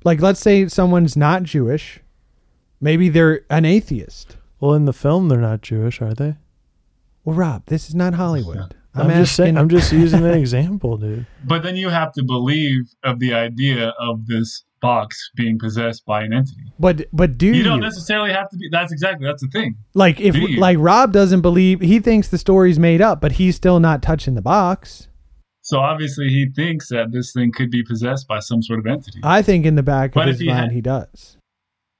Like 0.04 0.20
let's 0.20 0.40
say 0.40 0.66
someone's 0.68 1.16
not 1.16 1.42
Jewish, 1.44 2.00
maybe 2.80 3.08
they're 3.08 3.42
an 3.50 3.64
atheist. 3.64 4.36
well, 4.60 4.74
in 4.74 4.84
the 4.84 4.92
film, 4.92 5.28
they're 5.28 5.40
not 5.40 5.60
Jewish, 5.62 6.00
are 6.00 6.14
they? 6.14 6.36
Well, 7.24 7.36
Rob, 7.36 7.66
this 7.66 7.88
is 7.88 7.94
not 7.94 8.14
Hollywood. 8.14 8.74
I'm, 8.94 9.08
just 9.10 9.36
saying. 9.36 9.56
I'm 9.56 9.68
just 9.68 9.92
using 10.04 10.24
an 10.24 10.34
example, 10.34 10.96
dude. 10.98 11.26
But 11.44 11.62
then 11.62 11.76
you 11.76 11.88
have 11.88 12.12
to 12.14 12.22
believe 12.24 12.92
of 13.04 13.20
the 13.20 13.32
idea 13.32 13.94
of 13.98 14.26
this 14.26 14.64
box 14.82 15.30
being 15.36 15.58
possessed 15.58 16.04
by 16.04 16.24
an 16.24 16.32
entity. 16.32 16.60
But 16.78 17.06
but 17.12 17.38
do 17.38 17.46
You 17.46 17.54
you, 17.54 17.62
don't 17.62 17.80
necessarily 17.80 18.32
have 18.32 18.50
to 18.50 18.56
be. 18.56 18.68
That's 18.70 18.92
exactly 18.92 19.24
that's 19.26 19.40
the 19.40 19.48
thing. 19.48 19.76
like 19.94 20.20
if 20.20 20.36
like 20.58 20.76
Rob 20.80 21.12
doesn't 21.12 21.40
believe 21.40 21.80
he 21.80 22.00
thinks 22.00 22.28
the 22.28 22.38
story's 22.38 22.78
made 22.80 23.00
up, 23.00 23.20
but 23.20 23.32
he's 23.32 23.54
still 23.56 23.78
not 23.80 24.02
touching 24.02 24.34
the 24.34 24.42
box. 24.42 25.06
So 25.72 25.80
obviously 25.80 26.28
he 26.28 26.50
thinks 26.54 26.90
that 26.90 27.12
this 27.12 27.32
thing 27.32 27.50
could 27.50 27.70
be 27.70 27.82
possessed 27.82 28.28
by 28.28 28.40
some 28.40 28.62
sort 28.62 28.78
of 28.78 28.86
entity. 28.86 29.20
I 29.22 29.40
think 29.40 29.64
in 29.64 29.74
the 29.74 29.82
back 29.82 30.12
But 30.12 30.24
of 30.28 30.34
his 30.34 30.40
he 30.40 30.46
mind 30.48 30.58
had- 30.64 30.72
he 30.72 30.80
does. 30.82 31.38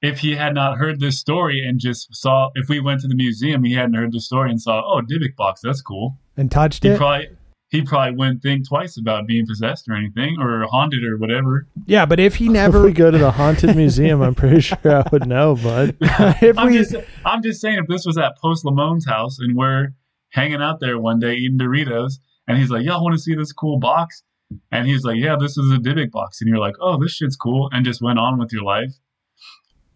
if 0.03 0.19
he 0.19 0.35
had 0.37 0.53
not 0.55 0.77
heard 0.77 1.01
this 1.01 1.19
story 1.19 1.67
and 1.67 1.81
just 1.81 2.15
saw, 2.15 2.51
if 2.55 2.69
we 2.69 2.81
went 2.81 3.01
to 3.01 3.09
the 3.09 3.15
museum, 3.15 3.65
he 3.65 3.73
hadn't 3.73 3.95
heard 3.95 4.13
the 4.13 4.21
story 4.21 4.51
and 4.51 4.61
saw, 4.61 4.83
oh, 4.85 5.01
Dybbuk 5.01 5.37
box, 5.37 5.63
that's 5.65 5.81
cool. 5.81 6.19
And 6.37 6.51
touched 6.51 6.83
He 6.83 6.91
it. 6.91 6.99
probably 6.99 7.29
he 7.71 7.81
probably 7.81 8.15
wouldn't 8.15 8.43
think 8.43 8.69
twice 8.69 8.99
about 8.99 9.27
being 9.27 9.47
possessed 9.47 9.89
or 9.89 9.95
anything 9.95 10.37
or 10.39 10.67
haunted 10.71 11.03
or 11.05 11.17
whatever. 11.17 11.67
yeah, 11.87 12.05
but 12.05 12.21
if 12.21 12.35
he 12.35 12.45
If 12.49 12.53
never 12.53 12.83
we 12.83 12.93
go 12.93 13.11
to 13.11 13.17
the 13.17 13.31
haunted 13.31 13.75
museum, 13.75 14.21
I'm 14.21 14.35
pretty 14.35 14.61
sure 14.61 14.77
I 14.85 15.03
would 15.11 15.27
know, 15.27 15.55
bud. 15.57 15.97
if 16.03 16.59
I'm 16.59 16.67
we 16.67 16.75
just, 16.77 16.95
I'm 17.25 17.43
just 17.43 17.63
saying, 17.63 17.79
if 17.79 17.87
this 17.87 18.05
was 18.05 18.19
at 18.19 18.37
Post 18.37 18.67
Lamone's 18.67 19.07
house 19.07 19.39
and 19.39 19.57
we're 19.57 19.95
hanging 20.33 20.61
out 20.61 20.81
there 20.81 20.99
one 20.99 21.19
day 21.21 21.37
eating 21.37 21.59
Doritos, 21.59 22.19
and 22.53 22.61
he's 22.61 22.71
like, 22.71 22.85
"Y'all 22.85 23.03
want 23.03 23.15
to 23.15 23.21
see 23.21 23.35
this 23.35 23.53
cool 23.53 23.79
box?" 23.79 24.23
And 24.71 24.87
he's 24.87 25.05
like, 25.05 25.17
"Yeah, 25.19 25.37
this 25.41 25.57
is 25.57 25.71
a 25.73 25.77
Dybbuk 25.79 26.11
box," 26.11 26.41
and 26.41 26.49
you're 26.49 26.59
like, 26.59 26.75
"Oh, 26.81 26.99
this 27.01 27.13
shit's 27.13 27.37
cool," 27.37 27.69
and 27.73 27.85
just 27.85 28.03
went 28.03 28.19
on 28.19 28.39
with 28.39 28.53
your 28.53 28.63
life. 28.63 28.93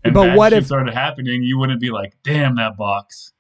And 0.04 0.14
But 0.14 0.36
what 0.36 0.52
if- 0.52 0.66
started 0.66 0.94
happening? 0.94 1.42
You 1.42 1.58
wouldn't 1.58 1.80
be 1.80 1.90
like, 1.90 2.16
"Damn 2.24 2.56
that 2.56 2.76
box! 2.76 3.32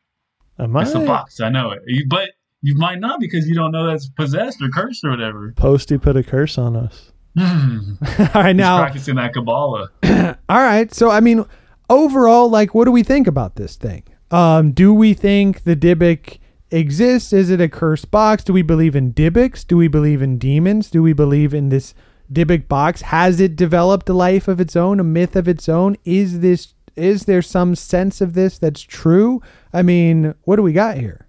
I 0.58 0.66
might. 0.66 0.82
It's 0.82 0.94
a 0.94 1.00
box. 1.00 1.40
I 1.40 1.48
know 1.48 1.70
it." 1.70 1.82
You- 1.86 2.06
But 2.08 2.30
you 2.62 2.74
might 2.76 2.98
not 3.00 3.20
because 3.20 3.46
you 3.48 3.54
don't 3.54 3.70
know 3.72 3.86
that's 3.86 4.08
possessed 4.08 4.60
or 4.62 4.68
cursed 4.68 5.04
or 5.04 5.10
whatever. 5.10 5.52
Posty 5.56 5.98
put 5.98 6.16
a 6.16 6.22
curse 6.22 6.58
on 6.58 6.74
us. 6.76 7.12
He's 7.36 7.44
all 7.44 8.42
right 8.42 8.56
now 8.56 8.78
practicing 8.78 9.16
that 9.16 9.34
Kabbalah. 9.34 9.90
all 10.48 10.62
right. 10.62 10.92
So 10.92 11.10
I 11.10 11.20
mean 11.20 11.44
overall 11.90 12.48
like 12.50 12.74
what 12.74 12.86
do 12.86 12.90
we 12.92 13.02
think 13.02 13.26
about 13.26 13.56
this 13.56 13.76
thing? 13.76 14.02
Um 14.30 14.72
do 14.72 14.92
we 14.94 15.12
think 15.14 15.64
the 15.64 15.76
Dybbuk 15.76 16.38
exists? 16.70 17.32
Is 17.32 17.50
it 17.50 17.60
a 17.60 17.68
cursed 17.68 18.10
box? 18.10 18.44
Do 18.44 18.52
we 18.52 18.62
believe 18.62 18.96
in 18.96 19.12
Dybbuks? 19.12 19.66
Do 19.66 19.76
we 19.76 19.88
believe 19.88 20.22
in 20.22 20.38
demons? 20.38 20.90
Do 20.90 21.02
we 21.02 21.12
believe 21.12 21.54
in 21.54 21.68
this 21.68 21.94
Dybbuk 22.32 22.68
box? 22.68 23.02
Has 23.02 23.40
it 23.40 23.56
developed 23.56 24.08
a 24.08 24.14
life 24.14 24.48
of 24.48 24.60
its 24.60 24.76
own, 24.76 25.00
a 25.00 25.04
myth 25.04 25.36
of 25.36 25.48
its 25.48 25.68
own? 25.68 25.96
Is 26.04 26.40
this 26.40 26.74
is 26.96 27.26
there 27.26 27.42
some 27.42 27.74
sense 27.74 28.20
of 28.22 28.32
this 28.32 28.58
that's 28.58 28.80
true? 28.80 29.42
I 29.72 29.82
mean, 29.82 30.34
what 30.44 30.56
do 30.56 30.62
we 30.62 30.72
got 30.72 30.96
here? 30.96 31.26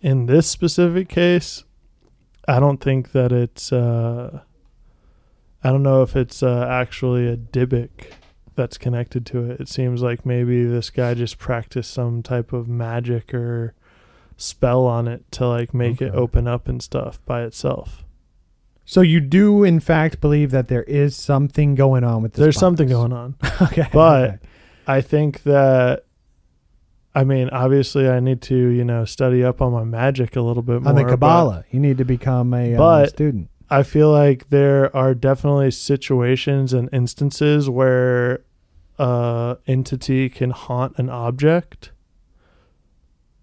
In 0.00 0.26
this 0.26 0.48
specific 0.48 1.08
case, 1.08 1.64
I 2.48 2.58
don't 2.58 2.80
think 2.80 3.12
that 3.12 3.32
it's. 3.32 3.72
Uh, 3.72 4.40
I 5.62 5.70
don't 5.70 5.82
know 5.82 6.02
if 6.02 6.16
it's 6.16 6.42
uh, 6.42 6.66
actually 6.68 7.28
a 7.28 7.36
Dybbuk 7.36 7.90
that's 8.54 8.78
connected 8.78 9.24
to 9.26 9.50
it. 9.50 9.60
It 9.60 9.68
seems 9.68 10.02
like 10.02 10.24
maybe 10.26 10.64
this 10.64 10.90
guy 10.90 11.14
just 11.14 11.38
practiced 11.38 11.92
some 11.92 12.22
type 12.22 12.52
of 12.52 12.68
magic 12.68 13.32
or 13.34 13.74
spell 14.36 14.84
on 14.86 15.06
it 15.08 15.30
to 15.32 15.46
like 15.46 15.72
make 15.74 16.02
it 16.02 16.14
open 16.14 16.48
up 16.48 16.68
and 16.68 16.82
stuff 16.82 17.20
by 17.26 17.42
itself. 17.42 18.04
So 18.84 19.00
you 19.00 19.20
do 19.20 19.62
in 19.64 19.78
fact 19.80 20.20
believe 20.20 20.50
that 20.50 20.68
there 20.68 20.82
is 20.84 21.14
something 21.16 21.74
going 21.74 22.02
on 22.04 22.22
with 22.22 22.32
this 22.32 22.40
There's 22.42 22.54
box. 22.56 22.60
something 22.60 22.88
going 22.88 23.12
on. 23.12 23.36
okay. 23.62 23.88
But 23.92 24.28
okay. 24.30 24.38
I 24.86 25.00
think 25.00 25.44
that 25.44 26.04
I 27.14 27.24
mean, 27.24 27.50
obviously 27.50 28.08
I 28.08 28.20
need 28.20 28.40
to, 28.42 28.56
you 28.56 28.84
know, 28.84 29.04
study 29.04 29.44
up 29.44 29.60
on 29.60 29.72
my 29.72 29.84
magic 29.84 30.34
a 30.34 30.40
little 30.40 30.62
bit 30.62 30.80
more. 30.82 30.88
on 30.90 30.94
the 30.96 31.02
but 31.04 31.10
Kabbalah, 31.10 31.64
you 31.70 31.78
need 31.78 31.98
to 31.98 32.04
become 32.04 32.54
a 32.54 32.74
uh, 32.74 32.78
But- 32.78 33.08
student. 33.10 33.48
I 33.72 33.82
feel 33.84 34.10
like 34.12 34.50
there 34.50 34.94
are 34.96 35.14
definitely 35.14 35.70
situations 35.70 36.72
and 36.72 36.88
instances 36.92 37.68
where 37.70 38.44
uh 38.98 39.56
entity 39.66 40.28
can 40.28 40.50
haunt 40.50 40.98
an 40.98 41.08
object 41.08 41.90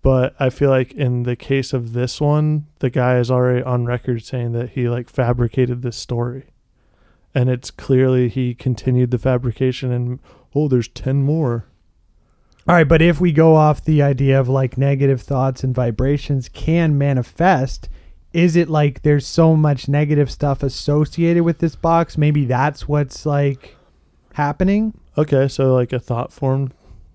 But 0.01 0.35
I 0.39 0.49
feel 0.49 0.69
like 0.69 0.93
in 0.93 1.23
the 1.23 1.35
case 1.35 1.73
of 1.73 1.93
this 1.93 2.22
one, 2.22 2.68
the 2.80 2.89
guy 2.89 3.18
is 3.19 3.30
already 3.30 3.64
on 3.64 3.85
record 3.85 4.23
saying 4.23 4.53
that 4.53 4.72
he 4.72 4.88
like 4.88 5.10
fabricated 5.10 5.81
this 5.81 5.97
story. 5.97 6.45
And 7.35 7.49
it's 7.49 7.69
clearly 7.72 8.30
he 8.30 8.56
continued 8.56 9.11
the 9.11 9.18
fabrication 9.19 9.91
and 9.91 10.19
oh, 10.56 10.68
there's 10.68 10.88
10 10.88 11.23
more. 11.23 11.65
All 12.68 12.76
right, 12.76 12.88
but 12.88 13.01
if 13.01 13.19
we 13.19 13.31
go 13.31 13.56
off 13.56 13.84
the 13.84 14.01
idea 14.01 14.39
of 14.39 14.47
like 14.47 14.77
negative 14.77 15.22
thoughts 15.22 15.64
and 15.64 15.76
vibrations 15.76 16.49
can 16.49 16.97
manifest, 16.97 17.89
is 18.34 18.56
it 18.56 18.69
like 18.69 19.01
there's 19.01 19.26
so 19.26 19.56
much 19.56 19.88
negative 19.88 20.30
stuff 20.30 20.64
associated 20.64 21.43
with 21.43 21.60
this 21.60 21.76
box? 21.76 22.18
Maybe 22.18 22.45
that's 22.45 22.88
what's 22.88 23.26
like 23.26 23.76
happening. 24.34 24.97
Okay, 25.18 25.47
so 25.47 25.73
like 25.73 25.93
a 25.93 25.99
thought 25.99 26.31
form 26.31 26.72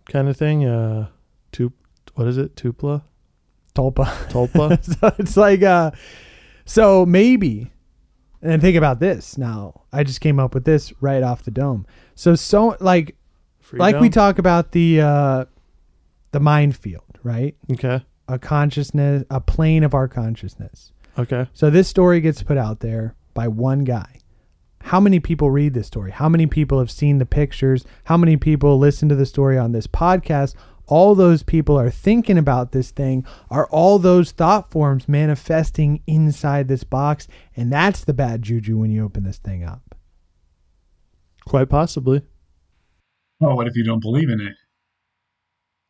kind 0.06 0.28
of 0.28 0.36
thing. 0.36 0.64
Uh, 0.64 1.08
tu- 1.52 1.72
what 2.14 2.26
is 2.28 2.36
it? 2.36 2.56
Tupla? 2.56 3.02
Tulpa. 3.74 4.06
Tulpa? 4.28 4.82
so 5.00 5.14
it's 5.18 5.36
like 5.36 5.62
uh 5.62 5.90
so 6.64 7.04
maybe 7.04 7.70
and 8.42 8.60
think 8.60 8.76
about 8.76 9.00
this 9.00 9.38
now. 9.38 9.82
I 9.92 10.04
just 10.04 10.20
came 10.20 10.38
up 10.38 10.54
with 10.54 10.64
this 10.64 10.92
right 11.00 11.22
off 11.22 11.42
the 11.42 11.50
dome. 11.50 11.86
So 12.14 12.34
so 12.34 12.76
like 12.80 13.16
like 13.72 14.00
we 14.00 14.10
talk 14.10 14.38
about 14.38 14.72
the 14.72 15.00
uh 15.00 15.44
the 16.32 16.40
mind 16.40 16.76
field, 16.76 17.18
right? 17.22 17.56
Okay. 17.72 18.04
A 18.28 18.38
consciousness, 18.38 19.24
a 19.30 19.40
plane 19.40 19.84
of 19.84 19.94
our 19.94 20.08
consciousness. 20.08 20.92
Okay. 21.18 21.48
So 21.52 21.70
this 21.70 21.88
story 21.88 22.20
gets 22.20 22.42
put 22.42 22.58
out 22.58 22.80
there 22.80 23.14
by 23.34 23.48
one 23.48 23.84
guy. 23.84 24.20
How 24.82 25.00
many 25.00 25.18
people 25.18 25.50
read 25.50 25.72
this 25.72 25.86
story? 25.86 26.10
How 26.10 26.28
many 26.28 26.46
people 26.46 26.78
have 26.78 26.90
seen 26.90 27.18
the 27.18 27.26
pictures? 27.26 27.86
How 28.04 28.16
many 28.16 28.36
people 28.36 28.78
listen 28.78 29.08
to 29.08 29.14
the 29.14 29.24
story 29.24 29.56
on 29.56 29.72
this 29.72 29.86
podcast? 29.86 30.54
All 30.86 31.14
those 31.14 31.42
people 31.42 31.78
are 31.78 31.90
thinking 31.90 32.36
about 32.36 32.72
this 32.72 32.90
thing. 32.90 33.24
Are 33.50 33.66
all 33.68 33.98
those 33.98 34.32
thought 34.32 34.70
forms 34.70 35.08
manifesting 35.08 36.02
inside 36.06 36.68
this 36.68 36.84
box? 36.84 37.26
And 37.56 37.72
that's 37.72 38.04
the 38.04 38.12
bad 38.12 38.42
juju 38.42 38.76
when 38.76 38.90
you 38.90 39.04
open 39.04 39.24
this 39.24 39.38
thing 39.38 39.64
up. 39.64 39.94
Quite 41.46 41.70
possibly. 41.70 42.22
Oh, 43.40 43.54
what 43.54 43.66
if 43.66 43.76
you 43.76 43.84
don't 43.84 44.00
believe 44.00 44.28
in 44.28 44.40
it? 44.40 44.54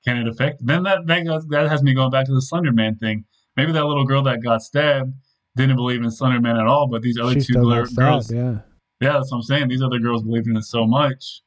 Can 0.05 0.19
it 0.19 0.29
affect? 0.29 0.65
Then 0.65 0.85
that 0.85 1.07
that, 1.07 1.25
goes, 1.25 1.47
that 1.49 1.69
has 1.69 1.83
me 1.83 1.95
going 1.95 2.11
back 2.11 2.27
to 2.27 2.35
the 2.35 2.43
Slender 2.43 2.73
Man 2.73 2.97
thing. 2.97 3.25
Maybe 3.57 3.73
that 3.73 3.85
little 3.85 4.05
girl 4.05 4.23
that 4.25 4.43
got 4.43 4.63
stabbed 4.63 5.15
didn't 5.57 5.77
believe 5.77 6.03
in 6.03 6.11
Slender 6.11 6.41
Man 6.41 6.57
at 6.57 6.67
all, 6.67 6.89
but 6.89 7.03
these 7.03 7.19
other 7.19 7.35
two 7.35 7.41
gir- 7.41 7.87
stabbed, 7.87 7.97
girls, 7.97 8.33
yeah. 8.33 8.59
yeah, 9.01 9.13
that's 9.13 9.31
what 9.31 9.39
I'm 9.39 9.43
saying. 9.43 9.69
These 9.69 9.83
other 9.83 9.99
girls 9.99 10.23
believed 10.23 10.49
in 10.49 10.57
it 10.57 10.65
so 10.65 10.87
much. 10.87 11.43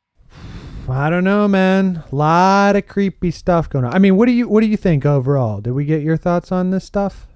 I 0.90 1.10
don't 1.10 1.26
know, 1.26 1.50
man. 1.50 2.04
A 2.10 2.16
lot 2.16 2.78
of 2.78 2.88
creepy 2.88 3.32
stuff 3.32 3.70
going 3.70 3.84
on. 3.84 3.94
I 3.94 4.00
mean, 4.00 4.16
what 4.16 4.26
do 4.26 4.32
you 4.32 4.48
what 4.48 4.62
do 4.62 4.68
you 4.68 4.78
think 4.78 5.06
overall? 5.06 5.60
Did 5.60 5.72
we 5.72 5.84
get 5.84 6.02
your 6.02 6.16
thoughts 6.16 6.52
on 6.52 6.72
this 6.72 6.86
stuff? 6.86 7.28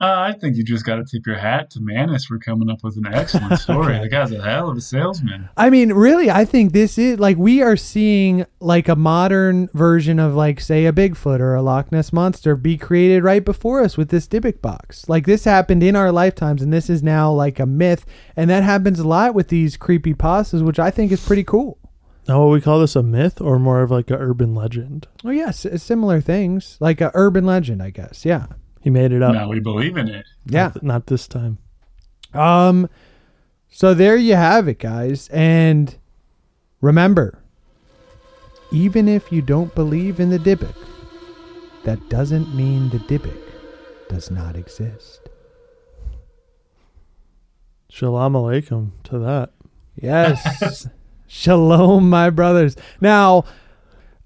Uh, 0.00 0.14
I 0.18 0.32
think 0.32 0.56
you 0.56 0.64
just 0.64 0.86
got 0.86 0.96
to 0.96 1.04
tip 1.04 1.26
your 1.26 1.36
hat 1.36 1.68
to 1.72 1.80
Mannis 1.80 2.24
for 2.24 2.38
coming 2.38 2.70
up 2.70 2.82
with 2.82 2.96
an 2.96 3.06
excellent 3.12 3.58
story. 3.60 3.98
The 4.00 4.08
guy's 4.08 4.32
a 4.32 4.40
hell 4.40 4.70
of 4.70 4.78
a 4.78 4.80
salesman. 4.80 5.50
I 5.58 5.68
mean, 5.68 5.92
really, 5.92 6.30
I 6.30 6.46
think 6.46 6.72
this 6.72 6.96
is 6.96 7.18
like 7.18 7.36
we 7.36 7.60
are 7.60 7.76
seeing 7.76 8.46
like 8.60 8.88
a 8.88 8.96
modern 8.96 9.68
version 9.74 10.18
of 10.18 10.34
like 10.34 10.60
say 10.60 10.86
a 10.86 10.92
Bigfoot 10.92 11.40
or 11.40 11.54
a 11.54 11.60
Loch 11.60 11.92
Ness 11.92 12.14
monster 12.14 12.56
be 12.56 12.78
created 12.78 13.22
right 13.24 13.44
before 13.44 13.82
us 13.82 13.98
with 13.98 14.08
this 14.08 14.26
Dybbuk 14.26 14.62
box. 14.62 15.06
Like 15.06 15.26
this 15.26 15.44
happened 15.44 15.82
in 15.82 15.96
our 15.96 16.10
lifetimes, 16.10 16.62
and 16.62 16.72
this 16.72 16.88
is 16.88 17.02
now 17.02 17.30
like 17.30 17.58
a 17.58 17.66
myth, 17.66 18.06
and 18.36 18.48
that 18.48 18.62
happens 18.62 19.00
a 19.00 19.06
lot 19.06 19.34
with 19.34 19.48
these 19.48 19.76
creepy 19.76 20.14
pastas, 20.14 20.64
which 20.64 20.78
I 20.78 20.90
think 20.90 21.12
is 21.12 21.24
pretty 21.24 21.44
cool. 21.44 21.76
Now, 22.26 22.40
what 22.40 22.52
we 22.52 22.60
call 22.60 22.80
this 22.80 22.96
a 22.96 23.02
myth 23.02 23.40
or 23.40 23.58
more 23.58 23.82
of 23.82 23.90
like 23.90 24.10
a 24.10 24.16
urban 24.16 24.54
legend? 24.54 25.08
Oh 25.24 25.30
yes, 25.30 25.66
similar 25.82 26.22
things 26.22 26.78
like 26.80 27.02
a 27.02 27.10
urban 27.12 27.44
legend, 27.44 27.82
I 27.82 27.90
guess. 27.90 28.24
Yeah, 28.24 28.46
He 28.80 28.90
made 28.90 29.12
it 29.12 29.22
up. 29.22 29.34
Now 29.34 29.48
we 29.48 29.60
believe 29.60 29.96
in 29.96 30.08
it. 30.08 30.26
yeah. 30.46 30.62
Not, 30.64 30.72
th- 30.74 30.82
not 30.82 31.06
this 31.06 31.28
time. 31.28 31.58
Um, 32.32 32.88
so 33.68 33.92
there 33.94 34.16
you 34.16 34.34
have 34.36 34.68
it, 34.68 34.78
guys. 34.78 35.28
And 35.28 35.96
remember, 36.80 37.38
even 38.72 39.08
if 39.08 39.30
you 39.30 39.42
don't 39.42 39.74
believe 39.74 40.18
in 40.20 40.30
the 40.30 40.38
Dybbuk, 40.38 40.74
that 41.84 42.08
doesn't 42.08 42.54
mean 42.54 42.88
the 42.90 42.98
Dybbuk 42.98 43.36
does 44.08 44.30
not 44.30 44.56
exist. 44.56 45.28
Shalom 47.88 48.34
Aleichem 48.34 48.90
to 49.04 49.18
that. 49.18 49.50
Yes. 50.00 50.86
Shalom, 51.26 52.08
my 52.08 52.30
brothers. 52.30 52.76
Now, 53.00 53.44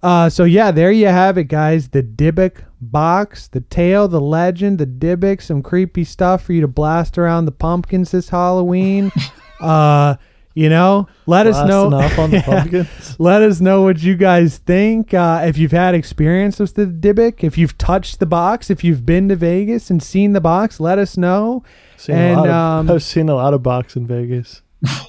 uh, 0.05 0.29
so 0.29 0.45
yeah, 0.45 0.71
there 0.71 0.93
you 0.93 1.07
have 1.07 1.39
it, 1.39 1.45
guys. 1.45 1.89
The 1.89 2.03
Dybbuk 2.03 2.63
box, 2.81 3.49
the 3.49 3.61
tale, 3.63 4.07
the 4.07 4.21
legend, 4.21 4.79
the 4.79 4.87
Dybbuk, 4.87 5.41
some 5.43 5.63
creepy 5.63 6.05
stuff 6.05 6.45
for 6.45 6.53
you 6.53 6.61
to 6.61 6.69
blast 6.69 7.17
around 7.19 7.47
the 7.47 7.53
pumpkins 7.53 8.11
this 8.11 8.29
Halloween. 8.29 9.11
uh, 9.61 10.17
you 10.57 10.69
know, 10.69 11.09
let 11.27 11.49
us 11.49 11.57
know. 11.69 11.89
Blasting 11.91 12.13
off 12.13 12.19
on 12.21 12.31
the 12.31 12.37
Yeah. 12.47 12.61
pumpkins. 12.61 13.17
Let 13.19 13.43
us 13.43 13.61
know 13.61 13.83
what 13.83 14.03
you 14.03 14.15
guys 14.15 14.59
think. 14.59 15.13
Uh, 15.13 15.43
if 15.47 15.59
you've 15.59 15.73
had 15.73 15.95
experience 15.97 16.61
with 16.61 16.75
the 16.75 16.87
Dybbuk, 16.87 17.43
if 17.43 17.59
you've 17.59 17.77
touched 17.79 18.21
the 18.21 18.27
box, 18.27 18.71
if 18.71 18.85
you've 18.85 19.05
been 19.05 19.29
to 19.31 19.37
Vegas 19.37 19.91
and 19.91 20.01
seen 20.03 20.33
the 20.33 20.41
box, 20.41 20.79
let 20.79 20.99
us 20.99 21.17
know. 21.17 21.65
Seen 21.97 22.15
And, 22.15 22.35
a 22.41 22.43
lot 22.43 22.49
of, 22.49 22.55
um, 22.55 22.91
I've 22.95 23.03
seen 23.03 23.29
a 23.31 23.35
lot 23.35 23.53
of 23.55 23.63
box 23.65 23.97
in 23.97 24.07
Vegas, 24.07 24.63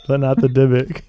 but 0.07 0.19
not 0.21 0.37
the 0.41 0.47
Dybbuk. 0.47 1.01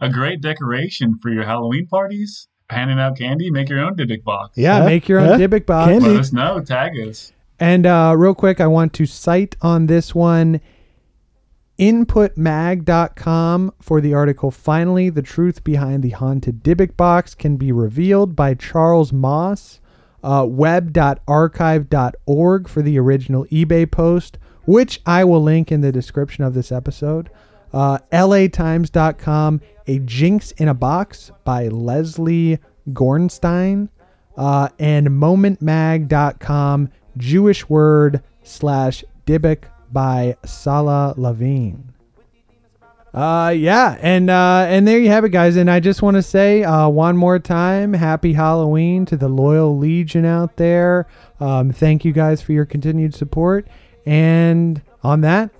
A 0.00 0.08
great 0.10 0.40
decoration 0.40 1.18
for 1.22 1.30
your 1.30 1.44
Halloween 1.44 1.86
parties. 1.86 2.48
Panning 2.68 2.98
out 2.98 3.16
candy, 3.16 3.48
make 3.50 3.68
your 3.68 3.78
own 3.80 3.94
Dybbuk 3.96 4.24
box. 4.24 4.58
Yeah, 4.58 4.80
Huh? 4.80 4.86
make 4.86 5.08
your 5.08 5.20
own 5.20 5.28
Huh? 5.28 5.38
Dybbuk 5.38 5.66
box. 5.66 5.90
Candy. 5.92 6.08
Let 6.08 6.20
us 6.20 6.32
know. 6.32 6.60
Tag 6.60 6.92
us. 7.08 7.32
And 7.60 7.86
uh, 7.86 8.14
real 8.18 8.34
quick, 8.34 8.60
I 8.60 8.66
want 8.66 8.92
to 8.94 9.06
cite 9.06 9.54
on 9.62 9.86
this 9.86 10.14
one 10.14 10.60
inputmag.com 11.78 13.72
for 13.80 14.00
the 14.00 14.14
article 14.14 14.50
Finally, 14.50 15.10
the 15.10 15.22
truth 15.22 15.62
behind 15.64 16.02
the 16.02 16.10
haunted 16.10 16.62
Dybbuk 16.62 16.96
box 16.96 17.34
can 17.34 17.56
be 17.56 17.72
revealed 17.72 18.36
by 18.36 18.54
Charles 18.54 19.12
Moss. 19.12 19.80
Uh, 20.24 20.44
web.archive.org 20.48 22.68
for 22.68 22.82
the 22.82 22.98
original 22.98 23.44
eBay 23.46 23.88
post, 23.88 24.38
which 24.64 25.00
I 25.06 25.22
will 25.24 25.42
link 25.42 25.70
in 25.70 25.82
the 25.82 25.92
description 25.92 26.42
of 26.42 26.52
this 26.54 26.72
episode. 26.72 27.30
Uh, 27.72 27.98
LATimes.com, 28.12 29.60
A 29.86 29.98
Jinx 30.00 30.52
in 30.52 30.68
a 30.68 30.74
Box 30.74 31.30
by 31.44 31.68
Leslie 31.68 32.58
Gornstein. 32.90 33.88
Uh, 34.36 34.68
and 34.78 35.08
momentmag.com, 35.08 36.90
Jewish 37.16 37.68
word 37.68 38.22
slash 38.42 39.04
Dybbuk 39.26 39.64
by 39.92 40.36
Sala 40.44 41.14
Levine. 41.16 41.92
Uh 43.14 43.48
yeah, 43.48 43.96
and 44.02 44.28
uh 44.28 44.66
and 44.68 44.86
there 44.86 44.98
you 44.98 45.08
have 45.08 45.24
it 45.24 45.30
guys 45.30 45.56
and 45.56 45.70
I 45.70 45.80
just 45.80 46.02
want 46.02 46.16
to 46.16 46.22
say 46.22 46.64
uh 46.64 46.86
one 46.86 47.16
more 47.16 47.38
time 47.38 47.94
happy 47.94 48.34
Halloween 48.34 49.06
to 49.06 49.16
the 49.16 49.28
loyal 49.28 49.78
legion 49.78 50.26
out 50.26 50.56
there. 50.58 51.06
Um 51.40 51.72
thank 51.72 52.04
you 52.04 52.12
guys 52.12 52.42
for 52.42 52.52
your 52.52 52.66
continued 52.66 53.14
support 53.14 53.68
and 54.04 54.82
on 55.02 55.22
that 55.22 55.50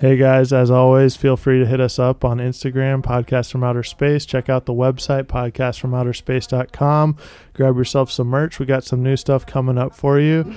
Hey 0.00 0.16
guys, 0.16 0.52
as 0.52 0.70
always, 0.70 1.16
feel 1.16 1.36
free 1.36 1.58
to 1.58 1.66
hit 1.66 1.80
us 1.80 1.98
up 1.98 2.24
on 2.24 2.38
Instagram, 2.38 3.02
Podcast 3.02 3.50
from 3.50 3.64
Outer 3.64 3.82
Space. 3.82 4.24
Check 4.24 4.48
out 4.48 4.64
the 4.64 4.72
website, 4.72 5.24
podcastfromouterspace.com. 5.24 7.16
Grab 7.54 7.76
yourself 7.76 8.12
some 8.12 8.28
merch. 8.28 8.60
We 8.60 8.66
got 8.66 8.84
some 8.84 9.02
new 9.02 9.16
stuff 9.16 9.44
coming 9.44 9.76
up 9.76 9.92
for 9.92 10.20
you. 10.20 10.54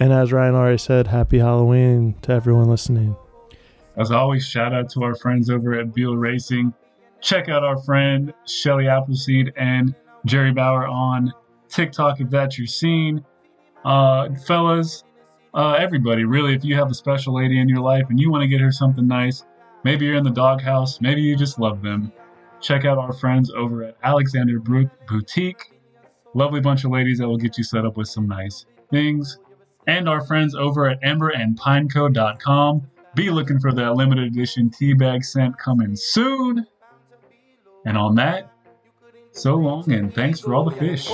And 0.00 0.12
as 0.12 0.32
Ryan 0.32 0.56
already 0.56 0.78
said, 0.78 1.06
happy 1.06 1.38
Halloween 1.38 2.16
to 2.22 2.32
everyone 2.32 2.68
listening. 2.68 3.14
As 3.96 4.10
always, 4.10 4.44
shout 4.44 4.74
out 4.74 4.90
to 4.90 5.04
our 5.04 5.14
friends 5.14 5.50
over 5.50 5.78
at 5.78 5.94
Beal 5.94 6.16
Racing. 6.16 6.74
Check 7.20 7.48
out 7.48 7.62
our 7.62 7.80
friend 7.84 8.34
Shelly 8.44 8.88
Appleseed 8.88 9.52
and 9.56 9.94
Jerry 10.26 10.52
Bauer 10.52 10.88
on 10.88 11.32
TikTok 11.68 12.20
if 12.20 12.28
that's 12.28 12.58
your 12.58 12.66
scene. 12.66 13.24
Uh, 13.84 14.30
fellas, 14.46 15.04
uh, 15.54 15.72
everybody, 15.72 16.24
really, 16.24 16.54
if 16.54 16.64
you 16.64 16.76
have 16.76 16.90
a 16.90 16.94
special 16.94 17.34
lady 17.34 17.60
in 17.60 17.68
your 17.68 17.80
life 17.80 18.04
and 18.08 18.20
you 18.20 18.30
want 18.30 18.42
to 18.42 18.48
get 18.48 18.60
her 18.60 18.70
something 18.70 19.06
nice, 19.06 19.44
maybe 19.84 20.06
you're 20.06 20.16
in 20.16 20.24
the 20.24 20.30
doghouse, 20.30 21.00
maybe 21.00 21.20
you 21.22 21.36
just 21.36 21.58
love 21.58 21.82
them. 21.82 22.12
Check 22.60 22.84
out 22.84 22.98
our 22.98 23.12
friends 23.12 23.50
over 23.50 23.84
at 23.84 23.96
Alexander 24.02 24.60
Brook 24.60 24.88
Boutique. 25.08 25.72
Lovely 26.34 26.60
bunch 26.60 26.84
of 26.84 26.90
ladies 26.90 27.18
that 27.18 27.26
will 27.26 27.38
get 27.38 27.58
you 27.58 27.64
set 27.64 27.84
up 27.84 27.96
with 27.96 28.08
some 28.08 28.28
nice 28.28 28.66
things. 28.90 29.38
And 29.86 30.08
our 30.08 30.24
friends 30.24 30.54
over 30.54 30.88
at 30.88 31.02
emberandpineco.com. 31.02 32.90
Be 33.16 33.30
looking 33.30 33.58
for 33.58 33.72
that 33.72 33.94
limited 33.94 34.24
edition 34.24 34.70
teabag 34.70 35.24
scent 35.24 35.58
coming 35.58 35.96
soon. 35.96 36.66
And 37.84 37.98
on 37.98 38.14
that, 38.16 38.52
so 39.32 39.56
long 39.56 39.90
and 39.90 40.14
thanks 40.14 40.38
for 40.38 40.54
all 40.54 40.64
the 40.64 40.76
fish. 40.76 41.08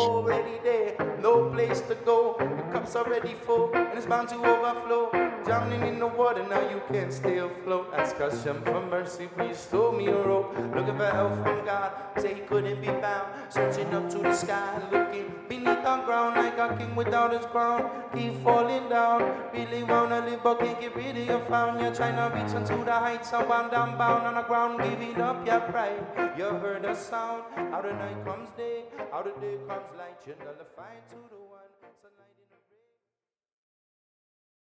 No 1.21 1.51
place 1.51 1.81
to 1.83 1.95
go. 1.95 2.37
The 2.39 2.63
cups 2.73 2.97
already 2.97 3.35
full, 3.35 3.75
and 3.75 3.97
it's 3.97 4.07
bound 4.07 4.29
to 4.31 4.37
overflow. 4.37 5.11
Drowning 5.45 5.83
in 5.87 5.99
the 6.01 6.07
water, 6.09 6.45
now 6.49 6.61
you 6.71 6.83
can't 6.91 7.13
stay 7.13 7.39
afloat. 7.39 7.93
Ask 7.95 8.17
Hashem 8.17 8.63
for 8.63 8.85
mercy, 8.87 9.29
please 9.37 9.65
throw 9.65 9.93
me 9.93 10.09
a 10.09 10.17
rope. 10.17 10.55
Looking 10.75 10.97
for 10.97 11.07
help 11.07 11.35
from 11.43 11.65
God, 11.65 11.93
say 12.19 12.35
he 12.35 12.41
couldn't 12.41 12.81
be 12.81 12.89
found. 12.89 13.29
Searching 13.49 13.95
up 13.95 14.11
to 14.11 14.19
the 14.19 14.35
sky, 14.35 14.83
looking 14.91 15.33
beneath 15.49 15.83
the 15.85 15.97
ground 16.05 16.37
like 16.37 16.59
a 16.59 16.77
king 16.77 16.97
without 16.97 17.33
his 17.33 17.47
crown. 17.47 17.89
Keep 18.13 18.43
falling 18.43 18.89
down, 18.89 19.23
really 19.53 19.85
wanna 19.85 20.21
live, 20.27 20.43
but 20.43 20.59
can't 20.59 20.81
get 20.81 20.97
rid 20.97 21.17
of 21.17 21.27
your 21.27 21.41
frown. 21.47 21.79
You're 21.81 21.95
trying 21.95 22.17
to 22.17 22.35
reach 22.37 22.55
unto 22.55 22.85
the 22.85 22.93
heights, 22.93 23.33
I'm 23.33 23.47
bound, 23.49 23.73
I'm 23.73 23.97
bound 23.97 24.27
on 24.27 24.35
the 24.35 24.43
ground, 24.43 24.83
giving 24.83 25.21
up 25.21 25.47
your 25.47 25.61
pride. 25.61 26.05
You 26.37 26.45
heard 26.45 26.83
the 26.83 26.95
sound, 26.95 27.45
out 27.57 27.87
of 27.87 27.95
night 27.97 28.25
comes 28.25 28.51
day, 28.57 28.85
out 29.13 29.27
of 29.27 29.41
day 29.41 29.57
comes 29.69 29.91
light. 29.97 30.19
You 30.27 30.35
nullify 30.45 30.86
to 31.11 31.17
the 31.31 31.46